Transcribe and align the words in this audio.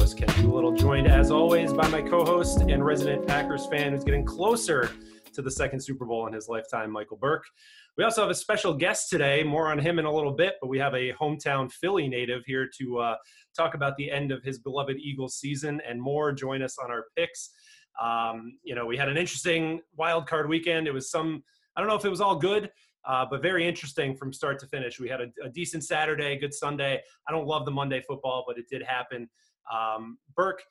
host, 0.00 0.16
Ken 0.16 0.28
Doolittle, 0.42 0.72
joined 0.72 1.06
as 1.06 1.30
always 1.30 1.72
by 1.72 1.86
my 1.88 2.00
co 2.00 2.24
host 2.24 2.60
and 2.60 2.84
resident 2.84 3.26
Packers 3.26 3.66
fan 3.66 3.92
who's 3.92 4.04
getting 4.04 4.24
closer 4.24 4.90
to 5.40 5.44
the 5.44 5.50
second 5.50 5.80
Super 5.80 6.04
Bowl 6.04 6.26
in 6.26 6.32
his 6.32 6.48
lifetime, 6.48 6.90
Michael 6.90 7.16
Burke. 7.16 7.46
We 7.96 8.04
also 8.04 8.20
have 8.20 8.30
a 8.30 8.34
special 8.34 8.74
guest 8.74 9.08
today, 9.08 9.42
more 9.42 9.68
on 9.68 9.78
him 9.78 9.98
in 9.98 10.04
a 10.04 10.12
little 10.12 10.32
bit, 10.32 10.54
but 10.60 10.68
we 10.68 10.78
have 10.78 10.94
a 10.94 11.12
hometown 11.14 11.72
Philly 11.72 12.08
native 12.08 12.42
here 12.46 12.68
to 12.78 12.98
uh, 12.98 13.16
talk 13.56 13.74
about 13.74 13.96
the 13.96 14.10
end 14.10 14.32
of 14.32 14.42
his 14.42 14.58
beloved 14.58 14.96
Eagles 14.98 15.36
season 15.36 15.80
and 15.88 16.00
more. 16.00 16.32
Join 16.32 16.62
us 16.62 16.76
on 16.78 16.90
our 16.90 17.06
picks. 17.16 17.50
Um, 18.00 18.58
you 18.62 18.74
know, 18.74 18.86
we 18.86 18.96
had 18.96 19.08
an 19.08 19.16
interesting 19.16 19.80
wild 19.96 20.26
card 20.26 20.48
weekend. 20.48 20.86
It 20.86 20.92
was 20.92 21.10
some, 21.10 21.42
I 21.74 21.80
don't 21.80 21.88
know 21.88 21.96
if 21.96 22.04
it 22.04 22.10
was 22.10 22.20
all 22.20 22.36
good. 22.36 22.70
Uh, 23.08 23.24
but 23.30 23.40
very 23.40 23.66
interesting 23.66 24.14
from 24.14 24.30
start 24.30 24.58
to 24.58 24.66
finish. 24.66 25.00
We 25.00 25.08
had 25.08 25.22
a, 25.22 25.28
a, 25.42 25.48
decent 25.48 25.84
Saturday, 25.84 26.36
good 26.36 26.52
Sunday. 26.52 27.00
I 27.26 27.32
don't 27.32 27.46
love 27.46 27.64
the 27.64 27.70
Monday 27.70 28.02
football, 28.06 28.44
but 28.46 28.58
it 28.58 28.66
did 28.70 28.82
happen. 28.82 29.26
Um, 29.72 30.18
Burke, 30.36 30.62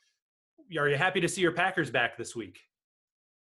are 0.77 0.88
you 0.88 0.95
happy 0.95 1.22
to 1.22 1.27
see 1.27 1.41
your 1.41 1.53
Packers 1.53 1.89
back 1.89 2.20
this 2.20 2.36
week? 2.36 2.59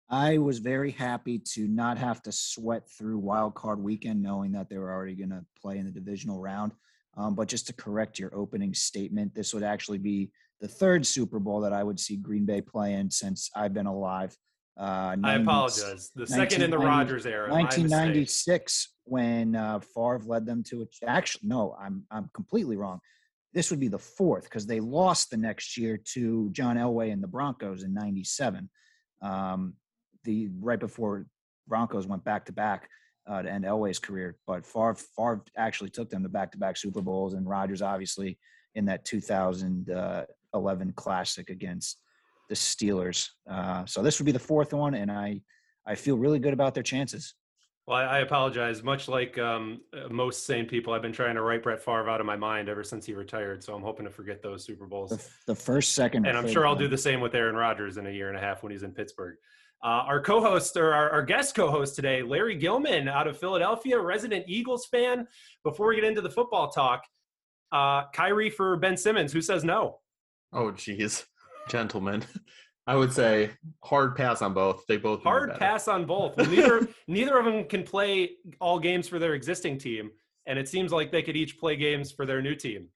I 0.08 0.38
was 0.38 0.58
very 0.58 0.92
happy 0.92 1.40
to 1.54 1.66
not 1.66 1.98
have 1.98 2.22
to 2.22 2.32
sweat 2.32 2.88
through 2.88 3.18
wild 3.18 3.54
card 3.54 3.82
weekend, 3.82 4.22
knowing 4.22 4.52
that 4.52 4.68
they 4.68 4.78
were 4.78 4.92
already 4.92 5.16
going 5.16 5.30
to 5.30 5.44
play 5.60 5.78
in 5.78 5.84
the 5.84 5.90
divisional 5.90 6.40
round. 6.40 6.72
Um, 7.16 7.34
but 7.34 7.48
just 7.48 7.66
to 7.68 7.72
correct 7.72 8.18
your 8.18 8.34
opening 8.34 8.72
statement, 8.74 9.34
this 9.34 9.52
would 9.52 9.64
actually 9.64 9.98
be 9.98 10.30
the 10.60 10.68
third 10.68 11.06
Super 11.06 11.38
Bowl 11.38 11.60
that 11.60 11.72
I 11.72 11.82
would 11.82 11.98
see 11.98 12.16
Green 12.16 12.44
Bay 12.44 12.60
play 12.60 12.94
in 12.94 13.10
since 13.10 13.50
I've 13.56 13.74
been 13.74 13.86
alive. 13.86 14.36
Uh, 14.76 15.16
90, 15.18 15.24
I 15.24 15.34
apologize. 15.36 16.10
The 16.14 16.26
second 16.26 16.62
in 16.62 16.70
the 16.70 16.78
Rodgers 16.78 17.24
era. 17.24 17.50
1996, 17.50 18.92
when 19.04 19.56
uh, 19.56 19.80
Favre 19.80 20.22
led 20.26 20.44
them 20.44 20.62
to 20.64 20.82
it. 20.82 20.94
Actually, 21.06 21.48
no, 21.48 21.74
I'm 21.80 22.04
I'm 22.10 22.30
completely 22.34 22.76
wrong. 22.76 23.00
This 23.54 23.70
would 23.70 23.80
be 23.80 23.88
the 23.88 23.98
fourth 23.98 24.44
because 24.44 24.66
they 24.66 24.80
lost 24.80 25.30
the 25.30 25.38
next 25.38 25.78
year 25.78 25.98
to 26.12 26.50
John 26.52 26.76
Elway 26.76 27.10
and 27.10 27.22
the 27.22 27.28
Broncos 27.28 27.82
in 27.82 27.94
'97. 27.94 28.68
Um, 29.22 29.74
the 30.26 30.50
right 30.60 30.78
before 30.78 31.24
Broncos 31.66 32.06
went 32.06 32.22
back 32.24 32.44
to 32.46 32.52
back 32.52 32.90
uh, 33.26 33.40
to 33.42 33.50
end 33.50 33.64
Elway's 33.64 33.98
career, 33.98 34.36
but 34.46 34.66
Favre, 34.66 34.94
Favre 35.16 35.42
actually 35.56 35.90
took 35.90 36.10
them 36.10 36.22
to 36.22 36.28
back 36.28 36.52
to 36.52 36.58
back 36.58 36.76
Super 36.76 37.00
Bowls, 37.00 37.32
and 37.32 37.48
Rodgers 37.48 37.80
obviously 37.80 38.38
in 38.74 38.84
that 38.84 39.06
2011 39.06 40.92
Classic 40.92 41.48
against 41.48 41.98
the 42.48 42.54
Steelers. 42.54 43.30
Uh, 43.50 43.84
so 43.86 44.02
this 44.02 44.20
would 44.20 44.26
be 44.26 44.32
the 44.32 44.38
fourth 44.38 44.74
one, 44.74 44.94
and 44.94 45.10
I 45.10 45.40
I 45.86 45.94
feel 45.94 46.18
really 46.18 46.38
good 46.38 46.52
about 46.52 46.74
their 46.74 46.82
chances. 46.82 47.34
Well, 47.86 47.98
I 47.98 48.18
apologize. 48.18 48.82
Much 48.82 49.06
like 49.06 49.38
um, 49.38 49.80
uh, 49.96 50.08
most 50.08 50.44
sane 50.44 50.66
people, 50.66 50.92
I've 50.92 51.02
been 51.02 51.12
trying 51.12 51.36
to 51.36 51.42
write 51.42 51.62
Brett 51.62 51.80
Favre 51.80 52.10
out 52.10 52.20
of 52.20 52.26
my 52.26 52.34
mind 52.34 52.68
ever 52.68 52.82
since 52.82 53.06
he 53.06 53.14
retired. 53.14 53.62
So 53.62 53.76
I'm 53.76 53.82
hoping 53.82 54.04
to 54.06 54.10
forget 54.10 54.42
those 54.42 54.64
Super 54.64 54.86
Bowls. 54.86 55.10
The, 55.10 55.24
the 55.46 55.54
first, 55.54 55.92
second, 55.92 56.26
and 56.26 56.36
I'm 56.36 56.48
sure 56.48 56.66
I'll 56.66 56.74
do 56.74 56.88
the 56.88 56.98
same 56.98 57.20
with 57.20 57.34
Aaron 57.36 57.54
Rodgers 57.54 57.96
in 57.96 58.06
a 58.06 58.10
year 58.10 58.28
and 58.28 58.36
a 58.36 58.40
half 58.40 58.64
when 58.64 58.72
he's 58.72 58.82
in 58.82 58.90
Pittsburgh. 58.90 59.36
Uh, 59.84 60.02
our 60.08 60.20
co-host 60.20 60.76
or 60.76 60.92
our, 60.92 61.10
our, 61.10 61.22
guest 61.22 61.54
co-host 61.54 61.94
today, 61.94 62.22
Larry 62.22 62.56
Gilman, 62.56 63.08
out 63.08 63.28
of 63.28 63.38
Philadelphia, 63.38 64.00
resident 64.00 64.44
Eagles 64.48 64.86
fan. 64.86 65.28
Before 65.64 65.88
we 65.88 65.96
get 65.96 66.04
into 66.04 66.22
the 66.22 66.30
football 66.30 66.70
talk, 66.70 67.04
uh, 67.72 68.04
Kyrie 68.12 68.50
for 68.50 68.76
Ben 68.76 68.96
Simmons. 68.96 69.32
Who 69.32 69.42
says 69.42 69.64
no? 69.64 69.98
Oh, 70.52 70.70
geez 70.72 71.26
gentlemen. 71.68 72.24
I 72.86 72.94
would 72.94 73.12
say 73.12 73.50
hard 73.82 74.14
pass 74.14 74.42
on 74.42 74.54
both. 74.54 74.86
They 74.86 74.96
both 74.96 75.22
hard 75.22 75.54
pass 75.58 75.88
on 75.88 76.04
both. 76.04 76.36
Neither 76.36 76.86
neither 77.08 77.38
of 77.38 77.44
them 77.44 77.64
can 77.64 77.82
play 77.82 78.32
all 78.60 78.78
games 78.78 79.08
for 79.08 79.18
their 79.18 79.34
existing 79.34 79.78
team, 79.78 80.10
and 80.46 80.58
it 80.58 80.68
seems 80.68 80.92
like 80.92 81.10
they 81.10 81.22
could 81.22 81.36
each 81.36 81.58
play 81.58 81.76
games 81.76 82.12
for 82.12 82.26
their 82.26 82.40
new 82.40 82.54
team. 82.54 82.88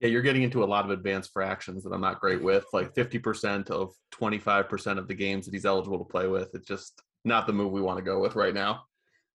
Yeah, 0.00 0.08
you're 0.08 0.22
getting 0.22 0.42
into 0.42 0.62
a 0.62 0.66
lot 0.66 0.84
of 0.84 0.90
advanced 0.90 1.32
fractions 1.32 1.82
that 1.84 1.92
I'm 1.92 2.00
not 2.00 2.20
great 2.20 2.42
with, 2.42 2.66
like 2.72 2.94
50% 2.94 3.70
of 3.70 3.94
25% 4.14 4.98
of 4.98 5.08
the 5.08 5.14
games 5.14 5.46
that 5.46 5.54
he's 5.54 5.64
eligible 5.64 5.98
to 5.98 6.04
play 6.04 6.26
with. 6.28 6.54
It's 6.54 6.66
just 6.66 7.00
not 7.24 7.46
the 7.46 7.52
move 7.52 7.72
we 7.72 7.80
want 7.80 7.98
to 7.98 8.04
go 8.04 8.20
with 8.20 8.36
right 8.36 8.52
now. 8.52 8.82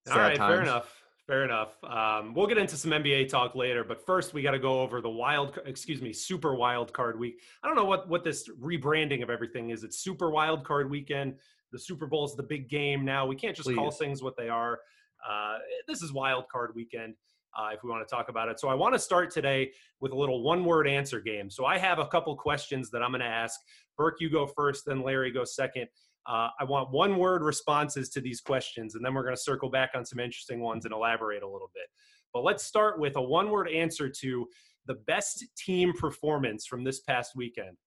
Sad 0.07 0.13
all 0.13 0.19
right, 0.19 0.35
times. 0.35 0.53
fair 0.53 0.61
enough. 0.61 1.01
Fair 1.27 1.45
enough. 1.45 1.83
Um, 1.83 2.33
we'll 2.33 2.47
get 2.47 2.57
into 2.57 2.75
some 2.75 2.91
NBA 2.91 3.29
talk 3.29 3.55
later, 3.55 3.83
but 3.83 4.05
first 4.05 4.33
we 4.33 4.41
got 4.41 4.51
to 4.51 4.59
go 4.59 4.81
over 4.81 5.01
the 5.01 5.09
wild, 5.09 5.57
excuse 5.65 6.01
me, 6.01 6.11
super 6.11 6.55
wild 6.55 6.91
card 6.93 7.17
week. 7.17 7.41
I 7.63 7.67
don't 7.67 7.77
know 7.77 7.85
what 7.85 8.09
what 8.09 8.23
this 8.23 8.49
rebranding 8.61 9.23
of 9.23 9.29
everything 9.29 9.69
is. 9.69 9.83
It's 9.83 9.99
super 9.99 10.29
wild 10.29 10.65
card 10.65 10.89
weekend. 10.89 11.35
The 11.71 11.79
Super 11.79 12.05
Bowl 12.05 12.25
is 12.25 12.35
the 12.35 12.43
big 12.43 12.67
game 12.69 13.05
now. 13.05 13.25
We 13.25 13.35
can't 13.35 13.55
just 13.55 13.67
Please. 13.67 13.75
call 13.75 13.91
things 13.91 14.21
what 14.21 14.35
they 14.35 14.49
are. 14.49 14.79
Uh, 15.27 15.59
this 15.87 16.01
is 16.01 16.11
wild 16.11 16.49
card 16.51 16.71
weekend. 16.75 17.15
Uh, 17.57 17.69
if 17.73 17.83
we 17.83 17.89
want 17.89 18.07
to 18.07 18.15
talk 18.15 18.29
about 18.29 18.47
it. 18.47 18.59
So 18.59 18.69
I 18.69 18.73
want 18.73 18.93
to 18.93 18.99
start 18.99 19.29
today 19.29 19.71
with 19.99 20.13
a 20.13 20.15
little 20.15 20.41
one 20.41 20.63
word 20.63 20.87
answer 20.87 21.19
game. 21.19 21.49
So 21.49 21.65
I 21.65 21.77
have 21.77 21.99
a 21.99 22.07
couple 22.07 22.33
questions 22.35 22.89
that 22.91 23.03
I'm 23.03 23.11
going 23.11 23.19
to 23.19 23.27
ask. 23.27 23.59
Burke, 23.97 24.21
you 24.21 24.29
go 24.29 24.47
first, 24.47 24.85
then 24.85 25.01
Larry 25.01 25.31
goes 25.31 25.53
second. 25.53 25.87
Uh, 26.27 26.49
I 26.59 26.63
want 26.63 26.91
one 26.91 27.17
word 27.17 27.41
responses 27.41 28.09
to 28.09 28.21
these 28.21 28.41
questions, 28.41 28.95
and 28.95 29.03
then 29.03 29.13
we're 29.13 29.23
going 29.23 29.35
to 29.35 29.41
circle 29.41 29.69
back 29.69 29.91
on 29.95 30.05
some 30.05 30.19
interesting 30.19 30.61
ones 30.61 30.85
and 30.85 30.93
elaborate 30.93 31.43
a 31.43 31.47
little 31.47 31.71
bit. 31.73 31.87
But 32.33 32.43
let's 32.43 32.63
start 32.63 32.99
with 32.99 33.15
a 33.15 33.21
one 33.21 33.49
word 33.49 33.67
answer 33.69 34.07
to 34.07 34.47
the 34.85 34.93
best 34.93 35.45
team 35.57 35.93
performance 35.93 36.65
from 36.65 36.83
this 36.83 36.99
past 37.01 37.31
weekend. 37.35 37.77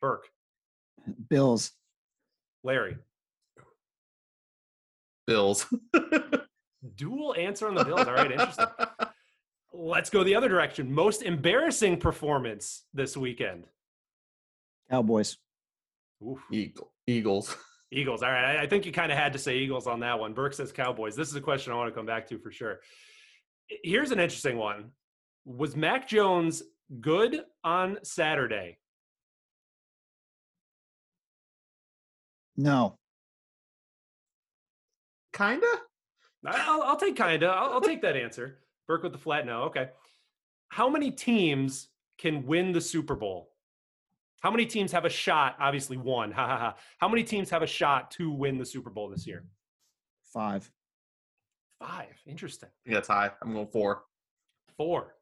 Burke. 0.00 0.26
Bills. 1.28 1.72
Larry. 2.64 2.96
Bills. 5.26 5.66
Dual 6.96 7.34
answer 7.36 7.68
on 7.68 7.74
the 7.74 7.84
Bills. 7.84 8.06
All 8.06 8.14
right, 8.14 8.32
interesting. 8.32 8.66
Let's 9.72 10.10
go 10.10 10.22
the 10.22 10.34
other 10.34 10.48
direction. 10.48 10.92
Most 10.92 11.22
embarrassing 11.22 11.98
performance 11.98 12.84
this 12.92 13.16
weekend. 13.16 13.66
Cowboys. 14.90 15.38
Oof. 16.26 16.40
Eagle. 16.52 16.92
Eagles. 17.06 17.56
Eagles. 17.92 18.22
All 18.22 18.30
right. 18.30 18.58
I 18.58 18.66
think 18.66 18.84
you 18.86 18.92
kind 18.92 19.10
of 19.10 19.18
had 19.18 19.32
to 19.32 19.38
say 19.38 19.58
Eagles 19.58 19.86
on 19.86 20.00
that 20.00 20.18
one. 20.18 20.34
Burke 20.34 20.54
says 20.54 20.72
Cowboys. 20.72 21.16
This 21.16 21.28
is 21.28 21.34
a 21.36 21.40
question 21.40 21.72
I 21.72 21.76
want 21.76 21.88
to 21.88 21.94
come 21.94 22.06
back 22.06 22.26
to 22.28 22.38
for 22.38 22.50
sure. 22.50 22.80
Here's 23.82 24.10
an 24.10 24.20
interesting 24.20 24.56
one. 24.56 24.90
Was 25.44 25.74
Mac 25.76 26.08
Jones 26.08 26.62
good 27.00 27.42
on 27.64 27.98
Saturday? 28.02 28.78
No. 32.56 32.98
Kinda. 35.32 35.66
I'll, 36.44 36.82
I'll 36.82 36.96
take 36.96 37.16
kinda. 37.16 37.46
I'll, 37.46 37.74
I'll 37.74 37.80
take 37.80 38.02
that 38.02 38.16
answer. 38.16 38.58
Burke 38.86 39.02
with 39.02 39.12
the 39.12 39.18
flat 39.18 39.46
no. 39.46 39.62
Okay. 39.64 39.88
How 40.68 40.88
many 40.88 41.10
teams 41.10 41.88
can 42.18 42.46
win 42.46 42.72
the 42.72 42.80
Super 42.80 43.14
Bowl? 43.14 43.50
How 44.40 44.50
many 44.50 44.66
teams 44.66 44.90
have 44.92 45.04
a 45.04 45.10
shot? 45.10 45.56
Obviously, 45.60 45.96
one. 45.96 46.32
Ha 46.32 46.46
ha 46.46 46.58
ha. 46.58 46.76
How 46.98 47.08
many 47.08 47.22
teams 47.22 47.50
have 47.50 47.62
a 47.62 47.66
shot 47.66 48.10
to 48.12 48.30
win 48.30 48.58
the 48.58 48.66
Super 48.66 48.90
Bowl 48.90 49.08
this 49.08 49.26
year? 49.26 49.44
Five. 50.32 50.70
Five. 51.78 52.20
Interesting. 52.26 52.70
Yeah, 52.86 52.98
it's 52.98 53.08
high. 53.08 53.30
I'm 53.42 53.52
going 53.52 53.66
four. 53.66 54.04
Four. 54.76 55.14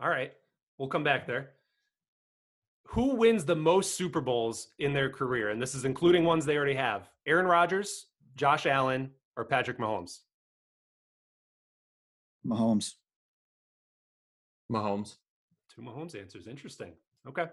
All 0.00 0.08
right. 0.08 0.32
We'll 0.78 0.88
come 0.88 1.04
back 1.04 1.26
there. 1.26 1.50
Who 2.88 3.16
wins 3.16 3.44
the 3.44 3.56
most 3.56 3.96
Super 3.96 4.20
Bowls 4.20 4.68
in 4.78 4.92
their 4.92 5.10
career? 5.10 5.50
And 5.50 5.60
this 5.60 5.74
is 5.74 5.84
including 5.84 6.24
ones 6.24 6.44
they 6.44 6.56
already 6.56 6.74
have 6.74 7.10
Aaron 7.26 7.46
Rodgers, 7.46 8.06
Josh 8.36 8.66
Allen, 8.66 9.10
or 9.36 9.44
Patrick 9.44 9.78
Mahomes? 9.78 10.20
Mahomes. 12.46 12.94
Mahomes. 14.70 15.16
Two 15.74 15.82
Mahomes 15.82 16.18
answers. 16.18 16.46
Interesting. 16.46 16.92
Okay. 17.28 17.46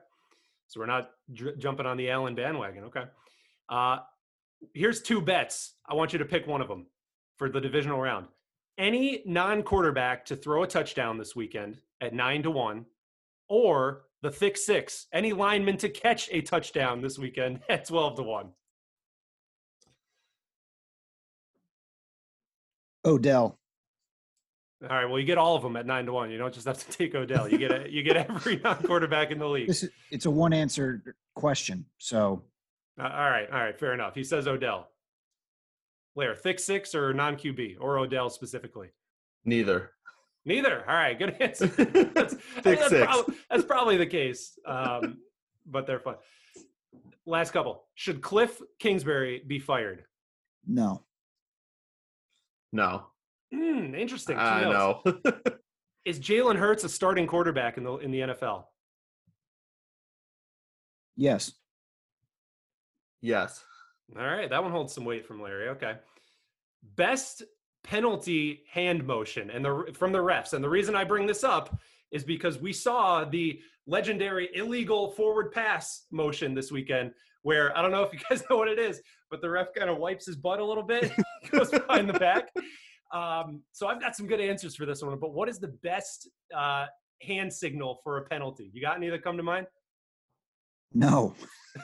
So 0.68 0.80
we're 0.80 0.86
not 0.86 1.12
j- 1.33 1.56
jumping 1.57 1.86
on 1.86 1.98
the 1.98 2.10
Allen 2.10 2.36
bandwagon. 2.36 2.86
Okay. 2.86 3.04
Uh, 3.69 3.98
here's 4.74 5.01
two 5.01 5.21
bets. 5.21 5.74
I 5.88 5.95
want 5.95 6.13
you 6.13 6.19
to 6.19 6.25
pick 6.25 6.48
one 6.48 6.62
of 6.62 6.68
them 6.68 6.88
for 7.38 7.50
the 7.50 7.60
divisional 7.60 8.00
round. 8.00 8.27
Any 8.77 9.24
non 9.25 9.63
quarterback 9.63 10.25
to 10.25 10.36
throw 10.36 10.63
a 10.63 10.68
touchdown 10.68 11.18
this 11.18 11.36
weekend 11.36 11.80
at 12.00 12.13
nine 12.13 12.44
to 12.44 12.51
one, 12.51 12.86
or 13.50 14.04
the 14.21 14.31
thick 14.31 14.56
six, 14.56 15.07
any 15.13 15.33
lineman 15.33 15.77
to 15.77 15.89
catch 15.89 16.30
a 16.31 16.42
touchdown 16.42 17.01
this 17.01 17.18
weekend 17.18 17.60
at 17.69 17.86
12 17.86 18.18
to 18.18 18.24
one. 18.24 18.50
Odell. 23.04 23.57
All 24.83 24.95
right. 24.95 25.06
Well, 25.06 25.19
you 25.19 25.25
get 25.25 25.38
all 25.38 25.56
of 25.56 25.62
them 25.62 25.75
at 25.75 25.86
nine 25.86 26.06
to 26.07 26.13
one. 26.13 26.31
You 26.31 26.38
don't 26.38 26.54
just 26.54 26.66
have 26.66 26.78
to 26.86 26.92
take 26.98 27.13
Odell. 27.13 27.48
You 27.48 27.57
get 27.57 27.72
a, 27.72 27.92
you 27.92 28.01
get 28.04 28.18
every 28.18 28.57
non-quarterback 28.63 29.31
in 29.31 29.38
the 29.39 29.48
league. 29.48 29.68
This 29.68 29.83
is, 29.83 29.89
it's 30.10 30.25
a 30.25 30.31
one-answer 30.31 31.16
question. 31.36 31.86
So. 31.98 32.44
Uh, 33.00 33.04
all 33.04 33.30
right. 33.30 33.50
All 33.51 33.60
right. 33.60 33.78
Fair 33.80 33.94
enough. 33.94 34.16
He 34.16 34.24
says 34.24 34.48
Odell. 34.48 34.88
Blair, 36.16 36.36
thick 36.36 36.60
six 36.60 36.94
or 36.94 37.13
non 37.13 37.36
QB 37.36 37.78
or 37.80 37.98
Odell 38.00 38.30
specifically? 38.30 38.89
Neither. 39.45 39.92
Neither. 40.45 40.80
All 40.89 40.95
right, 40.95 41.18
good 41.18 41.36
answer. 41.39 41.68
That's, 41.68 42.36
that's, 42.63 42.89
six. 42.89 43.06
prob- 43.06 43.33
that's 43.50 43.63
probably 43.63 43.98
the 43.98 44.06
case. 44.06 44.57
Um, 44.66 45.19
but 45.66 45.86
they're 45.88 46.00
fun. 46.00 46.16
Last 47.25 47.51
couple. 47.51 47.83
Should 47.94 48.22
Cliff 48.22 48.60
Kingsbury 48.80 49.44
be 49.45 49.60
fired? 49.60 50.04
No. 50.68 51.04
No. 52.74 53.06
Hmm, 53.53 53.94
interesting. 53.95 54.36
Two 54.36 54.42
I 54.42 54.62
no's. 54.62 54.98
know. 55.06 55.33
Is 56.06 56.19
Jalen 56.19 56.56
Hurts 56.57 56.83
a 56.83 56.89
starting 56.89 57.27
quarterback 57.27 57.77
in 57.77 57.83
the 57.83 57.98
in 57.98 58.12
the 58.12 58.19
NFL? 58.21 58.65
Yes. 61.15 61.51
yes. 63.21 63.63
All 64.18 64.25
right, 64.25 64.50
that 64.50 64.63
one 64.63 64.71
holds 64.71 64.94
some 64.94 65.06
weight 65.06 65.25
from 65.25 65.42
Larry. 65.42 65.69
Okay. 65.69 65.95
Best 66.95 67.44
penalty 67.83 68.63
hand 68.71 69.06
motion 69.06 69.50
and 69.50 69.63
the 69.63 69.94
from 69.94 70.12
the 70.12 70.19
refs. 70.19 70.54
And 70.54 70.63
the 70.63 70.69
reason 70.69 70.95
I 70.95 71.04
bring 71.04 71.27
this 71.27 71.44
up 71.44 71.77
is 72.12 72.24
because 72.24 72.59
we 72.59 72.74
saw 72.74 73.24
the 73.24 73.59
legendary 73.88 74.50
illegal 74.54 75.12
forward 75.12 75.51
pass 75.51 76.06
motion 76.12 76.54
this 76.54 76.71
weekend 76.71 77.12
where 77.44 77.75
I 77.77 77.81
don't 77.81 77.92
know 77.92 78.04
if 78.04 78.13
you 78.13 78.19
guys 78.30 78.44
know 78.50 78.57
what 78.57 78.68
it 78.68 78.80
is, 78.80 79.01
but 79.30 79.42
the 79.42 79.50
ref 79.50 79.74
kind 79.74 79.89
of 79.89 79.97
wipes 79.97 80.25
his 80.25 80.36
butt 80.36 80.59
a 80.59 80.65
little 80.65 80.83
bit, 80.83 81.12
goes 81.51 81.69
behind 81.69 82.09
the 82.09 82.19
back. 82.19 82.50
Um, 83.13 83.62
so 83.72 83.88
I've 83.88 84.00
got 84.00 84.16
some 84.16 84.28
good 84.28 84.40
answers 84.40 84.75
for 84.75 84.86
this 84.86 85.02
one, 85.04 85.18
but 85.19 85.34
what 85.34 85.50
is 85.50 85.60
the 85.60 85.68
best 85.84 86.30
uh, 86.56 86.86
hand 87.22 87.52
signal 87.52 88.00
for 88.04 88.18
a 88.18 88.25
penalty? 88.25 88.69
You 88.74 88.81
got 88.81 88.96
any 88.98 89.10
that 89.10 89.24
come 89.24 89.38
to 89.38 89.44
mind? 89.44 89.68
No. 90.94 91.36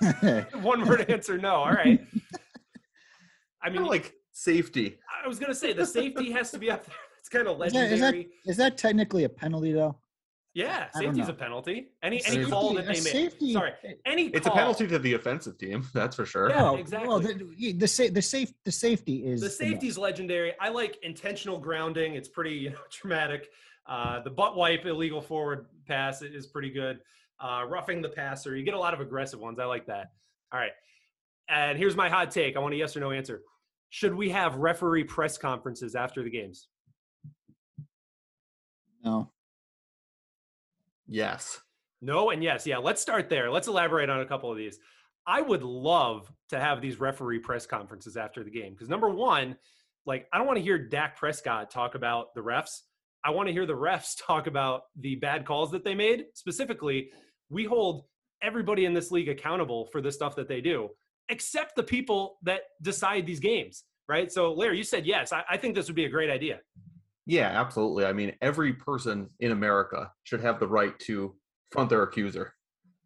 One 0.61 0.85
word 0.85 1.09
answer, 1.09 1.37
no. 1.37 1.55
All 1.55 1.71
right. 1.71 1.99
I 3.63 3.67
I 3.67 3.69
mean, 3.69 3.81
mean, 3.81 3.89
like 3.89 4.13
safety. 4.33 4.97
I 5.23 5.27
was 5.27 5.39
gonna 5.39 5.55
say 5.55 5.73
the 5.73 5.85
safety 5.85 6.31
has 6.31 6.51
to 6.51 6.59
be 6.59 6.69
up 6.69 6.85
there. 6.85 6.95
It's 7.19 7.29
kind 7.29 7.47
of 7.47 7.61
Is 7.65 7.73
that- 7.73 7.91
is 7.91 7.99
that- 7.99 8.05
legendary. 8.05 8.27
Is 8.45 8.57
that 8.57 8.77
technically 8.77 9.23
a 9.25 9.29
penalty 9.29 9.71
though? 9.73 9.97
Yeah, 10.57 10.89
safety's 10.91 11.29
a 11.29 11.33
penalty. 11.33 11.89
Any 12.01 12.19
Safety- 12.19 12.41
any 12.41 12.49
call 12.49 12.73
that 12.73 12.83
they 12.85 12.93
make. 12.93 12.97
safety- 13.01 13.53
Sorry, 13.53 13.73
any 14.05 14.25
It's 14.27 14.47
a 14.47 14.51
penalty 14.51 14.87
to 14.87 14.97
the 14.97 15.13
offensive 15.13 15.57
team, 15.59 15.85
that's 15.93 16.15
for 16.15 16.25
sure. 16.25 16.49
Yeah, 16.49 16.63
Well, 16.63 16.75
exactly. 16.77 17.07
Well, 17.07 17.19
the 17.19 17.73
the, 17.73 17.87
sa- 17.87 18.09
the 18.11 18.21
safe 18.21 18.51
the 18.63 18.71
safety 18.71 19.25
is 19.25 19.41
The 19.41 19.49
safety's 19.49 19.97
legendary. 19.97 20.53
I 20.59 20.69
like 20.69 20.97
intentional 21.03 21.59
grounding. 21.59 22.15
It's 22.15 22.27
pretty 22.27 22.51
you 22.65 22.69
know, 22.71 22.77
dramatic. 22.91 23.49
Uh, 23.85 24.21
the 24.21 24.31
butt 24.31 24.57
wipe 24.57 24.85
illegal 24.85 25.21
forward 25.21 25.67
pass 25.87 26.21
is 26.23 26.47
pretty 26.47 26.71
good. 26.71 26.99
Uh, 27.39 27.63
roughing 27.69 28.01
the 28.01 28.09
passer, 28.09 28.55
you 28.57 28.63
get 28.63 28.73
a 28.73 28.79
lot 28.79 28.95
of 28.95 28.99
aggressive 28.99 29.39
ones. 29.39 29.59
I 29.59 29.65
like 29.65 29.85
that. 29.85 30.11
All 30.51 30.59
right. 30.59 30.71
And 31.49 31.77
here's 31.77 31.95
my 31.95 32.09
hot 32.09 32.31
take. 32.31 32.57
I 32.57 32.59
want 32.59 32.73
a 32.73 32.77
yes 32.77 32.97
or 32.97 32.99
no 32.99 33.11
answer. 33.11 33.43
Should 33.89 34.13
we 34.15 34.29
have 34.31 34.55
referee 34.55 35.03
press 35.03 35.37
conferences 35.37 35.95
after 35.95 36.23
the 36.23 36.29
games? 36.31 36.67
no. 39.05 39.31
Yes. 41.07 41.59
No 42.01 42.29
and 42.29 42.43
yes. 42.43 42.67
Yeah, 42.67 42.77
let's 42.77 43.01
start 43.01 43.29
there. 43.29 43.49
Let's 43.49 43.67
elaborate 43.67 44.09
on 44.09 44.21
a 44.21 44.25
couple 44.25 44.51
of 44.51 44.57
these. 44.57 44.77
I 45.25 45.41
would 45.41 45.63
love 45.63 46.31
to 46.49 46.59
have 46.59 46.81
these 46.81 46.99
referee 46.99 47.39
press 47.39 47.65
conferences 47.65 48.15
after 48.15 48.43
the 48.43 48.51
game 48.51 48.73
because 48.73 48.89
number 48.89 49.09
one, 49.09 49.57
like 50.05 50.27
I 50.31 50.37
don't 50.37 50.47
want 50.47 50.57
to 50.57 50.63
hear 50.63 50.77
Dak 50.77 51.17
Prescott 51.17 51.69
talk 51.69 51.95
about 51.95 52.33
the 52.33 52.41
refs. 52.41 52.81
I 53.25 53.31
want 53.31 53.47
to 53.47 53.53
hear 53.53 53.65
the 53.65 53.73
refs 53.73 54.15
talk 54.25 54.47
about 54.47 54.83
the 54.99 55.15
bad 55.15 55.45
calls 55.45 55.71
that 55.71 55.83
they 55.83 55.95
made. 55.95 56.25
Specifically, 56.33 57.09
we 57.49 57.65
hold 57.65 58.05
everybody 58.41 58.85
in 58.85 58.93
this 58.93 59.11
league 59.11 59.29
accountable 59.29 59.87
for 59.91 60.01
the 60.01 60.11
stuff 60.11 60.35
that 60.35 60.47
they 60.47 60.61
do, 60.61 60.89
except 61.29 61.75
the 61.75 61.83
people 61.83 62.37
that 62.43 62.61
decide 62.81 63.25
these 63.25 63.39
games, 63.39 63.83
right? 64.07 64.31
So, 64.31 64.53
Larry, 64.53 64.77
you 64.77 64.83
said 64.83 65.05
yes. 65.05 65.33
I, 65.33 65.43
I 65.49 65.57
think 65.57 65.75
this 65.75 65.87
would 65.87 65.95
be 65.95 66.05
a 66.05 66.09
great 66.09 66.29
idea. 66.29 66.59
Yeah, 67.27 67.49
absolutely. 67.49 68.05
I 68.05 68.13
mean, 68.13 68.33
every 68.41 68.73
person 68.73 69.29
in 69.41 69.51
America 69.51 70.11
should 70.23 70.39
have 70.41 70.59
the 70.59 70.67
right 70.67 70.97
to 71.01 71.35
front 71.71 71.89
their 71.89 72.03
accuser. 72.03 72.53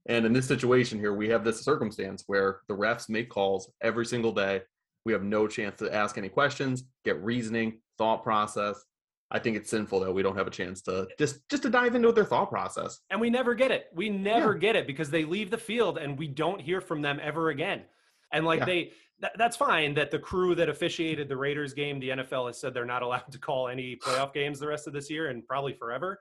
And 0.06 0.26
in 0.26 0.32
this 0.34 0.48
situation 0.48 1.00
here, 1.00 1.14
we 1.14 1.28
have 1.30 1.44
this 1.44 1.62
circumstance 1.64 2.24
where 2.28 2.60
the 2.68 2.76
refs 2.76 3.10
make 3.10 3.30
calls 3.30 3.72
every 3.82 4.06
single 4.06 4.32
day. 4.32 4.62
We 5.06 5.14
have 5.14 5.24
no 5.24 5.48
chance 5.48 5.80
to 5.80 5.94
ask 5.94 6.18
any 6.20 6.30
questions, 6.30 6.84
get 7.04 7.22
reasoning, 7.24 7.82
thought 7.98 8.24
process. 8.24 8.84
I 9.32 9.40
think 9.40 9.58
it's 9.58 9.70
sinful 9.72 10.02
that 10.02 10.12
we 10.12 10.22
don't 10.22 10.38
have 10.38 10.46
a 10.48 10.52
chance 10.52 10.82
to 10.84 11.08
just 11.18 11.48
just 11.50 11.64
to 11.64 11.70
dive 11.70 11.96
into 11.96 12.12
their 12.12 12.26
thought 12.26 12.50
process. 12.50 13.00
And 13.10 13.20
we 13.20 13.30
never 13.30 13.56
get 13.56 13.72
it. 13.72 13.88
We 13.96 14.10
never 14.10 14.54
get 14.54 14.76
it 14.76 14.86
because 14.86 15.10
they 15.10 15.24
leave 15.24 15.50
the 15.50 15.58
field 15.58 15.98
and 15.98 16.20
we 16.20 16.28
don't 16.28 16.62
hear 16.62 16.82
from 16.82 17.02
them 17.02 17.20
ever 17.24 17.50
again. 17.50 17.84
And 18.32 18.46
like 18.46 18.60
Yeah. 18.60 18.66
they, 18.66 18.92
that, 19.22 19.34
that's 19.38 19.56
fine 19.56 19.94
that 19.94 20.12
the 20.12 20.20
crew 20.20 20.56
that 20.56 20.70
officiated 20.70 21.30
the 21.30 21.38
Raiders 21.38 21.74
game, 21.74 22.00
the 22.00 22.10
NFL 22.10 22.48
has 22.48 22.60
said 22.60 22.74
they're 22.74 22.86
not 22.86 23.02
allowed 23.08 23.32
to 23.32 23.38
call 23.40 23.68
any 23.68 23.96
playoff 23.96 24.34
games 24.34 24.60
the 24.60 24.68
rest 24.68 24.88
of 24.88 24.94
this 24.94 25.10
year 25.10 25.30
and 25.30 25.46
probably 25.48 25.74
forever. 25.74 26.20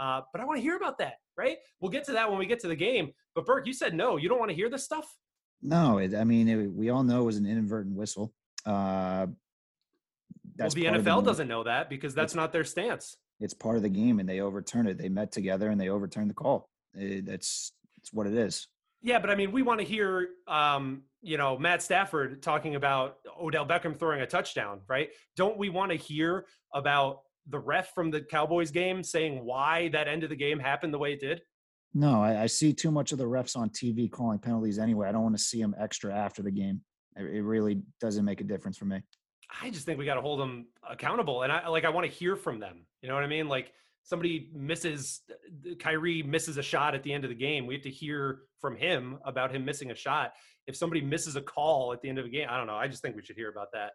Uh, 0.00 0.22
but 0.32 0.40
I 0.40 0.44
want 0.44 0.58
to 0.58 0.62
hear 0.62 0.76
about 0.76 0.98
that, 0.98 1.14
right? 1.36 1.58
We'll 1.80 1.90
get 1.90 2.04
to 2.04 2.12
that 2.12 2.30
when 2.30 2.38
we 2.38 2.46
get 2.46 2.60
to 2.60 2.68
the 2.68 2.76
game. 2.76 3.12
But 3.34 3.44
Burke, 3.44 3.66
you 3.66 3.72
said 3.74 3.94
no. 3.94 4.16
You 4.16 4.28
don't 4.28 4.38
want 4.38 4.50
to 4.50 4.54
hear 4.54 4.70
this 4.70 4.84
stuff. 4.84 5.06
No, 5.60 5.98
it, 5.98 6.14
I 6.14 6.24
mean, 6.24 6.48
it, 6.48 6.72
we 6.72 6.90
all 6.90 7.02
know 7.02 7.22
it 7.22 7.24
was 7.24 7.36
an 7.36 7.46
inadvertent 7.46 7.94
whistle. 7.96 8.32
Uh, 8.64 9.26
Well, 10.58 10.70
the 10.70 10.84
NFL 10.84 11.04
game. 11.04 11.24
doesn't 11.24 11.48
know 11.48 11.64
that 11.64 11.88
because 11.88 12.14
that's 12.14 12.34
not 12.34 12.52
their 12.52 12.64
stance. 12.64 13.16
It's 13.40 13.54
part 13.54 13.76
of 13.76 13.82
the 13.82 13.88
game, 13.88 14.20
and 14.20 14.28
they 14.28 14.40
overturned 14.40 14.88
it. 14.88 14.98
They 14.98 15.08
met 15.08 15.32
together 15.32 15.68
and 15.70 15.80
they 15.80 15.88
overturned 15.88 16.30
the 16.30 16.34
call. 16.34 16.68
It, 16.94 17.26
that's 17.26 17.72
it's 17.98 18.12
what 18.12 18.26
it 18.26 18.34
is. 18.34 18.68
Yeah, 19.02 19.18
but 19.18 19.30
I 19.30 19.34
mean, 19.34 19.50
we 19.52 19.62
want 19.62 19.80
to 19.80 19.86
hear, 19.86 20.28
um, 20.46 21.02
you 21.22 21.36
know, 21.36 21.56
Matt 21.56 21.82
Stafford 21.82 22.42
talking 22.42 22.74
about 22.74 23.16
Odell 23.40 23.66
Beckham 23.66 23.96
throwing 23.98 24.20
a 24.20 24.26
touchdown, 24.26 24.80
right? 24.88 25.10
Don't 25.36 25.56
we 25.56 25.68
want 25.68 25.92
to 25.92 25.96
hear 25.96 26.46
about 26.74 27.20
the 27.48 27.58
ref 27.58 27.94
from 27.94 28.10
the 28.10 28.20
Cowboys 28.20 28.70
game 28.70 29.02
saying 29.02 29.44
why 29.44 29.88
that 29.88 30.08
end 30.08 30.24
of 30.24 30.30
the 30.30 30.36
game 30.36 30.58
happened 30.58 30.92
the 30.92 30.98
way 30.98 31.12
it 31.12 31.20
did? 31.20 31.42
No, 31.94 32.22
I, 32.22 32.42
I 32.42 32.46
see 32.46 32.72
too 32.72 32.90
much 32.90 33.12
of 33.12 33.18
the 33.18 33.24
refs 33.24 33.56
on 33.56 33.70
TV 33.70 34.10
calling 34.10 34.38
penalties 34.38 34.78
anyway. 34.78 35.08
I 35.08 35.12
don't 35.12 35.22
want 35.22 35.36
to 35.36 35.42
see 35.42 35.60
them 35.60 35.74
extra 35.78 36.14
after 36.14 36.42
the 36.42 36.50
game. 36.50 36.80
It, 37.16 37.24
it 37.24 37.42
really 37.42 37.82
doesn't 38.00 38.24
make 38.24 38.40
a 38.40 38.44
difference 38.44 38.76
for 38.76 38.86
me. 38.86 39.00
I 39.62 39.70
just 39.70 39.84
think 39.84 39.98
we 39.98 40.06
got 40.06 40.14
to 40.14 40.22
hold 40.22 40.40
them 40.40 40.66
accountable, 40.88 41.42
and 41.42 41.52
I 41.52 41.68
like 41.68 41.84
I 41.84 41.90
want 41.90 42.06
to 42.06 42.12
hear 42.12 42.36
from 42.36 42.58
them. 42.58 42.86
You 43.02 43.08
know 43.08 43.14
what 43.14 43.24
I 43.24 43.26
mean? 43.26 43.48
Like 43.48 43.72
somebody 44.04 44.50
misses, 44.54 45.22
Kyrie 45.78 46.22
misses 46.22 46.56
a 46.56 46.62
shot 46.62 46.94
at 46.94 47.02
the 47.02 47.12
end 47.12 47.24
of 47.24 47.30
the 47.30 47.36
game. 47.36 47.66
We 47.66 47.74
have 47.74 47.82
to 47.84 47.90
hear 47.90 48.40
from 48.60 48.76
him 48.76 49.18
about 49.24 49.54
him 49.54 49.64
missing 49.64 49.90
a 49.90 49.94
shot. 49.94 50.32
If 50.66 50.76
somebody 50.76 51.00
misses 51.00 51.36
a 51.36 51.42
call 51.42 51.92
at 51.92 52.00
the 52.02 52.08
end 52.08 52.18
of 52.18 52.24
the 52.24 52.30
game, 52.30 52.46
I 52.50 52.56
don't 52.56 52.66
know. 52.66 52.76
I 52.76 52.88
just 52.88 53.02
think 53.02 53.16
we 53.16 53.22
should 53.22 53.36
hear 53.36 53.50
about 53.50 53.68
that. 53.72 53.92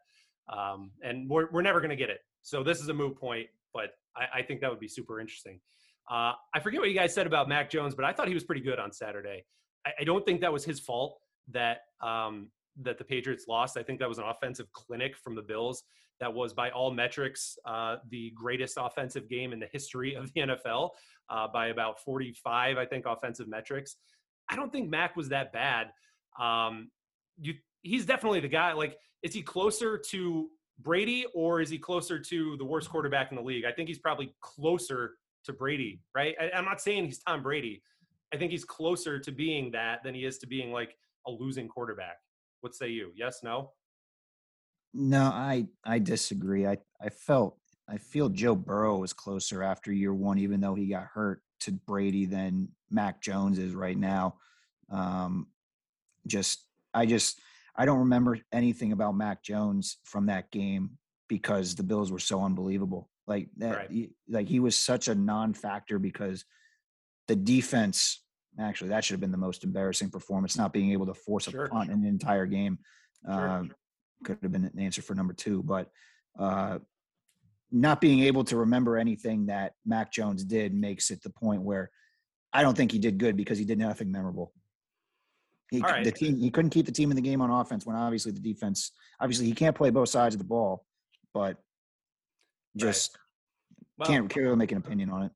Um, 0.50 0.92
and 1.02 1.30
we're 1.30 1.50
we're 1.52 1.62
never 1.62 1.80
going 1.80 1.90
to 1.90 1.96
get 1.96 2.10
it. 2.10 2.20
So 2.42 2.64
this 2.64 2.80
is 2.80 2.90
a 2.90 2.94
moot 2.94 3.18
point, 3.18 3.48
but 3.74 3.92
I, 4.16 4.40
I 4.40 4.42
think 4.42 4.62
that 4.62 4.70
would 4.70 4.80
be 4.80 4.88
super 4.88 5.20
interesting. 5.20 5.60
Uh, 6.10 6.34
I 6.54 6.60
forget 6.62 6.80
what 6.80 6.90
you 6.90 6.96
guys 6.96 7.14
said 7.14 7.28
about 7.28 7.50
Mac 7.50 7.70
Jones, 7.70 7.94
but 7.94 8.06
I 8.06 8.14
thought 8.14 8.30
he 8.30 8.34
was 8.34 8.46
pretty 8.46 8.62
good 8.62 8.80
on 8.80 8.94
Saturday. 8.94 9.46
I, 9.86 9.92
I 10.02 10.04
don't 10.04 10.26
think 10.26 10.40
that 10.42 10.54
was 10.54 10.64
his 10.64 10.80
fault 10.80 11.20
that 11.52 11.80
um, 12.02 12.50
that 12.82 12.98
the 12.98 13.04
Patriots 13.04 13.46
lost. 13.48 13.78
I 13.78 13.84
think 13.84 14.00
that 14.00 14.10
was 14.10 14.18
an 14.18 14.26
offensive 14.26 14.72
clinic 14.72 15.18
from 15.18 15.36
the 15.36 15.42
Bills. 15.42 15.84
That 16.20 16.34
was, 16.34 16.54
by 16.54 16.72
all 16.72 16.92
metrics, 16.92 17.58
uh, 17.66 17.98
the 18.10 18.32
greatest 18.36 18.78
offensive 18.80 19.30
game 19.30 19.54
in 19.54 19.60
the 19.60 19.68
history 19.72 20.16
of 20.16 20.32
the 20.34 20.42
NFL 20.42 20.92
uh, 21.30 21.48
by 21.48 21.68
about 21.68 22.00
45, 22.00 22.78
I 22.78 22.86
think, 22.86 23.06
offensive 23.06 23.48
metrics. 23.48 23.98
I 24.50 24.56
don't 24.56 24.72
think 24.72 24.90
Mac 24.90 25.16
was 25.16 25.30
that 25.30 25.54
bad. 25.54 25.92
Um, 26.40 26.90
you, 27.40 27.56
he's 27.82 28.06
definitely 28.06 28.40
the 28.40 28.48
guy. 28.48 28.74
Like, 28.74 28.98
is 29.24 29.34
he 29.34 29.42
closer 29.42 29.98
to 30.10 30.50
Brady 30.80 31.26
or 31.34 31.62
is 31.62 31.70
he 31.70 31.78
closer 31.78 32.20
to 32.20 32.58
the 32.58 32.66
worst 32.66 32.90
quarterback 32.90 33.32
in 33.32 33.36
the 33.36 33.44
league? 33.44 33.66
I 33.66 33.72
think 33.72 33.88
he's 33.88 34.00
probably 34.00 34.34
closer 34.42 35.16
to 35.46 35.54
Brady, 35.54 36.02
right? 36.16 36.36
I, 36.40 36.52
I'm 36.56 36.66
not 36.66 36.82
saying 36.82 37.06
he's 37.06 37.20
Tom 37.20 37.44
Brady. 37.44 37.82
I 38.34 38.38
think 38.38 38.52
he's 38.52 38.66
closer 38.66 39.20
to 39.20 39.32
being 39.32 39.72
that 39.72 40.04
than 40.04 40.14
he 40.14 40.26
is 40.26 40.38
to 40.40 40.48
being 40.48 40.72
like 40.72 40.96
a 41.26 41.32
losing 41.32 41.68
quarterback. 41.68 42.18
What 42.62 42.76
say 42.76 42.90
you? 42.90 43.12
Yes, 43.16 43.42
no? 43.44 43.72
No, 44.94 45.24
I 45.24 45.68
I 45.84 46.00
disagree. 46.00 46.66
I 46.66 46.78
I 47.02 47.10
felt 47.10 47.58
I 47.88 47.98
feel 47.98 48.30
Joe 48.30 48.56
Burrow 48.56 48.98
was 48.98 49.14
closer 49.14 49.64
after 49.64 49.92
year 49.92 50.14
one, 50.14 50.38
even 50.40 50.60
though 50.60 50.76
he 50.76 50.88
got 50.88 51.06
hurt 51.06 51.42
to 51.62 51.72
Brady 51.72 52.26
than 52.26 52.70
Mac 52.90 53.22
Jones 53.22 53.58
is 53.60 53.74
right 53.74 53.98
now. 53.98 54.36
Um, 54.90 55.48
just 56.26 56.66
I 56.94 57.06
just 57.06 57.40
I 57.76 57.86
don't 57.86 58.00
remember 58.00 58.40
anything 58.52 58.92
about 58.92 59.16
Mac 59.16 59.44
Jones 59.44 59.98
from 60.04 60.26
that 60.28 60.52
game 60.52 60.98
because 61.28 61.76
the 61.76 61.84
Bills 61.84 62.12
were 62.12 62.20
so 62.20 62.42
unbelievable. 62.44 63.10
Like 63.28 63.50
that, 63.58 63.76
Right. 63.76 63.92
he- 63.92 64.12
like 64.30 64.48
he 64.48 64.60
was 64.60 64.76
such 64.78 65.08
a 65.10 65.16
non-factor 65.16 66.00
because 66.00 66.46
the 67.28 67.36
defense. 67.36 68.24
Actually, 68.60 68.90
that 68.90 69.04
should 69.06 69.14
have 69.14 69.22
been 69.22 69.32
the 69.32 69.38
most 69.38 69.64
embarrassing 69.64 70.10
performance, 70.10 70.58
not 70.58 70.74
being 70.74 70.92
able 70.92 71.06
to 71.06 71.14
force 71.14 71.46
a 71.48 71.52
Sure, 71.52 71.68
punt 71.68 71.92
in 71.92 72.00
an 72.00 72.06
entire 72.06 72.48
game. 72.48 72.80
Sure. 73.24 73.50
Um, 73.50 73.72
could 74.24 74.38
have 74.42 74.52
been 74.52 74.66
an 74.66 74.80
answer 74.80 75.02
for 75.02 75.16
number 75.16 75.34
two, 75.34 75.64
but 75.64 75.90
uh, 76.40 76.80
not 77.72 78.02
being 78.02 78.22
able 78.22 78.44
to 78.46 78.58
remember 78.58 78.98
anything 78.98 79.48
that 79.48 79.74
Mac 79.86 80.12
Jones 80.12 80.44
did 80.44 80.74
makes 80.74 81.12
it 81.12 81.22
the 81.22 81.30
point 81.30 81.62
where 81.62 81.92
I 82.54 82.62
don't 82.62 82.76
think 82.76 82.92
he 82.92 83.00
did 83.00 83.18
good 83.18 83.36
because 83.36 83.58
he 83.58 83.66
did 83.66 83.78
nothing 83.78 84.12
memorable. 84.12 84.54
He, 85.70 85.82
All 85.82 85.90
right. 85.90 86.04
the 86.04 86.12
team, 86.12 86.40
he 86.40 86.50
couldn't 86.50 86.70
keep 86.70 86.86
the 86.86 86.92
team 86.92 87.12
in 87.12 87.16
the 87.16 87.22
game 87.22 87.42
on 87.42 87.50
offense 87.50 87.86
when 87.86 87.96
obviously 87.96 88.32
the 88.32 88.40
defense, 88.40 88.92
obviously 89.20 89.46
he 89.46 89.52
can't 89.52 89.76
play 89.76 89.90
both 89.90 90.10
sides 90.10 90.34
of 90.34 90.40
the 90.40 90.46
ball, 90.46 90.86
but 91.34 91.58
just 92.78 93.18
Well, 93.98 94.08
can't, 94.08 94.30
can't 94.30 94.46
really 94.46 94.56
make 94.56 94.72
an 94.72 94.78
opinion 94.78 95.10
on 95.10 95.24
it. 95.24 95.32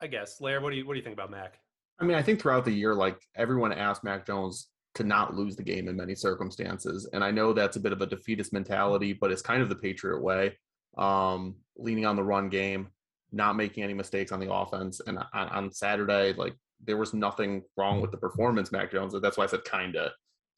I 0.00 0.06
guess. 0.06 0.40
Lair, 0.40 0.60
what 0.60 0.70
do 0.70 0.76
you 0.76 0.86
what 0.86 0.94
do 0.94 0.98
you 0.98 1.04
think 1.04 1.14
about 1.14 1.30
Mac? 1.30 1.58
I 2.00 2.04
mean, 2.04 2.16
I 2.16 2.22
think 2.22 2.40
throughout 2.40 2.64
the 2.64 2.72
year, 2.72 2.94
like 2.94 3.18
everyone 3.36 3.72
asked 3.72 4.04
Mac 4.04 4.26
Jones 4.26 4.68
to 4.94 5.04
not 5.04 5.34
lose 5.34 5.56
the 5.56 5.62
game 5.62 5.88
in 5.88 5.96
many 5.96 6.14
circumstances. 6.14 7.08
And 7.12 7.24
I 7.24 7.30
know 7.30 7.52
that's 7.52 7.76
a 7.76 7.80
bit 7.80 7.92
of 7.92 8.00
a 8.00 8.06
defeatist 8.06 8.52
mentality, 8.52 9.12
but 9.12 9.32
it's 9.32 9.42
kind 9.42 9.62
of 9.62 9.68
the 9.68 9.74
Patriot 9.74 10.22
way. 10.22 10.56
Um, 10.96 11.56
leaning 11.76 12.06
on 12.06 12.14
the 12.14 12.22
run 12.22 12.48
game, 12.48 12.88
not 13.32 13.56
making 13.56 13.82
any 13.82 13.94
mistakes 13.94 14.30
on 14.30 14.38
the 14.38 14.52
offense. 14.52 15.00
And 15.06 15.18
on, 15.18 15.48
on 15.48 15.72
Saturday, 15.72 16.32
like 16.34 16.54
there 16.82 16.96
was 16.96 17.12
nothing 17.14 17.62
wrong 17.76 18.00
with 18.00 18.10
the 18.10 18.16
performance, 18.16 18.70
Mac 18.70 18.92
Jones. 18.92 19.14
That's 19.20 19.36
why 19.36 19.44
I 19.44 19.48
said 19.48 19.64
kinda. 19.64 20.12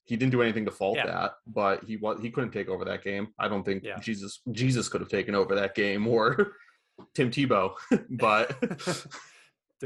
He 0.05 0.17
didn't 0.17 0.33
do 0.33 0.43
anything 0.43 0.65
to 0.67 0.71
fault 0.71 0.99
yeah. 0.99 1.07
that, 1.07 1.33
but 1.49 1.83
he 1.85 1.97
was 1.97 2.21
he 2.21 2.31
couldn't 2.31 2.53
take 2.53 2.69
over 2.69 2.85
that 2.85 3.03
game. 3.03 3.29
I 3.41 3.49
don't 3.49 3.65
think 3.65 3.83
yeah. 3.83 3.99
Jesus 3.99 4.41
Jesus 4.53 4.89
could 4.89 5.01
have 5.01 5.11
taken 5.11 5.35
over 5.35 5.55
that 5.57 5.75
game 5.75 6.07
or 6.07 6.53
Tim 7.15 7.31
Tebow, 7.31 7.75
but 8.11 8.57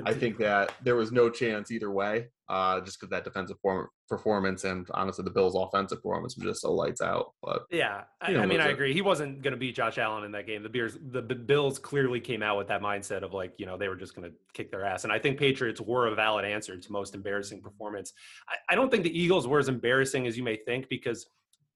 I 0.04 0.14
think 0.14 0.38
that 0.38 0.72
there 0.82 0.94
was 0.94 1.10
no 1.10 1.28
chance 1.28 1.70
either 1.70 1.90
way, 1.90 2.28
uh, 2.48 2.80
just 2.80 3.00
because 3.00 3.10
that 3.10 3.24
defensive 3.24 3.58
form- 3.60 3.88
performance 4.08 4.64
and 4.64 4.86
honestly 4.94 5.24
the 5.24 5.30
Bills' 5.30 5.56
offensive 5.56 5.98
performance 5.98 6.36
was 6.36 6.44
just 6.44 6.60
so 6.62 6.72
lights 6.72 7.00
out. 7.00 7.32
But 7.42 7.62
yeah, 7.70 8.02
I, 8.20 8.36
I 8.36 8.46
mean, 8.46 8.60
I 8.60 8.68
agree. 8.68 8.92
He 8.92 9.02
wasn't 9.02 9.42
going 9.42 9.52
to 9.52 9.56
beat 9.58 9.74
Josh 9.74 9.98
Allen 9.98 10.24
in 10.24 10.32
that 10.32 10.46
game. 10.46 10.62
The 10.62 10.68
Bears, 10.68 10.96
the, 11.10 11.22
the 11.22 11.34
Bills 11.34 11.78
clearly 11.78 12.20
came 12.20 12.42
out 12.42 12.56
with 12.56 12.68
that 12.68 12.82
mindset 12.82 13.22
of 13.22 13.32
like, 13.32 13.54
you 13.58 13.66
know, 13.66 13.76
they 13.76 13.88
were 13.88 13.96
just 13.96 14.14
going 14.14 14.30
to 14.30 14.36
kick 14.52 14.70
their 14.70 14.84
ass. 14.84 15.04
And 15.04 15.12
I 15.12 15.18
think 15.18 15.38
Patriots 15.38 15.80
were 15.80 16.06
a 16.06 16.14
valid 16.14 16.44
answer 16.44 16.76
to 16.76 16.92
most 16.92 17.14
embarrassing 17.14 17.60
performance. 17.60 18.12
I, 18.48 18.72
I 18.72 18.74
don't 18.76 18.90
think 18.90 19.02
the 19.02 19.18
Eagles 19.18 19.48
were 19.48 19.58
as 19.58 19.68
embarrassing 19.68 20.26
as 20.26 20.36
you 20.36 20.44
may 20.44 20.56
think 20.56 20.88
because 20.88 21.26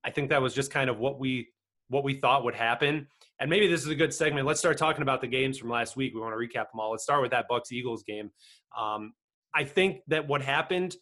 I 0.05 0.11
think 0.11 0.31
that 0.31 0.41
was 0.41 0.55
just 0.55 0.71
kind 0.71 0.89
of 0.89 0.99
what 0.99 1.19
we 1.19 1.49
what 1.89 2.05
we 2.05 2.15
thought 2.15 2.45
would 2.45 2.55
happen. 2.55 3.09
And 3.41 3.51
maybe 3.51 3.67
this 3.67 3.83
is 3.83 3.89
a 3.89 3.95
good 3.95 4.15
segment. 4.15 4.47
Let's 4.47 4.61
start 4.61 4.79
talking 4.79 5.03
about 5.03 5.21
the 5.21 5.27
games 5.27 5.59
from 5.59 5.69
last 5.69 5.97
week. 5.97 6.15
We 6.15 6.21
want 6.21 6.33
to 6.33 6.39
recap 6.39 6.71
them 6.71 6.81
all. 6.81 6.93
Let's 6.93 7.03
start 7.03 7.21
with 7.21 7.33
that 7.33 7.47
Bucks 7.49 7.73
Eagles 7.73 8.05
game. 8.05 8.31
Um, 8.79 9.13
I 9.55 9.65
think 9.65 10.01
that 10.09 10.27
what 10.27 10.43
happened 10.43 10.97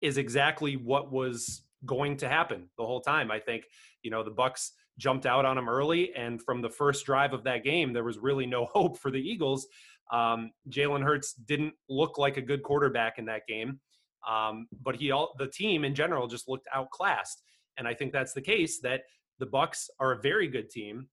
is 0.00 0.18
exactly 0.18 0.76
what 0.76 1.12
was 1.12 1.62
going 1.86 2.16
to 2.18 2.28
happen 2.28 2.68
the 2.78 2.86
whole 2.86 3.00
time. 3.00 3.30
I 3.30 3.38
think 3.38 3.64
you 4.02 4.10
know 4.10 4.22
the 4.22 4.30
Bucks 4.30 4.72
jumped 4.98 5.26
out 5.26 5.44
on 5.44 5.56
them 5.56 5.68
early, 5.68 6.14
and 6.14 6.42
from 6.42 6.60
the 6.60 6.70
first 6.70 7.06
drive 7.06 7.32
of 7.32 7.44
that 7.44 7.64
game, 7.64 7.92
there 7.92 8.04
was 8.04 8.18
really 8.18 8.46
no 8.46 8.66
hope 8.72 8.98
for 8.98 9.10
the 9.10 9.20
Eagles. 9.20 9.66
Um, 10.12 10.50
Jalen 10.68 11.02
Hurts 11.02 11.32
didn't 11.32 11.74
look 11.88 12.18
like 12.18 12.36
a 12.36 12.42
good 12.42 12.62
quarterback 12.62 13.18
in 13.18 13.24
that 13.26 13.46
game, 13.46 13.80
um, 14.28 14.66
but 14.82 14.96
he 14.96 15.10
all 15.10 15.32
the 15.38 15.48
team 15.48 15.84
in 15.84 15.94
general 15.94 16.26
just 16.26 16.48
looked 16.48 16.68
outclassed, 16.74 17.42
and 17.78 17.86
I 17.88 17.94
think 17.94 18.12
that's 18.12 18.32
the 18.32 18.42
case 18.42 18.80
that 18.80 19.02
the 19.38 19.46
Bucks 19.46 19.88
are 19.98 20.12
a 20.12 20.20
very 20.20 20.48
good 20.48 20.70
team 20.70 21.08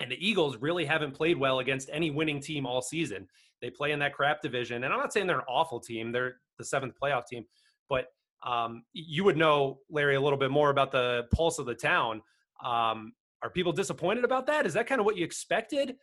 and 0.00 0.10
the 0.10 0.26
Eagles 0.26 0.56
really 0.56 0.84
haven't 0.84 1.12
played 1.12 1.38
well 1.38 1.58
against 1.60 1.90
any 1.92 2.10
winning 2.10 2.40
team 2.40 2.66
all 2.66 2.82
season. 2.82 3.28
They 3.60 3.70
play 3.70 3.92
in 3.92 3.98
that 3.98 4.14
crap 4.14 4.40
division. 4.40 4.84
And 4.84 4.92
I'm 4.92 4.98
not 4.98 5.12
saying 5.12 5.26
they're 5.26 5.38
an 5.38 5.44
awful 5.48 5.80
team, 5.80 6.12
they're 6.12 6.36
the 6.58 6.64
seventh 6.64 6.94
playoff 7.00 7.26
team, 7.26 7.44
but 7.88 8.06
um, 8.42 8.84
you 8.94 9.22
would 9.24 9.36
know, 9.36 9.80
Larry, 9.90 10.16
a 10.16 10.20
little 10.20 10.38
bit 10.38 10.50
more 10.50 10.70
about 10.70 10.92
the 10.92 11.26
pulse 11.32 11.58
of 11.58 11.66
the 11.66 11.74
town. 11.74 12.22
Um, 12.64 13.12
are 13.42 13.50
people 13.50 13.72
disappointed 13.72 14.24
about 14.24 14.46
that? 14.46 14.66
Is 14.66 14.74
that 14.74 14.86
kind 14.86 15.00
of 15.00 15.04
what 15.04 15.16
you 15.16 15.24
expected? 15.24 15.96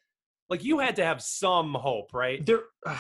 Like 0.50 0.64
you 0.64 0.80
had 0.80 0.96
to 0.98 1.04
have 1.04 1.22
some 1.22 1.74
hope, 1.74 2.14
right? 2.14 2.46
There, 2.46 2.62
uh, 2.86 2.98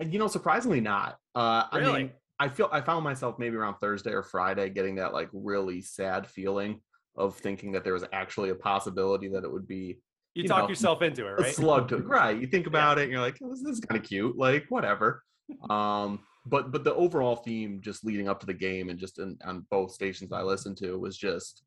you 0.00 0.18
know, 0.18 0.28
surprisingly 0.28 0.80
not. 0.80 1.18
Uh, 1.34 1.64
really? 1.72 1.90
I 1.90 1.98
mean, 1.98 2.10
I 2.38 2.48
feel 2.48 2.68
I 2.72 2.80
found 2.80 3.04
myself 3.04 3.38
maybe 3.38 3.56
around 3.56 3.76
Thursday 3.76 4.10
or 4.10 4.22
Friday 4.22 4.68
getting 4.68 4.96
that 4.96 5.12
like 5.12 5.28
really 5.32 5.80
sad 5.80 6.26
feeling 6.26 6.80
of 7.16 7.36
thinking 7.36 7.72
that 7.72 7.84
there 7.84 7.92
was 7.92 8.04
actually 8.12 8.50
a 8.50 8.54
possibility 8.54 9.28
that 9.28 9.44
it 9.44 9.52
would 9.52 9.68
be 9.68 9.98
you, 10.34 10.42
you 10.42 10.48
talk 10.48 10.64
know, 10.64 10.68
yourself 10.68 11.00
into 11.02 11.26
it, 11.26 11.40
right? 11.40 11.54
Slug 11.54 11.88
to 11.88 11.98
right. 11.98 12.38
You 12.38 12.46
think 12.46 12.66
about 12.66 12.96
yeah. 12.96 13.02
it, 13.02 13.04
and 13.04 13.12
you're 13.12 13.20
like, 13.20 13.38
oh, 13.42 13.50
this, 13.50 13.62
this 13.62 13.78
is 13.78 13.80
kind 13.80 14.00
of 14.00 14.06
cute, 14.06 14.36
like 14.36 14.66
whatever. 14.68 15.22
um, 15.70 16.20
but 16.46 16.72
but 16.72 16.84
the 16.84 16.94
overall 16.94 17.36
theme, 17.36 17.80
just 17.80 18.04
leading 18.04 18.28
up 18.28 18.40
to 18.40 18.46
the 18.46 18.54
game, 18.54 18.90
and 18.90 18.98
just 18.98 19.18
in, 19.18 19.38
on 19.44 19.66
both 19.70 19.92
stations 19.92 20.32
I 20.32 20.42
listened 20.42 20.76
to, 20.78 20.98
was 20.98 21.16
just, 21.16 21.62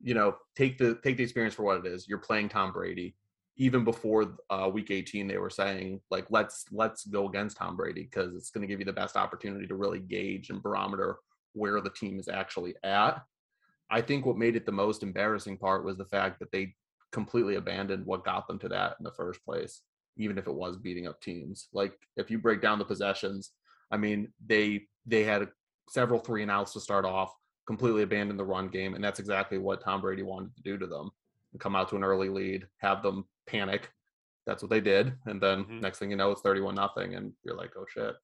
you 0.00 0.14
know, 0.14 0.36
take 0.56 0.78
the 0.78 0.98
take 1.02 1.16
the 1.16 1.24
experience 1.24 1.54
for 1.54 1.64
what 1.64 1.84
it 1.84 1.86
is. 1.86 2.08
You're 2.08 2.18
playing 2.18 2.48
Tom 2.48 2.72
Brady. 2.72 3.16
Even 3.58 3.84
before 3.84 4.38
uh, 4.48 4.70
week 4.72 4.90
18, 4.90 5.28
they 5.28 5.36
were 5.36 5.50
saying 5.50 6.00
like, 6.10 6.26
let's 6.30 6.64
let's 6.70 7.04
go 7.04 7.28
against 7.28 7.58
Tom 7.58 7.76
Brady 7.76 8.04
because 8.04 8.34
it's 8.34 8.50
going 8.50 8.62
to 8.62 8.66
give 8.66 8.78
you 8.78 8.86
the 8.86 8.92
best 8.92 9.16
opportunity 9.16 9.66
to 9.66 9.74
really 9.74 9.98
gauge 9.98 10.48
and 10.48 10.62
barometer 10.62 11.16
where 11.52 11.80
the 11.80 11.90
team 11.90 12.18
is 12.18 12.28
actually 12.28 12.74
at. 12.82 13.22
I 13.90 14.00
think 14.00 14.24
what 14.24 14.38
made 14.38 14.56
it 14.56 14.64
the 14.64 14.72
most 14.72 15.02
embarrassing 15.02 15.58
part 15.58 15.84
was 15.84 15.98
the 15.98 16.06
fact 16.06 16.38
that 16.38 16.50
they 16.50 16.74
completely 17.12 17.56
abandoned 17.56 18.06
what 18.06 18.24
got 18.24 18.48
them 18.48 18.58
to 18.58 18.68
that 18.68 18.96
in 18.98 19.04
the 19.04 19.12
first 19.12 19.44
place, 19.44 19.82
even 20.16 20.38
if 20.38 20.46
it 20.46 20.54
was 20.54 20.76
beating 20.76 21.06
up 21.06 21.20
teams. 21.20 21.68
Like 21.72 21.92
if 22.16 22.30
you 22.30 22.38
break 22.38 22.60
down 22.60 22.78
the 22.78 22.84
possessions, 22.84 23.52
I 23.90 23.96
mean, 23.98 24.32
they 24.44 24.86
they 25.06 25.24
had 25.24 25.48
several 25.88 26.18
three 26.18 26.42
and 26.42 26.50
outs 26.50 26.72
to 26.72 26.80
start 26.80 27.04
off, 27.04 27.34
completely 27.66 28.02
abandoned 28.02 28.38
the 28.38 28.44
run 28.44 28.68
game, 28.68 28.94
and 28.94 29.04
that's 29.04 29.20
exactly 29.20 29.58
what 29.58 29.82
Tom 29.82 30.00
Brady 30.00 30.22
wanted 30.22 30.56
to 30.56 30.62
do 30.62 30.78
to 30.78 30.86
them. 30.86 31.10
Come 31.58 31.76
out 31.76 31.90
to 31.90 31.96
an 31.96 32.04
early 32.04 32.30
lead, 32.30 32.66
have 32.78 33.02
them 33.02 33.26
panic. 33.46 33.90
That's 34.46 34.62
what 34.62 34.70
they 34.70 34.80
did, 34.80 35.12
and 35.26 35.40
then 35.40 35.64
mm-hmm. 35.64 35.80
next 35.80 35.98
thing 35.98 36.10
you 36.10 36.16
know, 36.16 36.30
it's 36.30 36.40
thirty-one 36.40 36.74
nothing, 36.74 37.14
and 37.14 37.32
you're 37.44 37.56
like, 37.56 37.72
oh 37.76 37.84
shit. 37.88 38.14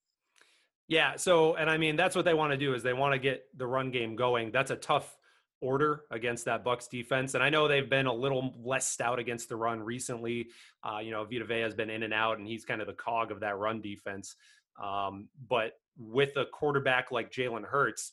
Yeah. 0.89 1.17
So, 1.17 1.55
and 1.55 1.69
I 1.69 1.77
mean, 1.77 1.97
that's 1.97 2.17
what 2.17 2.25
they 2.25 2.33
want 2.33 2.53
to 2.53 2.57
do 2.57 2.73
is 2.73 2.83
they 2.83 2.95
want 2.95 3.13
to 3.13 3.19
get 3.19 3.45
the 3.55 3.67
run 3.67 3.91
game 3.91 4.17
going. 4.17 4.51
That's 4.51 4.71
a 4.71 4.77
tough 4.77 5.18
order 5.61 6.05
against 6.11 6.45
that 6.45 6.65
Bucks 6.65 6.89
defense. 6.89 7.35
And 7.35 7.43
I 7.43 7.51
know 7.51 7.67
they've 7.67 7.89
been 7.89 8.07
a 8.07 8.13
little 8.13 8.55
less 8.63 8.89
stout 8.89 9.19
against 9.19 9.49
the 9.49 9.57
run 9.57 9.81
recently. 9.81 10.49
Uh, 10.85 10.99
you 10.99 11.11
know, 11.11 11.25
Vita 11.25 11.45
Vea 11.45 11.61
has 11.61 11.75
been 11.75 11.91
in 11.91 12.03
and 12.03 12.15
out, 12.15 12.39
and 12.39 12.47
he's 12.47 12.65
kind 12.65 12.81
of 12.81 12.87
the 12.87 12.93
cog 12.93 13.33
of 13.33 13.41
that 13.41 13.59
run 13.59 13.81
defense. 13.81 14.37
Um, 14.83 15.29
but 15.49 15.73
with 15.99 16.37
a 16.37 16.45
quarterback 16.47 17.11
like 17.11 17.33
Jalen 17.33 17.65
Hurts, 17.65 18.13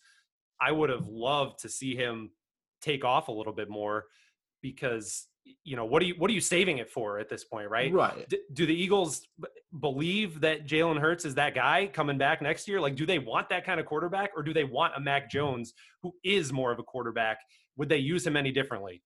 I 0.59 0.71
would 0.71 0.89
have 0.89 1.07
loved 1.07 1.59
to 1.59 1.69
see 1.69 1.95
him 1.95 2.31
take 2.81 3.05
off 3.05 3.27
a 3.27 3.31
little 3.31 3.53
bit 3.53 3.69
more 3.69 4.05
because 4.61 5.27
you 5.63 5.75
know 5.75 5.85
what 5.85 6.01
are 6.01 6.05
you 6.05 6.15
what 6.17 6.29
are 6.29 6.33
you 6.33 6.41
saving 6.41 6.77
it 6.77 6.89
for 6.89 7.19
at 7.19 7.29
this 7.29 7.43
point 7.43 7.69
right? 7.69 7.91
Right. 7.91 8.27
D- 8.29 8.39
do 8.53 8.65
the 8.65 8.73
eagles 8.73 9.27
b- 9.39 9.47
believe 9.79 10.41
that 10.41 10.67
jalen 10.67 10.99
hurts 10.99 11.25
is 11.25 11.35
that 11.35 11.55
guy 11.55 11.89
coming 11.91 12.17
back 12.17 12.41
next 12.41 12.67
year? 12.67 12.79
Like 12.79 12.95
do 12.95 13.05
they 13.05 13.19
want 13.19 13.49
that 13.49 13.65
kind 13.65 13.79
of 13.79 13.85
quarterback 13.85 14.31
or 14.35 14.43
do 14.43 14.53
they 14.53 14.63
want 14.63 14.93
a 14.95 14.99
mac 14.99 15.29
jones 15.29 15.73
who 16.01 16.13
is 16.23 16.53
more 16.53 16.71
of 16.71 16.79
a 16.79 16.83
quarterback? 16.83 17.37
Would 17.77 17.89
they 17.89 17.97
use 17.97 18.25
him 18.25 18.37
any 18.37 18.51
differently? 18.51 19.01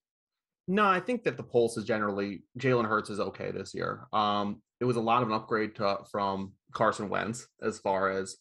No 0.68 0.86
i 0.86 1.00
think 1.00 1.24
that 1.24 1.36
the 1.36 1.42
pulse 1.42 1.76
is 1.76 1.84
generally 1.84 2.42
jalen 2.58 2.86
hurts 2.86 3.10
is 3.10 3.20
okay 3.20 3.50
this 3.50 3.74
year. 3.74 4.06
Um 4.12 4.62
it 4.80 4.86
was 4.86 4.96
a 4.96 5.00
lot 5.00 5.22
of 5.22 5.28
an 5.28 5.34
upgrade 5.34 5.74
to, 5.76 5.98
from 6.10 6.52
carson 6.74 7.08
wentz 7.08 7.46
as 7.62 7.78
far 7.78 8.10
as 8.10 8.36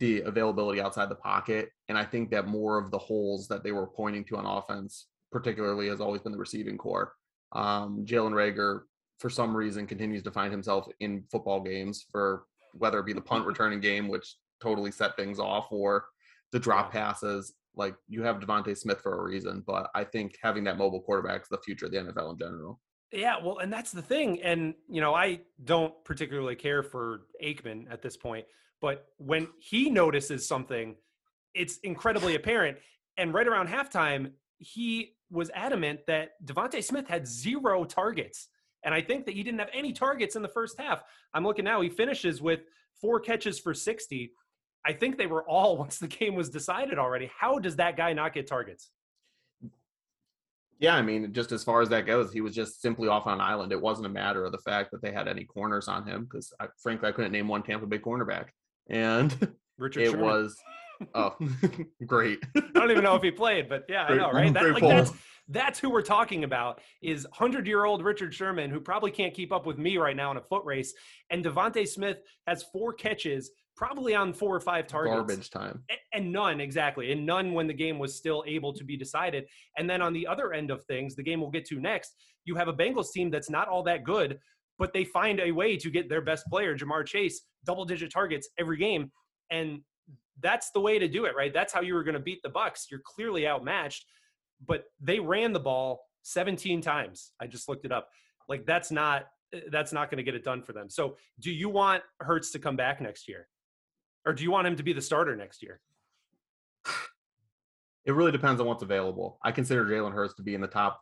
the 0.00 0.20
availability 0.22 0.80
outside 0.80 1.08
the 1.08 1.14
pocket 1.14 1.70
and 1.88 1.96
i 1.96 2.04
think 2.04 2.30
that 2.30 2.46
more 2.46 2.78
of 2.78 2.90
the 2.90 2.98
holes 2.98 3.48
that 3.48 3.62
they 3.64 3.72
were 3.72 3.86
pointing 3.86 4.24
to 4.24 4.36
on 4.36 4.46
offense 4.46 5.06
particularly 5.32 5.88
has 5.88 6.00
always 6.00 6.20
been 6.20 6.32
the 6.32 6.38
receiving 6.38 6.78
corps 6.78 7.12
um, 7.52 8.04
Jalen 8.04 8.32
Reagor, 8.32 8.82
for 9.18 9.30
some 9.30 9.56
reason, 9.56 9.86
continues 9.86 10.22
to 10.24 10.30
find 10.30 10.52
himself 10.52 10.86
in 11.00 11.24
football 11.30 11.60
games 11.60 12.06
for 12.10 12.44
whether 12.72 12.98
it 12.98 13.06
be 13.06 13.12
the 13.12 13.20
punt 13.20 13.46
returning 13.46 13.80
game, 13.80 14.08
which 14.08 14.36
totally 14.60 14.90
set 14.90 15.16
things 15.16 15.38
off, 15.38 15.68
or 15.70 16.04
the 16.52 16.58
drop 16.58 16.92
passes. 16.92 17.54
Like 17.74 17.94
you 18.08 18.22
have 18.22 18.40
DeVonta 18.40 18.76
Smith 18.76 19.00
for 19.00 19.20
a 19.20 19.22
reason, 19.22 19.62
but 19.66 19.90
I 19.94 20.04
think 20.04 20.36
having 20.42 20.64
that 20.64 20.78
mobile 20.78 21.00
quarterback 21.00 21.42
is 21.42 21.48
the 21.48 21.58
future 21.58 21.86
of 21.86 21.92
the 21.92 21.98
NFL 21.98 22.32
in 22.32 22.38
general. 22.38 22.80
Yeah, 23.12 23.36
well, 23.42 23.58
and 23.58 23.72
that's 23.72 23.92
the 23.92 24.02
thing. 24.02 24.42
And 24.42 24.74
you 24.88 25.00
know, 25.00 25.14
I 25.14 25.40
don't 25.64 25.94
particularly 26.04 26.56
care 26.56 26.82
for 26.82 27.22
Aikman 27.42 27.90
at 27.90 28.02
this 28.02 28.16
point, 28.16 28.46
but 28.80 29.06
when 29.16 29.48
he 29.58 29.90
notices 29.90 30.46
something, 30.46 30.96
it's 31.54 31.78
incredibly 31.78 32.34
apparent. 32.34 32.78
And 33.16 33.32
right 33.32 33.46
around 33.46 33.68
halftime, 33.68 34.32
he 34.58 35.14
was 35.30 35.50
adamant 35.54 36.00
that 36.06 36.30
DeVonta 36.44 36.82
Smith 36.82 37.06
had 37.06 37.26
zero 37.26 37.84
targets. 37.84 38.48
And 38.84 38.94
I 38.94 39.02
think 39.02 39.26
that 39.26 39.34
he 39.34 39.42
didn't 39.42 39.58
have 39.58 39.70
any 39.72 39.92
targets 39.92 40.36
in 40.36 40.42
the 40.42 40.48
first 40.48 40.78
half. 40.78 41.02
I'm 41.34 41.44
looking 41.44 41.64
now, 41.64 41.80
he 41.80 41.88
finishes 41.88 42.40
with 42.40 42.60
four 43.00 43.20
catches 43.20 43.58
for 43.58 43.74
60. 43.74 44.32
I 44.86 44.92
think 44.92 45.18
they 45.18 45.26
were 45.26 45.42
all 45.48 45.76
once 45.78 45.98
the 45.98 46.08
game 46.08 46.34
was 46.34 46.48
decided 46.48 46.98
already. 46.98 47.30
How 47.36 47.58
does 47.58 47.76
that 47.76 47.96
guy 47.96 48.12
not 48.12 48.32
get 48.32 48.46
targets? 48.46 48.90
Yeah, 50.80 50.94
I 50.94 51.02
mean, 51.02 51.32
just 51.32 51.50
as 51.50 51.64
far 51.64 51.82
as 51.82 51.88
that 51.88 52.06
goes, 52.06 52.32
he 52.32 52.40
was 52.40 52.54
just 52.54 52.80
simply 52.80 53.08
off 53.08 53.26
on 53.26 53.34
an 53.34 53.40
island. 53.40 53.72
It 53.72 53.80
wasn't 53.80 54.06
a 54.06 54.10
matter 54.10 54.44
of 54.44 54.52
the 54.52 54.58
fact 54.58 54.92
that 54.92 55.02
they 55.02 55.10
had 55.10 55.26
any 55.26 55.42
corners 55.42 55.88
on 55.88 56.06
him 56.06 56.24
because, 56.24 56.52
frankly, 56.80 57.08
I 57.08 57.12
couldn't 57.12 57.32
name 57.32 57.48
one 57.48 57.64
Tampa 57.64 57.84
Bay 57.84 57.98
cornerback. 57.98 58.46
And 58.88 59.54
Richard 59.76 60.02
it 60.04 60.10
Sherman. 60.12 60.24
was 60.24 60.56
Oh, 61.14 61.36
great. 62.06 62.42
I 62.56 62.60
don't 62.74 62.90
even 62.90 63.04
know 63.04 63.16
if 63.16 63.22
he 63.22 63.30
played, 63.30 63.68
but 63.68 63.84
yeah, 63.88 64.06
great, 64.06 64.20
I 64.20 64.22
know, 64.22 64.32
right? 64.32 64.52
That, 64.52 64.72
like, 64.72 64.82
that's, 64.82 65.12
that's 65.48 65.78
who 65.78 65.90
we're 65.90 66.02
talking 66.02 66.44
about 66.44 66.80
is 67.02 67.26
100-year-old 67.34 68.04
Richard 68.04 68.34
Sherman, 68.34 68.70
who 68.70 68.80
probably 68.80 69.10
can't 69.10 69.32
keep 69.32 69.52
up 69.52 69.66
with 69.66 69.78
me 69.78 69.96
right 69.96 70.16
now 70.16 70.30
in 70.30 70.36
a 70.36 70.42
foot 70.42 70.64
race. 70.64 70.92
And 71.30 71.44
DeVonta 71.44 71.86
Smith 71.86 72.18
has 72.46 72.64
four 72.64 72.92
catches, 72.92 73.50
probably 73.76 74.14
on 74.14 74.32
four 74.32 74.54
or 74.54 74.60
five 74.60 74.86
targets. 74.86 75.16
Garbage 75.16 75.50
time. 75.50 75.82
And, 76.12 76.32
none, 76.32 76.60
exactly. 76.60 77.12
And 77.12 77.24
none 77.24 77.54
when 77.54 77.66
the 77.66 77.74
game 77.74 77.98
was 77.98 78.16
still 78.16 78.44
able 78.46 78.72
to 78.74 78.84
be 78.84 78.96
decided. 78.96 79.46
And 79.78 79.88
then 79.88 80.02
on 80.02 80.12
the 80.12 80.26
other 80.26 80.52
end 80.52 80.70
of 80.70 80.84
things, 80.84 81.14
the 81.14 81.22
game 81.22 81.40
we'll 81.40 81.50
get 81.50 81.64
to 81.66 81.80
next, 81.80 82.14
you 82.44 82.54
have 82.56 82.68
a 82.68 82.72
Bengals 82.72 83.12
team 83.12 83.30
that's 83.30 83.48
not 83.48 83.68
all 83.68 83.82
that 83.84 84.04
good, 84.04 84.38
but 84.78 84.92
they 84.92 85.04
find 85.04 85.40
a 85.40 85.52
way 85.52 85.76
to 85.76 85.90
get 85.90 86.08
their 86.08 86.22
best 86.22 86.46
player, 86.46 86.76
Ja'Marr 86.76 87.06
Chase, 87.06 87.42
double 87.64 87.84
digit 87.84 88.12
targets 88.12 88.48
every 88.58 88.76
game. 88.76 89.10
And 89.50 89.80
that's 90.40 90.70
the 90.70 90.80
way 90.80 90.98
to 90.98 91.08
do 91.08 91.24
it, 91.24 91.34
right? 91.36 91.52
That's 91.52 91.72
how 91.72 91.80
you 91.80 91.94
were 91.94 92.04
going 92.04 92.14
to 92.14 92.20
beat 92.20 92.42
the 92.42 92.48
Bucks. 92.48 92.86
You're 92.90 93.02
clearly 93.04 93.46
outmatched, 93.46 94.04
but 94.66 94.84
they 95.00 95.20
ran 95.20 95.52
the 95.52 95.60
ball 95.60 96.00
17 96.22 96.80
times. 96.80 97.32
I 97.40 97.46
just 97.46 97.68
looked 97.68 97.84
it 97.84 97.92
up. 97.92 98.08
Like 98.48 98.66
that's 98.66 98.90
not 98.90 99.26
that's 99.70 99.92
not 99.92 100.10
going 100.10 100.18
to 100.18 100.22
get 100.22 100.34
it 100.34 100.44
done 100.44 100.62
for 100.62 100.72
them. 100.72 100.90
So, 100.90 101.16
do 101.40 101.50
you 101.50 101.68
want 101.68 102.02
Hurts 102.20 102.50
to 102.52 102.58
come 102.58 102.76
back 102.76 103.00
next 103.00 103.28
year? 103.28 103.48
Or 104.26 104.34
do 104.34 104.42
you 104.42 104.50
want 104.50 104.66
him 104.66 104.76
to 104.76 104.82
be 104.82 104.92
the 104.92 105.00
starter 105.00 105.34
next 105.36 105.62
year? 105.62 105.80
It 108.04 108.12
really 108.12 108.32
depends 108.32 108.58
on 108.58 108.66
what's 108.66 108.82
available. 108.82 109.38
I 109.42 109.52
consider 109.52 109.84
Jalen 109.84 110.14
Hurts 110.14 110.32
to 110.36 110.42
be 110.42 110.54
in 110.54 110.62
the 110.62 110.66
top 110.66 111.00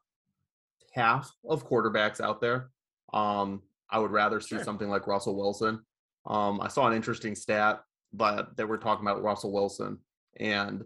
half 0.93 1.31
of 1.49 1.69
quarterbacks 1.69 2.21
out 2.21 2.41
there. 2.41 2.71
Um, 3.13 3.63
I 3.89 4.01
would 4.01 4.11
rather 4.11 4.41
see 4.41 4.57
sure. 4.57 4.65
something 4.65 4.89
like 4.89 5.07
Russell 5.07 5.37
Wilson. 5.37 5.85
Um, 6.27 6.61
I 6.61 6.67
saw 6.67 6.89
an 6.89 6.95
interesting 6.95 7.37
stat 7.37 7.81
but 8.17 8.57
that 8.57 8.69
we're 8.69 8.77
talking 8.77 9.07
about 9.07 9.23
Russell 9.23 9.53
Wilson, 9.53 9.99
and 10.39 10.85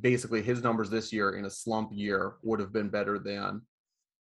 basically 0.00 0.42
his 0.42 0.62
numbers 0.62 0.90
this 0.90 1.12
year 1.12 1.36
in 1.36 1.44
a 1.44 1.50
slump 1.50 1.90
year 1.92 2.34
would 2.42 2.60
have 2.60 2.72
been 2.72 2.88
better 2.88 3.18
than 3.18 3.62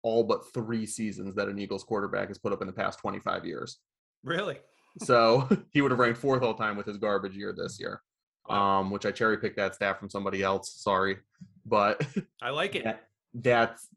all 0.03 0.23
but 0.23 0.53
three 0.55 0.87
seasons 0.87 1.35
that 1.35 1.49
an 1.49 1.59
Eagles 1.59 1.85
quarterback 1.85 2.29
has 2.29 2.39
put 2.39 2.53
up 2.53 2.61
in 2.61 2.67
the 2.67 2.73
past 2.73 2.99
25 3.01 3.45
years. 3.45 3.79
Really? 4.23 4.59
so 5.03 5.49
he 5.73 5.81
would 5.81 5.91
have 5.91 6.01
ranked 6.01 6.19
fourth 6.19 6.43
all 6.43 6.55
time 6.55 6.77
with 6.77 6.87
his 6.87 6.97
garbage 6.97 7.37
year 7.37 7.55
this 7.57 7.79
year, 7.79 8.03
um, 8.49 8.91
which 8.91 9.07
I 9.07 9.11
cherry 9.11 9.39
picked 9.39 9.57
that 9.57 9.75
stat 9.75 9.99
from 9.99 10.11
somebody 10.11 10.43
else. 10.43 10.73
Sorry, 10.77 11.19
but 11.67 12.05
I 12.43 12.51
like 12.51 12.77
it. 12.77 12.85
That, 12.85 13.05
that's 13.35 13.89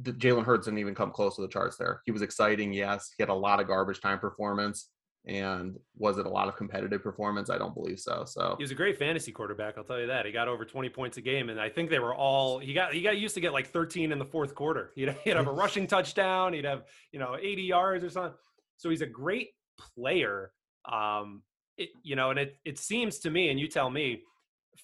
Jalen 0.00 0.44
Hurts 0.44 0.66
didn't 0.66 0.78
even 0.78 0.94
come 0.94 1.10
close 1.10 1.36
to 1.36 1.42
the 1.42 1.48
charts 1.48 1.76
there. 1.76 2.00
He 2.06 2.12
was 2.12 2.22
exciting, 2.22 2.72
yes. 2.72 3.10
He 3.16 3.22
had 3.22 3.28
a 3.28 3.34
lot 3.34 3.60
of 3.60 3.66
garbage 3.66 4.00
time 4.00 4.18
performance. 4.18 4.88
And 5.24 5.78
was 5.96 6.18
it 6.18 6.26
a 6.26 6.28
lot 6.28 6.48
of 6.48 6.56
competitive 6.56 7.00
performance? 7.00 7.48
I 7.48 7.56
don't 7.56 7.74
believe 7.74 8.00
so. 8.00 8.24
So 8.26 8.56
he 8.58 8.64
was 8.64 8.72
a 8.72 8.74
great 8.74 8.98
fantasy 8.98 9.30
quarterback. 9.30 9.78
I'll 9.78 9.84
tell 9.84 10.00
you 10.00 10.08
that. 10.08 10.26
He 10.26 10.32
got 10.32 10.48
over 10.48 10.64
20 10.64 10.88
points 10.88 11.16
a 11.16 11.20
game, 11.20 11.48
and 11.48 11.60
I 11.60 11.68
think 11.68 11.90
they 11.90 12.00
were 12.00 12.14
all 12.14 12.58
he 12.58 12.74
got. 12.74 12.92
He 12.92 13.02
got 13.02 13.18
used 13.18 13.34
to 13.36 13.40
get 13.40 13.52
like 13.52 13.68
13 13.68 14.10
in 14.10 14.18
the 14.18 14.24
fourth 14.24 14.54
quarter. 14.54 14.90
He'd, 14.96 15.14
he'd 15.24 15.36
have 15.36 15.46
a 15.46 15.52
rushing 15.52 15.86
touchdown. 15.86 16.52
He'd 16.52 16.64
have 16.64 16.84
you 17.12 17.20
know 17.20 17.36
80 17.40 17.62
yards 17.62 18.04
or 18.04 18.10
something. 18.10 18.34
So 18.78 18.90
he's 18.90 19.02
a 19.02 19.06
great 19.06 19.50
player. 19.94 20.50
Um, 20.90 21.42
it, 21.78 21.90
you 22.02 22.16
know, 22.16 22.30
and 22.30 22.38
it 22.38 22.56
it 22.64 22.78
seems 22.78 23.20
to 23.20 23.30
me, 23.30 23.50
and 23.50 23.60
you 23.60 23.68
tell 23.68 23.90
me, 23.90 24.22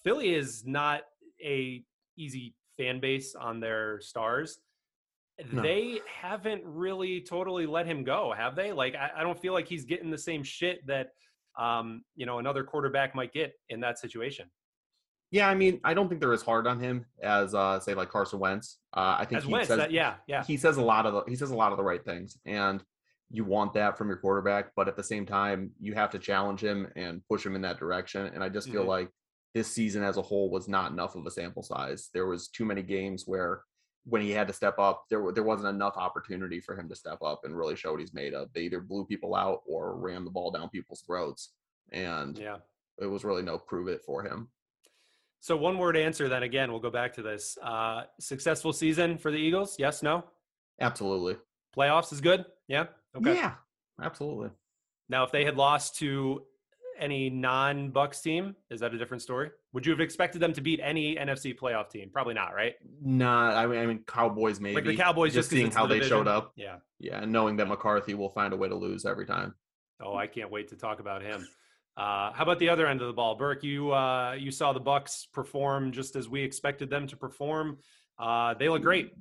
Philly 0.05 0.33
is 0.33 0.63
not 0.65 1.01
a 1.43 1.83
easy 2.17 2.55
fan 2.77 3.01
base 3.01 3.35
on 3.35 3.59
their 3.59 3.99
stars. 3.99 4.59
No. 5.51 5.61
They 5.61 6.01
haven't 6.21 6.63
really 6.65 7.21
totally 7.21 7.65
let 7.65 7.85
him 7.85 8.03
go, 8.03 8.33
have 8.35 8.55
they? 8.55 8.73
Like, 8.73 8.95
I, 8.95 9.11
I, 9.17 9.23
don't 9.23 9.39
feel 9.39 9.53
like 9.53 9.67
he's 9.67 9.85
getting 9.85 10.11
the 10.11 10.17
same 10.17 10.43
shit 10.43 10.85
that, 10.87 11.11
um, 11.57 12.03
you 12.15 12.25
know, 12.25 12.39
another 12.39 12.63
quarterback 12.63 13.15
might 13.15 13.31
get 13.31 13.53
in 13.69 13.79
that 13.81 13.99
situation. 13.99 14.49
Yeah, 15.31 15.47
I 15.47 15.55
mean, 15.55 15.79
I 15.83 15.93
don't 15.93 16.09
think 16.09 16.21
they're 16.21 16.33
as 16.33 16.41
hard 16.41 16.67
on 16.67 16.79
him 16.79 17.05
as, 17.21 17.53
uh, 17.53 17.79
say, 17.79 17.93
like 17.93 18.09
Carson 18.09 18.39
Wentz. 18.39 18.79
Uh, 18.93 19.17
I 19.19 19.25
think 19.25 19.39
as 19.39 19.45
he 19.45 19.51
Wentz, 19.51 19.67
says, 19.67 19.77
that, 19.77 19.91
yeah, 19.91 20.15
yeah. 20.27 20.43
He 20.43 20.57
says 20.57 20.77
a 20.77 20.81
lot 20.81 21.05
of 21.05 21.13
the 21.13 21.23
he 21.27 21.35
says 21.35 21.51
a 21.51 21.55
lot 21.55 21.71
of 21.71 21.77
the 21.77 21.83
right 21.83 22.03
things, 22.03 22.37
and 22.45 22.83
you 23.29 23.45
want 23.45 23.73
that 23.73 23.97
from 23.97 24.07
your 24.07 24.17
quarterback, 24.17 24.71
but 24.75 24.87
at 24.87 24.95
the 24.95 25.03
same 25.03 25.25
time, 25.25 25.71
you 25.79 25.93
have 25.93 26.09
to 26.09 26.19
challenge 26.19 26.63
him 26.63 26.87
and 26.95 27.21
push 27.29 27.45
him 27.45 27.55
in 27.55 27.61
that 27.61 27.77
direction. 27.77 28.25
And 28.33 28.43
I 28.43 28.49
just 28.49 28.69
feel 28.69 28.81
mm-hmm. 28.81 28.89
like 28.89 29.09
this 29.53 29.67
season 29.67 30.03
as 30.03 30.17
a 30.17 30.21
whole 30.21 30.49
was 30.49 30.67
not 30.67 30.91
enough 30.91 31.15
of 31.15 31.25
a 31.25 31.31
sample 31.31 31.61
size. 31.61 32.09
There 32.13 32.25
was 32.25 32.47
too 32.47 32.65
many 32.65 32.81
games 32.81 33.23
where 33.27 33.61
when 34.05 34.21
he 34.21 34.31
had 34.31 34.47
to 34.47 34.53
step 34.53 34.79
up, 34.79 35.05
there 35.09 35.31
there 35.31 35.43
wasn't 35.43 35.75
enough 35.75 35.97
opportunity 35.97 36.59
for 36.59 36.75
him 36.75 36.89
to 36.89 36.95
step 36.95 37.21
up 37.21 37.41
and 37.43 37.57
really 37.57 37.75
show 37.75 37.91
what 37.91 37.99
he's 37.99 38.13
made 38.13 38.33
of. 38.33 38.49
They 38.53 38.61
either 38.61 38.79
blew 38.79 39.05
people 39.05 39.35
out 39.35 39.61
or 39.67 39.95
ran 39.95 40.25
the 40.25 40.31
ball 40.31 40.51
down 40.51 40.69
people's 40.69 41.01
throats, 41.01 41.53
and 41.91 42.37
yeah, 42.37 42.57
it 42.97 43.05
was 43.05 43.23
really 43.23 43.43
no 43.43 43.57
prove 43.57 43.87
it 43.87 44.03
for 44.03 44.23
him. 44.23 44.49
So 45.41 45.55
one 45.55 45.77
word 45.77 45.95
answer 45.95 46.27
then 46.27 46.43
again, 46.43 46.69
we'll 46.69 46.81
go 46.81 46.89
back 46.89 47.13
to 47.13 47.21
this. 47.21 47.57
Uh, 47.61 48.03
successful 48.19 48.73
season 48.73 49.17
for 49.17 49.31
the 49.31 49.37
Eagles? 49.37 49.77
Yes, 49.79 50.03
no? 50.03 50.25
Absolutely. 50.81 51.37
Playoffs 51.75 52.11
is 52.11 52.19
good? 52.19 52.45
Yeah. 52.67 52.87
Okay. 53.15 53.35
Yeah, 53.35 53.53
absolutely. 54.01 54.49
Now, 55.07 55.23
if 55.23 55.31
they 55.31 55.45
had 55.45 55.55
lost 55.55 55.95
to 55.99 56.43
any 56.99 57.29
non 57.29 57.89
Bucks 57.89 58.21
team? 58.21 58.55
Is 58.69 58.79
that 58.81 58.93
a 58.93 58.97
different 58.97 59.21
story? 59.21 59.51
Would 59.73 59.85
you 59.85 59.91
have 59.91 59.99
expected 59.99 60.41
them 60.41 60.53
to 60.53 60.61
beat 60.61 60.79
any 60.83 61.15
NFC 61.15 61.57
playoff 61.57 61.89
team? 61.89 62.09
Probably 62.11 62.33
not, 62.33 62.53
right? 62.53 62.75
Nah, 63.01 63.55
I 63.55 63.67
mean, 63.67 63.79
I 63.79 63.85
mean 63.85 64.03
Cowboys 64.07 64.59
maybe. 64.59 64.75
Like 64.75 64.85
the 64.85 64.95
Cowboys, 64.95 65.33
just, 65.33 65.49
just 65.49 65.51
seeing 65.51 65.71
how 65.71 65.85
the 65.85 65.95
they 65.99 66.07
showed 66.07 66.27
up. 66.27 66.53
Yeah, 66.55 66.77
yeah, 66.99 67.21
and 67.21 67.31
knowing 67.31 67.57
that 67.57 67.67
McCarthy 67.67 68.13
will 68.13 68.29
find 68.29 68.53
a 68.53 68.57
way 68.57 68.69
to 68.69 68.75
lose 68.75 69.05
every 69.05 69.25
time. 69.25 69.55
Oh, 70.01 70.15
I 70.15 70.27
can't 70.27 70.51
wait 70.51 70.69
to 70.69 70.75
talk 70.75 70.99
about 70.99 71.21
him. 71.21 71.47
Uh, 71.97 72.31
how 72.31 72.43
about 72.43 72.59
the 72.59 72.69
other 72.69 72.87
end 72.87 73.01
of 73.01 73.07
the 73.07 73.13
ball, 73.13 73.35
Burke? 73.35 73.63
You 73.63 73.91
uh, 73.91 74.33
you 74.33 74.51
saw 74.51 74.73
the 74.73 74.79
Bucks 74.79 75.27
perform 75.33 75.91
just 75.91 76.15
as 76.15 76.29
we 76.29 76.41
expected 76.41 76.89
them 76.89 77.07
to 77.07 77.17
perform. 77.17 77.77
Uh, 78.17 78.53
they 78.53 78.69
look 78.69 78.81
great. 78.81 79.13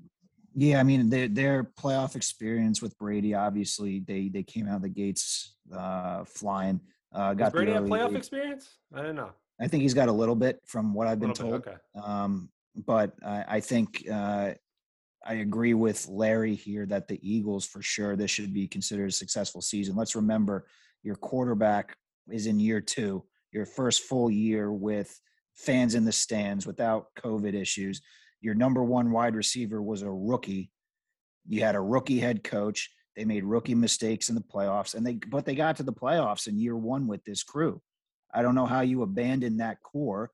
Yeah, 0.54 0.80
I 0.80 0.82
mean 0.82 1.10
their 1.10 1.28
their 1.28 1.64
playoff 1.64 2.16
experience 2.16 2.80
with 2.80 2.96
Brady, 2.98 3.34
obviously 3.34 4.00
they 4.00 4.28
they 4.28 4.42
came 4.42 4.68
out 4.68 4.76
of 4.76 4.82
the 4.82 4.88
gates 4.88 5.56
uh, 5.72 6.24
flying. 6.24 6.80
Uh, 7.12 7.34
got 7.34 7.46
Does 7.46 7.52
Brady 7.52 7.72
have 7.72 7.84
playoff 7.84 8.14
experience? 8.14 8.78
I 8.94 9.02
don't 9.02 9.16
know. 9.16 9.30
I 9.60 9.66
think 9.66 9.82
he's 9.82 9.94
got 9.94 10.08
a 10.08 10.12
little 10.12 10.36
bit 10.36 10.60
from 10.66 10.94
what 10.94 11.08
I've 11.08 11.20
been 11.20 11.32
told. 11.32 11.64
Bit, 11.64 11.68
okay. 11.68 11.76
Um, 12.02 12.50
but 12.86 13.12
I, 13.24 13.44
I 13.48 13.60
think 13.60 14.04
uh, 14.10 14.52
I 15.26 15.34
agree 15.34 15.74
with 15.74 16.06
Larry 16.08 16.54
here 16.54 16.86
that 16.86 17.08
the 17.08 17.18
Eagles, 17.28 17.66
for 17.66 17.82
sure, 17.82 18.14
this 18.14 18.30
should 18.30 18.54
be 18.54 18.68
considered 18.68 19.08
a 19.08 19.12
successful 19.12 19.60
season. 19.60 19.96
Let's 19.96 20.14
remember 20.14 20.66
your 21.02 21.16
quarterback 21.16 21.96
is 22.30 22.46
in 22.46 22.60
year 22.60 22.80
two, 22.80 23.24
your 23.52 23.66
first 23.66 24.02
full 24.02 24.30
year 24.30 24.72
with 24.72 25.18
fans 25.54 25.94
in 25.94 26.04
the 26.04 26.12
stands 26.12 26.66
without 26.66 27.06
COVID 27.18 27.54
issues. 27.54 28.00
Your 28.40 28.54
number 28.54 28.84
one 28.84 29.10
wide 29.10 29.34
receiver 29.34 29.82
was 29.82 30.02
a 30.02 30.10
rookie. 30.10 30.70
You 31.48 31.62
had 31.62 31.74
a 31.74 31.80
rookie 31.80 32.20
head 32.20 32.44
coach. 32.44 32.90
They 33.18 33.24
made 33.24 33.42
rookie 33.42 33.74
mistakes 33.74 34.28
in 34.28 34.36
the 34.36 34.40
playoffs, 34.40 34.94
and 34.94 35.04
they 35.04 35.14
but 35.14 35.44
they 35.44 35.56
got 35.56 35.74
to 35.78 35.82
the 35.82 35.92
playoffs 35.92 36.46
in 36.46 36.56
year 36.56 36.76
one 36.76 37.08
with 37.08 37.24
this 37.24 37.42
crew. 37.42 37.82
I 38.32 38.42
don't 38.42 38.54
know 38.54 38.64
how 38.64 38.82
you 38.82 39.02
abandon 39.02 39.56
that 39.56 39.82
core. 39.82 40.30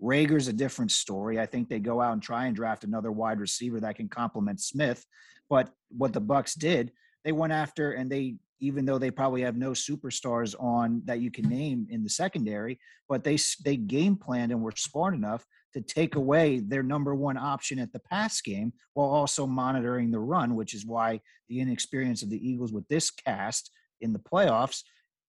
Reagor's 0.00 0.46
a 0.46 0.52
different 0.52 0.92
story. 0.92 1.40
I 1.40 1.46
think 1.46 1.68
they 1.68 1.80
go 1.80 2.00
out 2.00 2.12
and 2.12 2.22
try 2.22 2.46
and 2.46 2.54
draft 2.54 2.84
another 2.84 3.10
wide 3.10 3.40
receiver 3.40 3.80
that 3.80 3.96
can 3.96 4.08
complement 4.08 4.60
Smith. 4.60 5.04
But 5.50 5.70
what 5.88 6.12
the 6.12 6.20
Bucks 6.20 6.54
did, 6.54 6.92
they 7.24 7.32
went 7.32 7.52
after 7.52 7.90
and 7.94 8.08
they 8.08 8.36
even 8.60 8.84
though 8.84 8.98
they 8.98 9.10
probably 9.10 9.42
have 9.42 9.56
no 9.56 9.72
superstars 9.72 10.54
on 10.60 11.02
that 11.06 11.18
you 11.18 11.32
can 11.32 11.48
name 11.48 11.88
in 11.90 12.04
the 12.04 12.08
secondary, 12.08 12.78
but 13.08 13.24
they 13.24 13.36
they 13.64 13.76
game 13.76 14.14
planned 14.14 14.52
and 14.52 14.62
were 14.62 14.72
smart 14.76 15.12
enough 15.12 15.44
to 15.74 15.80
take 15.80 16.14
away 16.14 16.60
their 16.60 16.82
number 16.82 17.14
one 17.14 17.36
option 17.36 17.78
at 17.78 17.92
the 17.92 17.98
pass 17.98 18.40
game 18.40 18.72
while 18.94 19.08
also 19.08 19.46
monitoring 19.46 20.10
the 20.10 20.18
run, 20.18 20.54
which 20.54 20.74
is 20.74 20.86
why 20.86 21.20
the 21.48 21.60
inexperience 21.60 22.22
of 22.22 22.30
the 22.30 22.48
Eagles 22.48 22.72
with 22.72 22.86
this 22.88 23.10
cast 23.10 23.70
in 24.00 24.12
the 24.12 24.18
playoffs, 24.18 24.82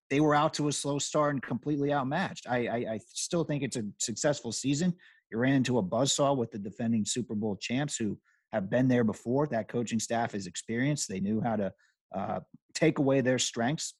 they 0.09 0.19
were 0.19 0.35
out 0.35 0.53
to 0.55 0.67
a 0.67 0.71
slow 0.71 0.97
start 0.99 1.33
and 1.33 1.43
completely 1.43 1.93
outmatched. 1.93 2.47
I, 2.49 2.67
I, 2.67 2.75
I 2.93 2.99
still 3.13 3.43
think 3.43 3.63
it's 3.63 3.77
a 3.77 3.83
successful 3.99 4.51
season. 4.51 4.93
You 5.31 5.37
ran 5.37 5.53
into 5.53 5.77
a 5.77 5.83
buzzsaw 5.83 6.35
with 6.35 6.51
the 6.51 6.57
defending 6.57 7.05
Super 7.05 7.35
Bowl 7.35 7.55
champs 7.57 7.97
who 7.97 8.17
have 8.51 8.69
been 8.69 8.87
there 8.87 9.03
before. 9.03 9.45
That 9.47 9.67
coaching 9.67 9.99
staff 9.99 10.33
is 10.33 10.47
experienced. 10.47 11.07
They 11.07 11.19
knew 11.19 11.41
how 11.41 11.55
to 11.57 11.73
uh, 12.15 12.39
take 12.73 12.97
away 12.97 13.21
their 13.21 13.37
strengths. 13.37 13.93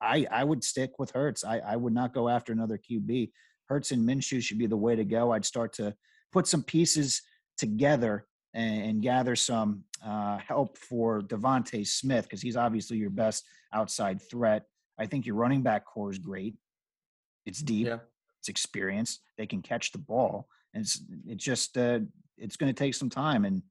I 0.00 0.26
I 0.30 0.42
would 0.42 0.64
stick 0.64 0.98
with 0.98 1.10
Hurts. 1.12 1.44
I, 1.44 1.58
I 1.58 1.76
would 1.76 1.92
not 1.92 2.14
go 2.14 2.28
after 2.28 2.52
another 2.52 2.78
QB. 2.78 3.30
Hurts 3.70 3.92
and 3.92 4.06
Minshew 4.06 4.42
should 4.42 4.58
be 4.58 4.66
the 4.66 4.76
way 4.76 4.96
to 4.96 5.04
go. 5.04 5.30
I'd 5.30 5.44
start 5.44 5.72
to 5.74 5.94
put 6.32 6.48
some 6.48 6.64
pieces 6.64 7.22
together 7.56 8.26
and, 8.52 8.82
and 8.82 9.02
gather 9.02 9.36
some 9.36 9.84
uh, 10.04 10.38
help 10.38 10.76
for 10.76 11.20
DeVonta 11.20 11.86
Smith 11.86 12.24
because 12.24 12.42
he's 12.42 12.56
obviously 12.56 12.96
your 12.96 13.10
best 13.10 13.46
outside 13.72 14.20
threat. 14.20 14.64
I 14.98 15.06
think 15.06 15.24
your 15.24 15.36
running 15.36 15.62
back 15.62 15.84
corps 15.84 16.10
is 16.10 16.18
great. 16.18 16.56
It's 17.46 17.60
deep. 17.60 17.86
Yeah. 17.86 17.98
It's 18.40 18.48
experienced. 18.48 19.20
They 19.38 19.46
can 19.46 19.62
catch 19.62 19.92
the 19.92 19.98
ball. 19.98 20.48
And 20.74 20.82
it's 20.82 21.02
it's 21.28 21.44
just 21.44 21.78
uh, 21.78 22.00
it's 22.38 22.56
going 22.56 22.74
to 22.74 22.78
take 22.78 22.94
some 22.94 23.08
time. 23.08 23.44
And 23.44 23.62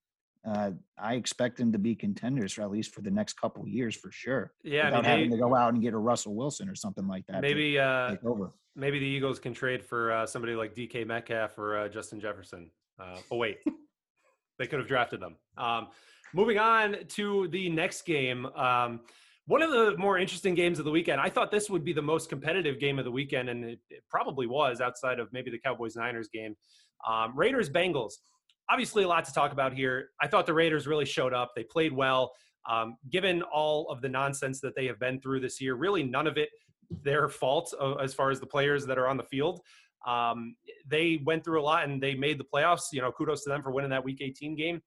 uh, 0.45 0.71
I 0.97 1.15
expect 1.15 1.57
them 1.57 1.71
to 1.73 1.79
be 1.79 1.95
contenders 1.95 2.53
for 2.53 2.61
at 2.61 2.71
least 2.71 2.93
for 2.93 3.01
the 3.01 3.11
next 3.11 3.33
couple 3.33 3.67
years 3.67 3.95
for 3.95 4.11
sure. 4.11 4.53
Yeah, 4.63 4.85
without 4.85 4.93
I 4.93 5.01
mean, 5.01 5.05
having 5.05 5.29
they, 5.31 5.35
to 5.35 5.41
go 5.41 5.55
out 5.55 5.73
and 5.73 5.81
get 5.81 5.93
a 5.93 5.97
Russell 5.97 6.35
Wilson 6.35 6.69
or 6.69 6.75
something 6.75 7.07
like 7.07 7.25
that. 7.27 7.41
Maybe 7.41 7.77
uh, 7.77 8.15
over. 8.23 8.51
Maybe 8.75 8.99
the 8.99 9.05
Eagles 9.05 9.39
can 9.39 9.53
trade 9.53 9.83
for 9.83 10.11
uh, 10.11 10.25
somebody 10.25 10.55
like 10.55 10.73
DK 10.75 11.05
Metcalf 11.05 11.57
or 11.57 11.77
uh, 11.77 11.89
Justin 11.89 12.19
Jefferson. 12.19 12.71
Uh, 12.99 13.17
oh 13.31 13.37
wait, 13.37 13.57
they 14.59 14.67
could 14.67 14.79
have 14.79 14.87
drafted 14.87 15.19
them. 15.19 15.35
Um, 15.57 15.87
moving 16.33 16.57
on 16.57 16.95
to 17.09 17.47
the 17.49 17.69
next 17.69 18.03
game. 18.03 18.45
Um, 18.47 19.01
one 19.45 19.61
of 19.63 19.71
the 19.71 19.97
more 19.97 20.17
interesting 20.17 20.53
games 20.53 20.77
of 20.79 20.85
the 20.85 20.91
weekend. 20.91 21.19
I 21.19 21.29
thought 21.29 21.49
this 21.49 21.69
would 21.69 21.83
be 21.83 21.91
the 21.91 22.03
most 22.03 22.29
competitive 22.29 22.79
game 22.79 22.99
of 22.99 23.05
the 23.05 23.11
weekend, 23.11 23.49
and 23.49 23.65
it, 23.65 23.79
it 23.89 24.03
probably 24.07 24.45
was 24.45 24.79
outside 24.79 25.19
of 25.19 25.27
maybe 25.33 25.49
the 25.49 25.57
Cowboys 25.57 25.95
Niners 25.95 26.29
game. 26.31 26.55
Um, 27.09 27.33
Raiders 27.35 27.69
Bengals 27.69 28.13
obviously 28.69 29.03
a 29.03 29.07
lot 29.07 29.25
to 29.25 29.33
talk 29.33 29.51
about 29.51 29.73
here. 29.73 30.09
I 30.21 30.27
thought 30.27 30.45
the 30.45 30.53
Raiders 30.53 30.87
really 30.87 31.05
showed 31.05 31.33
up. 31.33 31.51
They 31.55 31.63
played 31.63 31.93
well. 31.93 32.31
Um, 32.69 32.97
given 33.09 33.41
all 33.41 33.89
of 33.89 34.01
the 34.01 34.09
nonsense 34.09 34.59
that 34.61 34.75
they 34.75 34.85
have 34.85 34.99
been 34.99 35.19
through 35.21 35.39
this 35.39 35.59
year, 35.59 35.75
really 35.75 36.03
none 36.03 36.27
of 36.27 36.37
it 36.37 36.49
their 37.03 37.29
fault 37.29 37.73
uh, 37.79 37.95
as 37.95 38.13
far 38.13 38.31
as 38.31 38.39
the 38.39 38.45
players 38.45 38.85
that 38.85 38.97
are 38.97 39.07
on 39.07 39.17
the 39.17 39.23
field. 39.23 39.61
Um, 40.07 40.55
they 40.87 41.19
went 41.25 41.43
through 41.43 41.61
a 41.61 41.63
lot 41.63 41.87
and 41.87 42.01
they 42.01 42.15
made 42.15 42.39
the 42.39 42.45
playoffs. 42.45 42.83
You 42.91 43.01
know, 43.01 43.11
kudos 43.11 43.43
to 43.43 43.49
them 43.49 43.61
for 43.61 43.71
winning 43.71 43.89
that 43.91 44.03
Week 44.03 44.19
18 44.21 44.55
game. 44.55 44.81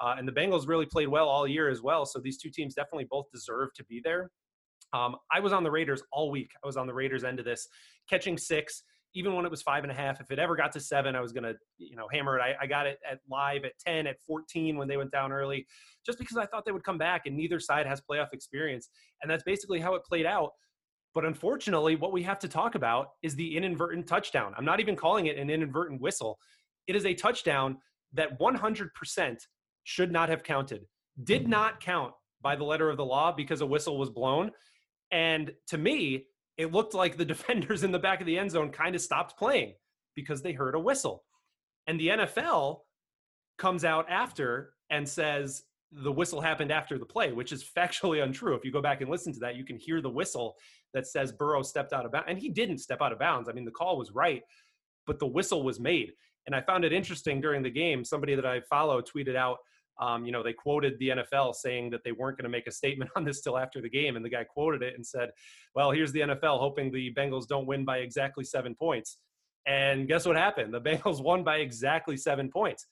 Uh, 0.00 0.16
and 0.18 0.28
the 0.28 0.32
Bengals 0.32 0.68
really 0.68 0.86
played 0.86 1.08
well 1.08 1.28
all 1.28 1.46
year 1.46 1.70
as 1.70 1.82
well. 1.82 2.04
So 2.04 2.20
these 2.20 2.38
two 2.38 2.50
teams 2.50 2.74
definitely 2.74 3.06
both 3.10 3.26
deserve 3.32 3.70
to 3.76 3.84
be 3.84 4.00
there. 4.04 4.30
Um, 4.92 5.16
I 5.32 5.40
was 5.40 5.52
on 5.52 5.64
the 5.64 5.70
Raiders 5.70 6.02
all 6.12 6.30
week. 6.30 6.50
I 6.62 6.66
was 6.66 6.76
on 6.76 6.86
the 6.86 6.94
Raiders 6.94 7.24
end 7.24 7.38
of 7.38 7.44
this, 7.44 7.66
catching 8.08 8.36
six, 8.36 8.82
even 9.14 9.34
when 9.34 9.44
it 9.44 9.50
was 9.50 9.62
five 9.62 9.82
and 9.82 9.90
a 9.90 9.94
half. 9.94 10.20
If 10.20 10.30
it 10.30 10.38
ever 10.38 10.56
got 10.56 10.72
to 10.72 10.80
seven, 10.80 11.16
I 11.16 11.20
was 11.20 11.32
going 11.32 11.44
to, 11.44 11.54
you 11.78 11.96
know, 11.96 12.06
hammer 12.12 12.38
it. 12.38 12.42
I, 12.42 12.54
I, 12.60 12.66
got 12.66 12.86
it 12.86 12.98
at 13.10 13.20
live 13.30 13.64
at 13.64 13.72
10, 13.78 14.06
at 14.06 14.16
14 14.26 14.76
when 14.76 14.88
they 14.88 14.96
went 14.96 15.10
down 15.10 15.32
early, 15.32 15.66
just 16.04 16.18
because 16.18 16.36
I 16.36 16.46
thought 16.46 16.64
they 16.66 16.72
would 16.72 16.84
come 16.84 16.98
back 16.98 17.22
and 17.26 17.36
neither 17.36 17.58
side 17.58 17.86
has 17.86 18.00
playoff 18.00 18.28
experience. 18.32 18.90
And 19.22 19.30
that's 19.30 19.42
basically 19.44 19.80
how 19.80 19.94
it 19.94 20.04
played 20.04 20.26
out. 20.26 20.50
But 21.14 21.24
unfortunately, 21.24 21.96
what 21.96 22.12
we 22.12 22.22
have 22.24 22.38
to 22.40 22.48
talk 22.48 22.74
about 22.74 23.08
is 23.22 23.34
the 23.34 23.56
inadvertent 23.56 24.06
touchdown. 24.06 24.52
I'm 24.58 24.66
not 24.66 24.80
even 24.80 24.96
calling 24.96 25.26
it 25.26 25.38
an 25.38 25.48
inadvertent 25.48 26.02
whistle. 26.02 26.38
It 26.86 26.94
is 26.94 27.06
a 27.06 27.14
touchdown 27.14 27.78
that 28.12 28.38
100% 28.38 29.36
should 29.84 30.12
not 30.12 30.28
have 30.28 30.42
counted, 30.42 30.82
did 31.24 31.48
not 31.48 31.80
count 31.80 32.12
by 32.42 32.54
the 32.54 32.64
letter 32.64 32.90
of 32.90 32.98
the 32.98 33.04
law 33.04 33.32
because 33.32 33.62
a 33.62 33.66
whistle 33.66 33.96
was 33.96 34.10
blown. 34.10 34.50
And 35.10 35.52
to 35.68 35.78
me, 35.78 36.26
it 36.56 36.72
looked 36.72 36.94
like 36.94 37.16
the 37.16 37.24
defenders 37.34 37.84
in 37.84 37.92
the 37.92 37.98
back 37.98 38.20
of 38.20 38.26
the 38.26 38.38
end 38.38 38.50
zone 38.50 38.70
kind 38.70 38.94
of 38.94 39.00
stopped 39.00 39.38
playing 39.38 39.74
because 40.14 40.42
they 40.42 40.52
heard 40.52 40.74
a 40.74 40.80
whistle. 40.80 41.24
And 41.86 42.00
the 42.00 42.08
NFL 42.08 42.80
comes 43.58 43.84
out 43.84 44.06
after 44.10 44.72
and 44.90 45.08
says 45.08 45.62
the 45.92 46.12
whistle 46.12 46.40
happened 46.40 46.72
after 46.72 46.98
the 46.98 47.06
play, 47.06 47.32
which 47.32 47.52
is 47.52 47.64
factually 47.64 48.22
untrue. 48.24 48.54
If 48.54 48.64
you 48.64 48.72
go 48.72 48.82
back 48.82 49.00
and 49.00 49.10
listen 49.10 49.32
to 49.34 49.40
that, 49.40 49.56
you 49.56 49.64
can 49.64 49.76
hear 49.76 50.00
the 50.00 50.10
whistle 50.10 50.56
that 50.94 51.06
says 51.06 51.32
Burrow 51.32 51.62
stepped 51.62 51.92
out 51.92 52.04
of 52.04 52.12
bounds. 52.12 52.26
And 52.28 52.38
he 52.38 52.48
didn't 52.48 52.78
step 52.78 53.02
out 53.02 53.12
of 53.12 53.18
bounds. 53.18 53.48
I 53.48 53.52
mean, 53.52 53.64
the 53.64 53.70
call 53.70 53.98
was 53.98 54.12
right, 54.12 54.42
but 55.06 55.18
the 55.18 55.26
whistle 55.26 55.62
was 55.62 55.78
made. 55.78 56.12
And 56.46 56.54
I 56.54 56.60
found 56.60 56.84
it 56.84 56.92
interesting 56.92 57.40
during 57.40 57.62
the 57.62 57.70
game. 57.70 58.04
Somebody 58.04 58.34
that 58.34 58.46
I 58.46 58.60
follow 58.60 59.02
tweeted 59.02 59.36
out 59.36 59.58
um, 60.00 60.24
you 60.24 60.32
know, 60.32 60.42
they 60.42 60.52
quoted 60.52 60.98
the 60.98 61.08
NFL 61.08 61.54
saying 61.54 61.90
that 61.90 62.04
they 62.04 62.12
weren't 62.12 62.36
going 62.36 62.44
to 62.44 62.50
make 62.50 62.66
a 62.66 62.72
statement 62.72 63.10
on 63.16 63.24
this 63.24 63.40
till 63.40 63.58
after 63.58 63.80
the 63.80 63.88
game, 63.88 64.16
and 64.16 64.24
the 64.24 64.30
guy 64.30 64.44
quoted 64.44 64.82
it 64.82 64.94
and 64.94 65.06
said, 65.06 65.30
"Well, 65.74 65.90
here's 65.90 66.12
the 66.12 66.20
NFL 66.20 66.58
hoping 66.58 66.90
the 66.90 67.12
Bengals 67.14 67.46
don't 67.46 67.66
win 67.66 67.84
by 67.84 67.98
exactly 67.98 68.44
seven 68.44 68.74
points." 68.74 69.18
And 69.66 70.06
guess 70.06 70.26
what 70.26 70.36
happened? 70.36 70.72
The 70.72 70.80
Bengals 70.80 71.20
won 71.22 71.42
by 71.42 71.56
exactly 71.56 72.16
seven 72.16 72.50
points. 72.50 72.86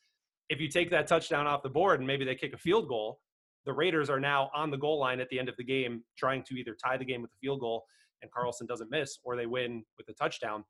If 0.48 0.60
you 0.60 0.68
take 0.68 0.90
that 0.90 1.06
touchdown 1.06 1.46
off 1.46 1.62
the 1.62 1.70
board 1.70 2.00
and 2.00 2.06
maybe 2.06 2.24
they 2.24 2.34
kick 2.34 2.52
a 2.52 2.58
field 2.58 2.88
goal, 2.88 3.20
the 3.64 3.72
Raiders 3.72 4.10
are 4.10 4.20
now 4.20 4.50
on 4.54 4.70
the 4.70 4.76
goal 4.76 4.98
line 4.98 5.20
at 5.20 5.28
the 5.30 5.38
end 5.38 5.48
of 5.48 5.56
the 5.56 5.64
game, 5.64 6.02
trying 6.18 6.42
to 6.44 6.54
either 6.54 6.74
tie 6.74 6.96
the 6.98 7.04
game 7.04 7.22
with 7.22 7.30
a 7.30 7.38
field 7.40 7.60
goal 7.60 7.84
and 8.24 8.32
Carlson 8.32 8.66
doesn't 8.66 8.90
miss, 8.90 9.18
or 9.22 9.36
they 9.36 9.46
win 9.46 9.84
with 9.96 10.08
a 10.08 10.12
touchdown. 10.14 10.64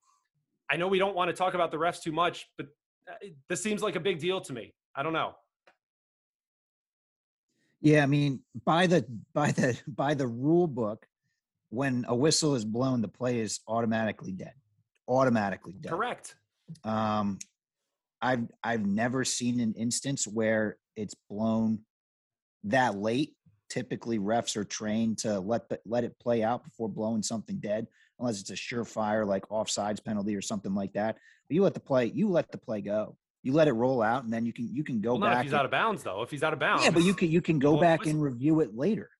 I 0.70 0.76
know 0.76 0.88
we 0.88 0.98
don't 0.98 1.14
want 1.14 1.28
to 1.28 1.34
talk 1.34 1.54
about 1.54 1.70
the 1.70 1.76
refs 1.78 2.02
too 2.02 2.12
much, 2.12 2.46
but 2.58 2.66
uh, 3.08 3.14
this 3.48 3.62
seems 3.62 3.82
like 3.82 3.96
a 3.96 4.00
big 4.00 4.18
deal 4.18 4.40
to 4.42 4.52
me. 4.52 4.74
I 4.94 5.02
don't 5.02 5.12
know. 5.12 5.34
Yeah, 7.84 8.02
I 8.02 8.06
mean, 8.06 8.40
by 8.64 8.86
the 8.86 9.04
by 9.34 9.52
the 9.52 9.78
by 9.86 10.14
the 10.14 10.26
rule 10.26 10.66
book, 10.66 11.06
when 11.68 12.06
a 12.08 12.16
whistle 12.16 12.54
is 12.54 12.64
blown, 12.64 13.02
the 13.02 13.08
play 13.08 13.38
is 13.38 13.60
automatically 13.68 14.32
dead. 14.32 14.54
Automatically 15.06 15.74
dead. 15.78 15.92
Correct. 15.92 16.34
Um, 16.82 17.38
I've 18.22 18.48
I've 18.64 18.86
never 18.86 19.22
seen 19.22 19.60
an 19.60 19.74
instance 19.74 20.26
where 20.26 20.78
it's 20.96 21.14
blown 21.28 21.80
that 22.64 22.96
late. 22.96 23.34
Typically, 23.68 24.18
refs 24.18 24.56
are 24.56 24.64
trained 24.64 25.18
to 25.18 25.38
let 25.38 25.68
the, 25.68 25.78
let 25.84 26.04
it 26.04 26.18
play 26.18 26.42
out 26.42 26.64
before 26.64 26.88
blowing 26.88 27.22
something 27.22 27.56
dead, 27.58 27.86
unless 28.18 28.40
it's 28.40 28.50
a 28.50 28.54
surefire 28.54 29.26
like 29.26 29.46
offsides 29.48 30.02
penalty 30.02 30.34
or 30.34 30.40
something 30.40 30.74
like 30.74 30.94
that. 30.94 31.16
But 31.48 31.54
you 31.54 31.62
let 31.62 31.74
the 31.74 31.80
play 31.80 32.06
you 32.06 32.30
let 32.30 32.50
the 32.50 32.58
play 32.58 32.80
go 32.80 33.18
you 33.44 33.52
let 33.52 33.68
it 33.68 33.72
roll 33.72 34.02
out 34.02 34.24
and 34.24 34.32
then 34.32 34.44
you 34.46 34.52
can 34.52 34.74
you 34.74 34.82
can 34.82 35.00
go 35.00 35.12
well, 35.12 35.30
back. 35.30 35.36
if 35.36 35.42
he's 35.44 35.52
and, 35.52 35.58
out 35.60 35.64
of 35.66 35.70
bounds 35.70 36.02
though. 36.02 36.22
If 36.22 36.30
he's 36.30 36.42
out 36.42 36.54
of 36.54 36.58
bounds. 36.58 36.84
Yeah, 36.84 36.90
but 36.90 37.04
you 37.04 37.14
can 37.14 37.30
you 37.30 37.42
can 37.42 37.58
go 37.58 37.72
well, 37.72 37.80
back 37.80 38.06
and 38.06 38.20
review 38.20 38.60
it 38.60 38.74
later. 38.74 39.10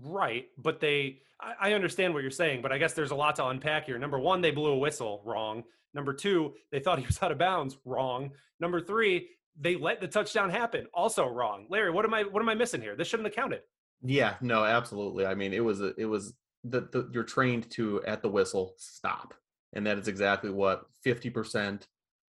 Right. 0.00 0.46
But 0.56 0.80
they 0.80 1.18
I, 1.40 1.70
I 1.70 1.72
understand 1.74 2.14
what 2.14 2.22
you're 2.22 2.30
saying, 2.30 2.62
but 2.62 2.72
I 2.72 2.78
guess 2.78 2.94
there's 2.94 3.10
a 3.10 3.16
lot 3.16 3.36
to 3.36 3.46
unpack 3.46 3.86
here. 3.86 3.98
Number 3.98 4.18
one, 4.18 4.40
they 4.40 4.52
blew 4.52 4.70
a 4.70 4.78
whistle 4.78 5.22
wrong. 5.26 5.64
Number 5.92 6.14
two, 6.14 6.54
they 6.70 6.78
thought 6.78 7.00
he 7.00 7.06
was 7.06 7.20
out 7.20 7.32
of 7.32 7.38
bounds 7.38 7.76
wrong. 7.84 8.30
Number 8.60 8.80
three, 8.80 9.28
they 9.60 9.74
let 9.74 10.00
the 10.00 10.08
touchdown 10.08 10.48
happen 10.48 10.86
also 10.94 11.26
wrong. 11.26 11.66
Larry, 11.68 11.90
what 11.90 12.04
am 12.04 12.14
I 12.14 12.22
what 12.22 12.40
am 12.40 12.48
I 12.48 12.54
missing 12.54 12.80
here? 12.80 12.94
This 12.94 13.08
shouldn't 13.08 13.26
have 13.26 13.34
counted. 13.34 13.62
Yeah, 14.04 14.34
no, 14.40 14.64
absolutely. 14.64 15.26
I 15.26 15.34
mean, 15.34 15.52
it 15.52 15.64
was 15.64 15.80
a, 15.80 15.92
it 15.98 16.06
was 16.06 16.32
the, 16.62 16.82
the 16.92 17.10
you're 17.12 17.24
trained 17.24 17.70
to 17.72 18.02
at 18.04 18.22
the 18.22 18.28
whistle 18.28 18.74
stop, 18.78 19.34
and 19.72 19.84
that 19.86 19.98
is 19.98 20.06
exactly 20.06 20.50
what 20.50 20.86
50 21.02 21.30
percent 21.30 21.88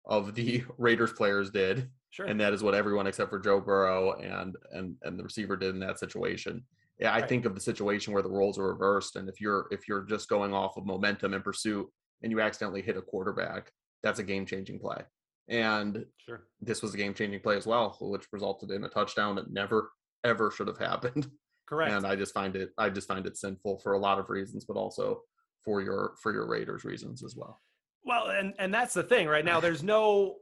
of 0.08 0.34
the 0.34 0.64
Raiders 0.78 1.12
players 1.12 1.50
did. 1.50 1.88
Sure. 2.10 2.26
And 2.26 2.40
that 2.40 2.54
is 2.54 2.62
what 2.62 2.74
everyone 2.74 3.06
except 3.06 3.30
for 3.30 3.38
Joe 3.38 3.60
Burrow 3.60 4.14
and 4.14 4.56
and 4.72 4.96
and 5.02 5.18
the 5.18 5.24
receiver 5.24 5.56
did 5.56 5.74
in 5.74 5.80
that 5.80 5.98
situation. 5.98 6.64
Yeah, 6.98 7.12
I 7.12 7.20
right. 7.20 7.28
think 7.28 7.44
of 7.44 7.54
the 7.54 7.60
situation 7.60 8.12
where 8.12 8.22
the 8.22 8.30
roles 8.30 8.58
are 8.58 8.66
reversed, 8.66 9.16
and 9.16 9.28
if 9.28 9.40
you're 9.40 9.66
if 9.70 9.86
you're 9.86 10.02
just 10.02 10.28
going 10.28 10.52
off 10.52 10.76
of 10.76 10.86
momentum 10.86 11.34
and 11.34 11.44
pursuit, 11.44 11.86
and 12.22 12.32
you 12.32 12.40
accidentally 12.40 12.82
hit 12.82 12.96
a 12.96 13.02
quarterback, 13.02 13.70
that's 14.02 14.18
a 14.18 14.24
game 14.24 14.46
changing 14.46 14.80
play. 14.80 15.02
And 15.48 16.04
sure. 16.18 16.46
this 16.60 16.82
was 16.82 16.94
a 16.94 16.96
game 16.96 17.14
changing 17.14 17.40
play 17.40 17.56
as 17.56 17.66
well, 17.66 17.96
which 18.00 18.26
resulted 18.32 18.70
in 18.70 18.84
a 18.84 18.88
touchdown 18.88 19.36
that 19.36 19.52
never 19.52 19.90
ever 20.24 20.50
should 20.50 20.66
have 20.66 20.78
happened. 20.90 21.30
Correct. 21.68 21.92
And 21.92 22.06
I 22.06 22.16
just 22.16 22.32
find 22.32 22.56
it 22.56 22.70
I 22.78 22.88
just 22.88 23.08
find 23.08 23.26
it 23.26 23.36
sinful 23.36 23.78
for 23.78 23.92
a 23.92 23.98
lot 23.98 24.18
of 24.18 24.30
reasons, 24.30 24.64
but 24.64 24.76
also 24.76 25.22
for 25.62 25.82
your 25.82 26.14
for 26.20 26.32
your 26.32 26.48
Raiders 26.48 26.84
reasons 26.84 27.22
as 27.22 27.36
well. 27.36 27.60
Well, 28.04 28.28
and 28.28 28.54
and 28.58 28.72
that's 28.72 28.94
the 28.94 29.02
thing 29.02 29.28
right 29.28 29.44
now. 29.44 29.60
There's 29.60 29.82
no 29.82 30.36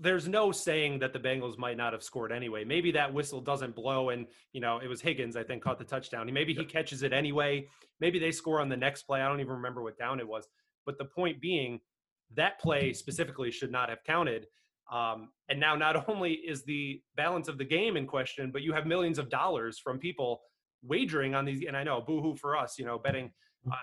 there's 0.00 0.26
no 0.26 0.50
saying 0.50 0.98
that 0.98 1.12
the 1.12 1.18
Bengals 1.18 1.56
might 1.56 1.76
not 1.76 1.92
have 1.92 2.02
scored 2.02 2.32
anyway. 2.32 2.64
Maybe 2.64 2.90
that 2.92 3.12
whistle 3.12 3.40
doesn't 3.40 3.74
blow, 3.74 4.10
and 4.10 4.26
you 4.52 4.60
know 4.60 4.78
it 4.78 4.88
was 4.88 5.00
Higgins 5.00 5.36
I 5.36 5.42
think 5.42 5.62
caught 5.62 5.78
the 5.78 5.84
touchdown. 5.84 6.32
Maybe 6.32 6.54
he 6.54 6.64
catches 6.64 7.02
it 7.02 7.12
anyway. 7.12 7.68
Maybe 8.00 8.18
they 8.18 8.32
score 8.32 8.60
on 8.60 8.68
the 8.68 8.76
next 8.76 9.02
play. 9.02 9.20
I 9.20 9.28
don't 9.28 9.40
even 9.40 9.52
remember 9.52 9.82
what 9.82 9.98
down 9.98 10.20
it 10.20 10.28
was. 10.28 10.48
But 10.86 10.98
the 10.98 11.04
point 11.04 11.40
being, 11.40 11.80
that 12.34 12.58
play 12.58 12.92
specifically 12.92 13.50
should 13.50 13.70
not 13.70 13.90
have 13.90 14.02
counted. 14.04 14.46
Um, 14.90 15.28
and 15.48 15.60
now 15.60 15.76
not 15.76 16.08
only 16.08 16.32
is 16.32 16.64
the 16.64 17.00
balance 17.16 17.48
of 17.48 17.58
the 17.58 17.64
game 17.64 17.96
in 17.96 18.06
question, 18.06 18.50
but 18.50 18.62
you 18.62 18.72
have 18.72 18.86
millions 18.86 19.18
of 19.18 19.28
dollars 19.28 19.78
from 19.78 19.98
people 19.98 20.40
wagering 20.82 21.34
on 21.34 21.44
these. 21.44 21.64
And 21.66 21.76
I 21.76 21.84
know, 21.84 22.00
boohoo 22.00 22.34
for 22.36 22.56
us, 22.56 22.78
you 22.78 22.84
know, 22.84 22.98
betting 22.98 23.30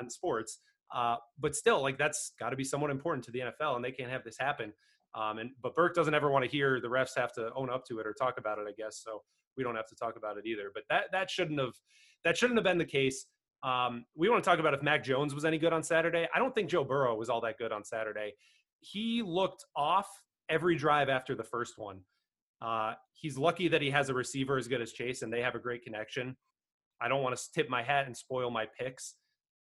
on 0.01 0.09
sports. 0.09 0.59
Uh, 0.93 1.15
but 1.39 1.55
still, 1.55 1.81
like 1.81 1.97
that's 1.97 2.31
got 2.39 2.49
to 2.51 2.55
be 2.55 2.63
somewhat 2.63 2.91
important 2.91 3.25
to 3.25 3.31
the 3.31 3.39
NFL, 3.39 3.75
and 3.75 3.83
they 3.83 3.91
can't 3.91 4.11
have 4.11 4.23
this 4.23 4.37
happen. 4.39 4.73
Um, 5.15 5.39
and 5.39 5.51
but 5.61 5.75
Burke 5.75 5.95
doesn't 5.95 6.13
ever 6.13 6.29
want 6.29 6.45
to 6.45 6.51
hear 6.51 6.79
the 6.79 6.87
refs 6.87 7.15
have 7.15 7.33
to 7.33 7.51
own 7.55 7.69
up 7.69 7.85
to 7.85 7.99
it 7.99 8.07
or 8.07 8.13
talk 8.13 8.37
about 8.37 8.59
it. 8.59 8.65
I 8.67 8.73
guess 8.77 9.01
so. 9.03 9.21
We 9.57 9.63
don't 9.63 9.75
have 9.75 9.87
to 9.87 9.95
talk 9.95 10.15
about 10.15 10.37
it 10.37 10.45
either. 10.45 10.71
But 10.73 10.83
that 10.89 11.05
that 11.11 11.29
shouldn't 11.29 11.59
have 11.59 11.73
that 12.23 12.37
shouldn't 12.37 12.57
have 12.57 12.65
been 12.65 12.77
the 12.77 12.85
case. 12.85 13.25
Um, 13.63 14.05
we 14.15 14.29
want 14.29 14.43
to 14.43 14.49
talk 14.49 14.59
about 14.59 14.73
if 14.73 14.83
Mac 14.83 15.03
Jones 15.03 15.33
was 15.33 15.43
any 15.43 15.57
good 15.57 15.73
on 15.73 15.83
Saturday. 15.83 16.27
I 16.33 16.39
don't 16.39 16.53
think 16.53 16.69
Joe 16.69 16.83
Burrow 16.83 17.15
was 17.15 17.29
all 17.29 17.41
that 17.41 17.57
good 17.57 17.71
on 17.71 17.83
Saturday. 17.83 18.33
He 18.79 19.23
looked 19.25 19.65
off 19.75 20.07
every 20.49 20.75
drive 20.75 21.09
after 21.09 21.35
the 21.35 21.43
first 21.43 21.77
one. 21.77 22.01
Uh, 22.61 22.93
he's 23.13 23.37
lucky 23.37 23.67
that 23.67 23.81
he 23.81 23.89
has 23.89 24.09
a 24.09 24.13
receiver 24.13 24.57
as 24.57 24.67
good 24.67 24.81
as 24.81 24.91
Chase, 24.91 25.21
and 25.21 25.33
they 25.33 25.41
have 25.41 25.55
a 25.55 25.59
great 25.59 25.83
connection. 25.83 26.35
I 27.01 27.07
don't 27.07 27.21
want 27.21 27.35
to 27.35 27.43
tip 27.53 27.69
my 27.69 27.83
hat 27.83 28.05
and 28.05 28.15
spoil 28.15 28.49
my 28.49 28.65
picks. 28.79 29.15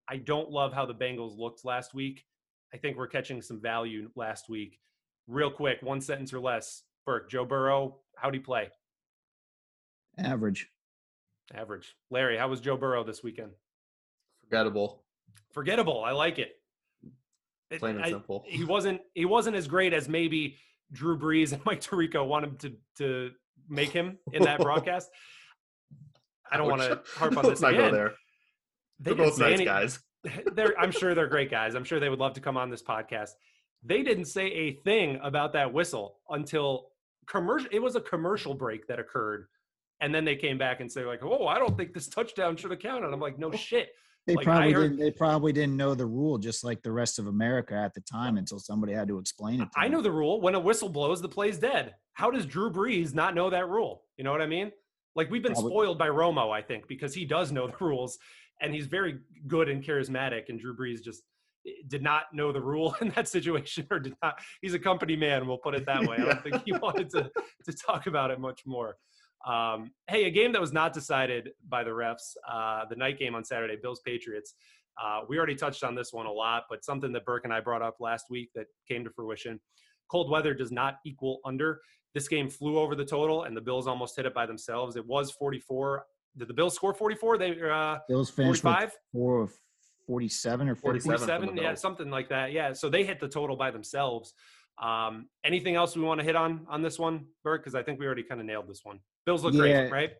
I 0.10 0.18
don't 0.18 0.50
love 0.50 0.74
how 0.74 0.86
the 0.86 0.94
Bengals 0.94 1.38
looked 1.38 1.66
last 1.66 1.94
week. 1.94 2.26
I 2.74 2.78
think 2.78 2.98
we're 2.98 3.08
catching 3.08 3.42
some 3.42 3.62
value 3.62 4.10
last 4.16 4.50
week. 4.50 4.80
Real 5.28 5.52
quick, 5.52 5.82
one 5.82 6.02
sentence 6.02 6.34
or 6.34 6.40
less. 6.40 6.84
Burke, 7.06 7.30
Joe 7.30 7.46
Burrow, 7.46 8.00
how'd 8.16 8.34
he 8.34 8.40
play? 8.40 8.70
Average. 10.18 10.70
Average. 11.54 11.96
Larry, 12.10 12.38
how 12.38 12.48
was 12.48 12.60
Joe 12.60 12.78
Burrow 12.78 13.04
this 13.04 13.24
weekend? 13.24 13.52
Forgettable. 14.42 15.04
Forgettable. 15.52 16.04
I 16.04 16.12
like 16.12 16.40
it. 16.40 16.54
Plain 17.80 17.96
and 17.96 18.06
I, 18.06 18.10
simple. 18.10 18.44
He 18.48 18.64
wasn't. 18.64 19.02
He 19.14 19.26
wasn't 19.26 19.56
as 19.56 19.68
great 19.68 19.94
as 19.94 20.08
maybe 20.08 20.58
Drew 20.92 21.18
Brees 21.18 21.54
and 21.54 21.62
Mike 21.66 21.82
Tirico 21.82 22.26
wanted 22.26 22.60
to 22.60 22.74
to 22.98 23.32
make 23.68 23.90
him 23.90 24.18
in 24.32 24.44
that 24.44 24.60
broadcast. 24.62 25.10
I 26.52 26.58
don't 26.58 26.70
want 26.70 26.82
to 26.82 27.02
harp 27.16 27.36
on 27.38 27.44
this 27.50 27.62
Let's 27.62 27.76
again. 27.76 28.10
Not 29.06 29.18
go 29.18 29.24
there. 29.24 29.24
They 29.24 29.24
they're 29.24 29.30
both 29.30 29.40
nice 29.40 29.54
any, 29.54 29.66
guys. 29.66 30.00
they're, 30.54 30.80
I'm 30.80 30.92
sure 30.92 31.16
they're 31.16 31.28
great 31.28 31.52
guys. 31.52 31.76
I'm 31.76 31.84
sure 31.84 32.00
they 32.00 32.10
would 32.10 32.20
love 32.20 32.34
to 32.34 32.42
come 32.42 32.58
on 32.58 32.70
this 32.70 32.84
podcast. 32.84 33.32
They 33.84 34.04
didn't 34.04 34.26
say 34.26 34.48
a 34.48 34.74
thing 34.84 35.20
about 35.22 35.54
that 35.54 35.74
whistle 35.74 36.20
until 36.30 36.88
commercial. 37.28 37.70
It 37.72 37.80
was 37.80 37.96
a 37.96 38.02
commercial 38.02 38.54
break 38.54 38.88
that 38.88 39.00
occurred, 39.00 39.48
and 40.00 40.16
then 40.16 40.24
they 40.24 40.36
came 40.36 40.58
back 40.58 40.80
and 40.80 40.90
say 40.90 41.04
like, 41.04 41.22
"Oh, 41.24 41.48
I 41.48 41.60
don't 41.60 41.76
think 41.78 41.94
this 41.94 42.08
touchdown 42.08 42.56
should 42.56 42.72
have 42.72 42.80
counted." 42.80 43.12
I'm 43.12 43.20
like, 43.20 43.38
"No 43.38 43.50
oh, 43.50 43.52
shit." 43.52 43.90
They 44.26 44.36
like, 44.36 44.46
probably 44.46 44.72
heard, 44.72 44.92
didn't. 44.92 45.00
They 45.00 45.12
probably 45.12 45.52
didn't 45.52 45.76
know 45.76 45.96
the 45.96 46.06
rule, 46.06 46.38
just 46.38 46.64
like 46.64 46.82
the 46.82 46.92
rest 46.94 47.20
of 47.20 47.28
America 47.28 47.76
at 47.76 47.94
the 47.94 48.00
time, 48.02 48.38
until 48.38 48.58
somebody 48.58 48.94
had 48.94 49.10
to 49.10 49.20
explain 49.20 49.62
it. 49.62 49.66
To 49.74 49.80
I 49.80 49.90
know 49.90 50.02
the 50.02 50.12
rule. 50.12 50.40
When 50.40 50.56
a 50.56 50.60
whistle 50.60 50.88
blows, 50.88 51.22
the 51.22 51.28
play's 51.28 51.58
dead. 51.58 51.96
How 52.14 52.32
does 52.32 52.46
Drew 52.46 52.72
Brees 52.72 53.14
not 53.14 53.36
know 53.36 53.50
that 53.50 53.68
rule? 53.68 54.04
You 54.16 54.24
know 54.24 54.32
what 54.32 54.42
I 54.42 54.48
mean? 54.48 54.72
Like 55.16 55.30
we've 55.30 55.44
been 55.44 55.56
spoiled 55.56 56.00
by 56.00 56.08
Romo, 56.08 56.52
I 56.52 56.62
think, 56.62 56.88
because 56.88 57.14
he 57.14 57.26
does 57.26 57.52
know 57.52 57.68
the 57.68 57.76
rules 57.82 58.18
and 58.64 58.74
he's 58.74 58.88
very 58.88 59.20
good 59.48 59.70
and 59.70 59.84
charismatic. 59.84 60.50
And 60.50 60.60
Drew 60.60 60.76
Brees 60.76 61.04
just 61.04 61.22
eh, 61.68 61.72
did 61.88 62.02
not 62.02 62.24
know 62.34 62.52
the 62.52 62.62
rule 62.62 62.96
in 63.02 63.10
that 63.10 63.28
situation, 63.28 63.86
or 63.92 64.00
did 64.00 64.16
not. 64.24 64.40
He's 64.62 64.74
a 64.74 64.80
company 64.80 65.16
man. 65.16 65.48
We'll 65.48 65.58
put 65.58 65.76
it 65.76 65.86
that 65.86 66.02
way. 66.02 66.18
I 66.18 66.26
don't 66.26 66.44
think 66.44 66.64
he 66.66 66.72
wanted 66.82 67.10
to 67.12 67.30
to 67.66 67.74
talk 67.74 68.08
about 68.08 68.32
it 68.32 68.40
much 68.40 68.62
more. 68.66 68.96
Um, 69.46 69.92
hey, 70.08 70.26
a 70.26 70.32
game 70.32 70.54
that 70.54 70.62
was 70.62 70.72
not 70.72 70.94
decided 70.94 71.50
by 71.68 71.84
the 71.84 71.90
refs, 71.92 72.36
uh, 72.50 72.86
the 72.90 72.96
night 72.96 73.20
game 73.20 73.36
on 73.36 73.44
Saturday, 73.44 73.76
Bills 73.82 74.02
Patriots. 74.06 74.56
Uh, 75.04 75.22
we 75.28 75.38
already 75.38 75.56
touched 75.56 75.84
on 75.84 75.96
this 75.96 76.14
one 76.14 76.28
a 76.28 76.32
lot, 76.32 76.64
but 76.70 76.86
something 76.86 77.12
that 77.12 77.26
Burke 77.26 77.44
and 77.44 77.54
I 77.54 77.60
brought 77.60 77.82
up 77.82 77.98
last 78.00 78.28
week 78.30 78.52
that 78.56 78.68
came 78.88 79.04
to 79.04 79.10
fruition. 79.10 79.60
Cold 80.10 80.30
weather 80.30 80.54
does 80.54 80.72
not 80.72 80.96
equal 81.06 81.40
under. 81.44 81.82
This 82.14 82.28
game 82.28 82.50
flew 82.50 82.78
over 82.78 82.96
the 82.96 83.04
total, 83.04 83.44
and 83.44 83.58
the 83.58 83.62
Bills 83.62 83.88
almost 83.88 84.16
hit 84.16 84.26
it 84.26 84.34
by 84.34 84.46
themselves. 84.46 84.96
It 84.96 85.06
was 85.06 85.32
44. 85.32 86.06
Did 86.38 86.48
the 86.48 86.54
Bills 86.54 86.76
score 86.76 86.94
44? 86.94 87.38
They 87.38 87.62
uh, 87.62 87.98
Bills 88.08 88.30
finished 88.30 88.64
45? 88.64 88.92
four 89.12 89.50
47 90.08 90.70
or 90.70 90.76
47, 90.76 91.28
47 91.28 91.58
yeah, 91.58 91.74
something 91.76 92.10
like 92.10 92.30
that. 92.30 92.52
Yeah, 92.52 92.74
so 92.74 92.90
they 92.90 93.04
hit 93.04 93.20
the 93.20 93.28
total 93.28 93.56
by 93.56 93.72
themselves. 93.72 94.34
Um, 94.82 95.28
anything 95.46 95.76
else 95.76 95.96
we 95.96 96.02
want 96.02 96.20
to 96.20 96.26
hit 96.26 96.36
on 96.36 96.66
on 96.68 96.82
this 96.82 96.98
one, 96.98 97.26
Bert? 97.44 97.62
Because 97.62 97.76
I 97.76 97.84
think 97.84 98.00
we 98.00 98.06
already 98.06 98.24
kind 98.24 98.42
of 98.42 98.48
nailed 98.48 98.68
this 98.68 98.82
one. 98.84 99.00
Bills 99.26 99.44
look 99.44 99.54
yeah, 99.54 99.88
great, 99.88 99.92
right? 99.92 100.12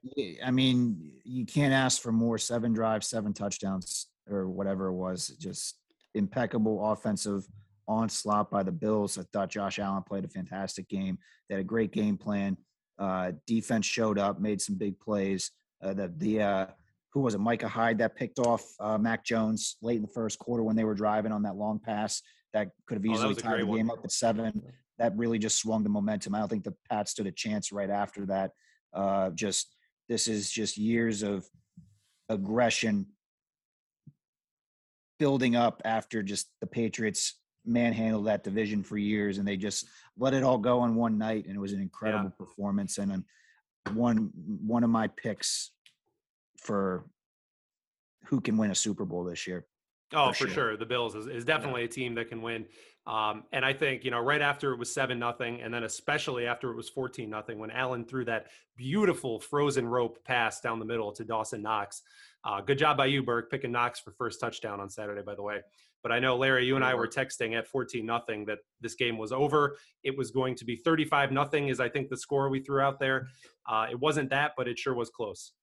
I 0.44 0.52
mean, 0.52 1.12
you 1.26 1.46
can't 1.46 1.74
ask 1.74 2.02
for 2.02 2.12
more. 2.12 2.38
Seven 2.38 2.72
drives, 2.72 3.08
seven 3.08 3.34
touchdowns, 3.34 4.08
or 4.30 4.48
whatever 4.48 4.88
it 4.88 4.94
was. 4.94 5.28
Just 5.40 5.80
impeccable 6.14 6.92
offensive 6.92 7.46
onslaught 7.88 8.50
by 8.50 8.64
the 8.64 8.72
Bills. 8.72 9.18
I 9.18 9.24
thought 9.34 9.50
Josh 9.50 9.80
Allen 9.80 10.04
played 10.04 10.24
a 10.24 10.30
fantastic 10.30 10.88
game. 10.88 11.18
They 11.50 11.56
had 11.56 11.62
a 11.62 11.66
great 11.66 11.92
game 11.92 12.18
plan. 12.18 12.58
Uh, 12.98 13.32
defense 13.48 13.86
showed 13.86 14.20
up, 14.20 14.40
made 14.40 14.62
some 14.62 14.76
big 14.76 15.00
plays. 15.00 15.52
Uh, 15.84 15.94
the 15.94 16.14
the 16.18 16.42
uh, 16.42 16.66
who 17.12 17.22
was 17.22 17.36
it? 17.36 17.40
Micah 17.40 17.68
Hyde 17.68 17.98
that 18.00 18.16
picked 18.16 18.40
off 18.40 18.64
uh, 18.80 18.98
Mac 18.98 19.24
Jones 19.24 19.78
late 19.82 19.98
in 19.98 20.02
the 20.02 20.08
first 20.08 20.40
quarter 20.40 20.64
when 20.64 20.76
they 20.76 20.84
were 20.84 20.96
driving 20.96 21.32
on 21.32 21.44
that 21.44 21.56
long 21.56 21.80
pass 21.80 22.22
that 22.54 22.70
could 22.88 22.96
have 22.96 23.06
oh, 23.08 23.14
easily 23.14 23.32
oh, 23.32 23.40
tied 23.40 23.60
the 23.60 23.66
game 23.66 23.88
one. 23.88 23.98
up 23.98 24.04
at 24.04 24.12
seven. 24.12 24.62
That 25.00 25.16
really 25.18 25.40
just 25.40 25.60
swung 25.60 25.84
the 25.84 25.90
momentum. 25.90 26.36
I 26.36 26.40
don't 26.40 26.50
think 26.50 26.64
the 26.64 26.76
Pats 26.90 27.12
stood 27.12 27.28
a 27.28 27.32
chance 27.32 27.72
right 27.72 27.90
after 27.90 28.26
that. 28.28 28.52
Uh, 28.94 29.32
just 29.32 29.76
this 30.08 30.28
is 30.28 30.52
just 30.52 30.78
years 30.78 31.24
of 31.24 31.46
aggression 32.30 33.08
building 35.20 35.56
up 35.56 35.82
after 35.86 36.22
just 36.22 36.50
the 36.62 36.68
Patriots 36.68 37.40
manhandled 37.66 38.28
that 38.28 38.44
division 38.44 38.84
for 38.84 38.98
years 38.98 39.38
and 39.38 39.48
they 39.48 39.56
just 39.56 39.88
let 40.18 40.34
it 40.34 40.44
all 40.44 40.58
go 40.58 40.80
on 40.82 40.96
one 40.96 41.18
night 41.18 41.46
and 41.46 41.56
it 41.56 41.60
was 41.60 41.74
an 41.74 41.82
incredible 41.82 42.26
yeah. 42.26 42.46
performance 42.46 42.98
and 42.98 43.24
one 43.92 44.32
one 44.66 44.84
of 44.84 44.90
my 44.90 45.08
picks 45.08 45.72
for 46.58 47.06
who 48.26 48.40
can 48.42 48.58
win 48.58 48.72
a 48.72 48.76
Super 48.76 49.06
Bowl 49.06 49.24
this 49.24 49.48
year. 49.48 49.66
Oh, 50.14 50.32
for, 50.32 50.34
for 50.34 50.38
sure. 50.46 50.54
sure. 50.54 50.78
The 50.78 50.86
Bills 50.86 51.16
is, 51.16 51.28
is 51.28 51.46
definitely 51.46 51.82
yeah. 51.82 51.88
a 51.88 51.90
team 51.90 52.16
that 52.16 52.30
can 52.30 52.42
win. 52.42 52.66
Um, 53.06 53.44
and 53.52 53.66
I 53.66 53.74
think, 53.74 54.06
you 54.06 54.12
know, 54.12 54.20
right 54.20 54.42
after 54.42 54.72
it 54.72 54.80
was 54.80 54.94
seven 54.94 55.20
nothing, 55.20 55.62
and 55.62 55.74
then 55.74 55.84
especially 55.84 56.48
after 56.48 56.72
it 56.72 56.76
was 56.76 56.88
14 56.90 57.30
nothing, 57.30 57.60
when 57.60 57.70
Allen 57.72 58.06
threw 58.06 58.24
that 58.26 58.48
beautiful 58.78 59.40
frozen 59.40 59.88
rope 59.88 60.24
pass 60.24 60.62
down 60.62 60.80
the 60.80 60.86
middle 60.86 61.12
to 61.14 61.26
Dawson 61.26 61.62
Knox. 61.62 62.04
Uh, 62.46 62.62
good 62.62 62.78
job 62.78 62.96
by 62.96 63.08
you, 63.08 63.22
Burke, 63.22 63.52
picking 63.52 63.72
Knox 63.72 64.00
for 64.00 64.12
first 64.12 64.40
touchdown 64.40 64.80
on 64.80 64.90
Saturday, 64.90 65.22
by 65.22 65.36
the 65.36 65.42
way. 65.42 65.62
But 66.04 66.12
I 66.12 66.20
know, 66.20 66.36
Larry, 66.36 66.66
you 66.66 66.76
and 66.76 66.84
I 66.84 66.94
were 66.94 67.08
texting 67.08 67.58
at 67.58 67.66
14 67.66 68.06
nothing 68.06 68.46
that 68.46 68.60
this 68.82 68.94
game 68.96 69.18
was 69.18 69.32
over. 69.32 69.78
It 70.04 70.16
was 70.18 70.32
going 70.32 70.56
to 70.56 70.66
be 70.66 70.76
35 70.76 71.32
nothing, 71.32 71.70
is 71.70 71.80
I 71.80 71.90
think 71.90 72.10
the 72.10 72.18
score 72.18 72.50
we 72.50 72.60
threw 72.60 72.82
out 72.82 73.00
there. 73.00 73.28
Uh, 73.68 73.88
it 73.90 74.00
wasn't 74.00 74.30
that, 74.32 74.52
but 74.58 74.68
it 74.68 74.78
sure 74.78 74.94
was 74.94 75.10
close. 75.10 75.54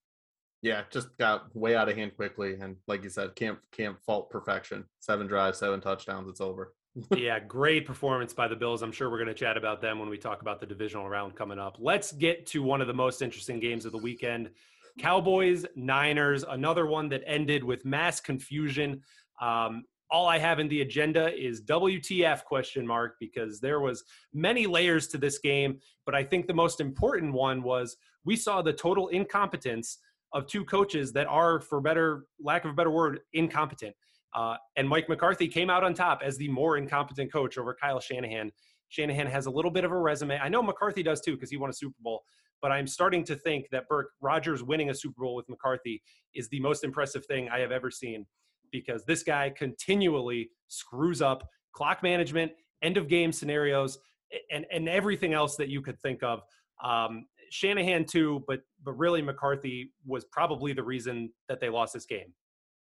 Yeah, 0.63 0.83
just 0.91 1.17
got 1.19 1.55
way 1.55 1.77
out 1.77 1.89
of 1.89 1.97
hand 1.97 2.17
quickly, 2.17 2.57
and 2.61 2.77
like 2.87 3.03
you 3.03 3.09
said, 3.09 3.35
can't 3.35 3.59
can't 3.73 3.97
fault 4.05 4.29
perfection. 4.29 4.85
Seven 4.99 5.27
drives, 5.27 5.59
seven 5.59 5.81
touchdowns, 5.81 6.29
it's 6.29 6.41
over. 6.41 6.75
yeah, 7.17 7.39
great 7.39 7.87
performance 7.87 8.35
by 8.35 8.49
the 8.49 8.57
Bills. 8.57 8.83
I'm 8.83 8.93
sure 8.93 9.11
we're 9.11 9.19
going 9.19 9.29
to 9.29 9.35
chat 9.35 9.57
about 9.57 9.81
them 9.81 9.99
when 9.99 10.09
we 10.09 10.19
talk 10.19 10.43
about 10.43 10.61
the 10.61 10.67
divisional 10.67 11.09
round 11.09 11.35
coming 11.35 11.59
up. 11.59 11.77
Let's 11.79 12.13
get 12.13 12.47
to 12.47 12.63
one 12.63 12.81
of 12.81 12.89
the 12.89 12.95
most 12.95 13.23
interesting 13.23 13.61
games 13.61 13.85
of 13.85 13.93
the 13.93 13.99
weekend. 13.99 14.51
Cowboys, 14.99 15.65
Niners, 15.77 16.45
another 16.47 16.87
one 16.87 17.09
that 17.11 17.23
ended 17.27 17.63
with 17.63 17.85
mass 17.85 18.21
confusion. 18.21 19.03
Um, 19.41 19.85
all 20.11 20.27
I 20.27 20.39
have 20.39 20.59
in 20.59 20.69
the 20.69 20.83
agenda 20.83 21.33
is 21.35 21.63
WTF 21.63 22.45
question 22.45 22.87
mark 22.87 23.17
because 23.21 23.61
there 23.61 23.81
was 23.81 24.05
many 24.33 24.67
layers 24.67 25.07
to 25.09 25.19
this 25.19 25.39
game, 25.39 25.79
but 26.05 26.15
I 26.15 26.25
think 26.25 26.47
the 26.47 26.55
most 26.55 26.81
important 26.81 27.33
one 27.33 27.63
was 27.63 27.97
we 28.25 28.37
saw 28.37 28.61
the 28.63 28.73
total 28.73 29.09
incompetence 29.09 29.99
of 30.33 30.47
two 30.47 30.65
coaches 30.65 31.13
that 31.13 31.27
are, 31.27 31.61
for 31.61 31.81
better 31.81 32.27
lack 32.41 32.65
of 32.65 32.73
a 32.73 32.75
better 32.75 32.91
word, 32.91 33.21
incompetent. 33.33 33.95
Uh, 34.35 34.57
and 34.77 34.89
Mike 34.89 35.09
McCarthy 35.09 35.49
came 35.49 35.71
out 35.71 35.83
on 35.83 35.93
top 35.95 36.23
as 36.25 36.37
the 36.37 36.49
more 36.49 36.77
incompetent 36.77 37.33
coach 37.33 37.59
over 37.59 37.75
Kyle 37.75 38.01
Shanahan. 38.01 38.51
Shanahan 38.89 39.27
has 39.27 39.47
a 39.47 39.51
little 39.51 39.71
bit 39.71 39.85
of 39.85 39.93
a 39.93 39.97
resume. 39.97 40.39
I 40.39 40.49
know 40.49 40.63
McCarthy 40.63 41.03
does 41.03 41.21
too 41.21 41.35
because 41.35 41.51
he 41.51 41.57
won 41.57 41.71
a 41.71 41.73
Super 41.73 41.97
Bowl. 42.01 42.23
But 42.63 42.73
I'm 42.73 42.87
starting 42.87 43.25
to 43.25 43.37
think 43.37 43.67
that 43.73 43.89
Burke 43.89 44.11
Rodgers 44.21 44.63
winning 44.63 44.91
a 44.91 44.95
Super 44.95 45.23
Bowl 45.23 45.35
with 45.35 45.49
McCarthy 45.49 46.03
is 46.35 46.49
the 46.49 46.61
most 46.61 46.85
impressive 46.85 47.25
thing 47.27 47.49
I 47.49 47.61
have 47.61 47.73
ever 47.73 47.91
seen 47.91 48.27
because 48.73 49.05
this 49.05 49.23
guy 49.23 49.51
continually 49.51 50.51
screws 50.69 51.23
up 51.23 51.49
clock 51.73 52.03
management, 52.03 52.53
end 52.83 52.97
of 52.97 53.09
game 53.09 53.33
scenarios, 53.33 53.99
and 54.51 54.67
and 54.73 54.89
everything 54.89 55.33
else 55.33 55.57
that 55.57 55.69
you 55.69 55.81
could 55.83 55.99
think 56.01 56.23
of. 56.23 56.43
Um, 56.83 57.27
Shanahan 57.51 58.05
too, 58.05 58.45
but 58.47 58.61
but 58.83 58.93
really 58.93 59.23
McCarthy 59.23 59.93
was 60.07 60.25
probably 60.27 60.73
the 60.73 60.83
reason 60.83 61.31
that 61.49 61.61
they 61.61 61.69
lost 61.69 61.95
this 61.95 62.07
game. 62.07 62.33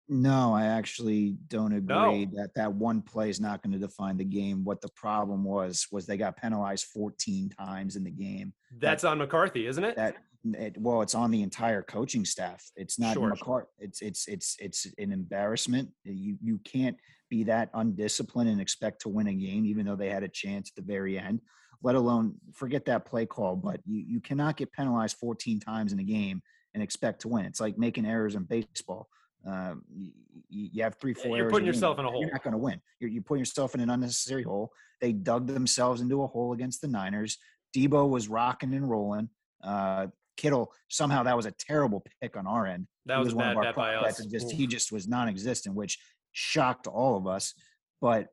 No, 0.10 0.54
I 0.54 0.66
actually 0.66 1.38
don't 1.48 1.74
agree 1.74 2.26
no. 2.26 2.32
that 2.36 2.50
that 2.56 2.74
one 2.74 3.02
play 3.02 3.30
is 3.30 3.40
not 3.40 3.64
going 3.64 3.72
to 3.72 3.80
define 3.80 4.18
the 4.18 4.26
game. 4.26 4.64
What 4.64 4.82
the 4.82 4.90
problem 4.90 5.44
was 5.44 5.88
was 5.92 6.06
they 6.06 6.18
got 6.18 6.36
penalized 6.38 6.86
14 6.94 7.50
times 7.50 7.96
in 7.96 8.04
the 8.04 8.12
game. 8.12 8.54
That's 8.80 9.04
that, 9.04 9.10
on 9.10 9.20
McCarthy, 9.20 9.66
isn't 9.66 9.84
it? 9.84 9.96
That 9.96 10.18
it, 10.44 10.76
well, 10.78 11.02
it's 11.02 11.16
on 11.16 11.32
the 11.32 11.42
entire 11.42 11.82
coaching 11.82 12.26
staff. 12.26 12.64
It's 12.76 13.00
not 13.00 13.14
sure. 13.14 13.30
McCarthy. 13.30 13.70
It's 13.80 14.02
it's 14.02 14.28
it's 14.28 14.56
it's 14.60 14.88
an 14.98 15.12
embarrassment. 15.12 15.90
You 16.04 16.38
you 16.42 16.60
can't 16.64 16.98
be 17.30 17.44
that 17.46 17.70
undisciplined 17.74 18.50
and 18.50 18.62
expect 18.62 19.02
to 19.02 19.10
win 19.10 19.28
a 19.28 19.34
game, 19.34 19.66
even 19.66 19.86
though 19.86 19.96
they 19.96 20.10
had 20.10 20.24
a 20.24 20.28
chance 20.28 20.72
at 20.72 20.76
the 20.76 20.88
very 20.88 21.18
end. 21.18 21.42
Let 21.82 21.96
alone 21.96 22.36
forget 22.54 22.86
that 22.86 23.06
play 23.06 23.26
call, 23.26 23.56
but 23.56 23.82
you 23.86 24.04
you 24.08 24.20
cannot 24.20 24.58
get 24.58 24.72
penalized 24.72 25.18
14 25.18 25.60
times 25.60 25.94
in 25.94 26.00
a 26.00 26.04
game 26.04 26.42
and 26.74 26.82
expect 26.82 27.22
to 27.22 27.28
win. 27.28 27.46
It's 27.46 27.62
like 27.62 27.78
making 27.78 28.06
errors 28.06 28.36
in 28.36 28.44
baseball 28.44 29.08
um, 29.46 29.84
you, 29.94 30.12
you, 30.50 30.84
have 30.84 30.96
three, 30.96 31.14
four. 31.14 31.36
You're 31.36 31.50
putting 31.50 31.66
yourself 31.66 32.00
in 32.00 32.06
a 32.06 32.10
hole. 32.12 32.22
You're 32.22 32.32
not 32.32 32.44
going 32.44 32.54
to 32.54 32.58
win. 32.58 32.82
You're, 33.00 33.10
you're 33.10 33.24
putting 33.24 33.40
yourself 33.40 33.76
in 33.76 33.82
an 33.82 33.90
unnecessary 33.90 34.44
hole. 34.44 34.72
They 35.02 35.12
dug 35.12 35.48
themselves 35.48 36.02
into 36.02 36.24
a 36.24 36.28
hole 36.28 36.54
against 36.54 36.82
the 36.82 36.88
Niners. 36.88 37.38
Deebo 37.76 38.08
was 38.10 38.28
rocking 38.28 38.74
and 38.74 38.90
rolling. 38.90 39.30
Uh, 39.64 40.08
Kittle 40.38 40.72
somehow 40.90 41.24
that 41.24 41.36
was 41.36 41.46
a 41.46 41.52
terrible 41.52 42.04
pick 42.22 42.36
on 42.36 42.48
our 42.48 42.66
end. 42.66 42.88
That 43.06 43.20
was, 43.20 43.28
was 43.28 43.36
one 43.36 43.56
bad, 43.56 43.68
of 43.68 43.78
our 43.78 44.04
bad 44.04 44.16
Just, 44.30 44.52
he 44.52 44.66
mm. 44.66 44.70
just 44.70 44.92
was 44.92 45.08
non-existent, 45.08 45.76
which 45.76 46.00
shocked 46.32 46.88
all 46.88 47.18
of 47.18 47.28
us. 47.28 47.54
But 48.02 48.28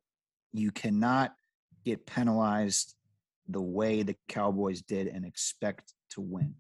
you 0.52 0.70
cannot 0.70 1.34
get 1.84 2.06
penalized 2.06 2.94
the 3.48 3.60
way 3.60 4.02
the 4.02 4.16
Cowboys 4.28 4.82
did 4.82 5.06
and 5.06 5.24
expect 5.24 5.94
to 6.10 6.20
win. 6.20 6.54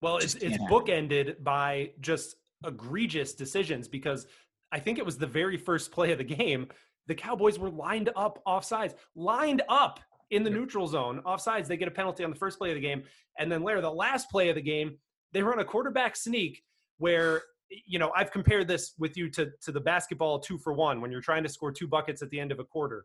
Well, 0.00 0.18
it's, 0.18 0.34
it's 0.34 0.58
bookended 0.58 1.42
by 1.42 1.92
just 2.00 2.36
egregious 2.66 3.34
decisions 3.34 3.88
because 3.88 4.26
I 4.72 4.78
think 4.78 4.98
it 4.98 5.06
was 5.06 5.18
the 5.18 5.26
very 5.26 5.56
first 5.56 5.92
play 5.92 6.12
of 6.12 6.18
the 6.18 6.24
game. 6.36 6.68
The 7.06 7.14
Cowboys 7.14 7.58
were 7.58 7.70
lined 7.70 8.10
up 8.16 8.42
offsides, 8.46 8.94
lined 9.14 9.62
up 9.68 10.00
in 10.30 10.42
the 10.42 10.50
neutral 10.50 10.86
zone 10.86 11.20
offsides. 11.26 11.66
They 11.66 11.76
get 11.76 11.88
a 11.88 11.92
penalty 11.92 12.24
on 12.24 12.30
the 12.30 12.36
first 12.36 12.58
play 12.58 12.70
of 12.70 12.74
the 12.74 12.80
game. 12.80 13.04
And 13.38 13.50
then 13.50 13.62
later, 13.62 13.80
the 13.80 13.90
last 13.90 14.30
play 14.30 14.48
of 14.48 14.54
the 14.54 14.62
game, 14.62 14.98
they 15.32 15.42
run 15.42 15.58
a 15.58 15.64
quarterback 15.64 16.16
sneak 16.16 16.62
where 16.98 17.42
you 17.86 17.98
know 17.98 18.12
i've 18.14 18.30
compared 18.30 18.68
this 18.68 18.92
with 18.98 19.16
you 19.16 19.28
to 19.28 19.50
to 19.60 19.72
the 19.72 19.80
basketball 19.80 20.38
two 20.38 20.58
for 20.58 20.74
one 20.74 21.00
when 21.00 21.10
you're 21.10 21.22
trying 21.22 21.42
to 21.42 21.48
score 21.48 21.72
two 21.72 21.88
buckets 21.88 22.22
at 22.22 22.28
the 22.30 22.38
end 22.38 22.52
of 22.52 22.60
a 22.60 22.64
quarter 22.64 23.04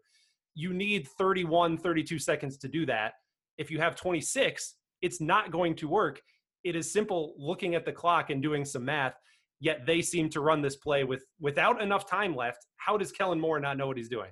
you 0.53 0.73
need 0.73 1.07
31 1.17 1.77
32 1.77 2.19
seconds 2.19 2.57
to 2.57 2.67
do 2.67 2.85
that 2.85 3.13
if 3.57 3.71
you 3.71 3.79
have 3.79 3.95
26 3.95 4.75
it's 5.01 5.21
not 5.21 5.49
going 5.49 5.73
to 5.73 5.87
work 5.87 6.21
it 6.65 6.75
is 6.75 6.91
simple 6.91 7.33
looking 7.37 7.73
at 7.73 7.83
the 7.83 7.91
clock 7.91 8.29
and 8.29 8.43
doing 8.43 8.63
some 8.63 8.85
math 8.85 9.15
yet 9.59 9.85
they 9.85 10.01
seem 10.01 10.29
to 10.29 10.41
run 10.41 10.61
this 10.61 10.75
play 10.75 11.03
with 11.03 11.25
without 11.39 11.81
enough 11.81 12.09
time 12.09 12.35
left. 12.35 12.65
How 12.77 12.97
does 12.97 13.11
Kellen 13.11 13.39
Moore 13.39 13.59
not 13.59 13.77
know 13.77 13.87
what 13.87 13.97
he's 13.97 14.09
doing? 14.09 14.31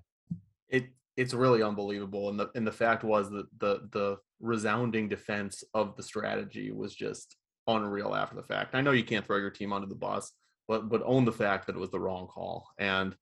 It 0.69 0.85
it's 1.17 1.33
really 1.33 1.63
unbelievable, 1.63 2.29
and 2.29 2.39
the 2.39 2.49
and 2.55 2.65
the 2.65 2.71
fact 2.71 3.03
was 3.03 3.29
that 3.31 3.47
the 3.59 3.89
the 3.91 4.17
resounding 4.39 5.09
defense 5.09 5.63
of 5.73 5.95
the 5.97 6.03
strategy 6.03 6.71
was 6.71 6.95
just 6.95 7.35
unreal 7.67 8.15
after 8.15 8.35
the 8.35 8.43
fact. 8.43 8.75
I 8.75 8.81
know 8.81 8.91
you 8.91 9.03
can't 9.03 9.25
throw 9.25 9.37
your 9.37 9.49
team 9.49 9.73
under 9.73 9.87
the 9.87 9.95
bus, 9.95 10.31
but 10.67 10.89
but 10.89 11.01
own 11.03 11.25
the 11.25 11.31
fact 11.31 11.65
that 11.67 11.75
it 11.75 11.79
was 11.79 11.89
the 11.89 11.99
wrong 11.99 12.27
call. 12.27 12.67
And 12.77 13.15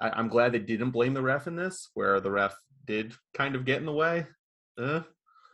I, 0.00 0.18
am 0.18 0.28
glad 0.28 0.52
they 0.52 0.58
didn't 0.58 0.90
blame 0.90 1.14
the 1.14 1.22
ref 1.22 1.46
in 1.46 1.56
this, 1.56 1.90
where 1.94 2.20
the 2.20 2.30
ref 2.30 2.56
did 2.86 3.14
kind 3.34 3.54
of 3.54 3.64
get 3.64 3.78
in 3.78 3.86
the 3.86 3.92
way. 3.92 4.26
Uh, 4.78 5.00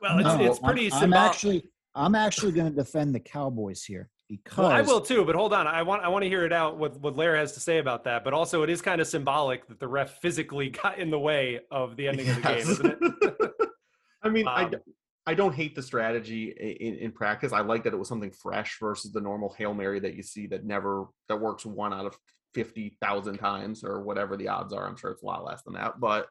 well, 0.01 0.19
it's, 0.19 0.25
no, 0.25 0.45
it's 0.45 0.59
pretty. 0.61 0.93
I'm, 0.93 1.05
I'm 1.05 1.15
actually 1.15 1.65
I'm 1.95 2.15
actually 2.15 2.53
going 2.53 2.71
to 2.71 2.77
defend 2.77 3.15
the 3.15 3.21
Cowboys 3.21 3.83
here 3.85 4.09
because 4.37 4.59
well, 4.59 4.71
I 4.71 4.81
will 4.81 5.01
too. 5.01 5.25
But 5.25 5.35
hold 5.35 5.53
on, 5.53 5.67
I 5.67 5.83
want 5.83 6.03
I 6.03 6.09
want 6.09 6.23
to 6.23 6.29
hear 6.29 6.45
it 6.45 6.53
out 6.53 6.79
what 6.79 6.99
what 7.01 7.17
Lair 7.17 7.37
has 7.37 7.53
to 7.53 7.61
say 7.61 7.79
about 7.79 8.05
that. 8.05 8.25
But 8.25 8.33
also, 8.33 8.63
it 8.63 8.71
is 8.71 8.81
kind 8.81 9.01
of 9.01 9.07
symbolic 9.07 9.67
that 9.69 9.79
the 9.79 9.89
ref 9.89 10.21
physically 10.21 10.71
got 10.83 10.99
in 10.99 11.11
the 11.11 11.19
way 11.19 11.61
of 11.71 11.97
the 11.97 12.09
ending 12.09 12.27
yes. 12.27 12.37
of 12.37 12.43
the 12.43 12.49
game, 12.49 12.69
isn't 12.69 12.87
it? 13.23 13.53
I 14.23 14.29
mean, 14.29 14.49
um, 14.49 14.55
I 14.55 15.31
I 15.33 15.35
don't 15.35 15.55
hate 15.55 15.75
the 15.75 15.83
strategy 15.83 16.51
in, 16.81 16.97
in 16.97 17.13
practice. 17.13 17.53
I 17.53 17.61
like 17.61 17.85
that 17.85 17.93
it 17.93 17.99
was 17.99 18.09
something 18.09 18.31
fresh 18.31 18.79
versus 18.81 19.13
the 19.13 19.21
normal 19.21 19.55
hail 19.57 19.75
mary 19.75 20.01
that 20.01 20.15
you 20.15 20.23
see 20.23 20.47
that 20.49 20.65
never 20.65 21.07
that 21.29 21.37
works 21.37 21.67
one 21.67 21.93
out 21.93 22.07
of 22.07 22.17
fifty 22.55 22.97
thousand 23.01 23.39
times 23.39 23.85
or 23.85 24.03
whatever 24.03 24.37
the 24.37 24.49
odds 24.49 24.73
are. 24.73 24.87
I'm 24.87 24.97
sure 24.97 25.11
it's 25.11 25.23
a 25.23 25.27
lot 25.27 25.45
less 25.45 25.63
than 25.63 25.75
that, 25.75 26.01
but 26.01 26.29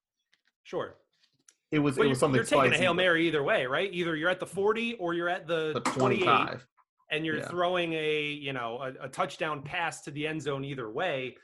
sure 0.64 0.96
it 1.72 1.80
was 1.80 1.98
it 1.98 2.06
was 2.06 2.20
something. 2.20 2.36
You're 2.36 2.46
taking 2.46 2.74
a 2.74 2.78
hail 2.78 2.94
mary 2.94 3.28
either 3.28 3.44
way, 3.44 3.66
right? 3.66 3.90
Either 3.94 4.16
you're 4.16 4.30
at 4.30 4.40
the 4.40 4.46
40 4.46 4.96
or 4.96 5.14
you're 5.14 5.30
at 5.30 5.48
the, 5.48 5.72
the 5.74 5.80
28, 5.80 6.28
and 7.12 7.26
you're 7.26 7.38
yeah. 7.38 7.48
throwing 7.48 7.94
a 7.94 8.24
you 8.24 8.54
know 8.54 8.80
a, 8.82 9.06
a, 9.06 9.10
touchdown 9.10 9.62
pass 9.62 10.02
to 10.04 10.12
the 10.12 10.26
end 10.26 10.42
zone 10.42 10.64
either 10.64 10.90
way. 10.90 11.36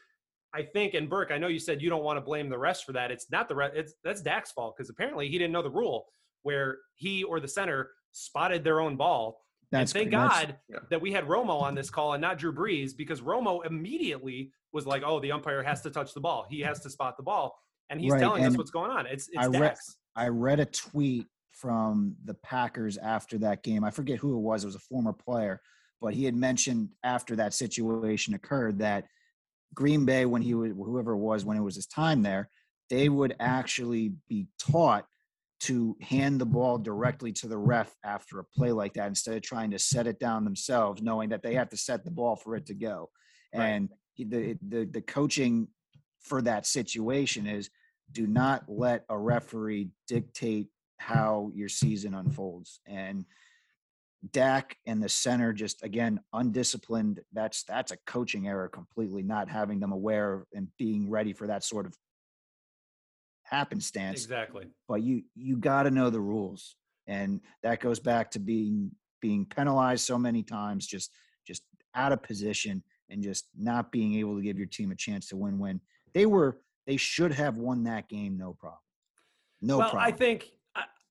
I 0.54 0.64
think, 0.64 0.94
and 0.94 1.10
Burke, 1.10 1.32
I 1.32 1.38
know 1.38 1.48
you 1.48 1.60
said 1.60 1.82
you 1.82 1.90
don't 1.90 2.04
want 2.04 2.18
to 2.18 2.22
blame 2.22 2.50
the 2.50 2.58
rest 2.58 2.86
for 2.86 2.94
that. 2.94 3.12
It's 3.12 3.30
not 3.30 3.50
the 3.50 3.56
rest. 3.56 3.76
It's 3.76 3.94
that's 4.04 4.22
Dak's 4.22 4.52
fault 4.52 4.76
because 4.78 4.90
apparently 4.90 5.28
he 5.28 5.38
didn't 5.38 5.52
know 5.52 5.62
the 5.62 5.70
rule 5.70 6.06
where 6.44 6.78
he 6.96 7.24
or 7.24 7.40
the 7.40 7.48
center 7.48 7.92
spotted 8.14 8.64
their 8.64 8.80
own 8.80 8.96
ball. 8.96 9.42
That's 9.72 9.92
and 9.92 10.00
thank 10.00 10.12
God 10.12 10.56
yeah. 10.70 10.80
that 10.90 11.02
we 11.02 11.12
had 11.12 11.28
Romo 11.28 11.62
on 11.62 11.76
this 11.76 11.90
call 11.90 12.14
and 12.14 12.22
not 12.22 12.38
Drew 12.38 12.54
Brees 12.54 12.96
because 12.96 13.20
Romo 13.20 13.66
immediately 13.66 14.52
was 14.72 14.88
like, 14.88 15.04
"Oh, 15.06 15.20
the 15.20 15.32
umpire 15.32 15.62
has 15.62 15.82
to 15.82 15.90
touch 15.90 16.14
the 16.14 16.22
ball. 16.22 16.46
He 16.50 16.62
has 16.62 16.80
to 16.82 16.90
spot 16.90 17.18
the 17.18 17.24
ball." 17.24 17.60
and 17.90 18.02
he's 18.02 18.12
right. 18.12 18.20
telling 18.20 18.44
and 18.44 18.54
us 18.54 18.58
what's 18.58 18.72
going 18.72 18.92
on. 18.92 19.06
It's 19.06 19.28
it's 19.30 19.38
I 19.38 19.48
read, 19.48 19.78
I 20.16 20.28
read 20.28 20.60
a 20.60 20.66
tweet 20.66 21.28
from 21.60 22.16
the 22.26 22.36
Packers 22.36 22.98
after 22.98 23.38
that 23.40 23.64
game. 23.64 23.84
I 23.84 23.92
forget 23.92 24.20
who 24.20 24.36
it 24.36 24.42
was. 24.42 24.64
It 24.64 24.68
was 24.68 24.76
a 24.76 24.80
former 24.80 25.14
player, 25.14 25.62
but 26.02 26.14
he 26.14 26.26
had 26.26 26.36
mentioned 26.36 26.90
after 27.04 27.36
that 27.36 27.54
situation 27.54 28.34
occurred 28.34 28.80
that 28.80 29.06
Green 29.74 30.06
Bay, 30.06 30.26
when 30.26 30.42
he 30.42 30.54
was 30.54 30.72
whoever 30.72 31.14
it 31.14 31.18
was, 31.18 31.46
when 31.46 31.58
it 31.58 31.62
was 31.62 31.76
his 31.76 31.88
time 31.88 32.22
there, 32.22 32.50
they 32.90 33.10
would 33.10 33.36
actually 33.40 34.14
be 34.30 34.48
taught 34.60 35.06
to 35.60 35.98
hand 36.02 36.40
the 36.40 36.46
ball 36.46 36.78
directly 36.78 37.32
to 37.34 37.48
the 37.48 37.58
ref 37.58 37.94
after 38.04 38.40
a 38.40 38.44
play 38.44 38.72
like 38.72 38.94
that 38.94 39.08
instead 39.08 39.36
of 39.36 39.42
trying 39.42 39.72
to 39.72 39.80
set 39.80 40.06
it 40.06 40.20
down 40.20 40.44
themselves, 40.44 41.02
knowing 41.02 41.30
that 41.30 41.42
they 41.42 41.56
have 41.56 41.70
to 41.70 41.78
set 41.78 42.06
the 42.06 42.12
ball 42.12 42.36
for 42.36 42.56
it 42.56 42.66
to 42.68 42.76
go. 42.76 43.10
Right. 43.54 43.70
And 43.70 43.90
the, 44.18 44.58
the 44.68 44.86
the 44.86 45.02
coaching 45.02 45.68
for 46.22 46.42
that 46.44 46.66
situation 46.66 47.48
is 47.48 47.70
do 48.12 48.28
not 48.28 48.64
let 48.68 49.04
a 49.10 49.18
referee 49.18 49.90
dictate 50.08 50.68
how 50.98 51.52
your 51.54 51.70
season 51.70 52.14
unfolds. 52.14 52.80
And 52.88 53.26
Dak 54.32 54.76
and 54.86 55.02
the 55.02 55.10
center 55.10 55.54
just 55.54 55.84
again 55.84 56.20
undisciplined. 56.34 57.22
That's 57.34 57.64
that's 57.64 57.92
a 57.92 57.98
coaching 58.08 58.48
error 58.48 58.68
completely, 58.68 59.22
not 59.24 59.50
having 59.50 59.80
them 59.80 59.92
aware 59.92 60.46
and 60.54 60.68
being 60.78 61.10
ready 61.10 61.34
for 61.34 61.48
that 61.48 61.64
sort 61.64 61.86
of 61.86 61.94
happenstance. 63.44 64.24
Exactly. 64.24 64.66
But 64.88 65.04
you 65.04 65.24
you 65.36 65.58
got 65.58 65.84
to 65.84 65.92
know 65.92 66.10
the 66.10 66.20
rules, 66.20 66.76
and 67.06 67.42
that 67.64 67.80
goes 67.80 68.00
back 68.00 68.32
to 68.32 68.40
being 68.40 68.92
being 69.22 69.46
penalized 69.46 70.06
so 70.06 70.18
many 70.18 70.44
times, 70.44 70.88
just 70.88 71.12
just 71.46 71.64
out 71.94 72.12
of 72.12 72.24
position, 72.24 72.84
and 73.10 73.22
just 73.22 73.48
not 73.56 73.92
being 73.92 74.16
able 74.16 74.36
to 74.36 74.42
give 74.42 74.58
your 74.58 74.68
team 74.68 74.92
a 74.92 74.96
chance 74.96 75.28
to 75.28 75.38
win. 75.38 75.60
When 75.60 75.80
they 76.14 76.26
were 76.26 76.60
they 76.88 76.98
should 76.98 77.34
have 77.34 77.58
won 77.58 77.84
that 77.84 78.10
game, 78.10 78.38
no 78.38 78.54
problem. 78.54 78.80
No 79.62 79.78
well, 79.78 79.90
problem. 79.92 80.14
I 80.14 80.16
think 80.16 80.50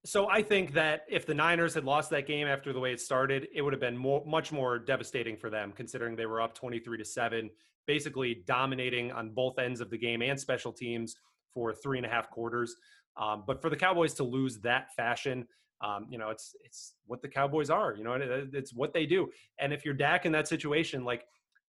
so. 0.06 0.28
I 0.28 0.42
think 0.42 0.72
that 0.74 1.04
if 1.08 1.26
the 1.26 1.34
Niners 1.34 1.74
had 1.74 1.84
lost 1.84 2.08
that 2.10 2.26
game 2.26 2.46
after 2.46 2.72
the 2.72 2.80
way 2.80 2.92
it 2.92 3.00
started, 3.00 3.48
it 3.52 3.62
would 3.62 3.72
have 3.72 3.80
been 3.80 3.96
more, 3.96 4.22
much 4.24 4.52
more 4.52 4.78
devastating 4.78 5.36
for 5.36 5.50
them, 5.50 5.72
considering 5.72 6.16
they 6.16 6.26
were 6.26 6.40
up 6.40 6.54
twenty-three 6.54 6.98
to 6.98 7.04
seven, 7.04 7.50
basically 7.86 8.42
dominating 8.46 9.12
on 9.12 9.30
both 9.30 9.58
ends 9.58 9.80
of 9.80 9.90
the 9.90 9.98
game 9.98 10.22
and 10.22 10.40
special 10.40 10.72
teams 10.72 11.16
for 11.52 11.74
three 11.74 11.98
and 11.98 12.06
a 12.06 12.10
half 12.10 12.30
quarters. 12.30 12.76
Um, 13.16 13.44
but 13.46 13.60
for 13.62 13.70
the 13.70 13.76
Cowboys 13.76 14.14
to 14.14 14.24
lose 14.24 14.60
that 14.60 14.94
fashion, 14.94 15.46
um, 15.80 16.06
you 16.10 16.18
know, 16.18 16.30
it's 16.30 16.54
it's 16.64 16.94
what 17.06 17.22
the 17.22 17.28
Cowboys 17.28 17.70
are. 17.70 17.94
You 17.94 18.04
know, 18.04 18.14
it, 18.14 18.50
it's 18.52 18.74
what 18.74 18.92
they 18.92 19.06
do. 19.06 19.30
And 19.58 19.72
if 19.72 19.84
you're 19.84 19.94
Dak 19.94 20.26
in 20.26 20.32
that 20.32 20.48
situation, 20.48 21.04
like 21.04 21.24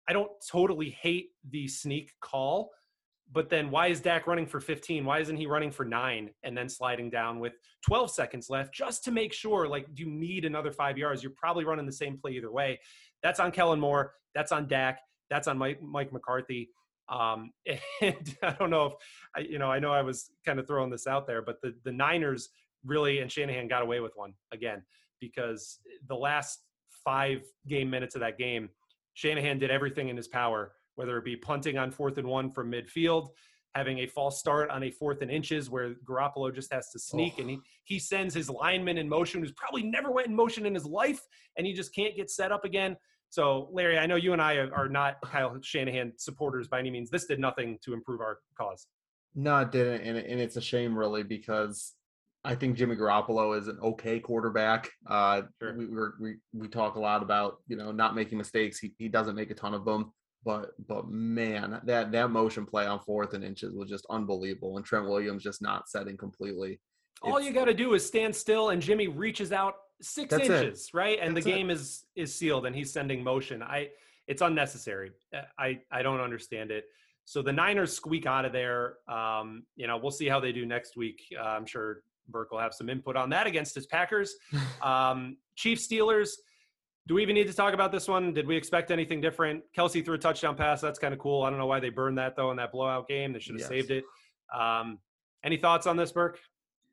I 0.08 0.14
don't 0.14 0.32
totally 0.50 0.90
hate 0.90 1.32
the 1.50 1.68
sneak 1.68 2.14
call 2.22 2.72
but 3.32 3.50
then 3.50 3.70
why 3.70 3.88
is 3.88 4.00
Dak 4.00 4.26
running 4.26 4.46
for 4.46 4.60
15? 4.60 5.04
Why 5.04 5.20
isn't 5.20 5.36
he 5.36 5.48
running 5.48 5.72
for 5.72 5.84
nine 5.84 6.30
and 6.44 6.58
then 6.58 6.70
sliding 6.70 7.10
down 7.10 7.40
with 7.40 7.54
12 7.86 8.12
seconds 8.12 8.50
left 8.50 8.74
just 8.74 9.04
to 9.04 9.12
make 9.12 9.34
sure? 9.34 9.68
Like, 9.68 9.94
do 9.94 10.04
you 10.04 10.10
need 10.10 10.46
another 10.46 10.72
five 10.72 10.98
yards? 10.98 11.22
You're 11.22 11.34
probably 11.36 11.66
running 11.66 11.86
the 11.86 11.92
same 11.92 12.18
play 12.18 12.32
either 12.32 12.52
way. 12.52 12.80
That's 13.22 13.40
on 13.40 13.52
Kellen 13.52 13.80
Moore. 13.80 14.14
That's 14.34 14.52
on 14.52 14.68
Dak. 14.68 15.00
That's 15.30 15.48
on 15.48 15.58
Mike, 15.58 15.82
Mike 15.82 16.14
McCarthy. 16.14 16.70
Um, 17.10 17.52
and 18.02 18.36
I 18.42 18.52
don't 18.52 18.70
know 18.70 18.86
if 18.86 18.94
I, 19.36 19.40
you 19.42 19.60
know, 19.60 19.70
I 19.70 19.80
know 19.80 19.92
I 19.92 20.02
was 20.02 20.30
kind 20.46 20.60
of 20.60 20.68
throwing 20.68 20.90
this 20.90 21.08
out 21.08 21.28
there, 21.28 21.42
but 21.42 21.58
the, 21.62 21.74
the 21.84 21.92
Niners 21.92 22.50
really 22.86 23.20
and 23.20 23.32
Shanahan 23.32 23.68
got 23.68 23.82
away 23.82 24.00
with 24.00 24.14
one 24.16 24.34
again 24.54 24.84
because 25.20 25.80
the 26.08 26.16
last 26.16 26.60
five 27.04 27.42
game 27.68 27.90
minutes 27.90 28.16
of 28.16 28.22
that 28.22 28.38
game, 28.38 28.70
Shanahan 29.16 29.60
did 29.60 29.72
everything 29.72 30.10
in 30.10 30.16
his 30.16 30.28
power 30.28 30.74
whether 30.98 31.18
it 31.18 31.24
be 31.24 31.36
punting 31.36 31.78
on 31.78 31.92
fourth 31.92 32.18
and 32.18 32.28
one 32.28 32.50
from 32.50 32.72
midfield, 32.72 33.30
having 33.76 34.00
a 34.00 34.08
false 34.08 34.40
start 34.40 34.70
on 34.72 34.82
a 34.84 34.90
fourth 34.90 35.22
and 35.22 35.30
inches 35.30 35.70
where 35.70 35.94
Garoppolo 36.04 36.54
just 36.54 36.74
has 36.74 36.90
to 36.90 37.00
sneak 37.00 37.36
oh. 37.38 37.42
and 37.42 37.50
he, 37.52 37.60
he 37.84 38.00
sends 38.00 38.34
his 38.34 38.50
lineman 38.50 38.98
in 38.98 39.08
motion 39.08 39.40
who's 39.40 39.52
probably 39.52 39.84
never 39.84 40.12
went 40.12 40.28
in 40.28 40.36
motion 40.36 40.66
in 40.66 40.74
his 40.74 40.86
life 40.86 41.22
and 41.56 41.68
he 41.68 41.74
just 41.74 41.94
can't 41.94 42.16
get 42.16 42.32
set 42.32 42.52
up 42.52 42.66
again. 42.66 42.98
So, 43.30 43.70
Larry, 43.72 44.00
I 44.00 44.08
know 44.08 44.16
you 44.16 44.34
and 44.34 44.42
I 44.42 44.56
are 44.56 44.90
not 44.90 45.18
Kyle 45.24 45.56
Shanahan 45.62 46.14
supporters 46.18 46.68
by 46.68 46.80
any 46.80 46.90
means. 46.90 47.12
This 47.12 47.26
did 47.26 47.40
nothing 47.40 47.78
to 47.84 47.94
improve 47.94 48.20
our 48.20 48.40
cause. 48.58 48.88
No, 49.36 49.60
it 49.60 49.72
didn't. 49.72 50.02
And, 50.02 50.18
and 50.18 50.40
it's 50.40 50.56
a 50.56 50.62
shame, 50.62 50.98
really, 50.98 51.22
because 51.22 51.94
I 52.44 52.56
think 52.56 52.78
Jimmy 52.78 52.96
Garoppolo 52.96 53.56
is 53.60 53.68
an 53.68 53.78
okay 53.84 54.20
quarterback. 54.20 54.90
Uh, 55.06 55.44
sure. 55.62 55.76
we, 55.76 55.86
we 56.20 56.36
we 56.54 56.68
talk 56.70 56.96
a 56.96 57.00
lot 57.00 57.22
about 57.22 57.58
you 57.68 57.76
know 57.76 57.92
not 57.92 58.16
making 58.16 58.38
mistakes. 58.38 58.80
He 58.80 58.94
he 58.98 59.10
doesn't 59.10 59.36
make 59.36 59.52
a 59.52 59.54
ton 59.54 59.74
of 59.74 59.84
them. 59.84 60.14
But 60.48 60.72
but 60.88 61.10
man, 61.10 61.82
that 61.84 62.14
that 62.14 62.32
motion 62.32 62.66
play 62.66 62.86
on 62.86 63.02
fourth 63.02 63.34
and 63.34 63.44
inches 63.44 63.76
was 63.76 63.90
just 63.90 64.06
unbelievable, 64.10 64.78
and 64.78 64.86
Trent 64.86 65.06
Williams 65.06 65.44
just 65.44 65.62
not 65.62 65.90
setting 65.90 66.16
completely. 66.16 66.80
All 67.22 67.42
you 67.42 67.52
got 67.52 67.66
to 67.66 67.74
do 67.74 67.96
is 67.96 68.06
stand 68.06 68.34
still, 68.34 68.70
and 68.70 68.82
Jimmy 68.82 69.10
reaches 69.10 69.52
out 69.52 69.76
six 70.02 70.34
inches, 70.34 70.88
it. 70.88 70.98
right, 70.98 71.20
and 71.22 71.36
that's 71.36 71.44
the 71.44 71.52
game 71.52 71.70
it. 71.70 71.74
is 71.74 72.06
is 72.16 72.34
sealed, 72.34 72.66
and 72.66 72.74
he's 72.74 72.94
sending 72.94 73.22
motion. 73.22 73.62
I 73.62 73.90
it's 74.26 74.42
unnecessary. 74.42 75.12
Uh, 75.36 75.42
I 75.60 75.82
I 75.92 76.02
don't 76.02 76.22
understand 76.22 76.72
it. 76.72 76.86
So 77.26 77.42
the 77.42 77.52
Niners 77.52 77.92
squeak 77.92 78.26
out 78.26 78.46
of 78.46 78.54
there. 78.54 79.00
Um, 79.10 79.64
you 79.76 79.86
know, 79.86 79.98
we'll 79.98 80.12
see 80.12 80.30
how 80.30 80.40
they 80.40 80.54
do 80.54 80.66
next 80.66 80.96
week. 80.96 81.24
Uh, 81.38 81.44
I'm 81.44 81.66
sure 81.66 82.04
Burke 82.30 82.52
will 82.52 82.60
have 82.60 82.74
some 82.74 82.88
input 82.88 83.18
on 83.18 83.30
that 83.32 83.48
against 83.48 83.76
his 83.76 83.86
Packers. 83.86 84.34
Um, 84.82 85.36
Chiefs 85.58 85.88
Steelers 85.88 86.30
do 87.08 87.16
we 87.16 87.22
even 87.22 87.36
need 87.36 87.48
to 87.48 87.54
talk 87.54 87.74
about 87.74 87.92
this 87.92 88.08
one? 88.08 88.34
Did 88.34 88.46
we 88.46 88.56
expect 88.58 88.92
anything 88.92 89.22
different? 89.22 89.64
Kelsey 89.74 90.02
threw 90.02 90.16
a 90.16 90.18
touchdown 90.18 90.56
pass. 90.56 90.82
That's 90.82 91.00
kind 91.00 91.14
of 91.14 91.20
cool. 91.20 91.44
I 91.44 91.50
don't 91.50 91.58
know 91.58 91.66
why 91.66 91.80
they 91.80 91.90
burned 91.90 92.18
that 92.18 92.36
though 92.36 92.52
in 92.52 92.58
that 92.58 92.72
blowout 92.72 93.08
game. 93.08 93.32
They 93.34 93.40
should 93.40 93.56
have 93.56 93.62
yes. 93.62 93.70
saved 93.70 93.92
it. 93.92 94.04
Um, 94.54 95.00
any 95.44 95.58
thoughts 95.58 95.88
on 95.88 95.96
this, 95.96 96.12
Burke? 96.12 96.40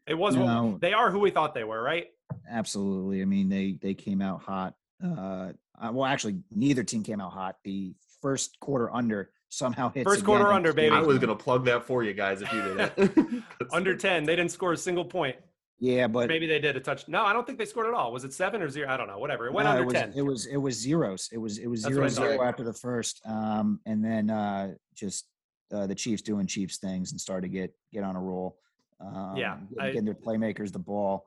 It 0.06 0.14
was 0.14 0.36
no, 0.36 0.64
what, 0.64 0.80
they 0.80 0.92
are 0.92 1.10
who 1.10 1.18
we 1.18 1.30
thought 1.30 1.54
they 1.54 1.64
were, 1.64 1.82
right? 1.82 2.06
Absolutely. 2.48 3.22
I 3.22 3.24
mean, 3.24 3.48
they 3.48 3.76
they 3.80 3.94
came 3.94 4.22
out 4.22 4.42
hot. 4.42 4.74
Uh, 5.02 5.52
well, 5.90 6.04
actually, 6.04 6.38
neither 6.54 6.84
team 6.84 7.02
came 7.02 7.20
out 7.20 7.32
hot. 7.32 7.56
The 7.64 7.94
first 8.22 8.58
quarter 8.60 8.94
under 8.94 9.30
somehow 9.48 9.90
hits 9.90 10.08
first 10.08 10.24
quarter 10.24 10.52
under, 10.52 10.72
baby. 10.72 10.94
I 10.94 11.00
was 11.00 11.18
gonna 11.18 11.34
plug 11.34 11.64
that 11.64 11.84
for 11.84 12.04
you 12.04 12.12
guys 12.12 12.42
if 12.42 12.52
you 12.52 12.62
did 12.62 12.92
it. 12.96 13.42
under 13.72 13.96
ten, 13.96 14.24
they 14.24 14.36
didn't 14.36 14.52
score 14.52 14.74
a 14.74 14.76
single 14.76 15.04
point. 15.04 15.36
Yeah, 15.80 16.06
but 16.06 16.28
maybe 16.28 16.46
they 16.46 16.60
did 16.60 16.76
a 16.76 16.80
touch. 16.80 17.08
No, 17.08 17.24
I 17.24 17.32
don't 17.32 17.46
think 17.46 17.58
they 17.58 17.64
scored 17.64 17.86
at 17.86 17.94
all. 17.94 18.12
Was 18.12 18.24
it 18.24 18.32
seven 18.32 18.62
or 18.62 18.68
zero? 18.68 18.88
I 18.88 18.96
don't 18.96 19.08
know. 19.08 19.18
Whatever. 19.18 19.46
It 19.46 19.52
went 19.52 19.66
no, 19.66 19.72
under 19.72 19.82
it 19.82 19.86
was, 19.86 19.94
ten. 19.94 20.12
It 20.14 20.22
was 20.22 20.46
it 20.46 20.56
was 20.56 20.78
zeros. 20.78 21.28
It 21.32 21.38
was 21.38 21.58
it 21.58 21.66
was 21.66 21.80
zero 21.80 22.08
zero 22.08 22.42
after 22.42 22.62
the 22.62 22.72
first, 22.72 23.20
um, 23.26 23.80
and 23.84 24.04
then 24.04 24.30
uh, 24.30 24.74
just 24.94 25.26
uh, 25.72 25.86
the 25.86 25.94
Chiefs 25.94 26.22
doing 26.22 26.46
Chiefs 26.46 26.78
things 26.78 27.10
and 27.10 27.20
started 27.20 27.42
to 27.42 27.52
get 27.52 27.74
get 27.92 28.04
on 28.04 28.16
a 28.16 28.20
roll. 28.20 28.58
Um, 29.00 29.34
yeah, 29.36 29.56
getting, 29.76 29.92
getting 29.92 30.04
their 30.04 30.14
playmakers 30.14 30.72
the 30.72 30.78
ball. 30.78 31.26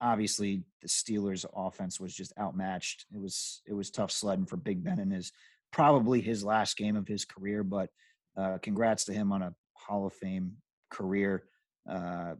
Obviously, 0.00 0.64
the 0.82 0.88
Steelers' 0.88 1.46
offense 1.54 2.00
was 2.00 2.12
just 2.12 2.32
outmatched. 2.38 3.06
It 3.14 3.20
was 3.20 3.62
it 3.66 3.74
was 3.74 3.90
tough 3.90 4.10
sledding 4.10 4.46
for 4.46 4.56
Big 4.56 4.82
Ben 4.82 4.98
in 4.98 5.10
his 5.10 5.32
probably 5.72 6.20
his 6.20 6.44
last 6.44 6.76
game 6.76 6.96
of 6.96 7.06
his 7.06 7.24
career. 7.24 7.62
But 7.62 7.90
uh, 8.36 8.58
congrats 8.60 9.04
to 9.04 9.12
him 9.12 9.30
on 9.30 9.42
a 9.42 9.54
Hall 9.74 10.04
of 10.04 10.12
Fame 10.14 10.56
career. 10.90 11.44
Uh, 11.88 12.34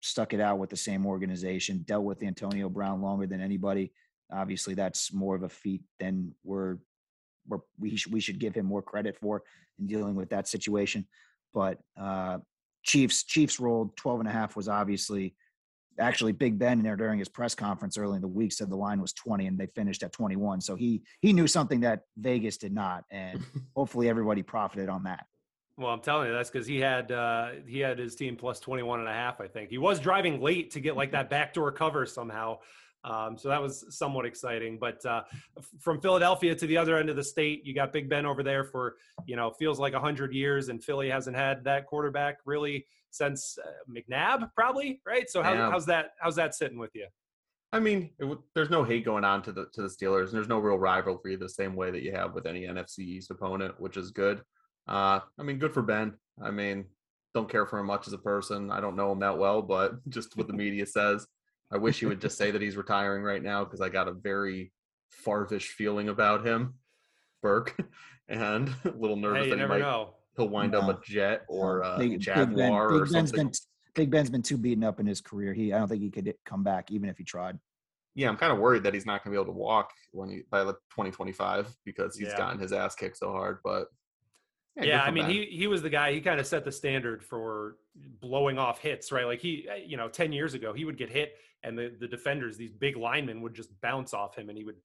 stuck 0.00 0.32
it 0.32 0.40
out 0.40 0.58
with 0.58 0.70
the 0.70 0.76
same 0.76 1.06
organization, 1.06 1.84
dealt 1.86 2.04
with 2.04 2.22
Antonio 2.22 2.68
Brown 2.68 3.02
longer 3.02 3.26
than 3.26 3.40
anybody. 3.40 3.92
Obviously, 4.32 4.74
that's 4.74 5.12
more 5.12 5.34
of 5.34 5.42
a 5.42 5.48
feat 5.48 5.82
than 5.98 6.34
we're, 6.44 6.76
we're 7.46 7.58
we 7.78 7.96
should 7.96 8.12
we 8.12 8.20
should 8.20 8.38
give 8.38 8.54
him 8.54 8.66
more 8.66 8.82
credit 8.82 9.16
for 9.16 9.42
in 9.78 9.86
dealing 9.86 10.14
with 10.14 10.30
that 10.30 10.48
situation. 10.48 11.06
But 11.54 11.78
uh, 11.98 12.38
Chiefs 12.82 13.24
Chiefs 13.24 13.58
rolled 13.58 13.96
12 13.96 14.20
and 14.20 14.28
a 14.28 14.32
half 14.32 14.56
was 14.56 14.68
obviously 14.68 15.34
actually 15.98 16.32
Big 16.32 16.58
Ben 16.58 16.78
in 16.78 16.84
there 16.84 16.96
during 16.96 17.18
his 17.18 17.28
press 17.28 17.54
conference 17.54 17.98
early 17.98 18.16
in 18.16 18.22
the 18.22 18.28
week 18.28 18.52
said 18.52 18.70
the 18.70 18.76
line 18.76 19.00
was 19.00 19.12
20 19.14 19.46
and 19.46 19.58
they 19.58 19.66
finished 19.66 20.02
at 20.02 20.12
21. 20.12 20.60
So 20.60 20.76
he 20.76 21.02
he 21.20 21.32
knew 21.32 21.46
something 21.46 21.80
that 21.80 22.02
Vegas 22.16 22.56
did 22.56 22.72
not, 22.72 23.04
and 23.10 23.40
hopefully 23.76 24.08
everybody 24.08 24.42
profited 24.42 24.88
on 24.88 25.04
that. 25.04 25.26
Well, 25.78 25.92
I'm 25.92 26.00
telling 26.00 26.26
you 26.26 26.34
that's 26.34 26.50
because 26.50 26.66
he 26.66 26.80
had 26.80 27.12
uh, 27.12 27.50
he 27.66 27.78
had 27.78 28.00
his 28.00 28.16
team 28.16 28.34
plus 28.34 28.58
21 28.58 28.98
and 28.98 29.08
a 29.08 29.12
half. 29.12 29.40
I 29.40 29.46
think 29.46 29.70
he 29.70 29.78
was 29.78 30.00
driving 30.00 30.40
late 30.40 30.72
to 30.72 30.80
get 30.80 30.96
like 30.96 31.12
that 31.12 31.30
backdoor 31.30 31.70
cover 31.70 32.04
somehow. 32.04 32.58
Um, 33.04 33.38
so 33.38 33.48
that 33.48 33.62
was 33.62 33.84
somewhat 33.96 34.26
exciting. 34.26 34.78
But 34.80 35.06
uh, 35.06 35.22
from 35.78 36.00
Philadelphia 36.00 36.56
to 36.56 36.66
the 36.66 36.76
other 36.76 36.96
end 36.96 37.10
of 37.10 37.16
the 37.16 37.22
state, 37.22 37.64
you 37.64 37.74
got 37.74 37.92
Big 37.92 38.08
Ben 38.08 38.26
over 38.26 38.42
there 38.42 38.64
for 38.64 38.96
you 39.24 39.36
know 39.36 39.52
feels 39.52 39.78
like 39.78 39.94
hundred 39.94 40.34
years, 40.34 40.68
and 40.68 40.82
Philly 40.82 41.08
hasn't 41.08 41.36
had 41.36 41.62
that 41.64 41.86
quarterback 41.86 42.38
really 42.44 42.84
since 43.10 43.56
uh, 43.64 43.70
McNabb, 43.88 44.50
probably 44.54 45.00
right. 45.06 45.30
So 45.30 45.44
how, 45.44 45.70
how's 45.70 45.86
that 45.86 46.10
how's 46.20 46.34
that 46.36 46.56
sitting 46.56 46.78
with 46.78 46.90
you? 46.94 47.06
I 47.72 47.78
mean, 47.78 48.10
it, 48.18 48.38
there's 48.54 48.70
no 48.70 48.82
hate 48.82 49.04
going 49.04 49.24
on 49.24 49.42
to 49.42 49.52
the 49.52 49.66
to 49.74 49.82
the 49.82 49.88
Steelers. 49.88 50.26
And 50.26 50.32
there's 50.32 50.48
no 50.48 50.58
real 50.58 50.78
rivalry 50.78 51.36
the 51.36 51.48
same 51.48 51.76
way 51.76 51.92
that 51.92 52.02
you 52.02 52.12
have 52.12 52.34
with 52.34 52.46
any 52.46 52.62
NFC 52.62 53.00
East 53.00 53.30
opponent, 53.30 53.80
which 53.80 53.96
is 53.96 54.10
good. 54.10 54.42
Uh, 54.88 55.20
I 55.38 55.42
mean, 55.42 55.58
good 55.58 55.74
for 55.74 55.82
Ben. 55.82 56.14
I 56.42 56.50
mean, 56.50 56.86
don't 57.34 57.48
care 57.48 57.66
for 57.66 57.78
him 57.78 57.86
much 57.86 58.06
as 58.06 58.12
a 58.12 58.18
person. 58.18 58.70
I 58.70 58.80
don't 58.80 58.96
know 58.96 59.12
him 59.12 59.20
that 59.20 59.38
well, 59.38 59.62
but 59.62 59.92
just 60.08 60.36
what 60.36 60.46
the 60.46 60.52
media 60.54 60.86
says. 60.86 61.26
I 61.70 61.76
wish 61.76 62.00
he 62.00 62.06
would 62.06 62.20
just 62.20 62.38
say 62.38 62.50
that 62.50 62.62
he's 62.62 62.76
retiring 62.84 63.22
right 63.22 63.42
now 63.42 63.64
because 63.64 63.80
I 63.80 63.88
got 63.88 64.08
a 64.08 64.12
very 64.12 64.72
farvish 65.10 65.68
feeling 65.68 66.08
about 66.08 66.46
him, 66.46 66.74
Burke, 67.42 67.76
and 68.28 68.74
a 68.84 68.90
little 68.96 69.16
nervous 69.16 69.44
hey, 69.44 69.50
that 69.50 69.58
he 69.58 69.66
might 69.66 69.80
know. 69.80 70.14
he'll 70.36 70.48
wind 70.48 70.72
no. 70.72 70.80
up 70.80 71.02
a 71.02 71.06
jet 71.06 71.44
or 71.48 71.82
a 71.82 71.98
Big, 71.98 72.20
Jaguar 72.20 72.46
Big 72.46 72.56
ben, 72.56 72.72
or 72.72 73.04
Big 73.04 73.12
something. 73.12 73.46
Been, 73.46 73.52
Big 73.94 74.10
Ben's 74.10 74.30
been 74.30 74.42
too 74.42 74.56
beaten 74.56 74.84
up 74.84 75.00
in 75.00 75.06
his 75.06 75.20
career. 75.20 75.52
He 75.52 75.72
I 75.72 75.78
don't 75.78 75.88
think 75.88 76.02
he 76.02 76.10
could 76.10 76.32
come 76.46 76.62
back 76.62 76.90
even 76.90 77.08
if 77.08 77.18
he 77.18 77.24
tried. 77.24 77.58
Yeah, 78.14 78.28
I'm 78.28 78.36
kind 78.36 78.52
of 78.52 78.58
worried 78.58 78.82
that 78.82 78.94
he's 78.94 79.06
not 79.06 79.22
going 79.22 79.32
to 79.32 79.38
be 79.38 79.42
able 79.42 79.52
to 79.52 79.58
walk 79.58 79.90
when 80.12 80.28
he 80.28 80.42
by 80.50 80.64
2025 80.64 81.68
because 81.84 82.16
he's 82.16 82.28
yeah. 82.28 82.36
gotten 82.36 82.58
his 82.58 82.72
ass 82.72 82.94
kicked 82.94 83.18
so 83.18 83.30
hard. 83.30 83.58
But 83.62 83.88
yeah, 84.78 84.84
yeah 84.84 85.02
I 85.02 85.10
mean, 85.10 85.24
back. 85.24 85.32
he 85.32 85.46
he 85.46 85.66
was 85.66 85.82
the 85.82 85.90
guy. 85.90 86.12
He 86.12 86.20
kind 86.20 86.40
of 86.40 86.46
set 86.46 86.64
the 86.64 86.72
standard 86.72 87.22
for 87.22 87.76
blowing 88.20 88.58
off 88.58 88.80
hits, 88.80 89.10
right? 89.12 89.26
Like 89.26 89.40
he, 89.40 89.68
you 89.86 89.96
know, 89.96 90.08
ten 90.08 90.32
years 90.32 90.54
ago, 90.54 90.72
he 90.72 90.84
would 90.84 90.98
get 90.98 91.10
hit, 91.10 91.34
and 91.62 91.76
the 91.76 91.94
the 91.98 92.08
defenders, 92.08 92.56
these 92.56 92.72
big 92.72 92.96
linemen, 92.96 93.40
would 93.42 93.54
just 93.54 93.78
bounce 93.80 94.14
off 94.14 94.36
him, 94.36 94.48
and 94.48 94.58
he 94.58 94.64
would 94.64 94.76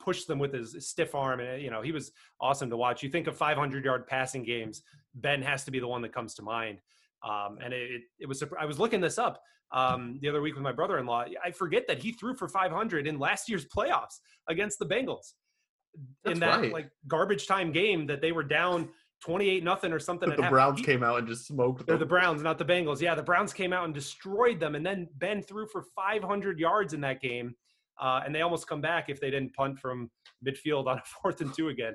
push 0.00 0.24
them 0.24 0.38
with 0.38 0.52
his 0.52 0.88
stiff 0.88 1.14
arm, 1.14 1.40
and 1.40 1.62
you 1.62 1.70
know, 1.70 1.82
he 1.82 1.92
was 1.92 2.12
awesome 2.40 2.70
to 2.70 2.76
watch. 2.76 3.02
You 3.02 3.08
think 3.08 3.26
of 3.26 3.36
500 3.36 3.84
yard 3.84 4.06
passing 4.06 4.42
games, 4.42 4.82
Ben 5.14 5.42
has 5.42 5.64
to 5.64 5.70
be 5.70 5.78
the 5.78 5.88
one 5.88 6.02
that 6.02 6.12
comes 6.12 6.34
to 6.34 6.42
mind. 6.42 6.78
Um, 7.22 7.58
and 7.62 7.72
it, 7.72 8.02
it 8.18 8.28
was 8.28 8.42
I 8.58 8.64
was 8.64 8.78
looking 8.78 9.00
this 9.00 9.18
up 9.18 9.40
um, 9.70 10.18
the 10.20 10.28
other 10.28 10.42
week 10.42 10.54
with 10.54 10.62
my 10.62 10.72
brother-in-law. 10.72 11.26
I 11.44 11.50
forget 11.52 11.86
that 11.88 11.98
he 11.98 12.12
threw 12.12 12.34
for 12.34 12.48
500 12.48 13.06
in 13.06 13.18
last 13.18 13.48
year's 13.48 13.66
playoffs 13.66 14.18
against 14.48 14.78
the 14.78 14.86
Bengals. 14.86 15.32
That's 16.24 16.34
in 16.34 16.40
that 16.40 16.60
right. 16.60 16.72
like 16.72 16.90
garbage 17.06 17.46
time 17.46 17.70
game 17.70 18.06
that 18.06 18.20
they 18.20 18.32
were 18.32 18.42
down 18.42 18.88
28 19.22 19.62
nothing 19.62 19.92
or 19.92 19.98
something. 19.98 20.28
But 20.28 20.36
the 20.36 20.48
Browns 20.48 20.80
came 20.80 21.02
out 21.02 21.18
and 21.18 21.28
just 21.28 21.46
smoked 21.46 21.86
them. 21.86 21.98
The 21.98 22.06
Browns, 22.06 22.42
not 22.42 22.58
the 22.58 22.64
Bengals. 22.64 23.00
Yeah, 23.00 23.14
the 23.14 23.22
Browns 23.22 23.52
came 23.52 23.72
out 23.72 23.84
and 23.84 23.94
destroyed 23.94 24.58
them. 24.58 24.74
And 24.74 24.84
then 24.84 25.08
Ben 25.18 25.42
threw 25.42 25.66
for 25.66 25.84
500 25.94 26.58
yards 26.58 26.92
in 26.92 27.00
that 27.02 27.20
game. 27.20 27.54
Uh, 28.00 28.20
and 28.24 28.34
they 28.34 28.40
almost 28.40 28.66
come 28.66 28.80
back 28.80 29.08
if 29.08 29.20
they 29.20 29.30
didn't 29.30 29.54
punt 29.54 29.78
from 29.78 30.10
midfield 30.44 30.86
on 30.86 30.98
a 30.98 31.02
fourth 31.22 31.40
and 31.40 31.54
two 31.54 31.68
again. 31.68 31.94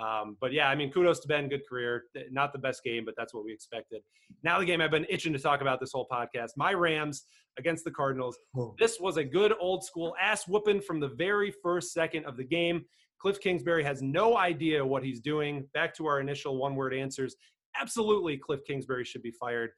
Um, 0.00 0.36
but 0.40 0.52
yeah, 0.52 0.68
I 0.68 0.74
mean, 0.74 0.90
kudos 0.90 1.20
to 1.20 1.28
Ben. 1.28 1.48
Good 1.48 1.62
career. 1.68 2.04
Not 2.30 2.52
the 2.52 2.58
best 2.58 2.82
game, 2.82 3.04
but 3.04 3.14
that's 3.16 3.32
what 3.32 3.44
we 3.44 3.52
expected. 3.52 4.02
Now, 4.42 4.58
the 4.58 4.64
game 4.64 4.80
I've 4.80 4.90
been 4.90 5.06
itching 5.08 5.32
to 5.32 5.38
talk 5.38 5.60
about 5.60 5.80
this 5.80 5.92
whole 5.92 6.06
podcast 6.10 6.50
my 6.56 6.72
Rams 6.72 7.24
against 7.58 7.84
the 7.84 7.90
Cardinals. 7.90 8.36
This 8.78 8.98
was 8.98 9.16
a 9.16 9.24
good 9.24 9.52
old 9.60 9.84
school 9.84 10.14
ass 10.20 10.48
whooping 10.48 10.80
from 10.80 11.00
the 11.00 11.10
very 11.16 11.52
first 11.62 11.92
second 11.92 12.24
of 12.24 12.36
the 12.36 12.44
game. 12.44 12.84
Cliff 13.20 13.40
Kingsbury 13.40 13.84
has 13.84 14.02
no 14.02 14.36
idea 14.36 14.84
what 14.84 15.04
he's 15.04 15.20
doing. 15.20 15.66
Back 15.72 15.94
to 15.96 16.06
our 16.06 16.20
initial 16.20 16.58
one 16.58 16.74
word 16.74 16.92
answers. 16.92 17.36
Absolutely, 17.80 18.36
Cliff 18.36 18.60
Kingsbury 18.66 19.04
should 19.04 19.22
be 19.22 19.32
fired. 19.32 19.70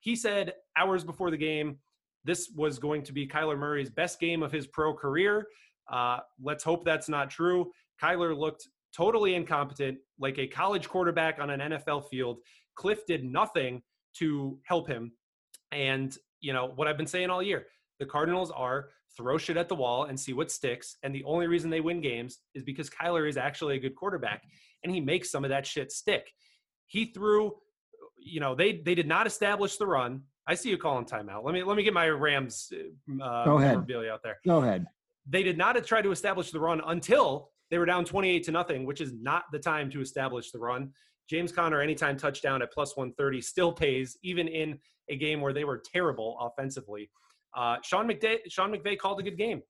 He 0.00 0.14
said 0.16 0.54
hours 0.78 1.04
before 1.04 1.30
the 1.30 1.36
game, 1.36 1.78
this 2.24 2.50
was 2.56 2.78
going 2.78 3.02
to 3.02 3.12
be 3.12 3.26
Kyler 3.26 3.58
Murray's 3.58 3.90
best 3.90 4.20
game 4.20 4.42
of 4.42 4.52
his 4.52 4.66
pro 4.66 4.94
career. 4.94 5.46
Uh, 5.92 6.18
let's 6.42 6.64
hope 6.64 6.84
that's 6.84 7.08
not 7.08 7.28
true. 7.28 7.70
Kyler 8.02 8.36
looked 8.36 8.68
totally 8.96 9.34
incompetent, 9.34 9.98
like 10.18 10.38
a 10.38 10.46
college 10.46 10.88
quarterback 10.88 11.38
on 11.40 11.50
an 11.50 11.60
NFL 11.72 12.08
field. 12.08 12.38
Cliff 12.76 13.06
did 13.06 13.24
nothing 13.24 13.82
to 14.18 14.58
help 14.64 14.88
him. 14.88 15.12
And, 15.72 16.16
you 16.40 16.52
know, 16.52 16.72
what 16.74 16.88
I've 16.88 16.96
been 16.96 17.06
saying 17.06 17.30
all 17.30 17.42
year 17.42 17.66
the 18.00 18.06
Cardinals 18.06 18.50
are 18.50 18.88
throw 19.16 19.38
shit 19.38 19.56
at 19.56 19.68
the 19.68 19.74
wall 19.74 20.04
and 20.04 20.18
see 20.18 20.32
what 20.32 20.50
sticks. 20.50 20.96
And 21.02 21.14
the 21.14 21.24
only 21.24 21.46
reason 21.46 21.70
they 21.70 21.80
win 21.80 22.00
games 22.00 22.40
is 22.54 22.64
because 22.64 22.90
Kyler 22.90 23.28
is 23.28 23.36
actually 23.36 23.76
a 23.76 23.78
good 23.78 23.94
quarterback 23.94 24.42
and 24.82 24.92
he 24.92 25.00
makes 25.00 25.30
some 25.30 25.44
of 25.44 25.50
that 25.50 25.66
shit 25.66 25.92
stick. 25.92 26.30
He 26.86 27.06
threw, 27.06 27.54
you 28.18 28.40
know, 28.40 28.54
they 28.54 28.82
they 28.84 28.94
did 28.94 29.06
not 29.06 29.26
establish 29.26 29.76
the 29.76 29.86
run. 29.86 30.22
I 30.46 30.54
see 30.54 30.70
you 30.70 30.76
calling 30.76 31.06
timeout. 31.06 31.44
Let 31.44 31.54
me 31.54 31.62
let 31.62 31.76
me 31.76 31.82
get 31.82 31.94
my 31.94 32.08
Rams 32.08 32.70
uh, 33.22 33.44
Go 33.44 33.58
ahead. 33.58 33.76
out 33.76 34.22
there. 34.22 34.38
Go 34.44 34.58
ahead. 34.58 34.86
They 35.26 35.42
did 35.42 35.56
not 35.56 35.82
try 35.86 36.02
to 36.02 36.10
establish 36.10 36.50
the 36.50 36.60
run 36.60 36.82
until 36.84 37.50
they 37.74 37.78
were 37.78 37.86
down 37.86 38.04
28 38.04 38.44
to 38.44 38.52
nothing, 38.52 38.86
which 38.86 39.00
is 39.00 39.12
not 39.20 39.46
the 39.50 39.58
time 39.58 39.90
to 39.90 40.00
establish 40.00 40.52
the 40.52 40.58
run. 40.60 40.92
James 41.28 41.50
Conner, 41.50 41.80
anytime 41.80 42.16
touchdown 42.16 42.62
at 42.62 42.72
plus 42.72 42.96
130, 42.96 43.40
still 43.40 43.72
pays, 43.72 44.16
even 44.22 44.46
in 44.46 44.78
a 45.10 45.16
game 45.16 45.40
where 45.40 45.52
they 45.52 45.64
were 45.64 45.82
terrible 45.92 46.38
offensively. 46.40 47.10
Uh, 47.52 47.78
Sean 47.82 48.06
McVay, 48.06 48.38
Sean 48.48 48.70
McVay 48.70 48.96
called 48.96 49.18
a 49.18 49.24
good 49.24 49.36
game. 49.36 49.60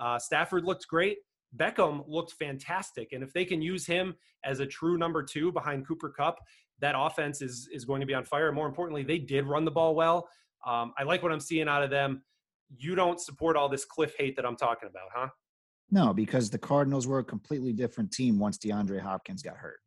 Uh, 0.00 0.18
Stafford 0.18 0.64
looked 0.64 0.88
great. 0.88 1.18
Beckham 1.56 2.02
looked 2.08 2.32
fantastic, 2.32 3.12
and 3.12 3.22
if 3.22 3.32
they 3.32 3.44
can 3.44 3.62
use 3.62 3.86
him 3.86 4.16
as 4.44 4.58
a 4.58 4.66
true 4.66 4.98
number 4.98 5.22
two 5.22 5.52
behind 5.52 5.86
Cooper 5.86 6.10
Kupp, 6.10 6.40
that 6.80 6.96
offense 6.98 7.40
is 7.40 7.68
is 7.72 7.84
going 7.84 8.00
to 8.00 8.06
be 8.06 8.14
on 8.14 8.24
fire. 8.24 8.50
More 8.50 8.66
importantly, 8.66 9.04
they 9.04 9.18
did 9.18 9.46
run 9.46 9.64
the 9.64 9.70
ball 9.70 9.94
well. 9.94 10.28
Um, 10.66 10.92
I 10.98 11.04
like 11.04 11.22
what 11.22 11.30
I'm 11.30 11.38
seeing 11.38 11.68
out 11.68 11.84
of 11.84 11.90
them. 11.90 12.24
You 12.76 12.96
don't 12.96 13.20
support 13.20 13.56
all 13.56 13.68
this 13.68 13.84
Cliff 13.84 14.16
hate 14.18 14.34
that 14.34 14.44
I'm 14.44 14.56
talking 14.56 14.88
about, 14.88 15.10
huh? 15.14 15.28
No, 15.90 16.12
because 16.12 16.50
the 16.50 16.58
Cardinals 16.58 17.06
were 17.06 17.20
a 17.20 17.24
completely 17.24 17.72
different 17.72 18.12
team 18.12 18.38
once 18.38 18.58
DeAndre 18.58 19.00
Hopkins 19.00 19.42
got 19.42 19.56
hurt. 19.56 19.80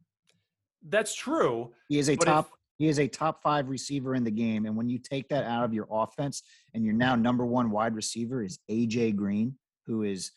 That's 0.87 1.13
true. 1.13 1.73
He 1.89 1.99
is 1.99 2.07
a 2.09 2.15
top 2.15 2.51
he 2.77 2.87
is 2.87 2.99
a 2.99 3.07
top 3.07 3.41
five 3.41 3.69
receiver 3.69 4.13
in 4.13 4.23
the 4.23 4.31
game. 4.31 4.65
And 4.65 4.77
when 4.77 4.87
you 4.87 4.99
take 4.99 5.29
that 5.29 5.43
out 5.45 5.63
of 5.63 5.73
your 5.73 5.87
offense 5.89 6.43
and 6.73 6.85
your 6.85 6.93
now 6.93 7.15
number 7.15 7.45
one 7.45 7.71
wide 7.71 7.95
receiver 7.95 8.43
is 8.43 8.59
AJ 8.69 9.15
Green, 9.15 9.55
who 9.87 10.03
is 10.03 10.31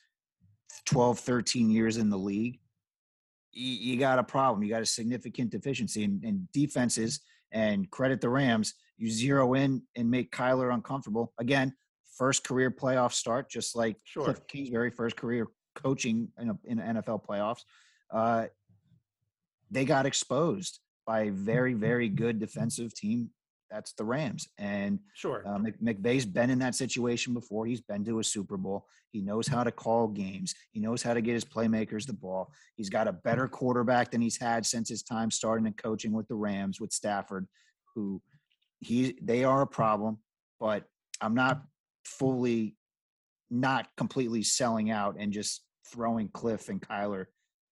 12, 0.87 1.19
13 1.19 1.71
years 1.71 1.99
in 1.99 2.09
the 2.09 2.17
league, 2.17 2.59
you, 3.53 3.99
got 3.99 4.19
a 4.19 4.23
problem. 4.23 4.63
You 4.63 4.71
got 4.71 4.83
a 4.83 4.87
significant 4.87 5.51
deficiency 5.51 6.05
in, 6.05 6.21
in 6.25 6.49
defenses 6.53 7.21
and 7.53 7.91
credit 7.91 8.21
the 8.21 8.29
Rams. 8.29 8.75
You 8.97 9.11
zero 9.11 9.55
in 9.55 9.83
and 9.97 10.11
make 10.11 10.33
Kyler 10.33 10.73
uncomfortable. 10.73 11.35
Again, 11.39 11.75
first 12.21 12.45
career 12.45 12.71
playoff 12.71 13.15
start, 13.15 13.49
just 13.49 13.75
like 13.75 13.97
sure. 14.05 14.25
Cliff 14.25 14.47
Kingsbury, 14.47 14.91
first 14.91 15.17
career 15.17 15.49
coaching 15.75 16.29
in, 16.39 16.51
a, 16.51 16.59
in 16.67 16.79
NFL 16.79 17.25
playoffs. 17.25 17.63
Uh, 18.11 18.45
they 19.71 19.87
got 19.87 20.05
exposed 20.05 20.81
by 21.07 21.23
a 21.23 21.31
very, 21.31 21.73
very 21.73 22.11
good 22.11 22.39
defensive 22.39 22.95
team. 22.95 23.31
That's 23.71 23.95
the 23.95 24.05
Rams. 24.05 24.49
And 24.59 24.99
sure, 25.15 25.43
uh, 25.47 25.59
McVay's 25.83 26.27
been 26.27 26.51
in 26.51 26.59
that 26.59 26.75
situation 26.75 27.33
before. 27.33 27.65
He's 27.65 27.81
been 27.81 28.05
to 28.05 28.19
a 28.19 28.25
Super 28.25 28.59
Bowl. 28.59 28.87
He 29.13 29.23
knows 29.23 29.47
how 29.47 29.65
to 29.65 29.73
call 29.73 30.09
games. 30.09 30.55
He 30.73 30.81
knows 30.81 31.03
how 31.03 31.15
to 31.15 31.23
get 31.23 31.35
his 31.35 31.45
playmakers 31.45 32.07
the 32.07 32.13
ball. 32.13 32.53
He's 32.77 32.91
got 32.91 33.09
a 33.09 33.13
better 33.13 33.49
quarterback 33.49 34.11
than 34.11 34.21
he's 34.21 34.37
had 34.37 34.67
since 34.67 34.91
his 34.91 35.03
time 35.03 35.31
starting 35.31 35.67
and 35.67 35.77
coaching 35.77 36.13
with 36.13 36.29
the 36.29 36.35
Rams 36.35 36.81
with 36.81 36.93
Stafford, 36.93 37.49
who 37.95 38.21
he 38.81 39.17
they 39.23 39.43
are 39.45 39.63
a 39.63 39.67
problem. 39.67 40.19
But 40.59 40.85
I'm 41.23 41.35
not 41.35 41.63
fully, 42.05 42.77
not 43.51 43.89
completely 43.97 44.43
selling 44.43 44.91
out 44.91 45.17
and 45.19 45.33
just 45.33 45.63
throwing 45.93 46.29
Cliff 46.29 46.69
and 46.69 46.81
Kyler 46.81 47.27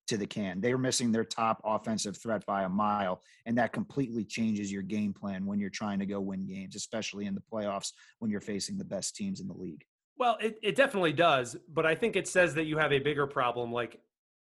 to 0.09 0.17
the 0.17 0.27
can. 0.27 0.61
They 0.61 0.73
were 0.73 0.79
missing 0.79 1.13
their 1.13 1.25
top 1.25 1.61
offensive 1.65 2.17
threat 2.17 2.45
by 2.47 2.65
a 2.65 2.69
mile, 2.69 3.23
and 3.47 3.57
that 3.59 3.73
completely 3.73 4.25
changes 4.25 4.73
your 4.73 4.83
game 4.83 5.13
plan 5.13 5.47
when 5.47 5.61
you're 5.61 5.71
trying 5.71 5.99
to 6.01 6.07
go 6.07 6.21
win 6.21 6.47
games, 6.47 6.75
especially 6.75 7.27
in 7.27 7.35
the 7.35 7.43
playoffs 7.53 7.93
when 8.19 8.31
you're 8.31 8.41
facing 8.41 8.79
the 8.79 8.85
best 8.85 9.15
teams 9.15 9.41
in 9.41 9.47
the 9.47 9.55
league. 9.55 9.85
Well, 10.19 10.37
it, 10.41 10.59
it 10.63 10.75
definitely 10.75 11.13
does, 11.13 11.57
but 11.73 11.87
I 11.87 11.95
think 11.95 12.17
it 12.17 12.27
says 12.27 12.55
that 12.55 12.65
you 12.65 12.79
have 12.79 12.93
a 12.93 12.99
bigger 12.99 13.27
problem. 13.27 13.71
Like 13.71 14.01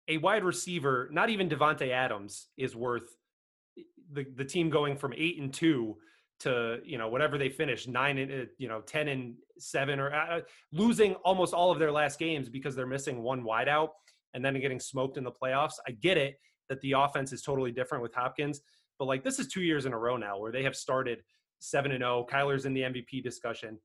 a 0.07 0.19
wide 0.19 0.45
receiver, 0.45 1.09
not 1.11 1.31
even 1.31 1.49
Davante 1.49 1.91
Adams 1.91 2.49
is 2.57 2.77
worth 2.77 3.17
the 4.13 4.25
the 4.37 4.45
team 4.45 4.71
going 4.71 4.97
from 4.97 5.13
eight 5.17 5.41
and 5.41 5.53
two 5.53 5.97
to 6.45 6.79
you 6.85 6.99
know 6.99 7.09
whatever 7.09 7.37
they 7.37 7.49
finish 7.49 7.87
nine 7.87 8.19
and 8.19 8.33
uh, 8.33 8.45
you 8.59 8.69
know 8.69 8.81
ten 8.83 9.09
and 9.09 9.35
seven 9.59 10.01
or 10.01 10.15
uh, 10.15 10.41
losing 10.73 11.15
almost 11.17 11.53
all 11.53 11.71
of 11.71 11.79
their 11.79 11.93
last 11.93 12.19
games 12.19 12.49
because 12.49 12.75
they're 12.75 12.87
missing 12.87 13.23
one 13.23 13.43
wideout 13.43 13.89
and 14.33 14.45
then 14.45 14.59
getting 14.61 14.81
smoked 14.81 15.17
in 15.17 15.25
the 15.25 15.33
playoffs. 15.33 15.75
I 15.89 15.93
get 15.93 16.17
it 16.17 16.37
that 16.69 16.81
the 16.81 16.93
offense 16.93 17.33
is 17.33 17.43
totally 17.43 17.73
different 17.73 18.03
with 18.03 18.15
Hopkins, 18.15 18.61
but 18.99 19.07
like 19.07 19.23
this 19.25 19.39
is 19.39 19.49
two 19.49 19.63
years 19.63 19.87
in 19.87 19.93
a 19.93 19.99
row 19.99 20.17
now 20.17 20.39
where 20.39 20.53
they 20.53 20.63
have 20.63 20.77
started 20.77 21.19
seven 21.59 21.93
and 21.93 22.03
zero. 22.03 22.27
Oh. 22.29 22.33
Kyler's 22.33 22.67
in 22.67 22.75
the 22.75 22.83
MVP 22.83 23.23
discussion. 23.23 23.79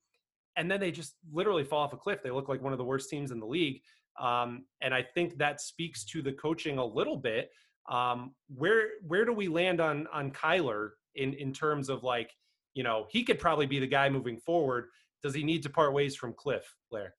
and 0.56 0.70
then 0.70 0.80
they 0.80 0.92
just 0.92 1.16
literally 1.32 1.64
fall 1.64 1.84
off 1.84 1.94
a 1.94 1.98
cliff. 1.98 2.22
They 2.24 2.32
look 2.32 2.50
like 2.50 2.62
one 2.62 2.74
of 2.74 2.80
the 2.80 2.86
worst 2.86 3.10
teams 3.10 3.32
in 3.32 3.40
the 3.40 3.46
league. 3.46 3.82
Um, 4.20 4.66
and 4.82 4.94
I 4.94 5.02
think 5.02 5.38
that 5.38 5.62
speaks 5.62 6.04
to 6.06 6.22
the 6.22 6.34
coaching 6.34 6.78
a 6.78 6.86
little 6.86 7.16
bit. 7.18 7.50
Um, 7.90 8.36
where 8.54 8.90
where 9.08 9.26
do 9.26 9.34
we 9.34 9.48
land 9.48 9.80
on 9.80 10.08
on 10.14 10.32
Kyler 10.32 10.90
in 11.16 11.34
in 11.34 11.54
terms 11.54 11.90
of 11.90 12.04
like 12.04 12.32
you 12.74 12.84
know 12.84 13.08
he 13.10 13.24
could 13.24 13.40
probably 13.40 13.66
be 13.66 13.80
the 13.80 13.88
guy 13.88 14.10
moving 14.10 14.38
forward. 14.38 14.86
Does 15.22 15.36
he 15.36 15.44
need 15.44 15.64
to 15.64 15.70
part 15.70 15.94
ways 15.94 16.16
from 16.16 16.34
Cliff, 16.34 16.64
Blair? 16.90 17.14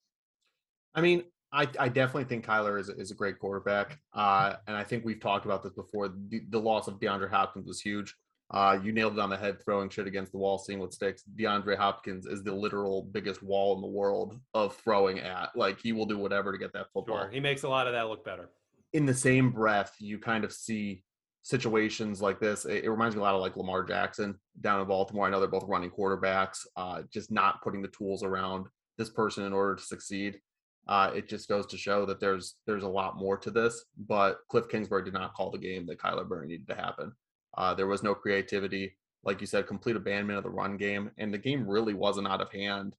I 0.94 1.00
mean, 1.00 1.24
I, 1.52 1.68
I 1.78 1.88
definitely 1.88 2.24
think 2.24 2.46
Kyler 2.46 2.78
is, 2.78 2.88
is 2.88 3.10
a 3.10 3.14
great 3.14 3.38
quarterback. 3.38 3.98
Uh, 4.12 4.54
and 4.66 4.76
I 4.76 4.84
think 4.84 5.04
we've 5.04 5.20
talked 5.20 5.44
about 5.44 5.62
this 5.62 5.72
before. 5.72 6.08
The, 6.28 6.42
the 6.48 6.60
loss 6.60 6.88
of 6.88 6.98
DeAndre 7.00 7.30
Hopkins 7.30 7.66
was 7.66 7.80
huge. 7.80 8.14
Uh, 8.52 8.78
you 8.82 8.90
nailed 8.90 9.12
it 9.12 9.20
on 9.20 9.30
the 9.30 9.36
head, 9.36 9.62
throwing 9.64 9.88
shit 9.88 10.08
against 10.08 10.32
the 10.32 10.38
wall, 10.38 10.58
seeing 10.58 10.80
what 10.80 10.92
sticks. 10.92 11.22
DeAndre 11.38 11.76
Hopkins 11.76 12.26
is 12.26 12.42
the 12.42 12.52
literal 12.52 13.02
biggest 13.02 13.42
wall 13.42 13.76
in 13.76 13.80
the 13.80 13.86
world 13.86 14.40
of 14.54 14.76
throwing 14.76 15.20
at. 15.20 15.50
Like 15.54 15.80
he 15.80 15.92
will 15.92 16.06
do 16.06 16.18
whatever 16.18 16.50
to 16.50 16.58
get 16.58 16.72
that 16.72 16.86
football. 16.92 17.18
Sure. 17.18 17.30
He 17.30 17.38
makes 17.38 17.62
a 17.62 17.68
lot 17.68 17.86
of 17.86 17.92
that 17.92 18.08
look 18.08 18.24
better. 18.24 18.50
In 18.92 19.06
the 19.06 19.14
same 19.14 19.50
breath, 19.52 19.94
you 20.00 20.18
kind 20.18 20.44
of 20.44 20.52
see 20.52 21.04
situations 21.42 22.20
like 22.20 22.40
this. 22.40 22.64
It, 22.64 22.84
it 22.84 22.90
reminds 22.90 23.16
me 23.16 23.20
a 23.20 23.24
lot 23.24 23.34
of 23.34 23.40
like 23.40 23.56
Lamar 23.56 23.82
Jackson 23.82 24.38
down 24.60 24.80
in 24.80 24.86
Baltimore. 24.86 25.26
I 25.26 25.30
know 25.30 25.40
they're 25.40 25.48
both 25.48 25.68
running 25.68 25.90
quarterbacks, 25.90 26.66
uh, 26.76 27.02
just 27.12 27.30
not 27.30 27.62
putting 27.62 27.82
the 27.82 27.88
tools 27.88 28.22
around 28.22 28.66
this 28.98 29.10
person 29.10 29.44
in 29.44 29.52
order 29.52 29.76
to 29.76 29.82
succeed. 29.82 30.40
Uh, 30.88 31.10
it 31.14 31.28
just 31.28 31.48
goes 31.48 31.66
to 31.66 31.76
show 31.76 32.04
that 32.06 32.20
there's 32.20 32.56
there's 32.66 32.82
a 32.82 32.88
lot 32.88 33.16
more 33.16 33.36
to 33.38 33.50
this. 33.50 33.84
But 34.08 34.38
Cliff 34.48 34.68
Kingsbury 34.68 35.04
did 35.04 35.14
not 35.14 35.34
call 35.34 35.50
the 35.50 35.58
game 35.58 35.86
that 35.86 36.00
Kyler 36.00 36.28
Murray 36.28 36.48
needed 36.48 36.68
to 36.68 36.74
happen. 36.74 37.12
Uh, 37.56 37.74
there 37.74 37.86
was 37.86 38.02
no 38.02 38.14
creativity, 38.14 38.96
like 39.24 39.40
you 39.40 39.46
said, 39.46 39.66
complete 39.66 39.96
abandonment 39.96 40.38
of 40.38 40.44
the 40.44 40.50
run 40.50 40.76
game, 40.76 41.10
and 41.18 41.32
the 41.32 41.38
game 41.38 41.68
really 41.68 41.94
wasn't 41.94 42.26
out 42.28 42.40
of 42.40 42.50
hand 42.52 42.94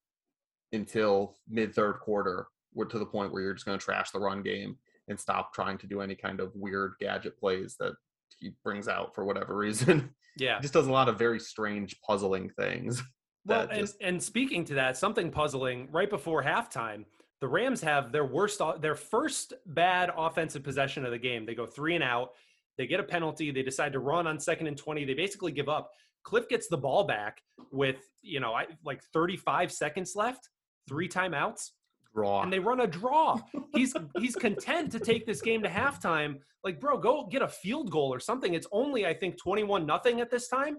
until 0.73 1.37
mid 1.49 1.73
third 1.73 1.99
quarter, 1.99 2.47
to 2.89 2.99
the 2.99 3.05
point 3.05 3.31
where 3.31 3.41
you're 3.41 3.53
just 3.53 3.65
going 3.65 3.77
to 3.77 3.83
trash 3.83 4.11
the 4.11 4.19
run 4.19 4.41
game 4.41 4.77
and 5.07 5.19
stop 5.19 5.53
trying 5.53 5.77
to 5.77 5.87
do 5.87 6.01
any 6.01 6.15
kind 6.15 6.39
of 6.39 6.55
weird 6.55 6.93
gadget 6.99 7.37
plays 7.37 7.75
that 7.79 7.93
he 8.39 8.51
brings 8.63 8.87
out 8.87 9.13
for 9.15 9.25
whatever 9.25 9.55
reason. 9.55 10.13
Yeah, 10.37 10.55
he 10.55 10.61
just 10.61 10.73
does 10.73 10.87
a 10.87 10.91
lot 10.91 11.09
of 11.09 11.19
very 11.19 11.41
strange, 11.41 11.99
puzzling 12.01 12.49
things. 12.49 13.03
Well, 13.43 13.61
and, 13.61 13.79
just... 13.79 13.97
and 14.01 14.21
speaking 14.21 14.63
to 14.65 14.75
that, 14.75 14.95
something 14.95 15.31
puzzling 15.31 15.89
right 15.91 16.09
before 16.09 16.43
halftime 16.43 17.05
the 17.41 17.47
Rams 17.47 17.81
have 17.81 18.11
their 18.11 18.25
worst, 18.25 18.61
their 18.79 18.95
first 18.95 19.53
bad 19.65 20.11
offensive 20.15 20.63
possession 20.63 21.03
of 21.05 21.11
the 21.11 21.17
game. 21.17 21.45
They 21.45 21.55
go 21.55 21.65
three 21.65 21.95
and 21.95 22.03
out. 22.03 22.29
They 22.77 22.85
get 22.85 22.99
a 22.99 23.03
penalty. 23.03 23.51
They 23.51 23.63
decide 23.63 23.93
to 23.93 23.99
run 23.99 24.27
on 24.27 24.39
second 24.39 24.67
and 24.67 24.77
20. 24.77 25.05
They 25.05 25.15
basically 25.15 25.51
give 25.51 25.67
up. 25.67 25.91
Cliff 26.23 26.47
gets 26.47 26.67
the 26.67 26.77
ball 26.77 27.03
back 27.03 27.41
with, 27.71 27.97
you 28.21 28.39
know, 28.39 28.55
like 28.85 29.01
35 29.11 29.71
seconds 29.71 30.13
left, 30.15 30.49
three 30.87 31.09
mm-hmm. 31.09 31.33
timeouts. 31.33 31.71
Draw. 32.13 32.43
And 32.43 32.51
they 32.51 32.59
run 32.59 32.81
a 32.81 32.87
draw. 32.87 33.39
He's 33.73 33.93
he's 34.19 34.35
content 34.35 34.91
to 34.91 34.99
take 34.99 35.25
this 35.25 35.41
game 35.41 35.61
to 35.63 35.69
halftime. 35.69 36.39
Like, 36.63 36.79
bro, 36.79 36.97
go 36.97 37.25
get 37.25 37.41
a 37.41 37.47
field 37.47 37.89
goal 37.89 38.13
or 38.13 38.19
something. 38.19 38.53
It's 38.53 38.67
only, 38.71 39.05
I 39.05 39.13
think, 39.13 39.37
21 39.41 39.85
nothing 39.85 40.19
at 40.21 40.29
this 40.29 40.47
time. 40.47 40.77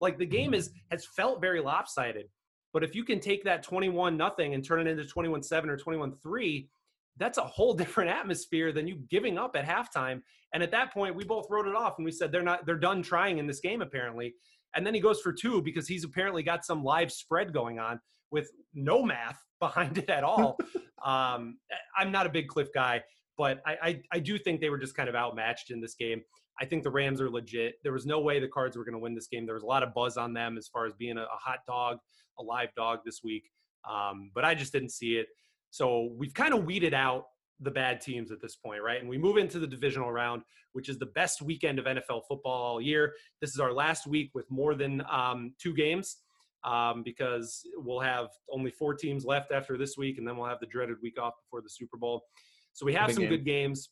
Like 0.00 0.18
the 0.18 0.26
game 0.26 0.48
mm-hmm. 0.48 0.54
is 0.54 0.70
has 0.90 1.06
felt 1.06 1.40
very 1.40 1.60
lopsided. 1.60 2.26
But 2.72 2.84
if 2.84 2.94
you 2.94 3.04
can 3.04 3.20
take 3.20 3.44
that 3.44 3.62
21 3.62 4.16
nothing 4.16 4.54
and 4.54 4.64
turn 4.64 4.86
it 4.86 4.90
into 4.90 5.04
21 5.04 5.42
7 5.42 5.70
or 5.70 5.76
21 5.76 6.16
3, 6.22 6.68
that's 7.16 7.38
a 7.38 7.42
whole 7.42 7.74
different 7.82 8.10
atmosphere 8.10 8.72
than 8.72 8.86
you 8.86 8.96
giving 9.08 9.38
up 9.38 9.56
at 9.56 9.64
halftime. 9.64 10.20
And 10.52 10.62
at 10.62 10.70
that 10.72 10.92
point, 10.92 11.16
we 11.16 11.24
both 11.24 11.46
wrote 11.50 11.66
it 11.66 11.74
off 11.74 11.94
and 11.98 12.04
we 12.04 12.12
said 12.12 12.30
they're 12.30 12.42
not 12.42 12.66
they're 12.66 12.76
done 12.76 13.02
trying 13.02 13.38
in 13.38 13.46
this 13.46 13.60
game 13.60 13.80
apparently. 13.82 14.34
And 14.76 14.86
then 14.86 14.94
he 14.94 15.00
goes 15.00 15.20
for 15.20 15.32
two 15.32 15.62
because 15.62 15.86
he's 15.86 16.04
apparently 16.04 16.42
got 16.42 16.64
some 16.64 16.82
live 16.82 17.12
spread 17.12 17.52
going 17.52 17.78
on 17.78 18.00
with 18.30 18.50
no 18.74 19.02
math 19.02 19.38
behind 19.60 19.98
it 19.98 20.10
at 20.10 20.24
all. 20.24 20.58
um, 21.04 21.58
I'm 21.96 22.10
not 22.10 22.26
a 22.26 22.30
big 22.30 22.48
Cliff 22.48 22.68
guy, 22.74 23.02
but 23.38 23.60
I, 23.66 23.76
I, 23.82 24.02
I 24.12 24.18
do 24.18 24.38
think 24.38 24.60
they 24.60 24.70
were 24.70 24.78
just 24.78 24.94
kind 24.94 25.08
of 25.08 25.14
outmatched 25.14 25.70
in 25.70 25.80
this 25.80 25.94
game. 25.94 26.22
I 26.60 26.64
think 26.64 26.84
the 26.84 26.90
Rams 26.90 27.20
are 27.20 27.30
legit. 27.30 27.74
There 27.82 27.92
was 27.92 28.06
no 28.06 28.20
way 28.20 28.38
the 28.38 28.48
Cards 28.48 28.76
were 28.76 28.84
going 28.84 28.94
to 28.94 29.00
win 29.00 29.14
this 29.14 29.26
game. 29.26 29.44
There 29.44 29.54
was 29.54 29.64
a 29.64 29.66
lot 29.66 29.82
of 29.82 29.92
buzz 29.92 30.16
on 30.16 30.32
them 30.34 30.56
as 30.56 30.68
far 30.68 30.86
as 30.86 30.92
being 30.94 31.18
a, 31.18 31.22
a 31.22 31.38
hot 31.40 31.58
dog, 31.66 31.98
a 32.38 32.42
live 32.42 32.68
dog 32.76 33.00
this 33.04 33.20
week, 33.24 33.44
um, 33.90 34.30
but 34.34 34.44
I 34.44 34.54
just 34.54 34.72
didn't 34.72 34.90
see 34.90 35.16
it. 35.16 35.26
So 35.70 36.10
we've 36.16 36.34
kind 36.34 36.54
of 36.54 36.64
weeded 36.64 36.94
out 36.94 37.24
the 37.60 37.70
bad 37.70 38.00
teams 38.00 38.30
at 38.30 38.40
this 38.40 38.56
point, 38.56 38.82
right? 38.82 39.00
And 39.00 39.08
we 39.08 39.18
move 39.18 39.36
into 39.36 39.58
the 39.58 39.66
divisional 39.66 40.10
round, 40.10 40.42
which 40.72 40.88
is 40.88 40.98
the 40.98 41.06
best 41.06 41.42
weekend 41.42 41.78
of 41.78 41.86
NFL 41.86 42.22
football 42.28 42.62
all 42.62 42.80
year. 42.80 43.14
This 43.40 43.50
is 43.50 43.60
our 43.60 43.72
last 43.72 44.06
week 44.06 44.30
with 44.34 44.50
more 44.50 44.74
than 44.74 45.02
um, 45.10 45.54
two 45.58 45.74
games 45.74 46.18
um, 46.64 47.02
because 47.04 47.62
we'll 47.76 48.00
have 48.00 48.28
only 48.50 48.70
four 48.70 48.94
teams 48.94 49.24
left 49.24 49.52
after 49.52 49.76
this 49.78 49.96
week, 49.96 50.18
and 50.18 50.26
then 50.26 50.36
we'll 50.36 50.48
have 50.48 50.60
the 50.60 50.66
dreaded 50.66 50.96
week 51.02 51.20
off 51.20 51.34
before 51.44 51.62
the 51.62 51.70
Super 51.70 51.96
Bowl. 51.96 52.24
So 52.72 52.84
we 52.84 52.94
have 52.94 53.12
some 53.12 53.22
game. 53.22 53.30
good 53.30 53.44
games. 53.44 53.90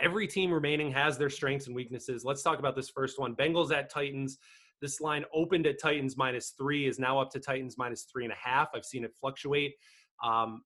Every 0.00 0.26
team 0.26 0.52
remaining 0.52 0.90
has 0.92 1.18
their 1.18 1.30
strengths 1.30 1.66
and 1.66 1.74
weaknesses. 1.74 2.24
Let's 2.24 2.42
talk 2.42 2.58
about 2.58 2.76
this 2.76 2.90
first 2.90 3.18
one 3.18 3.34
Bengals 3.34 3.72
at 3.72 3.90
Titans. 3.90 4.38
This 4.80 5.00
line 5.00 5.24
opened 5.32 5.66
at 5.66 5.80
Titans 5.80 6.16
minus 6.16 6.52
three, 6.58 6.86
is 6.86 6.98
now 6.98 7.18
up 7.18 7.30
to 7.30 7.40
Titans 7.40 7.76
minus 7.78 8.06
three 8.12 8.24
and 8.24 8.32
a 8.32 8.36
half. 8.36 8.68
I've 8.74 8.84
seen 8.84 9.04
it 9.04 9.12
fluctuate. 9.18 9.74
Um, 10.22 10.62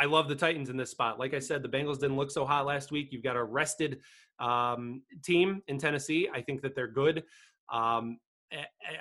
I 0.00 0.06
love 0.06 0.28
the 0.28 0.34
Titans 0.34 0.70
in 0.70 0.78
this 0.78 0.90
spot. 0.90 1.18
Like 1.18 1.34
I 1.34 1.38
said, 1.38 1.62
the 1.62 1.68
Bengals 1.68 2.00
didn't 2.00 2.16
look 2.16 2.30
so 2.30 2.46
hot 2.46 2.64
last 2.64 2.90
week. 2.90 3.08
You've 3.10 3.22
got 3.22 3.36
a 3.36 3.44
rested 3.44 4.00
um, 4.38 5.02
team 5.22 5.60
in 5.68 5.76
Tennessee. 5.76 6.26
I 6.32 6.40
think 6.40 6.62
that 6.62 6.74
they're 6.74 6.88
good. 6.88 7.22
Um, 7.70 8.18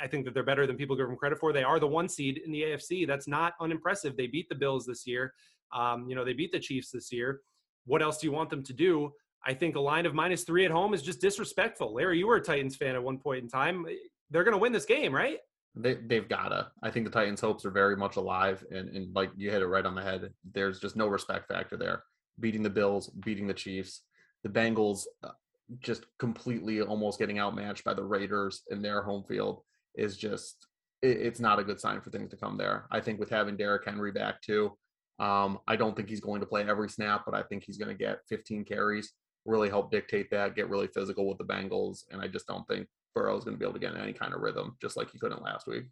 I 0.02 0.08
think 0.08 0.26
that 0.26 0.34
they're 0.34 0.44
better 0.44 0.68
than 0.68 0.76
people 0.76 0.98
give 0.98 1.08
them 1.08 1.16
credit 1.16 1.40
for. 1.40 1.54
They 1.54 1.64
are 1.64 1.80
the 1.80 1.88
one 1.88 2.10
seed 2.10 2.42
in 2.46 2.52
the 2.52 2.64
AFC. 2.64 3.08
That's 3.08 3.30
not 3.30 3.54
unimpressive. 3.62 4.18
They 4.18 4.28
beat 4.28 4.50
the 4.50 4.56
Bills 4.56 4.86
this 4.86 5.08
year. 5.08 5.34
Um, 5.74 6.06
you 6.10 6.16
know, 6.16 6.26
they 6.26 6.34
beat 6.34 6.52
the 6.52 6.60
Chiefs 6.60 6.92
this 6.92 7.14
year. 7.14 7.40
What 7.86 8.02
else 8.02 8.18
do 8.18 8.28
you 8.28 8.34
want 8.34 8.50
them 8.50 8.64
to 8.64 8.74
do? 8.74 9.14
I 9.48 9.54
think 9.54 9.78
a 9.78 9.80
line 9.80 10.06
of 10.06 10.14
minus 10.14 10.44
three 10.44 10.66
at 10.66 10.72
home 10.72 10.94
is 10.94 11.02
just 11.02 11.22
disrespectful. 11.22 11.94
Larry, 11.94 12.20
you 12.20 12.28
were 12.28 12.36
a 12.36 12.42
Titans 12.42 12.76
fan 12.76 12.96
at 12.96 13.02
one 13.02 13.18
point 13.18 13.42
in 13.42 13.50
time. 13.50 13.86
They're 14.30 14.44
going 14.44 14.54
to 14.54 14.60
win 14.60 14.74
this 14.74 14.86
game, 14.86 15.16
right? 15.16 15.38
They, 15.76 15.96
they've 15.96 16.28
gotta. 16.28 16.72
I 16.82 16.92
think 16.92 17.06
the 17.06 17.12
Titans' 17.12 17.42
hopes 17.42 17.66
are 17.66 17.72
very 17.72 17.96
much 17.96 18.16
alive, 18.16 18.64
and, 18.72 18.90
and 18.90 19.16
like 19.16 19.32
you 19.38 19.52
hit 19.52 19.62
it 19.62 19.68
right 19.68 19.86
on 19.86 19.96
the 19.96 20.02
head. 20.02 20.32
There's 20.52 20.80
just 20.80 20.96
no 20.96 21.08
respect 21.08 21.48
factor 21.48 21.78
there. 21.78 22.04
Beating 22.40 22.64
the 22.64 22.70
Bills, 22.70 23.10
beating 23.10 23.48
the 23.48 23.54
Chiefs, 23.54 24.02
the 24.44 24.50
Bengals, 24.50 25.04
uh, 25.24 25.32
just 25.80 26.06
completely 26.18 26.82
almost 26.82 27.20
getting 27.20 27.40
outmatched 27.40 27.84
by 27.84 27.94
the 27.94 28.04
Raiders 28.04 28.64
in 28.70 28.82
their 28.82 29.04
home 29.04 29.24
field 29.24 29.62
is 29.96 30.18
just 30.18 30.68
it, 31.02 31.18
it's 31.18 31.40
not 31.40 31.60
a 31.60 31.64
good 31.64 31.80
sign 31.80 32.02
for 32.02 32.10
things 32.10 32.32
to 32.32 32.38
come 32.38 32.58
there. 32.58 32.88
I 32.92 33.00
think 33.00 33.20
with 33.20 33.30
having 33.30 33.56
Derrick 33.56 33.86
Henry 33.86 34.12
back 34.12 34.42
too, 34.42 34.76
um, 35.20 35.60
I 35.68 35.76
don't 35.76 35.96
think 35.96 36.10
he's 36.10 36.22
going 36.22 36.42
to 36.42 36.48
play 36.48 36.68
every 36.68 36.90
snap, 36.90 37.24
but 37.26 37.36
I 37.36 37.44
think 37.44 37.64
he's 37.64 37.78
going 37.78 37.96
to 37.96 38.04
get 38.04 38.20
15 38.28 38.66
carries 38.66 39.14
really 39.46 39.70
help 39.70 39.92
dictate 39.92 40.30
that, 40.32 40.56
get 40.56 40.70
really 40.70 40.88
physical 40.88 41.28
with 41.28 41.38
the 41.38 41.44
Bengals. 41.44 42.04
And 42.12 42.22
I 42.22 42.28
just 42.28 42.48
don't 42.48 42.68
think 42.68 42.88
Burrow 43.20 43.38
is 43.38 43.44
going 43.44 43.56
to 43.56 43.60
be 43.60 43.66
able 43.66 43.74
to 43.74 43.80
get 43.80 43.98
any 43.98 44.14
kind 44.14 44.34
of 44.34 44.40
rhythm, 44.40 44.78
just 44.82 44.96
like 44.96 45.12
he 45.12 45.20
couldn't 45.20 45.44
last 45.44 45.68
week. 45.68 45.84